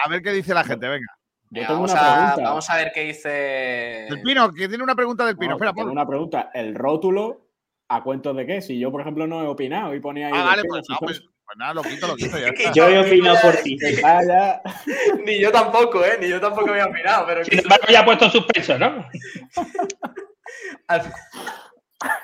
a 0.04 0.10
ver, 0.10 0.22
qué 0.24 0.34
dice 0.34 0.54
la 0.54 0.64
gente, 0.64 0.88
venga. 0.88 1.06
yo 1.08 1.48
Venga, 1.52 1.68
tengo 1.68 1.82
vamos, 1.82 1.92
una 1.92 2.02
a, 2.02 2.26
pregunta. 2.26 2.50
vamos 2.50 2.70
a 2.72 2.76
ver 2.76 2.92
qué 2.94 3.02
dice. 3.04 4.08
El 4.08 4.22
Pino, 4.24 4.52
que 4.52 4.68
tiene 4.68 4.84
una 4.84 4.96
pregunta 4.96 5.26
del 5.26 5.38
Pino. 5.38 5.52
No, 5.52 5.56
Espera, 5.58 5.74
tengo 5.74 5.92
una 5.92 6.08
pregunta. 6.08 6.50
¿El 6.54 6.74
rótulo 6.74 7.48
a 7.88 8.04
cuento 8.04 8.34
de 8.34 8.46
qué? 8.48 8.62
Si 8.62 8.80
yo, 8.80 8.92
por 8.92 9.02
ejemplo, 9.02 9.28
no 9.28 9.44
he 9.44 9.48
opinado 9.48 9.94
y 9.94 10.00
ponía 10.00 10.28
ahí. 10.28 10.34
Ah, 10.36 10.44
vale, 10.44 10.64
pues, 10.68 10.84
no, 10.90 10.98
pues. 11.00 11.24
Pues 11.48 11.58
nada, 11.58 11.74
lo 11.74 11.82
quito, 11.82 12.06
lo 12.08 12.16
quito. 12.16 12.38
Ya 12.38 12.52
Que 12.54 12.64
está. 12.66 12.74
Yo 12.74 12.88
he 12.90 13.00
opinado 13.00 13.38
por 13.42 13.56
ti. 13.58 13.78
Vaya. 14.04 14.62
Ni 15.26 15.40
yo 15.42 15.52
tampoco, 15.52 16.06
¿eh? 16.06 16.18
Ni 16.20 16.28
yo 16.30 16.40
tampoco 16.40 16.70
había 16.70 16.86
opinado, 16.86 17.26
pero. 17.26 17.44
Sin 17.46 17.60
embargo, 17.60 17.86
ya 17.90 18.02
ha 18.02 18.06
puesto 18.06 18.30
suspenso, 18.30 18.78
¿no? 18.78 19.08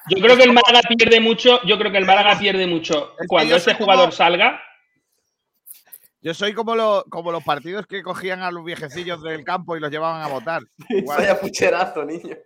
Yo 0.09 0.21
creo 0.21 0.37
que 0.37 0.43
el 0.43 0.53
Málaga 0.53 0.81
pierde 0.95 1.19
mucho. 1.19 1.61
Yo 1.65 1.77
creo 1.77 1.91
que 1.91 1.97
el 1.97 2.05
Málaga 2.05 2.37
pierde 2.37 2.67
mucho 2.67 3.15
cuando 3.27 3.55
ese 3.55 3.73
jugador 3.73 4.11
salga. 4.11 4.61
Yo 6.21 6.33
soy 6.33 6.53
como, 6.53 6.75
lo- 6.75 7.03
como 7.09 7.31
los 7.33 7.43
partidos 7.43 7.85
que 7.85 8.01
cogían 8.01 8.43
a 8.43 8.51
los 8.51 8.63
viejecillos 8.63 9.21
del 9.23 9.43
campo 9.43 9.75
y 9.75 9.81
los 9.81 9.91
llevaban 9.91 10.21
a 10.21 10.27
votar. 10.27 10.61
Igual. 10.89 11.17
Vaya 11.17 11.39
pucherazo, 11.39 12.05
niño. 12.05 12.37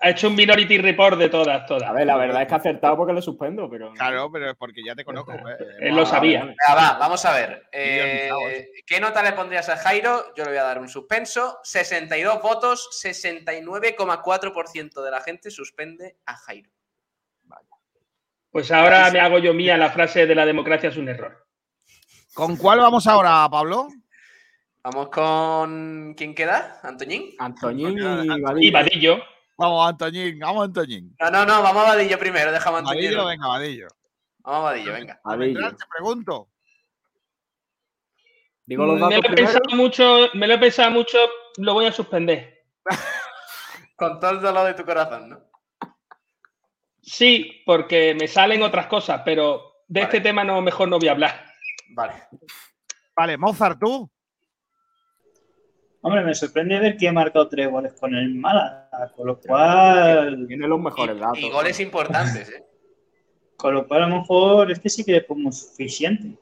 Ha 0.00 0.10
hecho 0.10 0.28
un 0.28 0.34
minority 0.36 0.78
report 0.78 1.18
de 1.18 1.28
todas, 1.28 1.66
todas. 1.66 1.88
A 1.88 1.92
ver, 1.92 2.06
la 2.06 2.16
verdad 2.16 2.42
es 2.42 2.48
que 2.48 2.54
ha 2.54 2.58
acertado 2.58 2.96
porque 2.96 3.12
le 3.12 3.22
suspendo, 3.22 3.68
pero. 3.68 3.92
Claro, 3.92 4.30
pero 4.32 4.50
es 4.50 4.56
porque 4.56 4.82
ya 4.84 4.94
te 4.94 5.04
conozco. 5.04 5.32
eh. 5.32 5.56
Él 5.80 5.94
lo 5.96 6.06
sabía. 6.06 6.40
Venga, 6.40 6.74
va, 6.74 6.96
vamos 6.98 7.24
a 7.24 7.32
ver. 7.32 7.68
Eh, 7.72 8.30
¿eh? 8.48 8.70
¿Qué 8.86 9.00
nota 9.00 9.22
le 9.22 9.32
pondrías 9.32 9.68
a 9.68 9.76
Jairo? 9.76 10.34
Yo 10.34 10.44
le 10.44 10.50
voy 10.50 10.58
a 10.58 10.64
dar 10.64 10.78
un 10.78 10.88
suspenso. 10.88 11.58
62 11.62 12.42
votos, 12.42 12.88
69,4% 13.04 15.02
de 15.02 15.10
la 15.10 15.20
gente 15.20 15.50
suspende 15.50 16.16
a 16.26 16.36
Jairo. 16.36 16.70
Pues 18.50 18.72
ahora 18.72 19.10
me 19.12 19.20
hago 19.20 19.38
yo 19.38 19.54
mía 19.54 19.76
la 19.76 19.90
frase 19.90 20.26
de 20.26 20.34
la 20.34 20.44
democracia 20.44 20.88
es 20.88 20.96
un 20.96 21.08
error. 21.08 21.46
¿Con 22.34 22.56
cuál 22.56 22.80
vamos 22.80 23.06
ahora, 23.06 23.46
Pablo? 23.48 23.88
Vamos 24.82 25.08
con. 25.08 26.14
¿Quién 26.16 26.34
queda? 26.34 26.80
¿Antoñín? 26.82 27.34
Antoñín 27.38 27.98
y 28.60 28.66
Y 28.66 28.70
Vadillo. 28.70 29.18
Vamos, 29.58 29.88
Antoñín, 29.90 30.38
vamos, 30.38 30.64
Antoñín. 30.64 31.14
No, 31.20 31.30
no, 31.30 31.44
no, 31.44 31.62
vamos 31.62 31.84
a 31.84 31.88
Vadillo 31.88 32.18
primero, 32.18 32.50
dejamos 32.50 32.78
a 32.78 32.80
Antoñín. 32.80 33.04
Vadillo, 33.04 33.26
venga, 33.26 33.46
Vadillo. 33.48 33.88
Vamos 34.38 34.60
a 34.60 34.62
Vadillo, 34.62 34.92
venga. 34.92 35.20
Vadillo. 35.22 35.76
Te 35.76 35.84
pregunto. 35.94 36.48
Digo 38.64 38.86
los 38.86 38.94
Me 38.94 39.00
lo, 39.00 39.06
he 39.08 39.20
primero. 39.20 39.34
pensado 39.34 39.76
mucho, 39.76 40.28
me 40.34 40.46
lo 40.46 40.54
he 40.54 40.58
pensado 40.58 40.90
mucho, 40.92 41.18
lo 41.58 41.74
voy 41.74 41.86
a 41.86 41.92
suspender. 41.92 42.64
Con 43.96 44.18
todo 44.18 44.30
el 44.30 44.40
dolor 44.40 44.66
de 44.66 44.74
tu 44.74 44.84
corazón, 44.86 45.28
¿no? 45.28 45.40
Sí, 47.02 47.62
porque 47.66 48.16
me 48.18 48.28
salen 48.28 48.62
otras 48.62 48.86
cosas, 48.86 49.22
pero 49.24 49.82
de 49.88 50.00
Vale. 50.00 50.04
este 50.04 50.20
tema 50.22 50.44
no, 50.44 50.62
mejor 50.62 50.88
no 50.88 50.98
voy 50.98 51.08
a 51.08 51.12
hablar. 51.12 51.44
Vale. 51.90 52.14
Vale, 53.14 53.36
Mozart, 53.36 53.78
tú. 53.78 54.10
Hombre, 56.02 56.24
me 56.24 56.34
sorprende 56.34 56.78
ver 56.80 56.96
que 56.96 57.08
ha 57.08 57.12
marcado 57.12 57.48
tres 57.48 57.70
goles 57.70 57.92
con 57.92 58.14
el 58.14 58.34
Málaga, 58.34 59.12
con 59.14 59.26
lo 59.26 59.38
cual, 59.38 60.46
Tiene 60.48 60.66
los 60.66 60.80
mejores 60.80 61.18
datos. 61.18 61.38
Y 61.38 61.50
goles 61.50 61.78
importantes, 61.80 62.48
¿eh? 62.50 62.64
con 63.56 63.74
lo 63.74 63.86
cual 63.86 64.04
a 64.04 64.08
lo 64.08 64.16
mejor 64.20 64.70
este 64.70 64.88
sí 64.88 65.04
que 65.04 65.12
le 65.12 65.20
pongo 65.22 65.52
suficiente. 65.52 66.38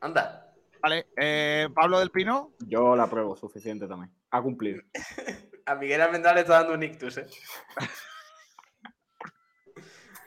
Anda. 0.00 0.54
Vale, 0.80 1.06
eh, 1.16 1.68
Pablo 1.74 1.98
del 1.98 2.10
Pino. 2.10 2.52
Yo 2.60 2.94
la 2.94 3.04
apruebo 3.04 3.34
suficiente 3.36 3.88
también. 3.88 4.12
Ha 4.30 4.40
cumplido. 4.42 4.82
A 5.66 5.74
Miguel 5.76 6.02
Almendral 6.02 6.34
le 6.34 6.42
está 6.42 6.58
dando 6.58 6.74
un 6.74 6.82
ictus, 6.82 7.16
¿eh? 7.16 7.26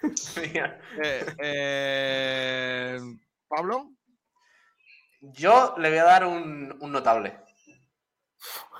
Mira, 0.52 0.80
Eh, 1.04 1.26
eh, 1.40 3.00
Pablo. 3.48 3.92
Yo 5.22 5.76
le 5.78 5.90
voy 5.90 5.98
a 6.00 6.04
dar 6.04 6.26
un, 6.26 6.76
un 6.80 6.92
notable. 6.92 7.38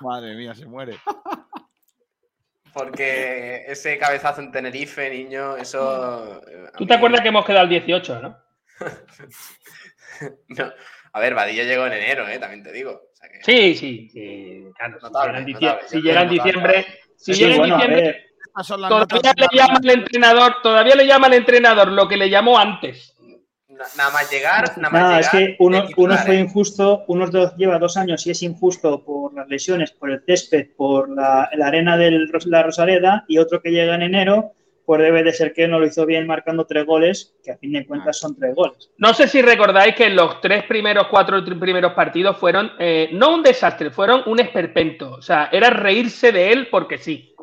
Madre 0.00 0.34
mía, 0.34 0.54
se 0.54 0.66
muere. 0.66 0.96
Porque 2.72 3.64
ese 3.66 3.98
cabezazo 3.98 4.40
en 4.42 4.52
Tenerife, 4.52 5.10
niño, 5.10 5.56
eso. 5.56 6.40
eh, 6.46 6.70
¿Tú 6.76 6.84
mí- 6.84 6.86
te 6.88 6.94
acuerdas 6.94 7.22
que 7.22 7.28
hemos 7.28 7.44
quedado 7.44 7.64
el 7.64 7.70
18, 7.70 8.20
no? 8.20 8.36
No. 10.48 10.72
A 11.12 11.20
ver, 11.20 11.34
Vadillo 11.34 11.62
llegó 11.64 11.86
en 11.86 11.92
enero, 11.94 12.28
¿eh? 12.28 12.38
también 12.38 12.62
te 12.62 12.72
digo. 12.72 12.90
O 12.90 13.16
sea 13.16 13.28
que- 13.28 13.42
Sí, 13.42 13.74
sí, 13.76 14.08
sí. 14.10 14.64
Claro, 14.76 14.98
Notable, 15.00 15.38
si 15.44 15.46
llega 15.46 15.48
en 15.48 15.52
notable, 15.52 15.88
si 15.88 16.00
llega 16.02 16.24
diciembre, 16.26 16.86
si 17.16 17.32
llega 17.34 17.54
en 17.56 17.62
diciembre, 17.62 18.26
todavía 18.88 19.34
le 19.38 19.56
llama 19.56 19.78
al 19.78 19.90
entrenador, 19.90 20.56
todavía 20.62 20.94
le 20.96 21.06
llama 21.06 21.26
al 21.28 21.34
entrenador 21.34 21.88
lo 21.92 22.08
que 22.08 22.16
le 22.16 22.28
llamó 22.30 22.58
antes. 22.58 23.16
Na- 23.78 23.84
Nada 23.96 24.10
más 24.10 24.30
llegar, 24.30 24.64
nada 24.78 24.90
más 24.90 24.92
Nada, 25.02 25.16
llegar. 25.20 25.22
es 25.22 25.30
que 25.30 25.56
uno, 25.60 25.86
titular, 25.86 26.16
uno 26.18 26.26
fue 26.26 26.36
¿eh? 26.36 26.40
injusto, 26.40 27.04
uno 27.06 27.26
dos- 27.28 27.56
lleva 27.56 27.78
dos 27.78 27.96
años 27.96 28.26
y 28.26 28.30
es 28.32 28.42
injusto 28.42 29.04
por 29.04 29.32
las 29.34 29.48
lesiones, 29.48 29.92
por 29.92 30.10
el 30.10 30.20
césped, 30.26 30.68
por 30.76 31.08
la, 31.08 31.48
la 31.56 31.66
arena 31.68 31.96
de 31.96 32.10
la 32.46 32.62
Rosaleda, 32.62 33.24
y 33.28 33.38
otro 33.38 33.62
que 33.62 33.70
llega 33.70 33.94
en 33.94 34.02
enero, 34.02 34.52
pues 34.84 35.02
debe 35.02 35.22
de 35.22 35.32
ser 35.32 35.52
que 35.52 35.68
no 35.68 35.78
lo 35.78 35.86
hizo 35.86 36.06
bien 36.06 36.26
marcando 36.26 36.64
tres 36.64 36.86
goles, 36.86 37.34
que 37.44 37.50
a 37.52 37.58
fin 37.58 37.72
de 37.72 37.86
cuentas 37.86 38.18
son 38.18 38.34
tres 38.36 38.54
goles. 38.54 38.90
No 38.96 39.12
sé 39.12 39.28
si 39.28 39.42
recordáis 39.42 39.94
que 39.94 40.08
los 40.08 40.40
tres 40.40 40.64
primeros, 40.64 41.08
cuatro 41.10 41.44
primeros 41.44 41.92
partidos 41.92 42.38
fueron 42.38 42.72
eh, 42.78 43.10
no 43.12 43.34
un 43.34 43.42
desastre, 43.42 43.90
fueron 43.90 44.22
un 44.26 44.40
esperpento. 44.40 45.10
O 45.12 45.20
sea, 45.22 45.50
era 45.52 45.68
reírse 45.68 46.32
de 46.32 46.52
él 46.52 46.68
porque 46.70 46.96
sí. 46.96 47.34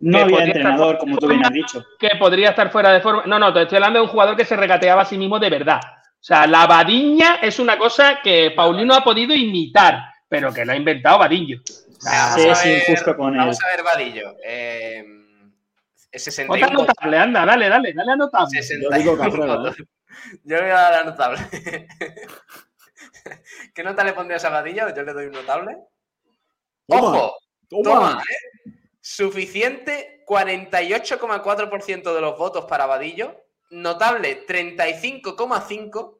No 0.00 0.18
había 0.18 0.44
entrenador, 0.44 0.94
estar- 0.94 0.98
como 1.00 1.18
tú 1.18 1.26
bien 1.28 1.44
has 1.44 1.52
dicho. 1.52 1.84
Que 1.98 2.10
podría 2.18 2.50
estar 2.50 2.70
fuera 2.70 2.92
de 2.92 3.00
forma. 3.00 3.24
No, 3.26 3.38
no, 3.38 3.52
te 3.52 3.62
estoy 3.62 3.76
hablando 3.76 3.98
de 3.98 4.04
un 4.04 4.10
jugador 4.10 4.36
que 4.36 4.44
se 4.44 4.56
regateaba 4.56 5.02
a 5.02 5.04
sí 5.04 5.18
mismo 5.18 5.38
de 5.38 5.50
verdad. 5.50 5.80
O 5.84 6.20
sea, 6.24 6.46
la 6.46 6.66
Badiña 6.66 7.36
es 7.42 7.58
una 7.58 7.78
cosa 7.78 8.20
que 8.22 8.52
Paulino 8.54 8.94
ha 8.94 9.02
podido 9.04 9.34
imitar, 9.34 10.00
pero 10.28 10.52
que 10.52 10.64
lo 10.64 10.72
ha 10.72 10.76
inventado 10.76 11.18
Vadillo. 11.18 11.58
Vamos 12.04 12.34
Sí, 12.40 12.48
a 12.48 12.52
es 12.52 12.64
ver- 12.64 12.82
injusto 12.90 13.16
con 13.16 13.34
él. 13.34 13.38
Vamos 13.40 13.58
a 13.62 13.66
ver, 13.68 13.82
Vadillo. 13.84 14.36
Eh, 14.44 15.04
Otra 15.04 16.18
61 16.20 16.66
votos. 16.70 16.86
notable, 16.88 17.18
anda, 17.18 17.44
dale, 17.44 17.68
dale, 17.68 17.92
dale 17.92 18.12
a 18.12 18.16
notable. 18.16 18.48
61 18.62 18.96
Yo 18.96 19.02
digo 19.02 19.16
votos. 19.16 19.76
Yo 20.44 20.56
le 20.56 20.62
voy 20.62 20.70
a 20.70 20.74
dar 20.74 20.92
la 21.04 21.10
notable. 21.10 21.38
¿Qué 23.74 23.82
nota 23.82 24.04
le 24.04 24.12
pondrías 24.12 24.44
a 24.44 24.50
Vadillo? 24.50 24.94
Yo 24.94 25.02
le 25.02 25.12
doy 25.12 25.26
un 25.26 25.32
notable. 25.32 25.76
Toma, 26.86 27.00
¡Ojo! 27.08 27.36
toma. 27.68 27.82
Toma, 27.84 28.22
¿eh? 28.22 28.57
Suficiente 29.10 30.22
48,4% 30.26 32.14
de 32.14 32.20
los 32.20 32.36
votos 32.36 32.66
para 32.66 32.84
Vadillo. 32.84 33.34
Notable 33.70 34.44
35,5%. 34.46 36.14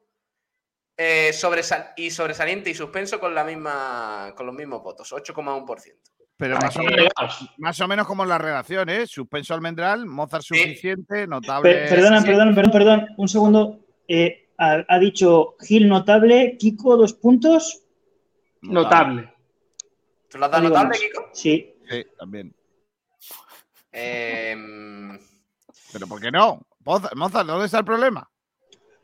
eh, 1.01 1.29
sobresal- 1.31 1.93
y 1.95 2.09
sobresaliente 2.11 2.69
y 2.71 2.73
suspenso 2.73 3.21
con 3.21 3.33
la 3.33 3.45
misma 3.45 4.33
con 4.35 4.45
los 4.47 4.53
mismos 4.53 4.83
votos, 4.83 5.13
8,1%. 5.13 5.95
Pero 6.35 6.57
más 6.57 6.75
o, 6.75 6.83
menos, 6.83 7.07
más 7.57 7.79
o 7.79 7.87
menos 7.87 8.05
como 8.07 8.23
en 8.23 8.29
la 8.29 8.37
redacción, 8.37 8.89
¿eh? 8.89 9.07
Suspenso 9.07 9.53
almendral, 9.53 10.05
Mozart 10.05 10.43
Sí. 10.43 10.57
suficiente, 10.57 11.25
notable. 11.25 11.71
Per- 11.73 11.89
perdona, 11.89 12.19
sí. 12.19 12.27
perdón, 12.27 12.53
perdón, 12.55 12.71
perdón, 12.73 13.07
un 13.17 13.27
segundo. 13.29 13.79
Eh, 14.09 14.49
ha, 14.57 14.83
ha 14.89 14.99
dicho 14.99 15.55
Gil 15.61 15.87
notable, 15.87 16.57
Kiko 16.59 16.97
dos 16.97 17.13
puntos. 17.13 17.81
Notable. 18.63 19.31
¿Tú 20.29 20.37
lo 20.37 20.45
has 20.45 20.51
dado 20.51 20.63
No 20.63 20.69
notable, 20.69 20.89
más. 20.89 20.99
Kiko? 20.99 21.29
Sí. 21.31 21.75
Sí, 21.89 22.05
también. 22.17 22.53
Em, 23.91 25.17
Pero 25.93 26.07
¿por 26.07 26.21
qué 26.21 26.31
no? 26.31 26.61
Mozart, 26.85 27.47
¿dónde 27.47 27.65
está 27.65 27.79
el 27.79 27.85
problema? 27.85 28.29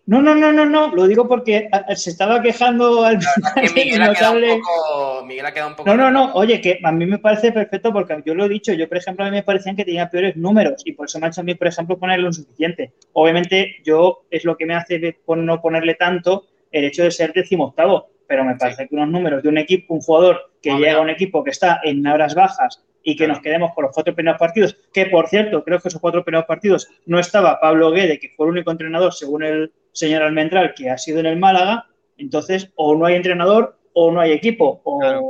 No, 0.08 0.22
no, 0.22 0.36
no, 0.36 0.52
no, 0.52 0.66
no, 0.68 0.94
lo 0.94 1.08
digo 1.08 1.28
porque 1.28 1.68
se 1.96 2.12
estaba 2.12 2.40
quejando 2.40 3.04
al 3.04 3.18
que 3.56 3.70
Miguel 3.74 4.04
ha 4.04 4.14
quedado 4.14 4.36
un 4.36 4.42
notable. 4.42 4.62
poco. 4.62 5.26
Miguel 5.26 5.46
ha 5.48 5.52
quedado 5.52 5.70
un 5.72 5.76
poco. 5.76 5.90
No, 5.90 5.96
no, 5.98 6.12
no, 6.12 6.34
oye, 6.36 6.62
que 6.62 6.80
a 6.84 6.92
mí 6.92 7.08
me 7.08 7.18
parece 7.18 7.52
perfecto 7.52 7.92
porque 7.92 8.22
yo 8.24 8.36
lo 8.36 8.46
he 8.46 8.50
dicho, 8.50 8.72
yo 8.74 8.88
por 8.88 8.98
ejemplo 9.00 9.26
a 9.26 9.30
mí 9.30 9.36
me 9.38 9.42
parecían 9.42 9.76
que 9.76 9.84
tenía 9.84 10.08
peores 10.12 10.38
números 10.38 10.84
y 10.86 10.92
por 10.92 11.08
eso 11.08 11.20
me 11.20 11.26
ha 11.26 11.30
hecho 11.30 11.42
a 11.42 11.44
mí, 11.44 11.56
por 11.56 11.68
ejemplo, 11.68 11.98
ponerle 11.98 12.28
un 12.28 12.34
suficiente. 12.34 12.94
Obviamente 13.14 13.78
yo 13.84 14.28
es 14.30 14.46
lo 14.46 14.56
que 14.56 14.68
me 14.68 14.76
hace 14.76 15.18
no 15.28 15.62
ponerle 15.62 15.96
tanto 15.96 16.46
el 16.72 16.86
hecho 16.86 17.02
de 17.02 17.10
ser 17.10 17.34
decimoctavo, 17.34 18.08
pero 18.28 18.44
me 18.46 18.56
parece 18.58 18.88
que 18.88 18.94
unos 18.94 19.10
números 19.10 19.42
de 19.42 19.50
un 19.50 19.58
equipo, 19.58 19.96
un 19.96 20.02
jugador 20.02 20.54
que 20.62 20.70
Hombre. 20.70 20.86
llega 20.88 21.00
a 21.00 21.02
un 21.02 21.10
equipo 21.10 21.44
que 21.44 21.50
está 21.50 21.80
en 21.84 22.06
horas 22.06 22.36
bajas 22.36 22.86
y 23.08 23.16
que 23.16 23.28
nos 23.28 23.40
quedemos 23.40 23.72
con 23.74 23.84
los 23.84 23.94
cuatro 23.94 24.16
primeros 24.16 24.40
partidos, 24.40 24.76
que 24.92 25.06
por 25.06 25.28
cierto, 25.28 25.64
creo 25.64 25.80
que 25.80 25.88
esos 25.88 26.02
cuatro 26.02 26.26
primeros 26.26 26.48
partidos 26.48 26.90
no 27.06 27.20
estaba 27.20 27.60
Pablo 27.62 27.92
Guede, 27.92 28.20
que 28.20 28.34
fue 28.36 28.48
el 28.48 28.54
único 28.54 28.72
entrenador, 28.72 29.14
según 29.14 29.44
el 29.44 29.72
señor 29.92 30.24
Almendral, 30.24 30.74
que 30.76 30.90
ha 30.90 30.98
sido 30.98 31.20
en 31.20 31.28
el 31.28 31.38
Málaga, 31.38 31.86
entonces 32.18 32.72
o 32.76 32.96
no 32.96 33.06
hay 33.06 33.16
entrenador 33.16 33.78
o 33.94 34.12
no 34.12 34.20
hay 34.20 34.32
equipo. 34.32 34.82
O... 34.84 35.00
Claro. 35.00 35.22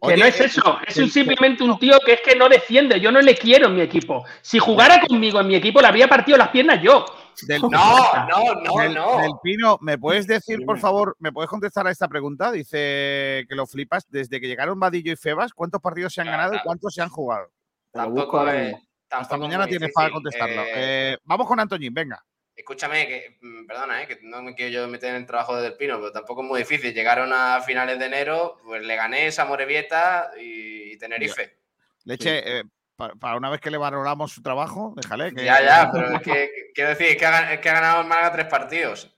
Que 0.00 0.16
no 0.16 0.24
es 0.24 0.40
eh, 0.40 0.44
eso, 0.46 0.78
es 0.86 0.96
un 0.96 1.10
simplemente 1.10 1.62
un 1.62 1.78
tío 1.78 1.98
que 2.04 2.14
es 2.14 2.20
que 2.22 2.34
no 2.34 2.48
defiende. 2.48 2.98
Yo 3.00 3.12
no 3.12 3.20
le 3.20 3.36
quiero 3.36 3.68
en 3.68 3.76
mi 3.76 3.82
equipo. 3.82 4.24
Si 4.40 4.58
jugara 4.58 5.00
conmigo 5.00 5.40
en 5.40 5.46
mi 5.46 5.54
equipo, 5.54 5.80
le 5.80 5.86
habría 5.86 6.08
partido 6.08 6.38
las 6.38 6.48
piernas 6.48 6.82
yo. 6.82 7.04
Del, 7.46 7.60
No, 7.62 7.70
no, 7.70 8.54
no, 8.54 8.82
del- 8.82 8.94
no. 8.94 9.18
del 9.22 9.32
Pino, 9.42 9.78
¿me 9.80 9.98
puedes 9.98 10.26
decir, 10.26 10.64
por 10.64 10.78
favor, 10.78 11.16
me 11.18 11.32
puedes 11.32 11.48
contestar 11.50 11.86
a 11.86 11.90
esta 11.90 12.08
pregunta? 12.08 12.52
Dice 12.52 13.44
que 13.48 13.54
lo 13.54 13.66
flipas. 13.66 14.06
Desde 14.10 14.40
que 14.40 14.46
llegaron 14.48 14.78
Vadillo 14.78 15.12
y 15.12 15.16
Febas, 15.16 15.52
¿cuántos 15.52 15.80
partidos 15.80 16.12
se 16.12 16.20
han 16.20 16.26
Claro, 16.28 16.38
ganado 16.42 16.56
y 16.56 16.60
cuántos 16.64 16.94
se 16.94 17.02
han 17.02 17.08
jugado? 17.08 17.50
Tampoco 17.90 18.46
es-. 18.48 18.74
Hasta 19.10 19.36
mañana 19.36 19.66
tienes 19.66 19.92
para 19.92 20.10
contestarlo. 20.10 20.62
Eh, 20.62 20.72
Eh, 21.14 21.18
vamos 21.24 21.46
con 21.46 21.58
Antoñín, 21.60 21.92
venga. 21.92 22.24
Escúchame, 22.54 23.06
que 23.08 23.38
mm, 23.40 23.66
perdona, 23.66 24.02
eh, 24.02 24.06
que 24.06 24.18
no 24.22 24.42
me 24.42 24.54
quiero 24.54 24.70
yo 24.72 24.88
meter 24.88 25.10
en 25.10 25.16
el 25.16 25.26
trabajo 25.26 25.56
de 25.56 25.62
Del 25.62 25.76
Pino, 25.76 25.96
pero 25.98 26.12
tampoco 26.12 26.42
es 26.42 26.48
muy 26.48 26.58
difícil. 26.60 26.94
Llegaron 26.94 27.32
a 27.32 27.60
finales 27.62 27.98
de 27.98 28.06
enero, 28.06 28.58
pues 28.64 28.82
le 28.84 28.94
gané 28.94 29.32
Samorevieta 29.32 30.30
y, 30.38 30.92
y 30.92 30.98
Tenerife. 30.98 31.58
Leche, 32.04 32.58
eh, 32.60 32.64
pa- 33.08 33.14
para 33.18 33.36
una 33.36 33.50
vez 33.50 33.60
que 33.60 33.70
le 33.70 33.78
valoramos 33.78 34.32
su 34.32 34.42
trabajo, 34.42 34.92
déjale. 34.96 35.32
Que, 35.34 35.44
Ya, 35.44 35.60
ya, 35.62 35.90
pero 35.92 36.14
es 36.16 36.22
que 36.22 36.50
quiero 36.74 36.90
decir, 36.90 37.06
es 37.08 37.16
que 37.16 37.26
ha, 37.26 37.30
gan- 37.32 37.52
es 37.52 37.60
que 37.60 37.68
ha 37.70 37.74
ganado 37.74 38.02
el 38.02 38.06
Málaga 38.06 38.32
tres 38.32 38.46
partidos. 38.46 39.12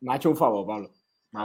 Me 0.00 0.12
ha 0.12 0.16
hecho 0.16 0.30
un 0.30 0.36
favor, 0.36 0.66
Pablo. 0.66 0.90
Me 1.32 1.40
ha. 1.42 1.44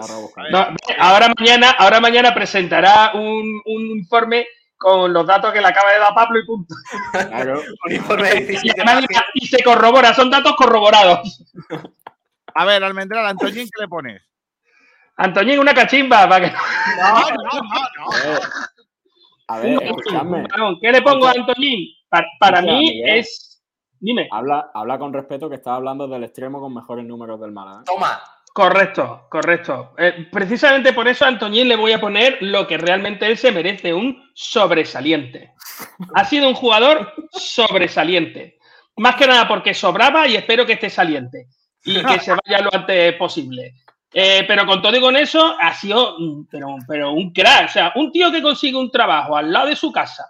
No, 0.51 0.75
ahora 0.99 1.33
mañana, 1.37 1.71
ahora 1.71 1.99
mañana 1.99 2.33
presentará 2.33 3.11
un, 3.13 3.61
un 3.65 3.81
informe 3.97 4.45
con 4.77 5.11
los 5.13 5.27
datos 5.27 5.51
que 5.53 5.59
le 5.61 5.67
acaba 5.67 5.91
de 5.91 5.99
dar 5.99 6.13
Pablo 6.13 6.39
y 6.39 6.45
punto. 6.45 6.73
Claro. 7.11 7.61
Un 7.85 7.91
informe 7.93 8.29
de 8.29 8.37
Y, 8.41 8.45
17 8.45 8.81
además, 8.81 9.05
páginas. 9.05 9.23
y 9.35 9.45
se 9.47 9.63
corrobora, 9.63 10.13
son 10.15 10.29
datos 10.31 10.55
corroborados. 10.55 11.43
A 12.55 12.65
ver, 12.65 12.83
Almendral, 12.83 13.27
Antoñín, 13.27 13.69
¿qué 13.75 13.81
le 13.81 13.87
pones? 13.87 14.21
Antoñín, 15.17 15.59
una 15.59 15.73
cachimba 15.75 16.27
para 16.27 16.49
que. 16.49 16.55
No, 16.99 17.19
no, 17.29 17.61
no, 17.61 18.17
Eh, 18.17 18.39
A 19.51 19.59
ver, 19.59 19.83
escuchadme. 19.83 20.47
Perdón, 20.47 20.79
¿Qué 20.81 20.91
le 20.91 21.01
pongo 21.01 21.27
a 21.27 21.31
Antoñín? 21.31 21.89
Para, 22.39 22.61
mí 22.61 22.79
Miguel. 22.79 23.19
es. 23.19 23.61
Dime. 23.99 24.27
Habla, 24.31 24.71
habla 24.73 24.97
con 24.97 25.13
respeto 25.13 25.49
que 25.49 25.55
estás 25.55 25.73
hablando 25.73 26.07
del 26.07 26.23
extremo 26.23 26.59
con 26.59 26.73
mejores 26.73 27.05
números 27.05 27.39
del 27.39 27.51
Málaga. 27.51 27.81
¿eh? 27.81 27.83
Toma. 27.85 28.21
Correcto, 28.53 29.27
correcto. 29.29 29.93
Eh, 29.97 30.27
precisamente 30.31 30.91
por 30.91 31.07
eso 31.07 31.23
a 31.23 31.29
Antoñín 31.29 31.69
le 31.69 31.75
voy 31.75 31.93
a 31.93 32.01
poner 32.01 32.37
lo 32.41 32.67
que 32.67 32.77
realmente 32.77 33.25
él 33.25 33.37
se 33.37 33.51
merece, 33.51 33.93
un 33.93 34.21
sobresaliente. 34.33 35.53
Ha 36.15 36.25
sido 36.25 36.47
un 36.47 36.55
jugador 36.55 37.13
sobresaliente. 37.31 38.57
Más 38.97 39.15
que 39.15 39.27
nada 39.27 39.47
porque 39.47 39.73
sobraba 39.73 40.27
y 40.27 40.35
espero 40.35 40.65
que 40.65 40.73
esté 40.73 40.89
saliente 40.89 41.47
y 41.83 42.03
que 42.03 42.19
se 42.19 42.31
vaya 42.31 42.61
lo 42.61 42.73
antes 42.73 43.13
posible. 43.15 43.73
Eh, 44.13 44.43
pero 44.47 44.65
con 44.65 44.81
todo 44.81 44.95
y 44.97 44.99
con 45.01 45.15
eso, 45.15 45.55
ha 45.59 45.73
sido 45.73 46.15
mm, 46.19 46.45
pero, 46.51 46.75
pero 46.87 47.11
un 47.13 47.31
crack. 47.31 47.65
O 47.65 47.71
sea, 47.71 47.91
un 47.95 48.11
tío 48.11 48.31
que 48.31 48.41
consigue 48.41 48.77
un 48.77 48.91
trabajo 48.91 49.37
al 49.37 49.51
lado 49.51 49.67
de 49.67 49.75
su 49.75 49.91
casa, 49.91 50.25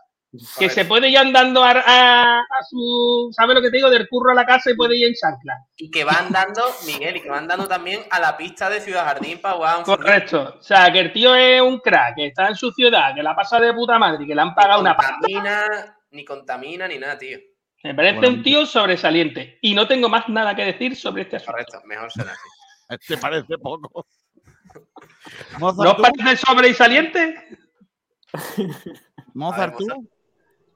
que 0.59 0.69
se 0.69 0.85
puede 0.85 1.09
ir 1.09 1.17
andando 1.17 1.63
a, 1.63 1.71
a- 1.71 2.37
a 2.39 2.63
su. 2.69 3.29
¿Sabes 3.35 3.55
lo 3.55 3.61
que 3.61 3.71
te 3.71 3.77
digo? 3.77 3.89
Del 3.89 4.07
curro 4.07 4.31
a 4.31 4.35
la 4.35 4.45
casa 4.45 4.69
y 4.71 4.75
puede 4.75 4.97
ir 4.97 5.07
en 5.07 5.13
chancla. 5.15 5.55
Y 5.75 5.89
que 5.89 6.03
van 6.03 6.31
dando, 6.31 6.61
Miguel, 6.85 7.17
y 7.17 7.21
que 7.21 7.29
van 7.29 7.47
dando 7.47 7.67
también 7.67 8.01
a 8.11 8.19
la 8.19 8.37
pista 8.37 8.69
de 8.69 8.81
Ciudad 8.81 9.03
Jardín 9.05 9.39
para 9.41 9.55
jugar 9.55 9.75
a 9.75 9.77
un 9.79 9.85
fútbol. 9.85 9.97
Correcto. 9.97 10.55
O 10.59 10.63
sea, 10.63 10.91
que 10.91 10.99
el 10.99 11.11
tío 11.11 11.33
es 11.35 11.59
un 11.61 11.79
crack, 11.79 12.15
que 12.17 12.27
está 12.27 12.47
en 12.49 12.55
su 12.55 12.71
ciudad, 12.71 13.15
que 13.15 13.23
la 13.23 13.35
pasa 13.35 13.59
de 13.59 13.73
puta 13.73 13.97
madre, 13.97 14.25
que 14.27 14.35
le 14.35 14.41
han 14.41 14.53
pagado 14.53 14.79
una 14.81 14.95
pasta. 14.95 15.15
contamina, 15.19 15.97
ni 16.11 16.23
contamina, 16.23 16.87
ni 16.87 16.97
nada, 16.99 17.17
tío. 17.17 17.39
Me 17.83 17.95
parece 17.95 18.17
Bueno. 18.19 18.35
un 18.35 18.43
tío 18.43 18.63
sobresaliente. 18.67 19.57
Y 19.59 19.73
no 19.73 19.87
tengo 19.87 20.07
más 20.07 20.29
nada 20.29 20.55
que 20.55 20.63
decir 20.65 20.95
sobre 20.95 21.23
este 21.23 21.37
asunto. 21.37 21.53
Correcto, 21.53 21.81
mejor 21.85 22.11
será 22.11 22.31
así. 22.31 22.41
¿Te 23.07 23.17
parece 23.17 23.57
poco? 23.57 24.05
¿No 25.59 25.97
parece 25.97 26.37
sobresaliente? 26.37 27.35
Mozart, 29.33 29.77
ver, 29.77 29.87
¿tú? 29.87 30.09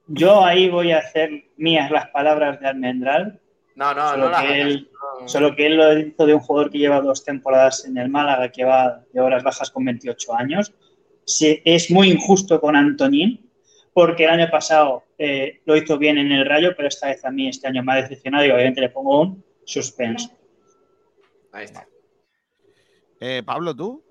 Yo 0.08 0.44
ahí 0.46 0.70
voy 0.70 0.92
a 0.92 1.00
hacer 1.00 1.46
mías 1.58 1.90
las 1.92 2.08
palabras 2.10 2.60
de 2.60 2.68
Almendral, 2.68 3.42
No, 3.76 3.94
no, 3.94 4.10
Solo 4.12 4.26
no 4.26 4.30
las 4.32 4.44
que 4.44 4.62
él- 4.62 4.90
No. 5.22 5.28
solo 5.28 5.56
que 5.56 5.66
él 5.66 5.76
lo 5.78 5.98
hizo 6.00 6.26
de 6.26 6.34
un 6.34 6.40
jugador 6.40 6.72
que 6.72 6.78
lleva 6.78 7.02
dos 7.02 7.24
temporadas 7.26 7.86
en 7.86 7.98
el 7.98 8.08
Málaga, 8.10 8.50
que 8.52 8.64
va 8.64 9.04
de 9.12 9.20
horas 9.20 9.44
bajas 9.44 9.70
con 9.70 9.84
28 9.84 10.34
años. 10.34 10.74
Sí, 11.26 11.62
es 11.66 11.92
muy 11.92 12.10
injusto 12.10 12.62
con 12.62 12.76
Antonín, 12.76 13.50
porque 13.94 14.24
el 14.26 14.30
año 14.30 14.50
pasado 14.50 15.04
eh, 15.18 15.62
lo 15.66 15.76
hizo 15.76 15.98
bien 15.98 16.18
en 16.18 16.32
el 16.32 16.46
Rayo, 16.46 16.74
pero 16.76 16.88
esta 16.88 17.08
vez 17.08 17.24
a 17.26 17.32
mí 17.32 17.48
este 17.50 17.68
año 17.68 17.84
me 17.84 17.94
ha 17.94 17.96
decepcionado 17.98 18.46
y 18.46 18.52
obviamente 18.52 18.80
le 18.82 18.90
pongo 18.90 19.22
un 19.22 19.44
suspenso. 19.66 20.30
Ahí 21.52 21.66
está. 21.66 21.86
Eh, 23.20 23.44
Pablo, 23.46 23.76
¿tú? 23.76 24.04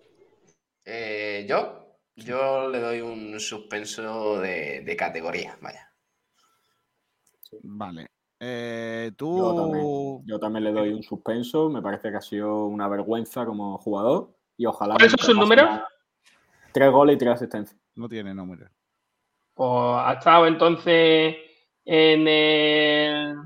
Eh, 0.84 1.46
¿Yo? 1.48 1.98
Yo 2.16 2.68
le 2.68 2.80
doy 2.80 3.00
un 3.00 3.38
suspenso 3.40 4.40
de, 4.40 4.82
de 4.82 4.96
categoría, 4.96 5.58
vaya. 5.60 5.90
Vale. 7.62 8.10
Eh, 8.40 9.12
tú. 9.16 9.38
Yo 9.38 9.54
también, 9.54 10.26
yo 10.26 10.38
también 10.38 10.64
le 10.64 10.72
doy 10.72 10.92
un 10.92 11.02
suspenso. 11.02 11.70
Me 11.70 11.82
parece 11.82 12.10
que 12.10 12.16
ha 12.16 12.20
sido 12.20 12.66
una 12.66 12.88
vergüenza 12.88 13.44
como 13.46 13.78
jugador. 13.78 14.36
Y 14.56 14.66
ojalá. 14.66 14.94
¿Cuáles 14.94 15.12
son 15.12 15.26
sus 15.26 15.36
números? 15.36 15.80
Tres 16.72 16.90
goles 16.90 17.16
y 17.16 17.18
tres 17.18 17.34
asistencias. 17.34 17.80
No 17.94 18.08
tiene 18.08 18.34
números. 18.34 18.70
Pues 19.54 19.70
ha 19.70 20.14
estado 20.18 20.46
entonces 20.46 21.36
en 21.84 22.28
el 22.28 23.36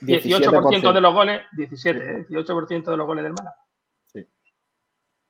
18% 0.00 0.92
de 0.92 1.00
los 1.00 1.14
goles. 1.14 1.42
17, 1.52 1.98
¿eh? 1.98 2.26
18% 2.28 2.90
de 2.90 2.96
los 2.96 3.06
goles 3.06 3.24
del 3.24 3.34
Málaga. 3.34 3.56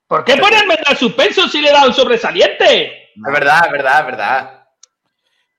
¿Por 0.08 0.24
qué 0.24 0.36
ponerme 0.38 0.76
el 0.88 0.96
suspenso 0.96 1.46
si 1.48 1.60
le 1.60 1.68
he 1.68 1.72
dado 1.72 1.88
un 1.88 1.94
sobresaliente? 1.94 3.10
Es 3.14 3.32
verdad, 3.32 3.66
es 3.66 3.72
verdad, 3.72 4.00
es 4.00 4.06
verdad. 4.06 4.66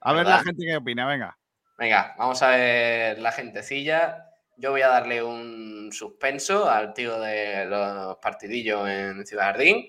A 0.02 0.14
ver 0.14 0.26
¿Verdad? 0.26 0.40
la 0.40 0.44
gente 0.44 0.66
qué 0.66 0.76
opina, 0.76 1.08
venga. 1.08 1.38
Venga, 1.78 2.16
vamos 2.18 2.42
a 2.42 2.48
ver 2.50 3.20
la 3.20 3.32
gentecilla. 3.32 4.26
Yo 4.58 4.72
voy 4.72 4.82
a 4.82 4.88
darle 4.88 5.22
un 5.22 5.92
suspenso 5.94 6.68
al 6.70 6.94
tío 6.94 7.22
de 7.22 7.66
los 7.66 8.18
partidillos 8.18 8.90
en 8.90 9.24
Ciudad 9.26 9.52
Jardín. 9.52 9.88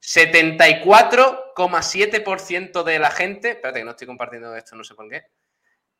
74,7% 0.00 2.82
de 2.82 2.98
la 2.98 3.10
gente. 3.10 3.50
Espérate, 3.50 3.80
que 3.80 3.84
no 3.84 3.90
estoy 3.90 4.06
compartiendo 4.06 4.56
esto, 4.56 4.74
no 4.74 4.84
sé 4.84 4.94
por 4.94 5.10
qué. 5.10 5.26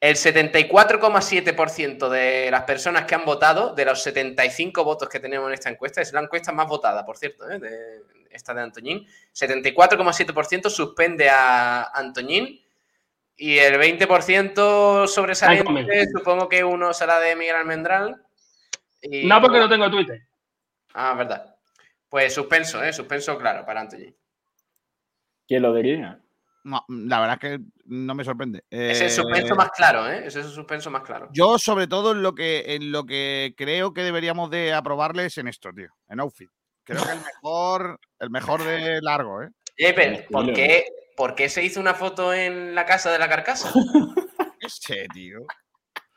El 0.04 0.16
74,7% 0.16 2.08
de 2.10 2.50
las 2.50 2.64
personas 2.64 3.06
que 3.06 3.14
han 3.14 3.24
votado, 3.24 3.74
de 3.74 3.86
los 3.86 4.02
75 4.02 4.84
votos 4.84 5.08
que 5.08 5.18
tenemos 5.18 5.48
en 5.48 5.54
esta 5.54 5.70
encuesta, 5.70 6.02
es 6.02 6.12
la 6.12 6.20
encuesta 6.20 6.52
más 6.52 6.66
votada, 6.68 7.06
por 7.06 7.16
cierto, 7.16 7.50
¿eh? 7.50 7.58
de 7.58 8.02
esta 8.30 8.52
de 8.52 8.60
Antoñín. 8.60 9.06
74,7% 9.32 10.68
suspende 10.68 11.30
a 11.30 11.84
Antoñín. 11.84 12.60
Y 13.34 13.56
el 13.58 13.76
20% 13.80 15.06
sobresaliente, 15.06 16.06
supongo 16.12 16.50
que 16.50 16.62
uno 16.62 16.92
será 16.92 17.18
de 17.18 17.34
Miguel 17.34 17.56
Almendral. 17.56 18.22
Y- 19.00 19.24
No, 19.26 19.40
porque 19.40 19.58
no 19.58 19.70
tengo 19.70 19.90
Twitter. 19.90 20.20
Ah, 20.92 21.14
verdad. 21.14 21.56
Pues 22.10 22.34
suspenso, 22.34 22.84
¿eh? 22.84 22.92
Suspenso, 22.92 23.38
claro, 23.38 23.64
para 23.64 23.80
Antoñín. 23.80 24.14
¿Quién 25.48 25.62
lo 25.62 25.72
diría? 25.72 26.20
No, 26.64 26.82
la 26.88 27.20
verdad 27.20 27.38
es 27.42 27.50
que 27.58 27.64
no 27.84 28.14
me 28.14 28.24
sorprende. 28.24 28.64
Es 28.70 29.00
el 29.02 29.06
Eh, 29.08 29.10
suspenso 29.10 29.54
más 29.54 29.70
claro, 29.70 30.08
¿eh? 30.10 30.26
Ese 30.26 30.40
es 30.40 30.46
el 30.46 30.52
suspenso 30.52 30.90
más 30.90 31.02
claro. 31.02 31.28
Yo, 31.32 31.58
sobre 31.58 31.86
todo, 31.86 32.12
en 32.12 32.22
lo 32.22 32.34
que, 32.34 32.74
en 32.74 32.90
lo 32.90 33.04
que 33.04 33.54
creo 33.56 33.92
que 33.92 34.02
deberíamos 34.02 34.50
de 34.50 34.72
aprobarles 34.72 35.36
en 35.36 35.48
esto, 35.48 35.70
tío. 35.74 35.88
En 36.08 36.20
outfit. 36.20 36.48
Creo 36.82 37.02
que 37.04 37.12
el 37.12 37.18
mejor, 37.42 38.00
el 38.18 38.30
mejor 38.30 38.64
de 38.64 39.00
largo, 39.02 39.42
¿eh? 39.42 39.50
Oye, 39.78 39.92
pero, 39.94 40.24
¿por 40.30 40.52
qué, 40.54 40.84
¿por 41.16 41.34
qué 41.34 41.48
se 41.50 41.62
hizo 41.62 41.80
una 41.80 41.92
foto 41.94 42.32
en 42.32 42.74
la 42.74 42.86
casa 42.86 43.12
de 43.12 43.18
la 43.18 43.28
carcasa? 43.28 43.70
Ese, 44.60 45.06
tío. 45.12 45.40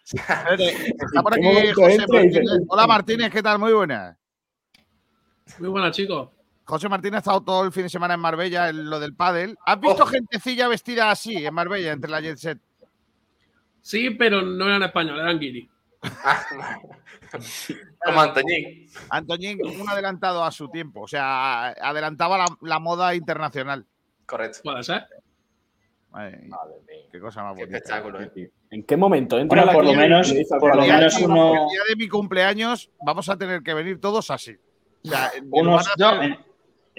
Está 0.06 1.22
por 1.22 1.34
aquí 1.34 1.72
José 1.74 2.06
Martínez. 2.08 2.44
Hola 2.70 2.88
Martínez, 2.88 3.30
¿qué 3.30 3.44
tal? 3.44 3.60
Muy 3.60 3.74
buenas. 3.74 4.16
Muy 5.60 5.68
buenas, 5.68 5.94
chicos. 5.94 6.30
José 6.68 6.90
Martínez 6.90 7.16
ha 7.16 7.20
estado 7.20 7.42
todo 7.42 7.64
el 7.64 7.72
fin 7.72 7.84
de 7.84 7.90
semana 7.90 8.16
en 8.16 8.20
Marbella 8.20 8.70
en 8.70 8.90
lo 8.90 9.00
del 9.00 9.16
pádel. 9.16 9.58
¿Has 9.66 9.80
visto 9.80 10.04
Oh. 10.04 10.08
gentecilla 10.08 10.68
vestida 10.68 11.10
así 11.10 11.46
en 11.46 11.54
Marbella 11.54 11.94
entre 11.94 12.12
la 12.12 12.20
jet 12.20 12.38
set? 12.38 12.60
Sí, 13.82 14.10
pero 14.12 14.42
no 14.42 14.66
eran 14.68 14.84
españoles, 14.84 15.24
eran 15.24 15.40
guiris. 15.40 15.70
Como 18.06 18.22
Antoñín. 18.22 18.90
Antoñín, 19.10 19.60
un 19.66 19.90
adelantado 19.90 20.44
a 20.44 20.52
su 20.52 20.70
tiempo. 20.70 21.02
O 21.02 21.08
sea, 21.08 21.70
adelantaba 21.70 22.38
la, 22.38 22.46
la 22.62 22.80
moda 22.80 23.16
internacional. 23.16 23.86
Correcto. 24.26 24.60
Puede 24.64 24.84
ser. 24.84 25.06
Ay, 26.14 26.32
qué 27.12 27.20
cosa 27.20 27.44
más 27.44 27.56
Qué 27.56 27.62
bonita. 27.62 27.78
espectáculo, 27.78 28.22
¿eh? 28.22 28.52
¿En 28.72 28.84
qué 28.84 28.98
momento 28.98 29.38
entra 29.38 29.64
Bueno, 29.64 29.72
por 29.74 29.86
lo 29.86 29.94
menos- 29.94 30.34
por 30.60 30.76
lo 30.76 30.82
menos 30.82 31.20
uno- 31.22 31.54
El 31.64 31.70
día 31.70 31.82
de 31.90 31.96
mi 31.96 32.08
cumpleaños 32.08 32.90
vamos 33.06 33.30
a 33.30 33.38
tener 33.38 33.62
que 33.62 33.74
venir 33.74 34.00
todos 34.02 34.32
así. 34.32 34.56
O 35.06 35.10
sea, 35.10 35.32
en 35.36 35.48
Unos, 35.52 35.86
lugar 35.98 35.98
de 35.98 35.98
Yo- 35.98 36.24
en- 36.24 36.47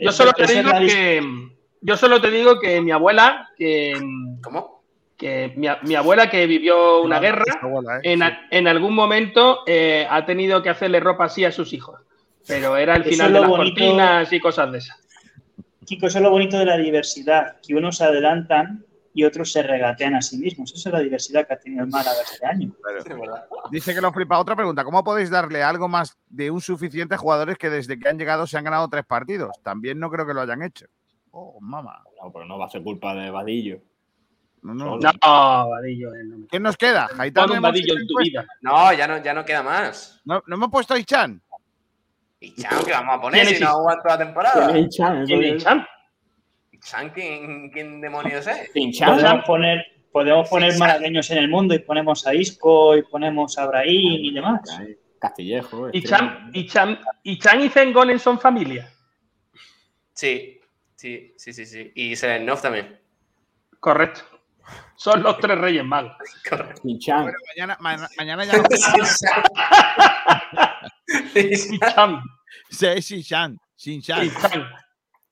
Yo 0.00 0.12
solo 0.12 0.32
te 0.32 0.46
digo 0.46 0.70
que. 0.78 1.48
Yo 1.80 1.96
solo 1.96 2.20
te 2.20 2.30
digo 2.30 2.58
que 2.58 2.80
mi 2.80 2.90
abuela, 2.90 3.48
que, 3.56 3.96
¿Cómo? 4.42 4.82
que 5.16 5.52
mi, 5.56 5.94
abuela 5.94 6.28
que 6.28 6.46
vivió 6.46 7.02
una 7.02 7.16
No, 7.16 7.22
guerra, 7.22 7.44
abuela, 7.62 7.96
¿eh? 7.98 8.00
en, 8.12 8.18
Sí. 8.18 8.24
a- 8.24 8.40
en 8.50 8.66
algún 8.68 8.94
momento 8.94 9.60
eh, 9.66 10.06
ha 10.10 10.26
tenido 10.26 10.60
que 10.62 10.70
hacerle 10.70 10.98
ropa 11.00 11.24
así 11.26 11.44
a 11.44 11.52
sus 11.52 11.72
hijos. 11.72 12.00
Pero 12.48 12.76
era 12.76 12.96
el 12.96 13.04
final 13.04 13.32
de 13.32 13.40
las 13.40 13.48
bonito. 13.48 13.80
cortinas 13.80 14.32
y 14.32 14.40
cosas 14.40 14.72
de 14.72 14.78
esas. 14.78 14.98
Kiko, 15.84 16.06
eso 16.08 16.18
es 16.18 16.24
lo 16.24 16.30
bonito 16.30 16.58
de 16.58 16.64
la 16.66 16.76
diversidad, 16.76 17.56
que 17.66 17.74
unos 17.74 17.96
se 17.98 18.04
adelantan 18.04 18.84
y 19.14 19.24
otros 19.24 19.50
se 19.52 19.62
regatean 19.62 20.14
a 20.14 20.22
sí 20.22 20.38
mismos. 20.38 20.72
Esa 20.72 20.88
es 20.90 20.92
la 20.92 21.00
diversidad 21.00 21.46
que 21.46 21.54
ha 21.54 21.58
tenido 21.58 21.84
el 21.84 21.90
Málaga 21.90 22.18
este 22.22 22.46
año. 22.46 22.72
Dice 23.70 23.94
que 23.94 24.00
lo 24.00 24.12
flipa. 24.12 24.38
Otra 24.38 24.54
pregunta: 24.56 24.84
¿Cómo 24.84 25.02
podéis 25.04 25.30
darle 25.30 25.62
algo 25.62 25.88
más 25.88 26.16
de 26.28 26.50
un 26.50 26.60
suficiente 26.60 27.14
a 27.14 27.18
jugadores 27.18 27.58
que 27.58 27.70
desde 27.70 27.98
que 27.98 28.08
han 28.08 28.18
llegado 28.18 28.46
se 28.46 28.58
han 28.58 28.64
ganado 28.64 28.88
tres 28.88 29.04
partidos? 29.04 29.50
También 29.62 29.98
no 29.98 30.10
creo 30.10 30.26
que 30.26 30.34
lo 30.34 30.40
hayan 30.42 30.62
hecho. 30.62 30.86
Oh, 31.30 31.58
mamá. 31.60 32.02
No, 32.22 32.32
pero 32.32 32.44
no 32.44 32.58
va 32.58 32.66
a 32.66 32.70
ser 32.70 32.82
culpa 32.82 33.14
de 33.14 33.30
Vadillo. 33.30 33.80
No, 34.62 34.74
no. 34.74 34.98
No, 34.98 35.68
Vadillo. 35.68 36.14
eh, 36.14 36.24
no 36.24 36.38
me- 36.38 36.46
¿Quién 36.46 36.62
nos 36.62 36.76
queda? 36.76 37.08
No, 38.60 38.92
ya 38.92 39.06
no, 39.06 39.22
ya 39.22 39.34
no 39.34 39.44
queda 39.44 39.62
más. 39.62 40.20
No, 40.24 40.42
no 40.46 40.56
hemos 40.56 40.70
puesto 40.70 40.94
a 40.94 40.98
Ichan. 40.98 41.40
Y 42.40 42.54
Chan, 42.54 42.84
¿qué 42.84 42.92
vamos 42.92 43.16
a 43.16 43.20
poner 43.20 43.44
¿Quién 43.44 43.56
si 43.56 43.62
no 43.64 43.70
aguanto 43.70 44.08
la 44.08 44.16
¿Quién 44.16 44.26
temporada? 44.28 44.78
es 44.78 44.96
¿Quién 45.26 45.44
es 45.44 45.54
es- 45.56 45.64
Chan? 46.90 47.00
Chan, 47.00 47.10
¿quién, 47.10 47.70
quién 47.70 48.00
demonios 48.00 48.46
es? 48.46 48.70
Sin 48.72 48.92
Chan. 48.92 49.14
Podemos 49.16 49.44
poner, 49.44 49.86
podemos 50.12 50.48
poner 50.48 50.78
malagueños 50.78 51.30
en 51.30 51.38
el 51.38 51.48
mundo 51.48 51.74
y 51.74 51.78
ponemos 51.80 52.26
a 52.26 52.34
Isco 52.34 52.96
y 52.96 53.02
ponemos 53.02 53.56
a 53.58 53.66
Brahim 53.66 54.24
y 54.24 54.32
demás. 54.32 54.60
Castillejo. 55.20 55.88
¿Y 55.92 55.98
Estrella. 55.98 56.16
Chan, 56.18 56.50
y, 56.54 56.66
Chan, 56.66 57.00
¿Y 57.24 57.38
Chan 57.38 57.60
y 57.60 57.68
Zengonen 57.68 58.18
son 58.18 58.38
familia? 58.40 58.90
Sí, 60.14 60.60
sí, 60.96 61.34
sí, 61.36 61.52
sí, 61.52 61.66
sí. 61.66 61.92
Y 61.94 62.16
Selenov 62.16 62.60
también. 62.62 62.98
Correcto. 63.80 64.20
Son 64.96 65.22
los 65.22 65.38
tres 65.38 65.58
reyes 65.58 65.84
magos. 65.84 66.12
Correcto. 66.48 66.82
Sin 66.82 66.98
Chan. 66.98 67.22
Bueno, 67.22 67.38
mañana, 67.56 67.76
ma- 67.80 68.08
mañana 68.16 68.44
ya 68.44 68.52
no 68.58 68.62
Y 71.34 71.78
Chan. 71.78 72.22
Sin 72.70 73.20
Shan. 73.22 73.58
y 74.24 74.30
Chan. 74.30 74.30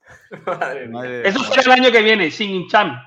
Madre 0.47 0.87
mía. 0.89 0.93
Madre 0.93 1.29
Eso 1.29 1.41
será 1.45 1.63
el 1.63 1.81
año 1.83 1.93
que 1.93 2.03
viene, 2.03 2.31
sin 2.31 2.69
Chan. 2.69 3.01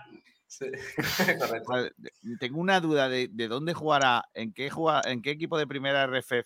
Sí. 0.48 0.66
Correcto. 1.40 1.72
Vale, 1.72 1.92
Tengo 2.40 2.60
una 2.60 2.80
duda 2.80 3.08
de, 3.10 3.30
de 3.32 3.48
dónde 3.48 3.74
jugará, 3.74 4.24
en 4.34 4.54
qué, 4.54 4.70
juega, 4.70 5.02
en 5.06 5.22
qué 5.22 5.32
equipo 5.32 5.58
de 5.58 5.68
primera 5.68 6.06
RFF. 6.08 6.46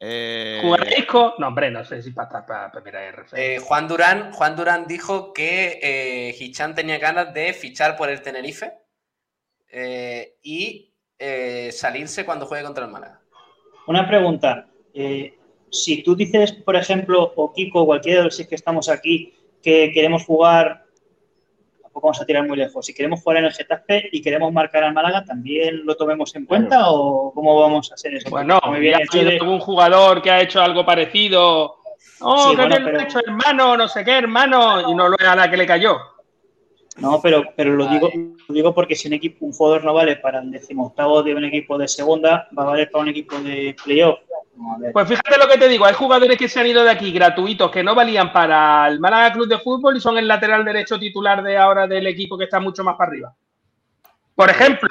Eh. 0.00 0.60
No, 1.38 1.46
hombre, 1.46 1.70
no 1.70 1.84
sé 1.84 2.02
si 2.02 2.10
para 2.10 2.26
estar 2.26 2.46
para 2.46 2.70
primera 2.72 3.08
RF. 3.10 3.32
Eh, 3.34 3.58
Juan 3.60 3.88
Durán, 3.88 4.32
Juan 4.32 4.56
Durán 4.56 4.86
dijo 4.86 5.32
que 5.32 5.78
eh, 5.82 6.36
Hichan 6.38 6.74
tenía 6.74 6.98
ganas 6.98 7.32
de 7.32 7.52
fichar 7.54 7.96
por 7.96 8.10
el 8.10 8.20
Tenerife 8.20 8.72
eh, 9.70 10.36
y 10.42 10.92
eh, 11.18 11.70
salirse 11.72 12.24
cuando 12.26 12.44
juegue 12.46 12.64
contra 12.64 12.84
el 12.84 12.90
Málaga. 12.90 13.20
Una 13.86 14.06
pregunta. 14.06 14.68
eh, 14.92 15.38
si 15.70 16.02
tú 16.02 16.14
dices, 16.14 16.52
por 16.52 16.76
ejemplo, 16.76 17.32
o 17.34 17.52
Kiko, 17.52 17.82
o 17.82 17.86
cualquiera 17.86 18.18
de 18.20 18.24
los 18.26 18.36
seis 18.36 18.48
que 18.48 18.54
estamos 18.54 18.88
aquí, 18.88 19.34
que 19.64 19.90
queremos 19.92 20.24
jugar, 20.24 20.84
tampoco 21.82 22.08
vamos 22.08 22.20
a 22.20 22.26
tirar 22.26 22.46
muy 22.46 22.56
lejos, 22.56 22.84
si 22.84 22.92
queremos 22.92 23.22
jugar 23.22 23.38
en 23.38 23.46
el 23.46 23.52
Getafe 23.52 24.08
y 24.12 24.20
queremos 24.20 24.52
marcar 24.52 24.84
al 24.84 24.92
Málaga, 24.92 25.24
¿también 25.24 25.84
lo 25.86 25.96
tomemos 25.96 26.34
en 26.36 26.44
cuenta 26.44 26.90
o 26.90 27.32
cómo 27.32 27.58
vamos 27.58 27.90
a 27.90 27.94
hacer 27.94 28.14
eso? 28.14 28.28
Bueno, 28.30 28.60
Muy 28.66 28.80
bien, 28.80 28.96
ha 28.96 29.18
de- 29.18 29.38
algún 29.40 29.58
jugador 29.60 30.20
que 30.20 30.30
ha 30.30 30.40
hecho 30.42 30.60
algo 30.60 30.84
parecido. 30.84 31.76
Oh, 32.20 32.50
Sí, 32.50 32.56
que 32.56 32.62
bueno, 32.62 32.76
pero- 32.84 33.00
ha 33.00 33.02
hecho 33.04 33.18
hermano, 33.26 33.76
no 33.76 33.88
sé 33.88 34.04
qué, 34.04 34.12
hermano, 34.18 34.90
y 34.90 34.94
no 34.94 35.08
lo 35.08 35.16
a 35.18 35.34
la 35.36 35.50
que 35.50 35.56
le 35.56 35.66
cayó. 35.66 35.98
No, 36.96 37.20
pero, 37.20 37.44
pero 37.56 37.74
lo, 37.74 37.88
digo, 37.88 38.10
lo 38.48 38.54
digo 38.54 38.74
porque 38.74 38.94
si 38.94 39.08
un 39.08 39.14
equipo, 39.14 39.44
un 39.44 39.52
jugador 39.52 39.84
no 39.84 39.94
vale 39.94 40.16
para 40.16 40.40
el 40.40 40.50
decimoctavo 40.50 41.22
de 41.22 41.34
un 41.34 41.44
equipo 41.44 41.76
de 41.76 41.88
segunda, 41.88 42.48
va 42.56 42.62
a 42.62 42.66
valer 42.66 42.90
para 42.90 43.02
un 43.02 43.08
equipo 43.08 43.36
de 43.38 43.74
playoff. 43.84 44.20
Pues 44.92 45.08
fíjate 45.08 45.36
lo 45.36 45.48
que 45.48 45.58
te 45.58 45.68
digo, 45.68 45.84
hay 45.84 45.94
jugadores 45.94 46.38
que 46.38 46.48
se 46.48 46.60
han 46.60 46.68
ido 46.68 46.84
de 46.84 46.90
aquí 46.90 47.10
gratuitos 47.10 47.70
que 47.72 47.82
no 47.82 47.94
valían 47.94 48.32
para 48.32 48.86
el 48.86 49.00
Málaga 49.00 49.32
Club 49.32 49.48
de 49.48 49.58
Fútbol 49.58 49.96
y 49.96 50.00
son 50.00 50.16
el 50.16 50.28
lateral 50.28 50.64
derecho 50.64 50.98
titular 50.98 51.42
de 51.42 51.56
ahora 51.56 51.88
del 51.88 52.06
equipo 52.06 52.38
que 52.38 52.44
está 52.44 52.60
mucho 52.60 52.84
más 52.84 52.96
para 52.96 53.10
arriba. 53.10 53.34
Por 54.36 54.50
ejemplo, 54.50 54.88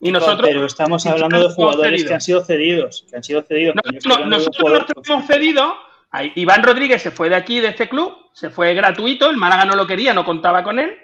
y 0.00 0.12
nosotros 0.12 0.48
pero 0.48 0.64
estamos 0.64 1.04
hablando 1.06 1.48
de 1.48 1.54
jugadores 1.54 2.04
que 2.04 2.14
han 2.14 2.20
sido 2.20 2.44
cedidos, 2.44 3.04
que 3.10 3.16
han 3.16 3.24
sido 3.24 3.42
cedidos. 3.42 3.74
No, 4.06 4.18
no, 4.18 4.26
nosotros 4.26 4.84
hemos 5.08 5.26
cedido. 5.26 5.74
Iván 6.36 6.62
Rodríguez 6.62 7.02
se 7.02 7.10
fue 7.10 7.28
de 7.28 7.34
aquí, 7.34 7.60
de 7.60 7.68
este 7.68 7.88
club, 7.88 8.14
se 8.32 8.48
fue 8.48 8.74
gratuito, 8.74 9.28
el 9.28 9.36
Málaga 9.36 9.64
no 9.64 9.76
lo 9.76 9.86
quería, 9.86 10.14
no 10.14 10.24
contaba 10.24 10.62
con 10.62 10.78
él. 10.78 10.96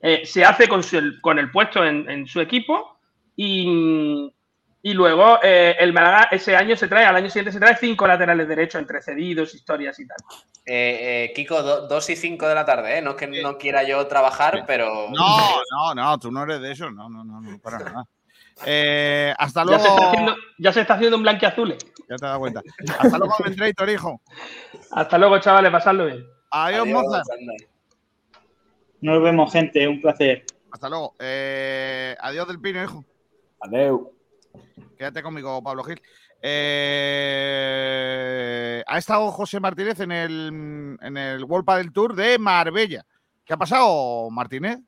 Eh, 0.00 0.24
se 0.24 0.44
hace 0.44 0.68
con, 0.68 0.82
su- 0.82 1.20
con 1.20 1.38
el 1.38 1.50
puesto 1.50 1.84
en, 1.84 2.08
en 2.08 2.26
su 2.26 2.40
equipo 2.40 2.98
y, 3.36 4.32
Y 4.80 4.94
luego 4.94 5.40
eh, 5.42 5.74
el 5.80 5.92
Málaga 5.92 6.28
ese 6.30 6.54
año 6.56 6.76
se 6.76 6.86
trae, 6.86 7.04
al 7.04 7.16
año 7.16 7.28
siguiente 7.28 7.50
se 7.52 7.58
trae 7.58 7.76
cinco 7.76 8.06
laterales 8.06 8.46
derechos 8.46 8.80
entre 8.80 9.02
cedidos, 9.02 9.54
historias 9.54 9.98
y 9.98 10.06
tal. 10.06 10.16
Eh, 10.64 11.24
eh, 11.30 11.32
Kiko, 11.34 11.62
2 11.62 12.10
y 12.10 12.16
5 12.16 12.46
de 12.46 12.54
la 12.54 12.64
tarde, 12.64 12.98
¿eh? 12.98 13.02
No 13.02 13.10
es 13.10 13.16
que 13.16 13.26
no 13.42 13.58
quiera 13.58 13.82
yo 13.82 14.06
trabajar, 14.06 14.64
pero. 14.66 15.08
No, 15.10 15.36
no, 15.72 15.94
no, 15.94 16.18
tú 16.18 16.30
no 16.30 16.44
eres 16.44 16.60
de 16.60 16.72
eso, 16.72 16.90
no, 16.90 17.08
no, 17.08 17.24
no, 17.24 17.40
no 17.40 17.58
para 17.58 17.78
nada. 17.78 18.04
Eh, 18.64 19.34
hasta 19.38 19.64
luego. 19.64 19.78
Ya 19.82 19.84
se, 19.84 19.94
está 19.94 20.08
haciendo, 20.10 20.36
ya 20.58 20.72
se 20.72 20.80
está 20.80 20.94
haciendo 20.94 21.16
un 21.16 21.22
blanquiazul. 21.22 21.76
Ya 22.08 22.16
te 22.16 22.26
das 22.26 22.38
cuenta. 22.38 22.62
Hasta 22.98 23.18
luego, 23.18 23.34
Ventrator, 23.44 23.90
hijo. 23.90 24.20
Hasta 24.92 25.18
luego, 25.18 25.38
chavales, 25.40 25.72
pasadlo 25.72 26.06
bien. 26.06 26.24
Adiós, 26.50 26.82
Adiós, 26.82 27.02
Mozart. 27.02 27.26
Nos 29.00 29.22
vemos, 29.22 29.52
gente. 29.52 29.86
Un 29.86 30.00
placer. 30.00 30.44
Hasta 30.70 30.88
luego. 30.88 31.14
Eh, 31.18 32.16
adiós 32.20 32.46
del 32.48 32.60
pino, 32.60 32.82
hijo. 32.82 33.04
Adeu. 33.60 34.12
Quédate 34.96 35.22
conmigo, 35.22 35.62
Pablo 35.62 35.84
Gil. 35.84 36.00
Eh, 37.60 38.82
ha 38.86 38.98
estado 38.98 39.30
José 39.30 39.60
Martínez 39.60 40.00
en 40.00 40.12
el, 40.12 40.96
en 41.00 41.16
el 41.16 41.44
World 41.44 41.68
del 41.76 41.92
Tour 41.92 42.14
de 42.14 42.38
Marbella. 42.38 43.04
¿Qué 43.44 43.52
ha 43.54 43.56
pasado, 43.56 44.30
Martínez? 44.30 44.78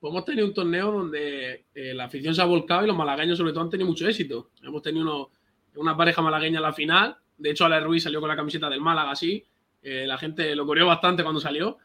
Pues 0.00 0.10
hemos 0.12 0.24
tenido 0.24 0.46
un 0.46 0.54
torneo 0.54 0.92
donde 0.92 1.66
eh, 1.74 1.92
la 1.94 2.04
afición 2.04 2.34
se 2.34 2.40
ha 2.42 2.44
volcado 2.46 2.84
y 2.84 2.86
los 2.86 2.96
malagueños 2.96 3.36
sobre 3.38 3.52
todo 3.52 3.62
han 3.64 3.70
tenido 3.70 3.88
mucho 3.88 4.06
éxito. 4.08 4.50
Hemos 4.62 4.82
tenido 4.82 5.04
uno- 5.04 5.30
una 5.76 5.96
pareja 5.96 6.22
malagueña 6.22 6.58
en 6.58 6.62
la 6.62 6.72
final. 6.72 7.16
De 7.36 7.50
hecho, 7.50 7.64
Ale 7.64 7.80
Ruiz 7.80 8.02
salió 8.04 8.20
con 8.20 8.28
la 8.28 8.36
camiseta 8.36 8.68
del 8.68 8.80
Málaga 8.80 9.10
así. 9.12 9.44
Eh, 9.82 10.04
la 10.06 10.18
gente 10.18 10.54
lo 10.56 10.66
corrió 10.66 10.86
bastante 10.86 11.22
cuando 11.22 11.40
salió. 11.40 11.78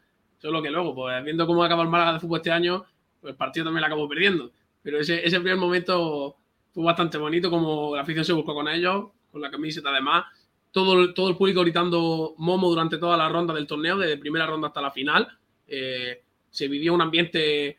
Solo 0.44 0.60
que 0.60 0.68
luego, 0.68 0.94
pues 0.94 1.24
viendo 1.24 1.46
cómo 1.46 1.64
acaba 1.64 1.82
el 1.82 1.88
Málaga 1.88 2.12
de 2.12 2.20
fútbol 2.20 2.36
este 2.36 2.50
año, 2.50 2.84
pues 3.18 3.30
el 3.30 3.36
partido 3.38 3.64
también 3.64 3.80
lo 3.80 3.86
acabó 3.86 4.06
perdiendo. 4.06 4.50
Pero 4.82 5.00
ese, 5.00 5.26
ese 5.26 5.40
primer 5.40 5.56
momento 5.56 6.36
fue 6.70 6.84
bastante 6.84 7.16
bonito, 7.16 7.48
como 7.48 7.96
la 7.96 8.02
afición 8.02 8.26
se 8.26 8.34
buscó 8.34 8.52
con 8.52 8.68
ellos, 8.68 9.06
con 9.32 9.40
la 9.40 9.50
camiseta 9.50 9.88
además. 9.88 10.26
Todo, 10.70 11.14
todo 11.14 11.30
el 11.30 11.36
público 11.38 11.62
gritando 11.62 12.34
Momo 12.36 12.68
durante 12.68 12.98
toda 12.98 13.16
la 13.16 13.26
ronda 13.26 13.54
del 13.54 13.66
torneo, 13.66 13.96
desde 13.96 14.18
primera 14.18 14.44
ronda 14.44 14.68
hasta 14.68 14.82
la 14.82 14.90
final. 14.90 15.26
Eh, 15.66 16.20
se 16.50 16.68
vivió 16.68 16.92
un 16.92 17.00
ambiente 17.00 17.78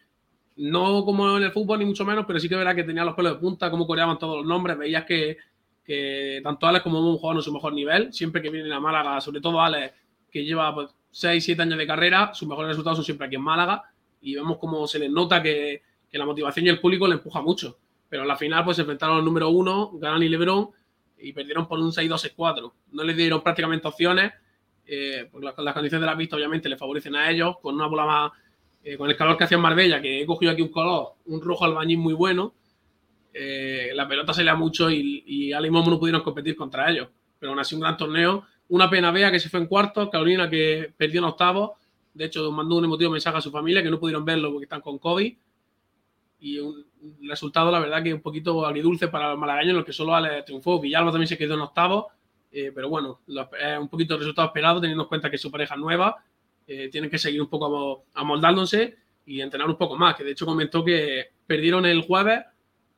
no 0.55 1.05
como 1.05 1.37
en 1.37 1.43
el 1.43 1.51
fútbol, 1.51 1.77
ni 1.77 1.85
mucho 1.85 2.03
menos, 2.03 2.25
pero 2.25 2.39
sí 2.39 2.49
que 2.49 2.55
verá 2.55 2.73
que 2.73 2.83
tenía 2.83 3.05
los 3.05 3.13
pelos 3.13 3.33
de 3.33 3.39
punta, 3.41 3.69
cómo 3.69 3.85
coreaban 3.85 4.17
todos 4.17 4.37
los 4.37 4.45
nombres. 4.47 4.75
Veías 4.75 5.05
que, 5.05 5.37
que 5.83 6.41
tanto 6.43 6.65
Alex 6.65 6.81
como 6.81 6.99
Momo 6.99 7.19
jugaban 7.19 7.37
a 7.37 7.43
su 7.43 7.53
mejor 7.53 7.73
nivel. 7.73 8.11
Siempre 8.11 8.41
que 8.41 8.49
vienen 8.49 8.73
a 8.73 8.79
Málaga, 8.79 9.21
sobre 9.21 9.39
todo 9.39 9.61
Alex, 9.61 9.93
que 10.31 10.43
lleva 10.43 10.73
pues, 10.73 10.94
6, 11.15 11.45
7 11.45 11.61
años 11.61 11.77
de 11.77 11.87
carrera, 11.87 12.33
sus 12.33 12.45
mejores 12.45 12.67
resultados 12.71 12.97
son 12.97 13.05
siempre 13.05 13.27
aquí 13.27 13.35
en 13.37 13.41
Málaga. 13.41 13.83
Y 14.21 14.35
vemos 14.35 14.57
cómo 14.57 14.85
se 14.85 14.99
les 14.99 15.09
nota 15.09 15.41
que, 15.41 15.81
que 16.11 16.17
la 16.17 16.25
motivación 16.25 16.65
y 16.65 16.69
el 16.69 16.81
público 16.81 17.07
le 17.07 17.13
empuja 17.13 17.41
mucho. 17.41 17.77
Pero 18.09 18.23
en 18.23 18.27
la 18.27 18.35
final, 18.35 18.65
pues 18.65 18.75
se 18.75 18.81
enfrentaron 18.81 19.17
al 19.19 19.23
número 19.23 19.47
uno, 19.49 19.91
Galán 19.93 20.23
y 20.23 20.27
Lebron, 20.27 20.71
y 21.17 21.31
perdieron 21.31 21.69
por 21.69 21.79
un 21.79 21.91
6-2-6-4. 21.93 22.73
No 22.91 23.03
les 23.03 23.15
dieron 23.15 23.41
prácticamente 23.41 23.87
opciones. 23.87 24.33
eh, 24.87 25.27
por 25.31 25.41
las, 25.41 25.53
condiciones 25.53 26.01
de 26.01 26.05
la 26.05 26.17
pista, 26.17 26.35
obviamente, 26.35 26.67
les 26.67 26.77
favorecen 26.77 27.15
a 27.15 27.31
ellos. 27.31 27.59
Con 27.61 27.75
una 27.75 27.87
bola 27.87 28.05
más, 28.05 28.31
eh, 28.83 28.97
con 28.97 29.09
el 29.09 29.15
calor 29.15 29.37
que 29.37 29.45
hacía 29.45 29.55
en 29.55 29.61
Marbella, 29.61 30.01
que 30.01 30.21
he 30.21 30.25
cogido 30.25 30.51
aquí 30.51 30.61
un 30.61 30.67
color, 30.69 31.13
un 31.27 31.41
rojo 31.41 31.63
albañil 31.63 31.97
muy 31.99 32.13
bueno. 32.13 32.53
eh, 33.33 33.91
la 33.93 34.07
pelota 34.07 34.33
se 34.33 34.43
lea 34.43 34.55
mucho 34.55 34.89
y, 34.91 35.23
y 35.25 35.53
Ale 35.53 35.67
y 35.67 35.71
Momo 35.71 35.91
no 35.91 35.99
pudieron 35.99 36.21
competir 36.23 36.55
contra 36.55 36.89
ellos. 36.91 37.07
Pero 37.39 37.51
aún 37.51 37.59
así, 37.59 37.75
un 37.75 37.81
gran 37.81 37.97
torneo. 37.97 38.45
Una 38.69 38.89
pena 38.89 39.11
Bea 39.11 39.31
que 39.31 39.39
se 39.39 39.49
fue 39.49 39.59
en 39.59 39.67
cuartos, 39.67 40.09
Carolina 40.09 40.49
que 40.49 40.91
perdió 40.97 41.19
en 41.19 41.25
octavos. 41.25 41.71
De 42.13 42.25
hecho, 42.25 42.51
mandó 42.51 42.75
un 42.77 42.85
emotivo 42.85 43.11
mensaje 43.11 43.37
a 43.37 43.41
su 43.41 43.51
familia 43.51 43.83
que 43.83 43.89
no 43.91 43.99
pudieron 43.99 44.23
verlo 44.25 44.49
porque 44.51 44.63
están 44.65 44.81
con 44.81 44.97
COVID. 44.97 45.35
Y 46.39 46.59
un 46.59 46.85
resultado, 47.23 47.71
la 47.71 47.79
verdad, 47.79 48.03
que 48.03 48.13
un 48.13 48.21
poquito 48.21 48.65
agridulce 48.65 49.07
para 49.07 49.31
los 49.31 49.39
malagueños, 49.39 49.71
en 49.71 49.75
los 49.77 49.85
que 49.85 49.93
solo 49.93 50.15
Ale 50.15 50.43
triunfó. 50.43 50.79
Villalba 50.79 51.11
también 51.11 51.27
se 51.27 51.37
quedó 51.37 51.53
en 51.55 51.61
octavos. 51.61 52.05
eh, 52.51 52.71
pero 52.73 52.87
bueno, 52.87 53.19
es 53.27 53.77
un 53.77 53.89
poquito 53.89 54.13
el 54.13 54.21
resultado 54.21 54.47
esperado, 54.47 54.79
teniendo 54.79 55.03
en 55.03 55.09
cuenta 55.09 55.29
que 55.29 55.37
su 55.37 55.51
pareja 55.51 55.75
es 55.75 55.79
nueva. 55.81 56.23
eh, 56.67 56.89
tienen 56.89 57.09
que 57.11 57.19
seguir 57.19 57.41
un 57.41 57.47
poco 57.49 57.65
amo- 57.67 58.05
amoldándose 58.15 58.95
y 59.25 59.39
entrenar 59.41 59.69
un 59.69 59.77
poco 59.77 59.95
más. 59.95 60.15
Que 60.15 60.23
de 60.23 60.31
hecho 60.31 60.45
comentó 60.47 60.83
que 60.83 61.27
perdieron 61.45 61.85
el 61.85 62.01
jueves 62.01 62.43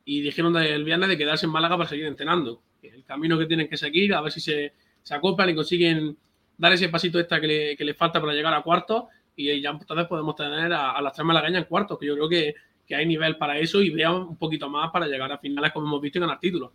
y 0.06 0.22
dijeron 0.22 0.56
el 0.56 0.84
viernes 0.84 1.08
de 1.10 1.18
quedarse 1.18 1.44
en 1.46 1.52
Málaga 1.52 1.76
para 1.76 1.88
seguir 1.88 2.06
entrenando. 2.06 2.62
El 2.82 3.04
camino 3.04 3.36
que 3.38 3.44
tienen 3.46 3.68
que 3.68 3.76
seguir, 3.76 4.14
a 4.14 4.20
ver 4.22 4.32
si 4.32 4.40
se, 4.40 4.72
se 5.02 5.14
acoplan 5.14 5.50
y 5.50 5.54
consiguen 5.54 6.16
dar 6.56 6.72
ese 6.72 6.88
pasito 6.88 7.18
extra 7.18 7.40
que, 7.40 7.46
le- 7.46 7.76
que 7.76 7.84
les 7.84 7.96
falta 7.96 8.20
para 8.20 8.32
llegar 8.32 8.52
a 8.54 8.62
cuartos 8.62 9.04
y 9.36 9.60
ya 9.60 9.70
entonces 9.70 10.06
podemos 10.06 10.34
tener 10.34 10.72
a, 10.72 10.90
a 10.92 11.00
las 11.00 11.12
tres 11.12 11.24
malagueñas 11.24 11.62
en 11.62 11.68
cuartos, 11.68 11.98
que 11.98 12.06
yo 12.06 12.14
creo 12.14 12.28
que, 12.28 12.54
que 12.86 12.96
hay 12.96 13.06
nivel 13.06 13.36
para 13.36 13.56
eso 13.58 13.80
y 13.80 13.90
vean 13.90 14.14
un 14.14 14.36
poquito 14.36 14.68
más 14.68 14.90
para 14.90 15.06
llegar 15.06 15.30
a 15.30 15.38
finales 15.38 15.72
como 15.72 15.86
hemos 15.86 16.00
visto 16.00 16.18
y 16.18 16.20
ganar 16.22 16.40
títulos. 16.40 16.72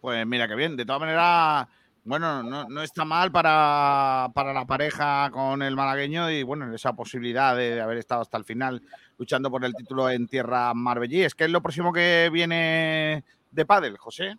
Pues 0.00 0.26
mira, 0.26 0.46
que 0.46 0.54
bien. 0.54 0.76
De 0.76 0.84
todas 0.84 1.00
maneras, 1.00 1.66
bueno, 2.04 2.42
no, 2.42 2.68
no 2.68 2.82
está 2.82 3.04
mal 3.04 3.32
para, 3.32 4.28
para 4.34 4.52
la 4.52 4.64
pareja 4.66 5.30
con 5.32 5.62
el 5.62 5.74
malagueño 5.74 6.30
y 6.30 6.42
bueno, 6.42 6.72
esa 6.74 6.92
posibilidad 6.92 7.56
de, 7.56 7.74
de 7.74 7.80
haber 7.80 7.98
estado 7.98 8.20
hasta 8.20 8.36
el 8.38 8.44
final 8.44 8.82
luchando 9.16 9.50
por 9.50 9.64
el 9.64 9.74
título 9.74 10.08
en 10.10 10.28
tierra 10.28 10.72
marbellí. 10.74 11.22
Es 11.22 11.34
que 11.34 11.44
es 11.44 11.50
lo 11.50 11.62
próximo 11.62 11.92
que 11.92 12.30
viene 12.32 13.24
de 13.50 13.66
pádel, 13.66 13.96
José. 13.98 14.36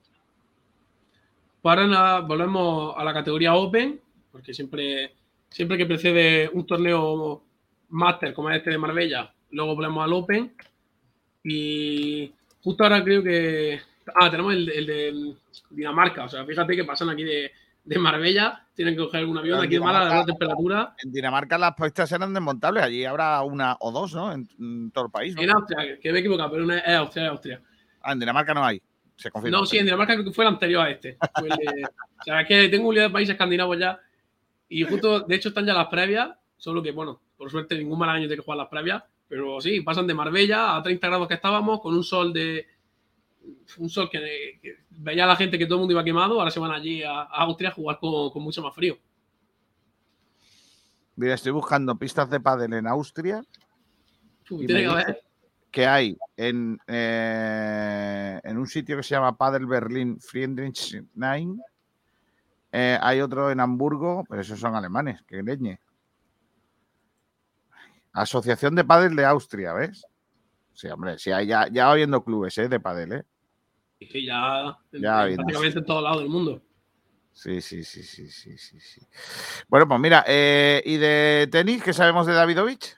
Para 1.62 1.88
nada, 1.88 2.20
volvemos 2.22 2.94
a 2.98 3.04
la 3.04 3.14
categoría 3.14 3.56
Open, 3.56 4.00
porque 4.32 4.54
siempre, 4.54 5.14
siempre 5.50 5.78
que 5.78 5.86
precede 5.86 6.50
un 6.54 6.66
torneo 6.66 7.44
Master 7.90 8.34
como 8.34 8.50
este 8.52 8.70
de 8.70 8.78
Marbella, 8.78 9.34
luego 9.52 9.76
volvemos 9.76 10.04
al 10.04 10.14
Open. 10.14 10.54
Y 11.44 12.32
justo 12.64 12.84
ahora 12.84 13.04
creo 13.04 13.24
que. 13.24 13.80
Ah, 14.20 14.30
tenemos 14.30 14.54
el, 14.54 14.70
el 14.70 14.86
de 14.86 15.36
Dinamarca. 15.70 16.26
O 16.26 16.30
sea, 16.30 16.46
fíjate 16.46 16.76
que 16.76 16.84
pasan 16.84 17.10
aquí 17.10 17.24
de, 17.24 17.52
de 17.84 18.00
Marbella, 18.00 18.66
tienen 18.74 18.96
que 18.96 19.02
coger 19.04 19.26
un 19.26 19.38
avión 19.38 19.58
Pero 19.60 19.66
aquí 19.68 19.76
de 19.76 19.80
Málaga, 19.82 20.16
la 20.16 20.26
temperatura. 20.26 20.96
En 21.04 21.12
Dinamarca 21.12 21.58
las 21.58 21.76
pistas 21.76 22.12
eran 22.12 22.34
desmontables, 22.34 22.84
allí 22.84 23.06
habrá 23.06 23.42
una 23.44 23.78
o 23.80 23.92
dos, 23.92 24.14
¿no? 24.16 24.32
En, 24.32 24.48
en 24.60 24.92
todo 24.92 25.06
el 25.06 25.12
país. 25.12 25.36
¿no? 25.36 25.42
En 25.42 25.52
Austria, 25.52 26.00
que 26.02 26.12
me 26.12 26.18
he 26.18 26.22
equivocado, 26.22 26.52
pero 26.52 26.64
una- 26.64 26.80
es 26.80 26.96
Austria, 26.96 27.26
es 27.26 27.32
Austria. 27.32 27.62
Ah, 28.02 28.14
en 28.14 28.20
Dinamarca 28.20 28.54
no 28.54 28.64
hay. 28.66 28.82
Se 29.20 29.30
confirma. 29.30 29.58
No, 29.58 29.66
sí, 29.66 29.78
en 29.78 29.84
Dinamarca 29.86 30.14
creo 30.14 30.24
que 30.26 30.32
fue 30.32 30.46
el 30.46 30.54
anterior 30.54 30.86
a 30.86 30.90
este. 30.92 31.18
El 31.44 31.52
o 31.84 32.24
sea, 32.24 32.40
es 32.42 32.48
que 32.48 32.70
tengo 32.70 32.88
un 32.88 32.96
lío 32.96 33.04
de 33.04 33.10
países 33.10 33.34
escandinavos 33.34 33.78
ya. 33.78 34.00
Y 34.70 34.84
justo, 34.86 35.22
de 35.22 35.36
hecho, 35.36 35.50
están 35.50 35.66
ya 35.66 35.74
las 35.74 35.88
previas. 35.90 36.30
Solo 36.56 36.82
que, 36.82 36.92
bueno, 36.92 37.20
por 37.36 37.52
suerte 37.52 37.78
ningún 37.78 38.00
malagueño 38.00 38.28
tiene 38.28 38.38
que 38.38 38.46
jugar 38.46 38.60
las 38.60 38.70
previas. 38.70 39.04
Pero 39.28 39.60
sí, 39.60 39.82
pasan 39.82 40.08
de 40.08 40.14
Marbella 40.14 40.78
a 40.78 40.82
30 40.82 41.08
grados 41.08 41.28
que 41.28 41.34
estábamos, 41.34 41.82
con 41.82 41.94
un 41.94 42.04
sol 42.04 42.32
de. 42.32 42.66
Un 43.78 43.90
sol 43.90 44.10
que, 44.10 44.60
que 44.62 44.78
veía 44.92 45.26
a 45.26 45.28
la 45.28 45.36
gente 45.36 45.58
que 45.58 45.66
todo 45.66 45.76
el 45.76 45.80
mundo 45.80 45.94
iba 45.94 46.04
quemado. 46.04 46.40
Ahora 46.40 46.50
se 46.52 46.60
van 46.62 46.72
allí 46.72 47.04
a, 47.04 47.22
a 47.24 47.44
Austria 47.44 47.70
a 47.70 47.74
jugar 47.74 48.00
con, 48.00 48.30
con 48.32 48.42
mucho 48.42 48.62
más 48.62 48.74
frío. 48.74 48.98
Mira, 51.16 51.34
estoy 51.34 51.52
buscando 51.52 51.96
pistas 51.98 52.30
de 52.30 52.40
pádel 52.40 52.74
en 52.74 52.88
Austria. 52.88 53.42
Y 54.50 54.66
tiene 54.66 54.74
me 54.74 54.80
que 54.80 54.80
dice 54.80 54.90
haber- 54.92 55.22
que 55.72 55.86
hay 55.88 56.18
en, 56.38 56.80
eh, 56.88 58.40
en 58.44 58.58
un 58.58 58.68
sitio 58.68 58.98
que 58.98 59.04
se 59.04 59.16
llama 59.16 59.38
Padel 59.38 59.66
Berlin 59.66 60.20
Friedrichshain. 60.20 61.62
Eh, 62.72 62.98
hay 63.02 63.22
otro 63.22 63.52
en 63.52 63.60
Hamburgo, 63.60 64.24
pero 64.30 64.42
esos 64.42 64.60
son 64.60 64.76
alemanes, 64.76 65.22
que 65.24 65.42
leñe. 65.42 65.80
Asociación 68.14 68.76
de 68.76 68.84
Padel 68.84 69.16
de 69.16 69.26
Austria, 69.26 69.74
¿ves? 69.74 70.06
Sí, 70.74 70.88
hombre, 70.88 71.20
sí, 71.20 71.32
hay 71.32 71.48
ya, 71.48 71.68
ya 71.68 71.86
va 71.88 71.92
habiendo 71.94 72.24
clubes 72.24 72.58
¿eh? 72.58 72.70
de 72.70 72.80
pádel, 72.80 73.12
¿eh? 73.14 73.24
que 74.00 74.24
ya, 74.26 74.78
Ya 74.92 75.28
en- 75.28 75.36
prácticamente 75.36 75.80
en 75.80 75.86
todos 75.86 76.04
lados 76.04 76.22
del 76.22 76.30
mundo. 76.30 76.62
Sí, 77.34 77.62
sí, 77.62 77.84
sí, 77.84 78.04
sí, 78.04 78.30
sí, 78.30 78.58
sí, 78.58 78.80
sí. 78.80 79.02
Bueno, 79.68 79.88
pues 79.88 80.00
mira, 80.00 80.24
eh, 80.28 80.82
¿y 80.86 80.98
de 80.98 81.48
tenis 81.52 81.84
qué 81.84 81.94
sabemos 81.94 82.26
de 82.28 82.34
Davidovich? 82.34 82.98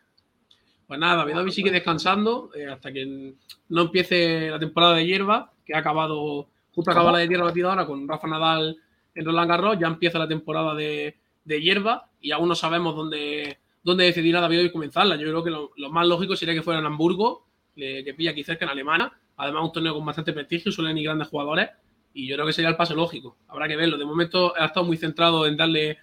Pues 0.91 0.99
nada, 0.99 1.15
Davidovich 1.23 1.53
sigue 1.53 1.71
descansando 1.71 2.49
eh, 2.53 2.67
hasta 2.67 2.91
que 2.91 3.33
no 3.69 3.81
empiece 3.83 4.49
la 4.49 4.59
temporada 4.59 4.95
de 4.95 5.05
hierba, 5.05 5.53
que 5.65 5.73
ha 5.73 5.77
acabado, 5.77 6.49
justo 6.75 6.91
acaba 6.91 7.13
la 7.13 7.19
de 7.19 7.29
hierba 7.29 7.45
batida 7.45 7.69
ahora 7.69 7.85
con 7.85 8.05
Rafa 8.09 8.27
Nadal 8.27 8.75
en 9.15 9.23
Roland 9.25 9.49
Garros, 9.49 9.79
ya 9.79 9.87
empieza 9.87 10.19
la 10.19 10.27
temporada 10.27 10.75
de, 10.75 11.15
de 11.45 11.61
hierba 11.61 12.09
y 12.19 12.31
aún 12.31 12.49
no 12.49 12.55
sabemos 12.55 12.93
dónde, 12.93 13.57
dónde 13.81 14.03
decidirá 14.03 14.41
Davidovich 14.41 14.73
comenzarla. 14.73 15.15
Yo 15.15 15.27
creo 15.27 15.41
que 15.45 15.49
lo, 15.49 15.71
lo 15.77 15.89
más 15.89 16.05
lógico 16.05 16.35
sería 16.35 16.53
que 16.55 16.61
fuera 16.61 16.81
en 16.81 16.85
Hamburgo, 16.85 17.47
le- 17.77 18.03
que 18.03 18.13
pilla 18.13 18.31
aquí 18.31 18.43
cerca 18.43 18.65
en 18.65 18.71
Alemania, 18.71 19.13
además 19.37 19.63
un 19.63 19.71
torneo 19.71 19.93
con 19.93 20.05
bastante 20.05 20.33
prestigio, 20.33 20.73
suelen 20.73 20.97
ir 20.97 21.05
grandes 21.05 21.29
jugadores 21.29 21.69
y 22.13 22.27
yo 22.27 22.35
creo 22.35 22.47
que 22.47 22.51
sería 22.51 22.69
el 22.69 22.75
paso 22.75 22.95
lógico. 22.95 23.37
Habrá 23.47 23.69
que 23.69 23.77
verlo. 23.77 23.97
De 23.97 24.03
momento 24.03 24.53
ha 24.57 24.65
estado 24.65 24.85
muy 24.85 24.97
centrado 24.97 25.45
en 25.47 25.55
darle 25.55 25.99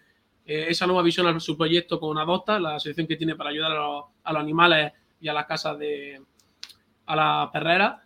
eh, 0.49 0.67
esa 0.71 0.87
nueva 0.87 1.03
visión 1.03 1.27
a 1.27 1.39
su 1.39 1.59
proyecto 1.59 2.01
con 2.01 2.17
Adopta, 2.17 2.59
la 2.59 2.77
asociación 2.77 3.07
que 3.07 3.17
tiene 3.17 3.35
para 3.35 3.51
ayudar 3.51 3.73
a 3.73 3.75
los, 3.75 4.05
a 4.25 4.31
animales 4.31 4.93
y 5.21 5.29
a 5.29 5.35
las 5.35 5.45
casas 5.45 5.79
de. 5.79 6.23
a 7.05 7.17
las 7.17 7.51
perreras. 7.51 8.01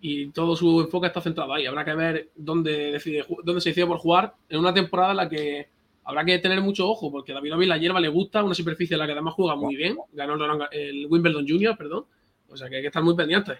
Y 0.00 0.30
todo 0.30 0.56
su 0.56 0.80
enfoque 0.80 1.06
está 1.06 1.20
centrado 1.20 1.54
ahí. 1.54 1.66
Habrá 1.66 1.84
que 1.84 1.94
ver 1.94 2.30
dónde, 2.34 2.92
decide, 2.92 3.24
dónde 3.44 3.60
se 3.60 3.70
decide 3.70 3.86
por 3.86 3.98
jugar 3.98 4.34
en 4.48 4.58
una 4.58 4.74
temporada 4.74 5.12
en 5.12 5.16
la 5.16 5.28
que 5.28 5.68
habrá 6.02 6.24
que 6.24 6.38
tener 6.38 6.60
mucho 6.60 6.88
ojo, 6.88 7.12
porque 7.12 7.32
David 7.32 7.50
David 7.50 7.68
la 7.68 7.78
hierba 7.78 8.00
le 8.00 8.08
gusta, 8.08 8.42
una 8.42 8.54
superficie 8.54 8.94
en 8.94 9.00
la 9.00 9.06
que 9.06 9.12
además 9.12 9.34
juega 9.34 9.54
muy 9.54 9.76
bien. 9.76 9.96
Ganó 10.12 10.34
el, 10.34 10.68
el 10.72 11.06
Wimbledon 11.08 11.46
Junior, 11.46 11.76
perdón. 11.76 12.06
O 12.48 12.56
sea 12.56 12.68
que 12.68 12.76
hay 12.76 12.82
que 12.82 12.88
estar 12.88 13.04
muy 13.04 13.14
pendientes. 13.14 13.58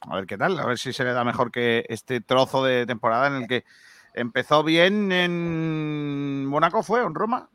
A 0.00 0.16
ver 0.16 0.26
qué 0.26 0.38
tal, 0.38 0.58
a 0.58 0.66
ver 0.66 0.78
si 0.78 0.92
se 0.92 1.04
le 1.04 1.12
da 1.12 1.22
mejor 1.22 1.52
que 1.52 1.84
este 1.88 2.22
trozo 2.22 2.64
de 2.64 2.86
temporada 2.86 3.28
en 3.28 3.42
el 3.42 3.48
que 3.48 3.64
empezó 4.14 4.62
bien 4.64 5.10
en 5.12 6.46
Mónaco, 6.46 6.82
¿fue? 6.82 7.02
¿En 7.02 7.14
Roma? 7.14 7.48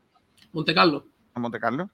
Monte 0.52 0.74
Carlo. 0.74 1.06
En 1.34 1.42
Monte 1.42 1.60
Carlo. 1.60 1.90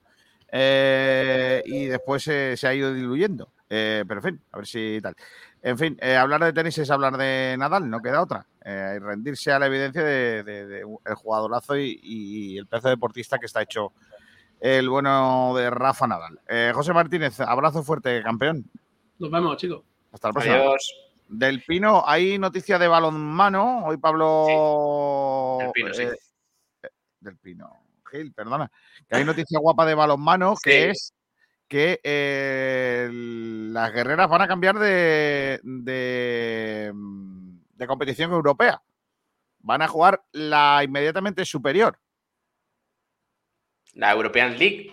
Eh, 0.51 1.63
y 1.67 1.87
después 1.87 2.27
eh, 2.29 2.57
se 2.57 2.67
ha 2.69 2.75
ido 2.75 2.93
diluyendo. 2.95 3.53
Eh, 3.69 4.05
pero 4.07 4.21
en 4.21 4.25
fin, 4.25 4.41
a 4.53 4.57
ver 4.59 4.67
si 4.67 5.01
tal. 5.03 5.17
En 5.63 5.77
fin, 5.79 5.97
eh, 6.01 6.15
hablar 6.17 6.45
de 6.45 6.53
tenis 6.53 6.77
es 6.79 6.91
hablar 6.91 7.17
de 7.17 7.57
Nadal, 7.59 7.89
no 7.91 8.01
queda 8.01 8.23
otra. 8.23 8.47
Eh, 8.65 8.99
rendirse 9.01 9.51
a 9.51 9.59
la 9.59 9.67
evidencia 9.67 10.03
de, 10.05 10.43
de- 10.45 10.67
de 10.67 10.81
el 10.81 11.15
jugadorazo 11.15 11.77
y, 11.77 11.99
y 12.03 12.59
el 12.59 12.67
pedazo 12.67 12.91
deportista 12.91 13.39
que 13.39 13.47
está 13.47 13.63
hecho 13.63 13.93
el 14.61 14.89
bueno 14.89 15.53
de 15.57 15.71
Rafa 15.71 16.07
Nadal. 16.07 16.39
Eh, 16.49 16.73
José 16.75 16.93
Martínez, 16.93 17.41
abrazo 17.41 17.83
fuerte, 17.83 18.23
campeón. 18.23 18.65
Nos 19.19 19.31
vemos, 19.31 19.57
chicos. 19.57 19.83
Hasta 20.13 20.29
la 20.29 20.33
próxima. 20.35 20.57
Adiós. 20.57 20.95
Del 21.27 21.63
Pino, 21.63 22.03
hay 22.07 22.39
noticia 22.39 22.79
de 22.79 22.87
balonmano. 22.89 23.85
Hoy 23.87 23.97
Pablo. 23.97 25.59
Del 25.61 25.73
Pino, 25.73 25.95
sí. 25.95 26.03
eh, 26.03 26.89
del 27.21 27.37
Pino. 27.39 27.81
Gil, 28.11 28.33
perdona. 28.33 28.71
Que 29.09 29.17
hay 29.17 29.25
noticia 29.25 29.59
guapa 29.59 29.87
de 29.87 29.95
balonmano 29.95 30.55
que 30.63 30.71
Sí. 30.71 30.91
es 30.91 31.15
que 31.67 32.01
eh, 32.05 33.09
las 33.13 33.93
guerreras 33.93 34.29
van 34.29 34.43
a 34.43 34.47
cambiar 34.49 34.79
de, 34.79 35.59
de, 35.63 36.93
de 36.95 37.87
competición 37.87 38.31
europea. 38.33 38.81
Van 39.61 39.81
a 39.83 39.89
jugar 39.89 40.23
la 40.33 40.83
inmediatamente 40.85 41.45
superior. 41.47 41.99
La 43.95 44.13
European 44.13 44.59
League, 44.59 44.93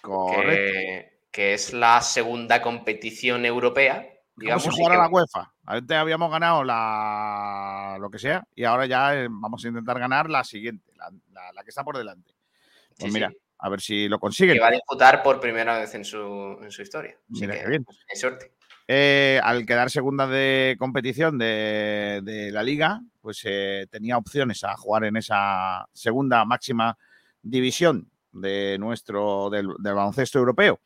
Correcto. 0.00 0.42
que, 0.46 1.18
que 1.30 1.54
es 1.54 1.72
la 1.72 2.00
segunda 2.00 2.62
competición 2.62 3.44
europea. 3.44 4.08
Digamos, 4.36 4.66
y 4.66 4.70
jugara 4.70 4.94
que- 4.96 5.02
la 5.02 5.08
UEFA. 5.08 5.52
Antes 5.66 5.96
habíamos 5.96 6.30
ganado 6.30 6.62
la 6.64 7.96
lo 8.00 8.08
que 8.10 8.18
sea 8.18 8.46
y 8.54 8.64
ahora 8.64 8.86
ya 8.86 9.14
eh, 9.16 9.26
vamos 9.30 9.64
a 9.64 9.68
intentar 9.68 9.98
ganar 9.98 10.30
la 10.30 10.44
siguiente, 10.44 10.92
la, 10.96 11.10
la- 11.32 11.52
la 11.52 11.62
que 11.64 11.70
está 11.70 11.82
por 11.84 11.96
delante. 11.98 12.32
Pues 12.98 13.10
Sí, 13.12 13.14
mira, 13.14 13.30
sí. 13.30 13.36
a 13.58 13.68
ver 13.68 13.80
si 13.80 14.08
lo 14.08 14.18
consiguen. 14.18 14.54
que 14.54 14.60
va 14.60 14.68
a 14.68 14.72
disputar 14.72 15.22
por 15.22 15.40
primera 15.40 15.78
vez 15.78 15.94
en 15.94 16.04
su, 16.04 16.58
en 16.62 16.70
su 16.70 16.82
historia. 16.82 17.16
Así 17.32 17.40
Mira 17.40 17.54
que, 17.54 17.60
qué 17.60 17.68
bien. 17.68 17.86
hay 18.10 18.16
suerte. 18.16 18.52
Eh, 18.88 19.40
al 19.42 19.66
quedar 19.66 19.90
segunda 19.90 20.28
de 20.28 20.76
competición 20.78 21.36
de, 21.38 22.20
de 22.22 22.52
la 22.52 22.62
liga, 22.62 23.00
pues 23.20 23.40
eh, 23.44 23.88
tenía 23.90 24.16
opciones 24.16 24.62
a 24.62 24.76
jugar 24.76 25.04
en 25.04 25.16
esa 25.16 25.84
segunda 25.92 26.44
máxima 26.44 26.96
división 27.42 28.08
de 28.30 28.76
nuestro 28.78 29.50
del, 29.50 29.68
del 29.78 29.94
baloncesto 29.94 30.38
europeo. 30.38 30.78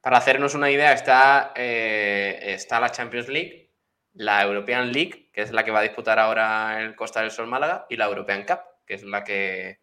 Para 0.00 0.16
hacernos 0.18 0.54
una 0.54 0.70
idea, 0.70 0.92
está, 0.94 1.52
eh, 1.54 2.38
está 2.54 2.80
la 2.80 2.90
Champions 2.90 3.28
League, 3.28 3.70
la 4.14 4.42
European 4.42 4.92
League, 4.92 5.30
que 5.32 5.42
es 5.42 5.52
la 5.52 5.64
que 5.64 5.70
va 5.70 5.80
a 5.80 5.82
disputar 5.82 6.18
ahora 6.18 6.82
el 6.82 6.94
Costa 6.94 7.20
del 7.20 7.30
Sol 7.30 7.46
Málaga, 7.46 7.86
y 7.90 7.96
la 7.96 8.06
European 8.06 8.44
Cup, 8.44 8.60
que 8.86 8.94
es 8.94 9.02
la 9.02 9.24
que, 9.24 9.80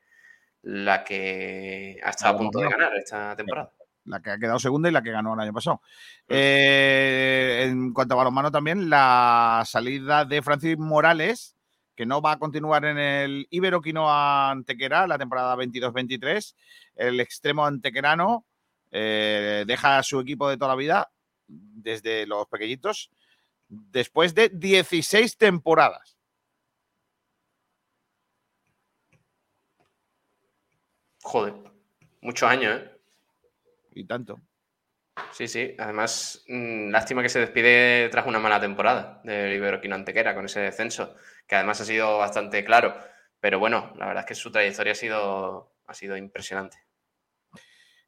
la 0.61 1.03
que 1.03 1.99
ha 2.03 2.09
estado 2.09 2.35
a 2.35 2.37
punto 2.37 2.59
de 2.59 2.69
ganar 2.69 2.95
esta 2.95 3.35
temporada. 3.35 3.71
La 4.05 4.19
que 4.19 4.31
ha 4.31 4.39
quedado 4.39 4.57
segunda 4.57 4.89
y 4.89 4.91
la 4.91 5.03
que 5.03 5.11
ganó 5.11 5.33
el 5.33 5.39
año 5.41 5.53
pasado. 5.53 5.81
Eh, 6.27 7.67
en 7.67 7.93
cuanto 7.93 8.15
a 8.15 8.17
balonmano 8.17 8.51
también, 8.51 8.89
la 8.89 9.63
salida 9.65 10.25
de 10.25 10.41
Francis 10.41 10.77
Morales, 10.77 11.55
que 11.95 12.05
no 12.05 12.21
va 12.21 12.31
a 12.31 12.39
continuar 12.39 12.85
en 12.85 12.97
el 12.97 13.47
Ibero 13.51 13.81
Quinoa 13.81 14.49
Antequera 14.49 15.05
la 15.05 15.19
temporada 15.19 15.55
22-23. 15.55 16.55
El 16.95 17.19
extremo 17.19 17.65
antequerano 17.65 18.47
eh, 18.89 19.65
deja 19.67 19.99
a 19.99 20.03
su 20.03 20.19
equipo 20.19 20.49
de 20.49 20.57
toda 20.57 20.69
la 20.69 20.75
vida, 20.75 21.11
desde 21.47 22.25
los 22.25 22.47
pequeñitos, 22.47 23.11
después 23.71 24.35
de 24.35 24.49
16 24.49 25.37
temporadas. 25.37 26.17
Joder, 31.23 31.53
muchos 32.21 32.49
años, 32.49 32.81
¿eh? 32.81 32.91
Y 33.93 34.05
tanto. 34.05 34.39
Sí, 35.31 35.47
sí. 35.47 35.75
Además, 35.77 36.43
mm, 36.47 36.89
lástima 36.89 37.21
que 37.21 37.29
se 37.29 37.39
despide 37.39 38.09
tras 38.09 38.25
una 38.25 38.39
mala 38.39 38.59
temporada 38.59 39.21
del 39.23 39.53
Iberoquino 39.53 39.95
Antequera 39.95 40.35
con 40.35 40.45
ese 40.45 40.61
descenso, 40.61 41.15
que 41.47 41.55
además 41.55 41.79
ha 41.81 41.85
sido 41.85 42.17
bastante 42.17 42.63
claro. 42.65 42.95
Pero 43.39 43.59
bueno, 43.59 43.93
la 43.97 44.07
verdad 44.07 44.23
es 44.23 44.27
que 44.27 44.35
su 44.35 44.51
trayectoria 44.51 44.91
ha 44.91 44.95
sido, 44.95 45.73
ha 45.87 45.93
sido 45.93 46.17
impresionante. 46.17 46.77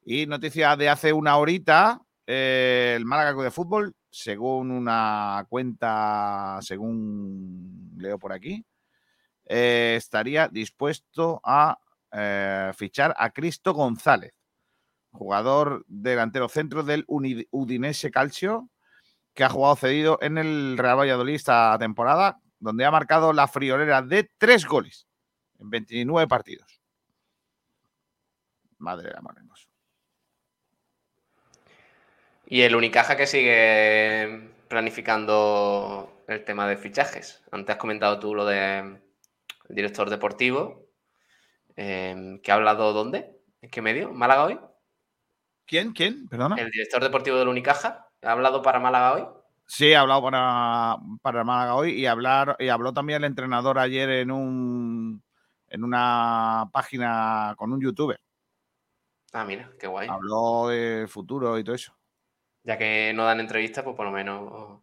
Y 0.03 0.25
noticia 0.25 0.75
de 0.75 0.89
hace 0.89 1.13
una 1.13 1.37
horita, 1.37 2.01
eh, 2.27 2.93
el 2.97 3.05
Málaga 3.05 3.41
de 3.41 3.51
Fútbol, 3.51 3.95
según 4.13 4.69
una 4.69 5.43
cuenta, 5.49 6.59
según 6.61 7.93
leo 7.97 8.19
por 8.19 8.31
aquí, 8.31 8.63
eh, 9.45 9.95
estaría 9.97 10.47
dispuesto 10.47 11.41
a 11.43 11.79
eh, 12.11 12.71
fichar 12.75 13.15
a 13.17 13.31
Cristo 13.31 13.73
González, 13.73 14.39
jugador 15.11 15.83
delantero 15.87 16.47
centro 16.47 16.83
del 16.83 17.05
Udinese 17.07 18.11
Calcio, 18.11 18.69
que 19.33 19.45
ha 19.45 19.49
jugado 19.49 19.77
cedido 19.77 20.19
en 20.21 20.37
el 20.37 20.77
Real 20.77 20.99
Valladolid 20.99 21.33
esta 21.33 21.75
temporada, 21.79 22.39
donde 22.59 22.85
ha 22.85 22.91
marcado 22.91 23.33
la 23.33 23.47
friolera 23.47 24.03
de 24.03 24.29
tres 24.37 24.67
goles 24.67 25.07
en 25.57 25.71
29 25.71 26.27
partidos. 26.27 26.79
Madre 28.77 29.09
de 29.09 29.17
amor 29.17 29.33
hermoso. 29.37 29.72
Y 32.45 32.61
el 32.61 32.75
Unicaja 32.75 33.15
que 33.15 33.27
sigue 33.27 34.51
planificando 34.67 36.23
el 36.27 36.43
tema 36.43 36.67
de 36.67 36.77
fichajes. 36.77 37.43
Antes 37.51 37.75
has 37.75 37.79
comentado 37.79 38.19
tú 38.19 38.35
lo 38.35 38.45
de 38.45 38.79
el 39.69 39.75
director 39.75 40.09
deportivo, 40.09 40.87
eh, 41.75 42.39
que 42.43 42.51
ha 42.51 42.55
hablado 42.55 42.93
¿dónde? 42.93 43.37
¿En 43.61 43.69
qué 43.69 43.81
medio? 43.81 44.11
¿Málaga 44.11 44.45
hoy? 44.45 44.59
¿Quién? 45.65 45.93
¿Quién? 45.93 46.27
Perdona. 46.27 46.55
El 46.57 46.69
director 46.69 47.01
deportivo 47.01 47.37
del 47.37 47.47
Unicaja 47.47 48.09
ha 48.21 48.31
hablado 48.31 48.61
para 48.61 48.79
Málaga 48.79 49.13
hoy. 49.13 49.25
Sí, 49.65 49.93
ha 49.93 50.01
hablado 50.01 50.23
para, 50.23 50.97
para 51.21 51.43
Málaga 51.43 51.75
hoy 51.75 51.91
y, 51.93 52.05
hablar, 52.05 52.57
y 52.59 52.67
habló 52.67 52.93
también 52.93 53.23
el 53.23 53.27
entrenador 53.27 53.79
ayer 53.79 54.09
en 54.09 54.31
un 54.31 55.23
en 55.73 55.83
una 55.83 56.69
página 56.71 57.55
con 57.57 57.73
un 57.73 57.81
youtuber. 57.81 58.19
Ah, 59.31 59.43
mira, 59.43 59.71
qué 59.79 59.87
guay. 59.87 60.07
Habló 60.07 60.67
de 60.67 61.07
futuro 61.07 61.57
y 61.57 61.63
todo 61.63 61.73
eso. 61.75 61.97
Ya 62.63 62.77
que 62.77 63.11
no 63.13 63.25
dan 63.25 63.39
entrevistas, 63.39 63.83
pues 63.83 63.95
por 63.95 64.05
lo 64.05 64.11
menos. 64.11 64.81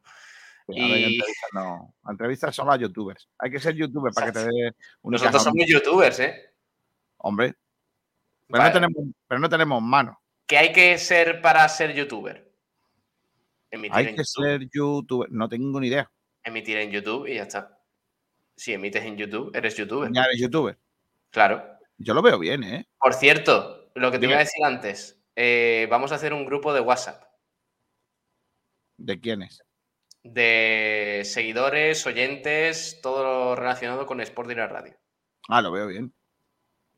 Y 0.69 0.83
entrevistas 0.83 1.49
no. 1.53 1.95
Entrevistas 2.09 2.55
solo 2.55 2.73
a 2.73 2.77
youtubers. 2.77 3.29
Hay 3.39 3.51
que 3.51 3.59
ser 3.59 3.75
youtuber 3.75 4.13
para 4.13 4.27
que 4.27 4.33
te 4.33 4.45
dé 4.45 4.75
un 5.03 5.13
nosotros 5.13 5.43
somos 5.43 5.67
youtubers, 5.67 6.21
¿eh? 6.21 6.53
Hombre. 7.19 7.55
Pero, 8.47 8.63
Vale. 8.63 8.65
no 8.65 8.75
tenemos, 8.75 9.15
pero 9.27 9.39
no 9.41 9.49
tenemos 9.49 9.83
mano. 9.83 10.21
¿Qué 10.47 10.59
hay 10.59 10.73
que 10.73 10.99
ser 10.99 11.41
para 11.41 11.69
ser 11.69 11.95
youtuber? 11.95 12.51
Emitir 13.71 13.97
Hay 13.97 14.07
en 14.09 14.17
que 14.17 14.23
YouTube. 14.23 14.45
ser 14.45 14.69
youtuber. 14.73 15.31
No 15.33 15.49
tengo 15.49 15.81
ni 15.81 15.87
idea. 15.89 16.11
Emitir 16.43 16.77
en 16.79 16.91
YouTube 16.91 17.27
y 17.27 17.37
ya 17.37 17.43
está. 17.43 17.79
Si 18.57 18.73
emites 18.73 19.05
en 19.05 19.17
YouTube, 19.17 19.51
eres 19.55 19.77
youtuber. 19.77 20.11
Ya 20.13 20.25
eres 20.25 20.41
youtuber. 20.41 20.77
Claro. 21.31 21.65
Yo 21.97 22.15
lo 22.15 22.23
veo 22.23 22.39
bien, 22.39 22.63
¿eh? 22.65 22.89
Por 22.99 23.15
cierto, 23.15 23.91
lo 23.95 24.11
que 24.11 24.19
te 24.19 24.23
Dime. 24.23 24.33
iba 24.33 24.41
a 24.41 24.45
decir 24.45 24.65
antes, 24.65 25.23
eh, 25.37 25.87
vamos 25.91 26.13
a 26.13 26.17
hacer 26.17 26.33
un 26.35 26.45
grupo 26.45 26.73
de 26.75 26.81
WhatsApp 26.81 27.30
¿De 29.01 29.19
quién 29.21 29.43
es? 29.43 29.63
de 30.23 31.23
seguidores, 31.25 32.07
oyentes, 32.07 33.01
todo 33.03 33.25
lo 33.25 33.57
relacionado 33.57 34.05
con 34.05 34.21
Sport 34.21 34.51
y 34.51 34.55
la 34.55 34.67
radio. 34.67 34.95
Ah, 35.49 35.63
lo 35.63 35.73
veo 35.73 35.87
bien. 35.87 36.13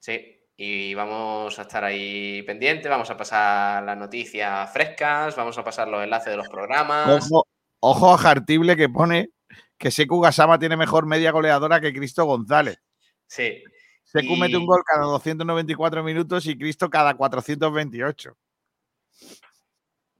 Sí, 0.00 0.40
y 0.56 0.92
vamos 0.94 1.56
a 1.56 1.62
estar 1.62 1.84
ahí 1.84 2.42
pendientes, 2.42 2.90
vamos 2.90 3.08
a 3.10 3.16
pasar 3.16 3.84
las 3.84 3.96
noticias 3.96 4.72
frescas, 4.72 5.36
vamos 5.36 5.56
a 5.56 5.62
pasar 5.62 5.86
los 5.86 6.02
enlaces 6.02 6.32
de 6.32 6.36
los 6.36 6.48
programas. 6.48 7.24
Ojo, 7.30 7.46
ojo 7.78 8.12
a 8.12 8.18
Jartible 8.18 8.76
que 8.76 8.88
pone 8.88 9.30
que 9.78 9.92
Seku 9.92 10.20
Gasama 10.20 10.58
tiene 10.58 10.76
mejor 10.76 11.06
media 11.06 11.30
goleadora 11.30 11.80
que 11.80 11.92
Cristo 11.92 12.24
González. 12.24 12.82
Sí. 13.28 13.62
Seku 14.02 14.34
Y- 14.34 14.40
mete 14.40 14.56
un 14.56 14.66
gol 14.66 14.82
cada 14.84 15.04
294 15.04 16.02
minutos 16.02 16.44
y 16.46 16.58
Cristo 16.58 16.90
cada 16.90 17.14
428. 17.14 18.36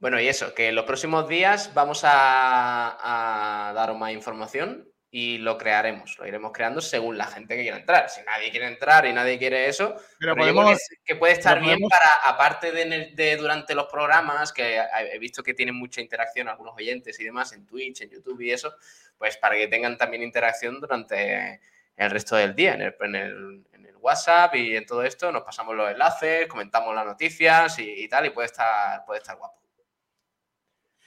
Bueno, 0.03 0.19
y 0.19 0.27
eso, 0.27 0.53
que 0.53 0.67
en 0.67 0.75
los 0.75 0.83
próximos 0.83 1.29
días 1.29 1.73
vamos 1.73 2.01
a, 2.03 3.69
a 3.69 3.71
daros 3.73 3.97
más 3.97 4.11
información 4.11 4.89
y 5.09 5.37
lo 5.37 5.57
crearemos, 5.57 6.17
lo 6.19 6.27
iremos 6.27 6.51
creando 6.51 6.81
según 6.81 7.17
la 7.17 7.25
gente 7.27 7.55
que 7.55 7.61
quiera 7.61 7.77
entrar. 7.77 8.09
Si 8.09 8.21
nadie 8.23 8.51
quiere 8.51 8.67
entrar 8.67 9.05
y 9.05 9.13
nadie 9.13 9.37
quiere 9.37 9.69
eso, 9.69 9.95
Pero 10.19 10.35
podemos- 10.35 10.77
que, 10.77 10.95
que 11.05 11.15
puede 11.15 11.31
estar 11.31 11.61
bien 11.61 11.79
podemos- 11.79 11.89
para, 11.89 12.33
aparte 12.33 12.73
de 12.73 13.37
durante 13.37 13.75
los 13.75 13.85
programas, 13.87 14.51
que 14.51 14.81
he 15.11 15.19
visto 15.19 15.41
que 15.41 15.53
tienen 15.53 15.75
mucha 15.75 16.01
interacción 16.01 16.49
algunos 16.49 16.75
oyentes 16.75 17.17
y 17.21 17.23
demás 17.23 17.53
en 17.53 17.65
Twitch, 17.65 18.01
en 18.01 18.09
YouTube 18.09 18.41
y 18.41 18.51
eso, 18.51 18.75
pues 19.17 19.37
para 19.37 19.55
que 19.55 19.69
tengan 19.69 19.97
también 19.97 20.21
interacción 20.21 20.81
durante 20.81 21.61
el 21.95 22.11
resto 22.11 22.35
del 22.35 22.53
día, 22.55 22.73
en 22.73 22.81
el, 22.81 22.95
en 22.99 23.15
el- 23.15 23.65
en 23.71 23.85
el 23.85 23.95
WhatsApp 23.97 24.53
y 24.55 24.75
en 24.75 24.85
todo 24.85 25.01
esto, 25.03 25.31
nos 25.31 25.43
pasamos 25.43 25.75
los 25.75 25.89
enlaces, 25.89 26.47
comentamos 26.47 26.93
las 26.93 27.05
noticias 27.05 27.79
y, 27.79 28.03
y 28.03 28.09
tal, 28.09 28.25
y 28.25 28.31
puede 28.31 28.47
estar, 28.47 29.05
puede 29.05 29.19
estar 29.19 29.37
guapo. 29.37 29.62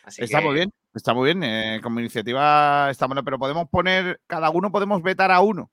Así 0.07 0.23
Está 0.23 0.39
que- 0.39 0.45
muy 0.45 0.55
bien. 0.55 0.73
Está 0.95 1.13
muy 1.13 1.27
bien, 1.27 1.43
eh, 1.45 1.81
como 1.83 2.01
iniciativa 2.01 2.89
está 2.91 3.05
bueno, 3.07 3.23
pero 3.23 3.39
podemos 3.39 3.69
poner, 3.69 4.19
cada 4.27 4.49
uno 4.49 4.73
podemos 4.73 5.03
vetar 5.03 5.31
a 5.31 5.41
uno. 5.41 5.71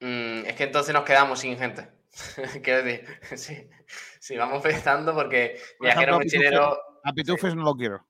Mm, 0.00 0.46
es 0.46 0.54
que 0.54 0.64
entonces 0.64 0.94
nos 0.94 1.04
quedamos 1.04 1.40
sin 1.40 1.58
gente. 1.58 1.88
Quiero 2.62 2.82
decir, 2.84 3.08
sí, 3.36 3.68
sí, 4.20 4.36
vamos 4.36 4.62
vetando 4.62 5.14
porque 5.14 5.60
Por 5.78 5.86
viajero 5.86 6.14
a 6.14 6.18
mochilero. 6.18 6.60
Pitufes- 6.76 7.00
A 7.04 7.12
Pitufes 7.12 7.54
no 7.54 7.62
lo 7.64 7.74
quiero. 7.74 8.06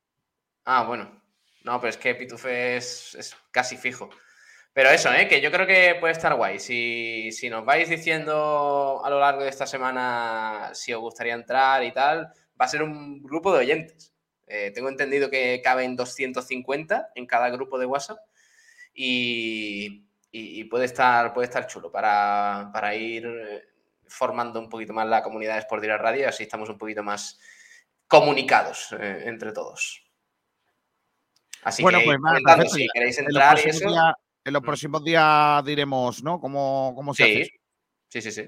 Ah, 0.65 0.85
bueno. 0.85 1.23
No, 1.65 1.81
pero 1.81 1.91
es 1.91 1.97
que 1.97 2.15
Pitufe 2.15 2.77
es, 2.77 3.15
es 3.15 3.37
casi 3.51 3.77
fijo. 3.77 4.09
Pero 4.73 4.91
eso, 4.91 5.13
¿eh? 5.13 5.27
que 5.29 5.41
yo 5.41 5.51
creo 5.51 5.67
que 5.67 5.97
puede 5.99 6.13
estar 6.13 6.35
guay. 6.35 6.59
Si, 6.61 7.31
si 7.33 7.51
nos 7.51 7.65
vais 7.65 7.89
diciendo 7.89 9.01
a 9.05 9.11
lo 9.11 9.19
largo 9.19 9.43
de 9.43 9.49
esta 9.49 9.67
semana 9.67 10.71
si 10.73 10.93
os 10.93 11.01
gustaría 11.01 11.35
entrar 11.35 11.83
y 11.85 11.93
tal, 11.93 12.33
va 12.61 12.65
a 12.65 12.69
ser 12.69 12.83
un 12.83 13.23
grupo 13.23 13.53
de 13.53 13.61
oyentes. 13.61 14.15
Eh, 14.47 14.71
tengo 14.75 14.89
entendido 14.89 15.29
que 15.31 15.61
caben 15.63 15.95
250 15.97 17.11
en 17.15 17.27
cada 17.27 17.51
grupo 17.51 17.79
de 17.79 17.87
WhatsApp 17.87 18.19
y, 18.95 20.07
y- 20.31 20.61
y 20.61 20.65
puede, 20.65 20.87
estar, 20.87 21.33
puede 21.33 21.47
estar 21.49 21.67
chulo 21.67 21.91
para, 21.93 22.71
para 22.73 22.95
ir 22.95 23.27
eh, 23.27 23.63
formando 24.07 24.59
un 24.59 24.69
poquito 24.69 24.93
más 24.93 25.07
la 25.07 25.23
comunidad 25.23 25.55
de 25.55 25.61
Sport 25.61 25.83
Direct 25.83 26.01
Radio 26.03 26.21
y 26.23 26.25
así 26.25 26.43
estamos 26.45 26.69
un 26.71 26.79
poquito 26.79 27.03
más 27.03 27.39
comunicados 28.07 28.89
eh, 28.99 29.23
entre 29.27 29.53
todos. 29.53 30.03
Así 31.63 31.83
bueno, 31.83 31.99
que 31.99 32.05
pues 32.07 32.73
si 32.73 32.87
queréis 32.93 33.19
en 33.19 33.25
los 33.27 33.35
entrar 33.35 33.59
y 33.59 33.63
próximos 33.63 33.93
eso. 33.93 34.15
en 34.45 34.53
los 34.53 34.63
próximos 34.63 35.05
días 35.05 35.65
diremos, 35.65 36.23
¿no? 36.23 36.41
¿Cómo, 36.41 36.93
cómo 36.95 37.13
se 37.13 37.25
Sí, 37.25 37.43
hace? 37.43 37.51
sí, 38.09 38.23
sí, 38.23 38.33
sí. 38.33 38.43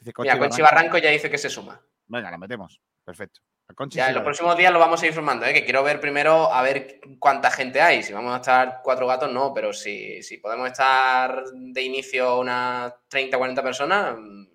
Dice 0.00 0.12
Mira, 0.18 0.38
Conchi 0.38 0.60
Barranco 0.60 0.98
ya 0.98 1.10
dice 1.10 1.30
que 1.30 1.38
se 1.38 1.48
suma. 1.48 1.80
Venga, 2.08 2.30
la 2.30 2.36
metemos. 2.36 2.80
Perfecto. 3.06 3.40
Conchi 3.74 3.98
Ya 3.98 4.08
en 4.08 4.14
los 4.14 4.24
próximos 4.24 4.56
días 4.56 4.72
lo 4.72 4.80
vamos 4.80 5.00
a 5.00 5.06
ir 5.06 5.12
formando, 5.12 5.46
¿eh? 5.46 5.54
que 5.54 5.64
quiero 5.64 5.82
ver 5.84 6.00
primero 6.00 6.52
a 6.52 6.60
ver 6.62 7.00
cuánta 7.20 7.50
gente 7.52 7.80
hay. 7.80 8.02
Si 8.02 8.12
vamos 8.12 8.32
a 8.34 8.36
estar 8.36 8.80
cuatro 8.82 9.06
gatos, 9.06 9.32
no, 9.32 9.54
pero 9.54 9.72
si, 9.72 10.22
si 10.22 10.38
podemos 10.38 10.68
estar 10.68 11.44
de 11.52 11.82
inicio 11.82 12.40
unas 12.40 12.92
30, 13.08 13.38
40 13.38 13.62
personas, 13.62 14.16
mm, 14.18 14.46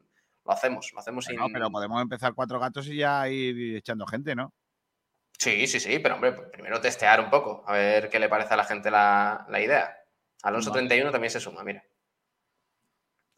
lo 0.46 0.52
hacemos, 0.52 0.92
lo 0.94 1.00
hacemos 1.00 1.26
sin... 1.26 1.38
No, 1.38 1.48
pero 1.52 1.72
podemos 1.72 2.02
empezar 2.02 2.34
cuatro 2.34 2.60
gatos 2.60 2.88
y 2.88 2.98
ya 2.98 3.28
ir 3.30 3.78
echando 3.78 4.06
gente, 4.06 4.36
¿no? 4.36 4.54
Sí, 5.38 5.66
sí, 5.66 5.80
sí, 5.80 6.00
pero 6.00 6.16
hombre, 6.16 6.34
pues 6.34 6.50
primero 6.50 6.82
testear 6.82 7.22
un 7.22 7.30
poco, 7.30 7.64
a 7.68 7.74
ver 7.74 8.10
qué 8.10 8.20
le 8.20 8.30
parece 8.30 8.54
a 8.54 8.58
la 8.58 8.66
gente 8.66 8.92
la, 8.92 9.46
la 9.50 9.62
idea. 9.62 9.98
Alonso 10.44 10.72
Vale. 10.72 10.88
31 10.88 11.12
también 11.12 11.32
se 11.32 11.40
suma, 11.40 11.64
mira. 11.64 11.84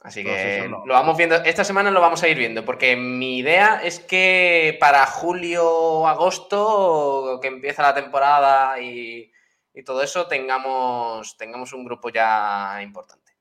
Así 0.04 0.22
Pues 0.24 0.36
que 0.64 0.68
lo- 0.68 0.84
vamos 0.86 1.16
viendo, 1.18 1.36
esta 1.38 1.64
semana 1.64 1.90
lo 1.90 2.02
vamos 2.02 2.22
a 2.24 2.28
ir 2.28 2.38
viendo, 2.38 2.66
porque 2.66 2.96
mi 2.98 3.38
idea 3.38 3.80
es 3.84 4.00
que 4.00 4.76
para 4.80 5.06
julio 5.06 5.66
o 5.66 6.08
agosto, 6.08 7.40
que 7.42 7.48
empieza 7.48 7.82
la 7.82 7.94
temporada 7.94 8.80
y, 8.82 9.32
y 9.74 9.84
todo 9.84 10.04
eso, 10.04 10.28
tengamos, 10.28 11.38
tengamos 11.38 11.72
un 11.72 11.86
grupo 11.86 12.10
ya 12.10 12.80
importante. 12.84 13.32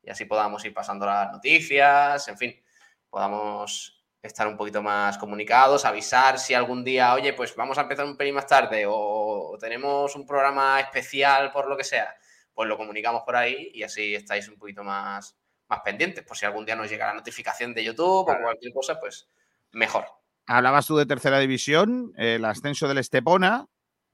Y 0.00 0.10
así 0.10 0.24
podamos 0.24 0.64
ir 0.64 0.72
pasando 0.72 1.06
las 1.06 1.32
noticias, 1.32 2.26
en 2.28 2.38
fin, 2.38 2.62
podamos 3.10 4.00
estar 4.22 4.46
un 4.46 4.56
poquito 4.56 4.80
más 4.80 5.18
comunicados, 5.18 5.84
avisar 5.84 6.38
si 6.38 6.54
algún 6.54 6.84
día, 6.84 7.14
oye, 7.14 7.32
pues 7.32 7.56
vamos 7.56 7.78
a 7.78 7.82
empezar 7.82 8.04
un 8.04 8.16
pelín 8.16 8.36
más 8.36 8.46
tarde 8.46 8.84
o 8.88 9.56
tenemos 9.58 10.14
un 10.14 10.24
programa 10.24 10.78
especial 10.78 11.50
por 11.50 11.68
lo 11.68 11.76
que 11.76 11.82
sea, 11.82 12.14
pues 12.54 12.68
lo 12.68 12.76
comunicamos 12.76 13.22
por 13.24 13.34
ahí 13.34 13.72
y 13.74 13.82
así 13.82 14.14
estáis 14.14 14.48
un 14.48 14.56
poquito 14.56 14.84
más, 14.84 15.36
más 15.72 15.80
pendientes. 15.80 16.22
Por 16.24 16.36
si 16.36 16.44
algún 16.44 16.66
día 16.66 16.76
nos 16.76 16.90
llega 16.90 17.06
la 17.06 17.14
notificación 17.14 17.72
de 17.72 17.82
YouTube 17.84 18.20
o 18.20 18.24
cualquier 18.24 18.72
cosa, 18.74 19.00
pues 19.00 19.28
mejor. 19.72 20.04
Hablabas 20.46 20.86
tú 20.86 20.96
de 20.96 21.06
tercera 21.06 21.38
división, 21.38 22.12
el 22.16 22.44
ascenso 22.44 22.88
del 22.88 22.98
Estepona. 22.98 23.66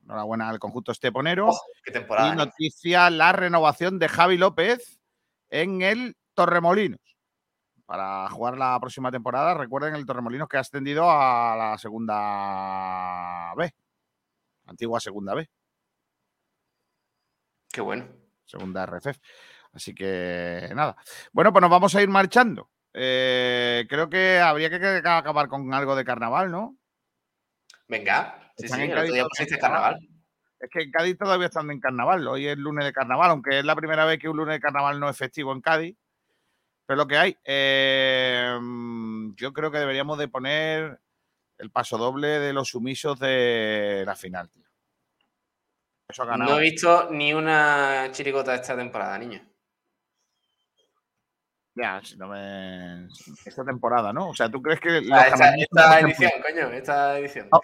Enhorabuena 0.04 0.48
al 0.48 0.58
conjunto 0.58 0.92
esteponero. 0.92 1.50
qué 1.84 1.90
temporada, 1.90 2.28
y 2.28 2.32
¿eh? 2.32 2.36
noticia 2.36 3.10
la 3.10 3.32
renovación 3.32 3.98
de 3.98 4.08
Javi 4.08 4.38
López 4.38 5.00
en 5.50 5.82
el 5.82 6.16
Torremolinos 6.34 7.00
para 7.84 8.28
jugar 8.30 8.56
la 8.56 8.78
próxima 8.80 9.10
temporada. 9.10 9.54
Recuerden 9.54 9.94
el 9.96 10.06
Torremolinos 10.06 10.48
que 10.48 10.56
ha 10.56 10.60
ascendido 10.60 11.10
a 11.10 11.56
la 11.56 11.78
segunda 11.78 13.52
B, 13.56 13.70
antigua 14.66 15.00
segunda 15.00 15.34
B, 15.34 15.50
Qué 17.70 17.80
bueno. 17.80 18.06
segunda 18.46 18.86
RFF. 18.86 19.18
Así 19.72 19.94
que 19.94 20.70
nada. 20.74 20.96
Bueno, 21.32 21.52
pues 21.52 21.60
nos 21.60 21.70
vamos 21.70 21.94
a 21.94 22.02
ir 22.02 22.08
marchando. 22.08 22.70
Eh, 22.94 23.86
creo 23.88 24.08
que 24.08 24.38
habría 24.38 24.70
que 24.70 24.76
acabar 25.04 25.48
con 25.48 25.72
algo 25.72 25.94
de 25.94 26.04
carnaval, 26.04 26.50
¿no? 26.50 26.76
Venga, 27.86 28.52
sí, 28.56 28.68
sí, 28.68 28.82
el 28.82 28.92
otro 28.92 29.12
día 29.12 29.24
pusiste 29.24 29.58
carnaval. 29.58 29.98
Es 30.60 30.68
que 30.70 30.82
en 30.82 30.90
Cádiz 30.90 31.16
todavía 31.16 31.46
están 31.46 31.70
en 31.70 31.80
carnaval. 31.80 32.26
Hoy 32.26 32.48
es 32.48 32.58
lunes 32.58 32.84
de 32.84 32.92
carnaval, 32.92 33.30
aunque 33.30 33.60
es 33.60 33.64
la 33.64 33.76
primera 33.76 34.04
vez 34.04 34.18
que 34.18 34.28
un 34.28 34.36
lunes 34.36 34.56
de 34.56 34.60
carnaval 34.60 34.98
no 34.98 35.08
es 35.08 35.16
festivo 35.16 35.52
en 35.52 35.60
Cádiz. 35.60 35.96
Pero 36.86 36.96
lo 36.96 37.06
que 37.06 37.16
hay. 37.16 37.36
Eh, 37.44 38.58
yo 39.36 39.52
creo 39.52 39.70
que 39.70 39.78
deberíamos 39.78 40.18
de 40.18 40.28
poner 40.28 41.00
el 41.58 41.70
paso 41.70 41.98
doble 41.98 42.26
de 42.26 42.52
los 42.52 42.68
sumisos 42.68 43.18
de 43.20 44.02
la 44.06 44.16
final, 44.16 44.50
tío. 44.50 44.64
Eso 46.08 46.22
ha 46.22 46.26
ganado. 46.26 46.50
No 46.50 46.58
he 46.58 46.62
visto 46.62 47.10
ni 47.10 47.34
una 47.34 48.08
chirigota 48.10 48.54
esta 48.54 48.74
temporada, 48.74 49.18
niño. 49.18 49.46
Ya, 51.80 52.00
si 52.02 52.16
no 52.16 52.26
me... 52.28 53.06
Esta 53.46 53.64
temporada, 53.64 54.12
¿no? 54.12 54.30
O 54.30 54.34
sea, 54.34 54.50
¿tú 54.50 54.60
crees 54.60 54.80
que 54.80 55.00
Ah, 55.12 55.28
esta, 55.28 55.54
edición, 56.00 56.32
coño, 56.42 56.70
esta 56.72 57.16
edición. 57.18 57.46
Oh. 57.52 57.60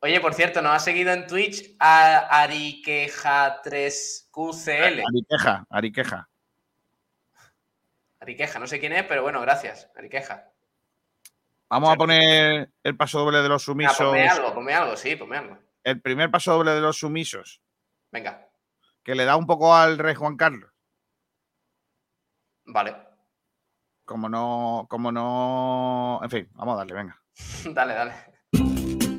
Oye, 0.00 0.20
por 0.20 0.34
cierto, 0.34 0.60
nos 0.62 0.72
ha 0.74 0.80
seguido 0.80 1.12
en 1.12 1.26
Twitch 1.28 1.76
a 1.78 2.42
Ariqueja3QCL. 2.44 5.04
Ariqueja, 5.08 5.64
Ariqueja. 5.70 6.28
Ariqueja, 8.20 8.58
no 8.58 8.66
sé 8.66 8.80
quién 8.80 8.92
es, 8.94 9.04
pero 9.04 9.22
bueno, 9.22 9.40
gracias, 9.40 9.88
Ariqueja. 9.96 10.50
Vamos 11.68 11.92
a 11.92 11.96
poner 11.96 12.70
el 12.82 12.96
paso 12.96 13.18
doble 13.20 13.38
de 13.42 13.48
los 13.48 13.62
Ah, 13.62 13.66
sumisos. 13.66 13.96
ponme 13.98 14.28
algo, 14.28 14.54
ponme 14.54 14.74
algo, 14.74 14.96
sí, 14.96 15.14
ponme 15.16 15.36
algo. 15.36 15.56
El 15.84 16.00
primer 16.00 16.30
paso 16.32 16.52
doble 16.54 16.72
de 16.72 16.80
los 16.80 16.98
sumisos, 16.98 17.60
Venga, 18.10 18.48
que 19.04 19.14
le 19.14 19.24
da 19.24 19.36
un 19.36 19.46
poco 19.46 19.72
al 19.76 19.98
rey 19.98 20.14
Juan 20.16 20.36
Carlos. 20.36 20.68
vale. 22.64 23.05
Como 24.06 24.28
no, 24.28 24.86
como 24.88 25.10
no. 25.10 26.20
En 26.22 26.30
fin, 26.30 26.48
vamos 26.54 26.74
a 26.74 26.76
darle, 26.78 26.94
venga. 26.94 27.20
dale, 27.74 27.92
dale. 27.92 28.12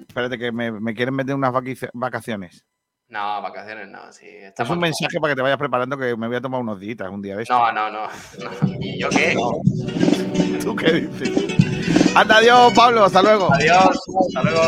Espérate 0.08 0.40
que 0.40 0.52
me, 0.54 0.72
me 0.72 0.96
quieren 0.96 1.14
meter 1.14 1.36
unas 1.36 1.54
vacaciones. 1.94 2.66
No, 3.10 3.42
vacaciones 3.42 3.90
no, 3.90 4.12
sí. 4.12 4.28
Es 4.58 4.70
un 4.70 4.80
mensaje 4.80 5.20
para 5.20 5.34
que 5.34 5.36
te 5.36 5.42
vayas 5.42 5.58
preparando 5.58 5.98
que 5.98 6.16
me 6.16 6.28
voy 6.28 6.38
a 6.38 6.42
tomar 6.42 6.62
unos 6.62 6.80
días 6.80 6.98
un 7.10 7.22
día 7.22 7.36
de 7.36 7.44
esto. 7.44 7.54
No, 7.54 7.72
no, 7.72 7.92
no. 7.92 8.08
no. 8.08 8.76
¿Y 8.80 9.00
yo 9.00 9.10
qué? 9.10 9.36
¿Tú 10.64 10.76
qué 10.76 10.94
dices? 10.94 12.16
Anda, 12.16 12.38
adiós, 12.38 12.74
Pablo, 12.74 13.04
hasta 13.04 13.22
luego. 13.22 13.54
Adiós, 13.54 14.00
hasta 14.28 14.44
luego. 14.44 14.62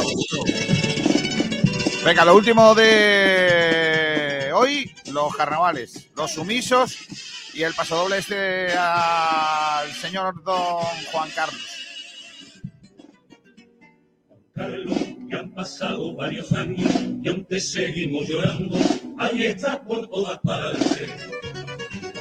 Venga, 2.06 2.26
lo 2.26 2.36
último 2.36 2.76
de 2.76 4.52
hoy, 4.54 4.94
los 5.12 5.36
carnavales, 5.36 6.10
los 6.16 6.32
sumisos 6.32 7.39
y 7.60 7.64
el 7.64 7.74
pasodoble 7.74 8.20
este 8.20 8.72
al 8.72 9.92
señor 9.92 10.42
don 10.46 10.82
Juan 11.12 11.30
Carlos. 11.36 11.62
Carlos, 14.56 14.98
que 15.30 15.36
han 15.36 15.52
pasado 15.52 16.16
varios 16.16 16.54
años 16.54 16.90
y 17.22 17.28
aún 17.28 17.44
te 17.44 17.60
seguimos 17.60 18.30
llorando, 18.30 18.78
ahí 19.18 19.44
estás 19.48 19.76
por 19.80 20.08
todas 20.08 20.40
partes. 20.40 21.12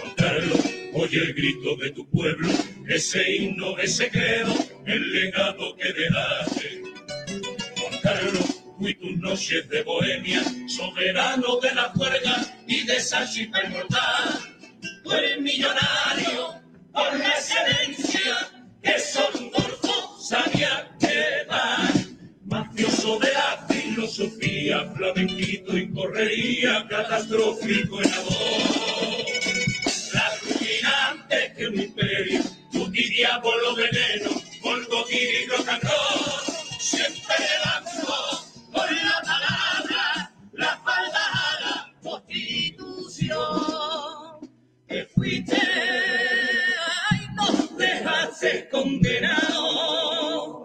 Juan 0.01 0.15
Carlos, 0.17 0.59
oye 0.95 1.19
el 1.19 1.35
grito 1.35 1.77
de 1.77 1.93
tu 1.93 2.11
pueblo, 2.11 2.49
ese 2.89 3.37
himno, 3.37 3.79
ese 3.79 4.11
credo, 4.11 4.53
el 4.87 5.13
legado 5.13 5.77
que 5.77 5.93
dejaste. 5.93 6.83
Juan 7.81 8.01
Carlos, 8.03 8.65
fui 8.77 8.93
tus 8.95 9.17
noches 9.19 9.69
de 9.69 9.85
bohemia, 9.85 10.43
soberano 10.67 11.61
de 11.61 11.75
la 11.77 11.91
juerga 11.91 12.45
y 12.67 12.85
de 12.85 12.97
esa 12.97 13.25
chispa 13.31 13.63
inmortal. 13.63 14.58
Tú 15.09 15.15
eres 15.15 15.41
millonario 15.41 16.61
por 16.93 17.19
la 17.19 17.31
excelencia 17.31 18.51
que 18.83 18.99
son 19.01 19.51
Golfo 19.51 20.19
sabía 20.21 20.95
que 21.01 21.47
dar. 21.49 21.95
Mafioso 22.45 23.19
de 23.19 23.33
la 23.33 23.67
filosofía, 23.71 24.93
flamenquito 24.95 25.79
y 25.79 25.91
correría, 25.95 26.87
catastrófico 26.91 28.03
en 28.03 28.13
amor. 28.13 29.25
La 30.13 30.31
ruina 30.43 31.27
que 31.57 31.67
un 31.69 31.81
imperio, 31.81 32.43
tu 32.71 32.91
diablo 32.91 33.77
veneno, 33.77 34.31
Molgoquiri 34.63 35.45
y 35.45 35.47
rock 35.47 35.69
roll. 35.85 36.79
Siempre 36.79 37.35
levanto 37.39 38.45
con 38.73 38.95
la 38.95 39.23
palabra, 39.25 40.33
la 40.53 40.77
falda 40.85 41.25
a 41.33 41.61
la 41.63 41.95
constitución. 42.03 43.88
es 48.43 48.65
condenado 48.71 50.65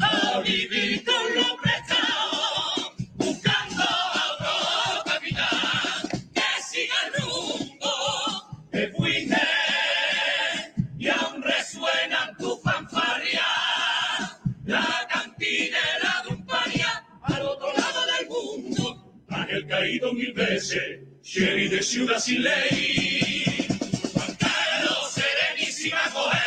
a 0.00 0.40
vivir 0.40 1.02
con 1.04 1.34
lo 1.34 1.56
prestado, 1.62 2.92
buscando 3.14 3.82
a 3.82 4.32
otro 4.32 5.04
capitán 5.10 6.22
que 6.34 6.42
siga 6.68 6.94
el 7.06 7.22
rumbo 7.22 8.68
Te 8.70 8.88
fuiste 8.92 9.40
y 10.98 11.08
aún 11.08 11.42
resuenan 11.42 12.36
tu 12.38 12.58
fanfaria, 12.58 13.46
la 14.64 15.08
cantinera 15.10 16.22
de 16.24 16.34
un 16.34 16.44
paria 16.44 17.04
al 17.22 17.42
otro 17.42 17.72
lado 17.72 18.00
del 18.18 18.28
mundo, 18.28 19.14
ángel 19.28 19.66
caído 19.66 20.12
mil 20.12 20.32
veces, 20.34 21.00
sheriff 21.22 21.70
de 21.70 21.82
ciudad 21.82 22.18
sin 22.18 22.42
ley, 22.42 23.44
Juan 24.12 24.34
Carlos 24.36 25.10
Serenísima 25.12 26.00
Coger. 26.12 26.43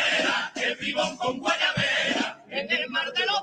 Limón 0.98 1.18
con 1.18 1.40
guayabera, 1.40 2.42
en 2.50 2.72
el 2.72 2.90
mar 2.90 3.14
de 3.14 3.26
los 3.28 3.37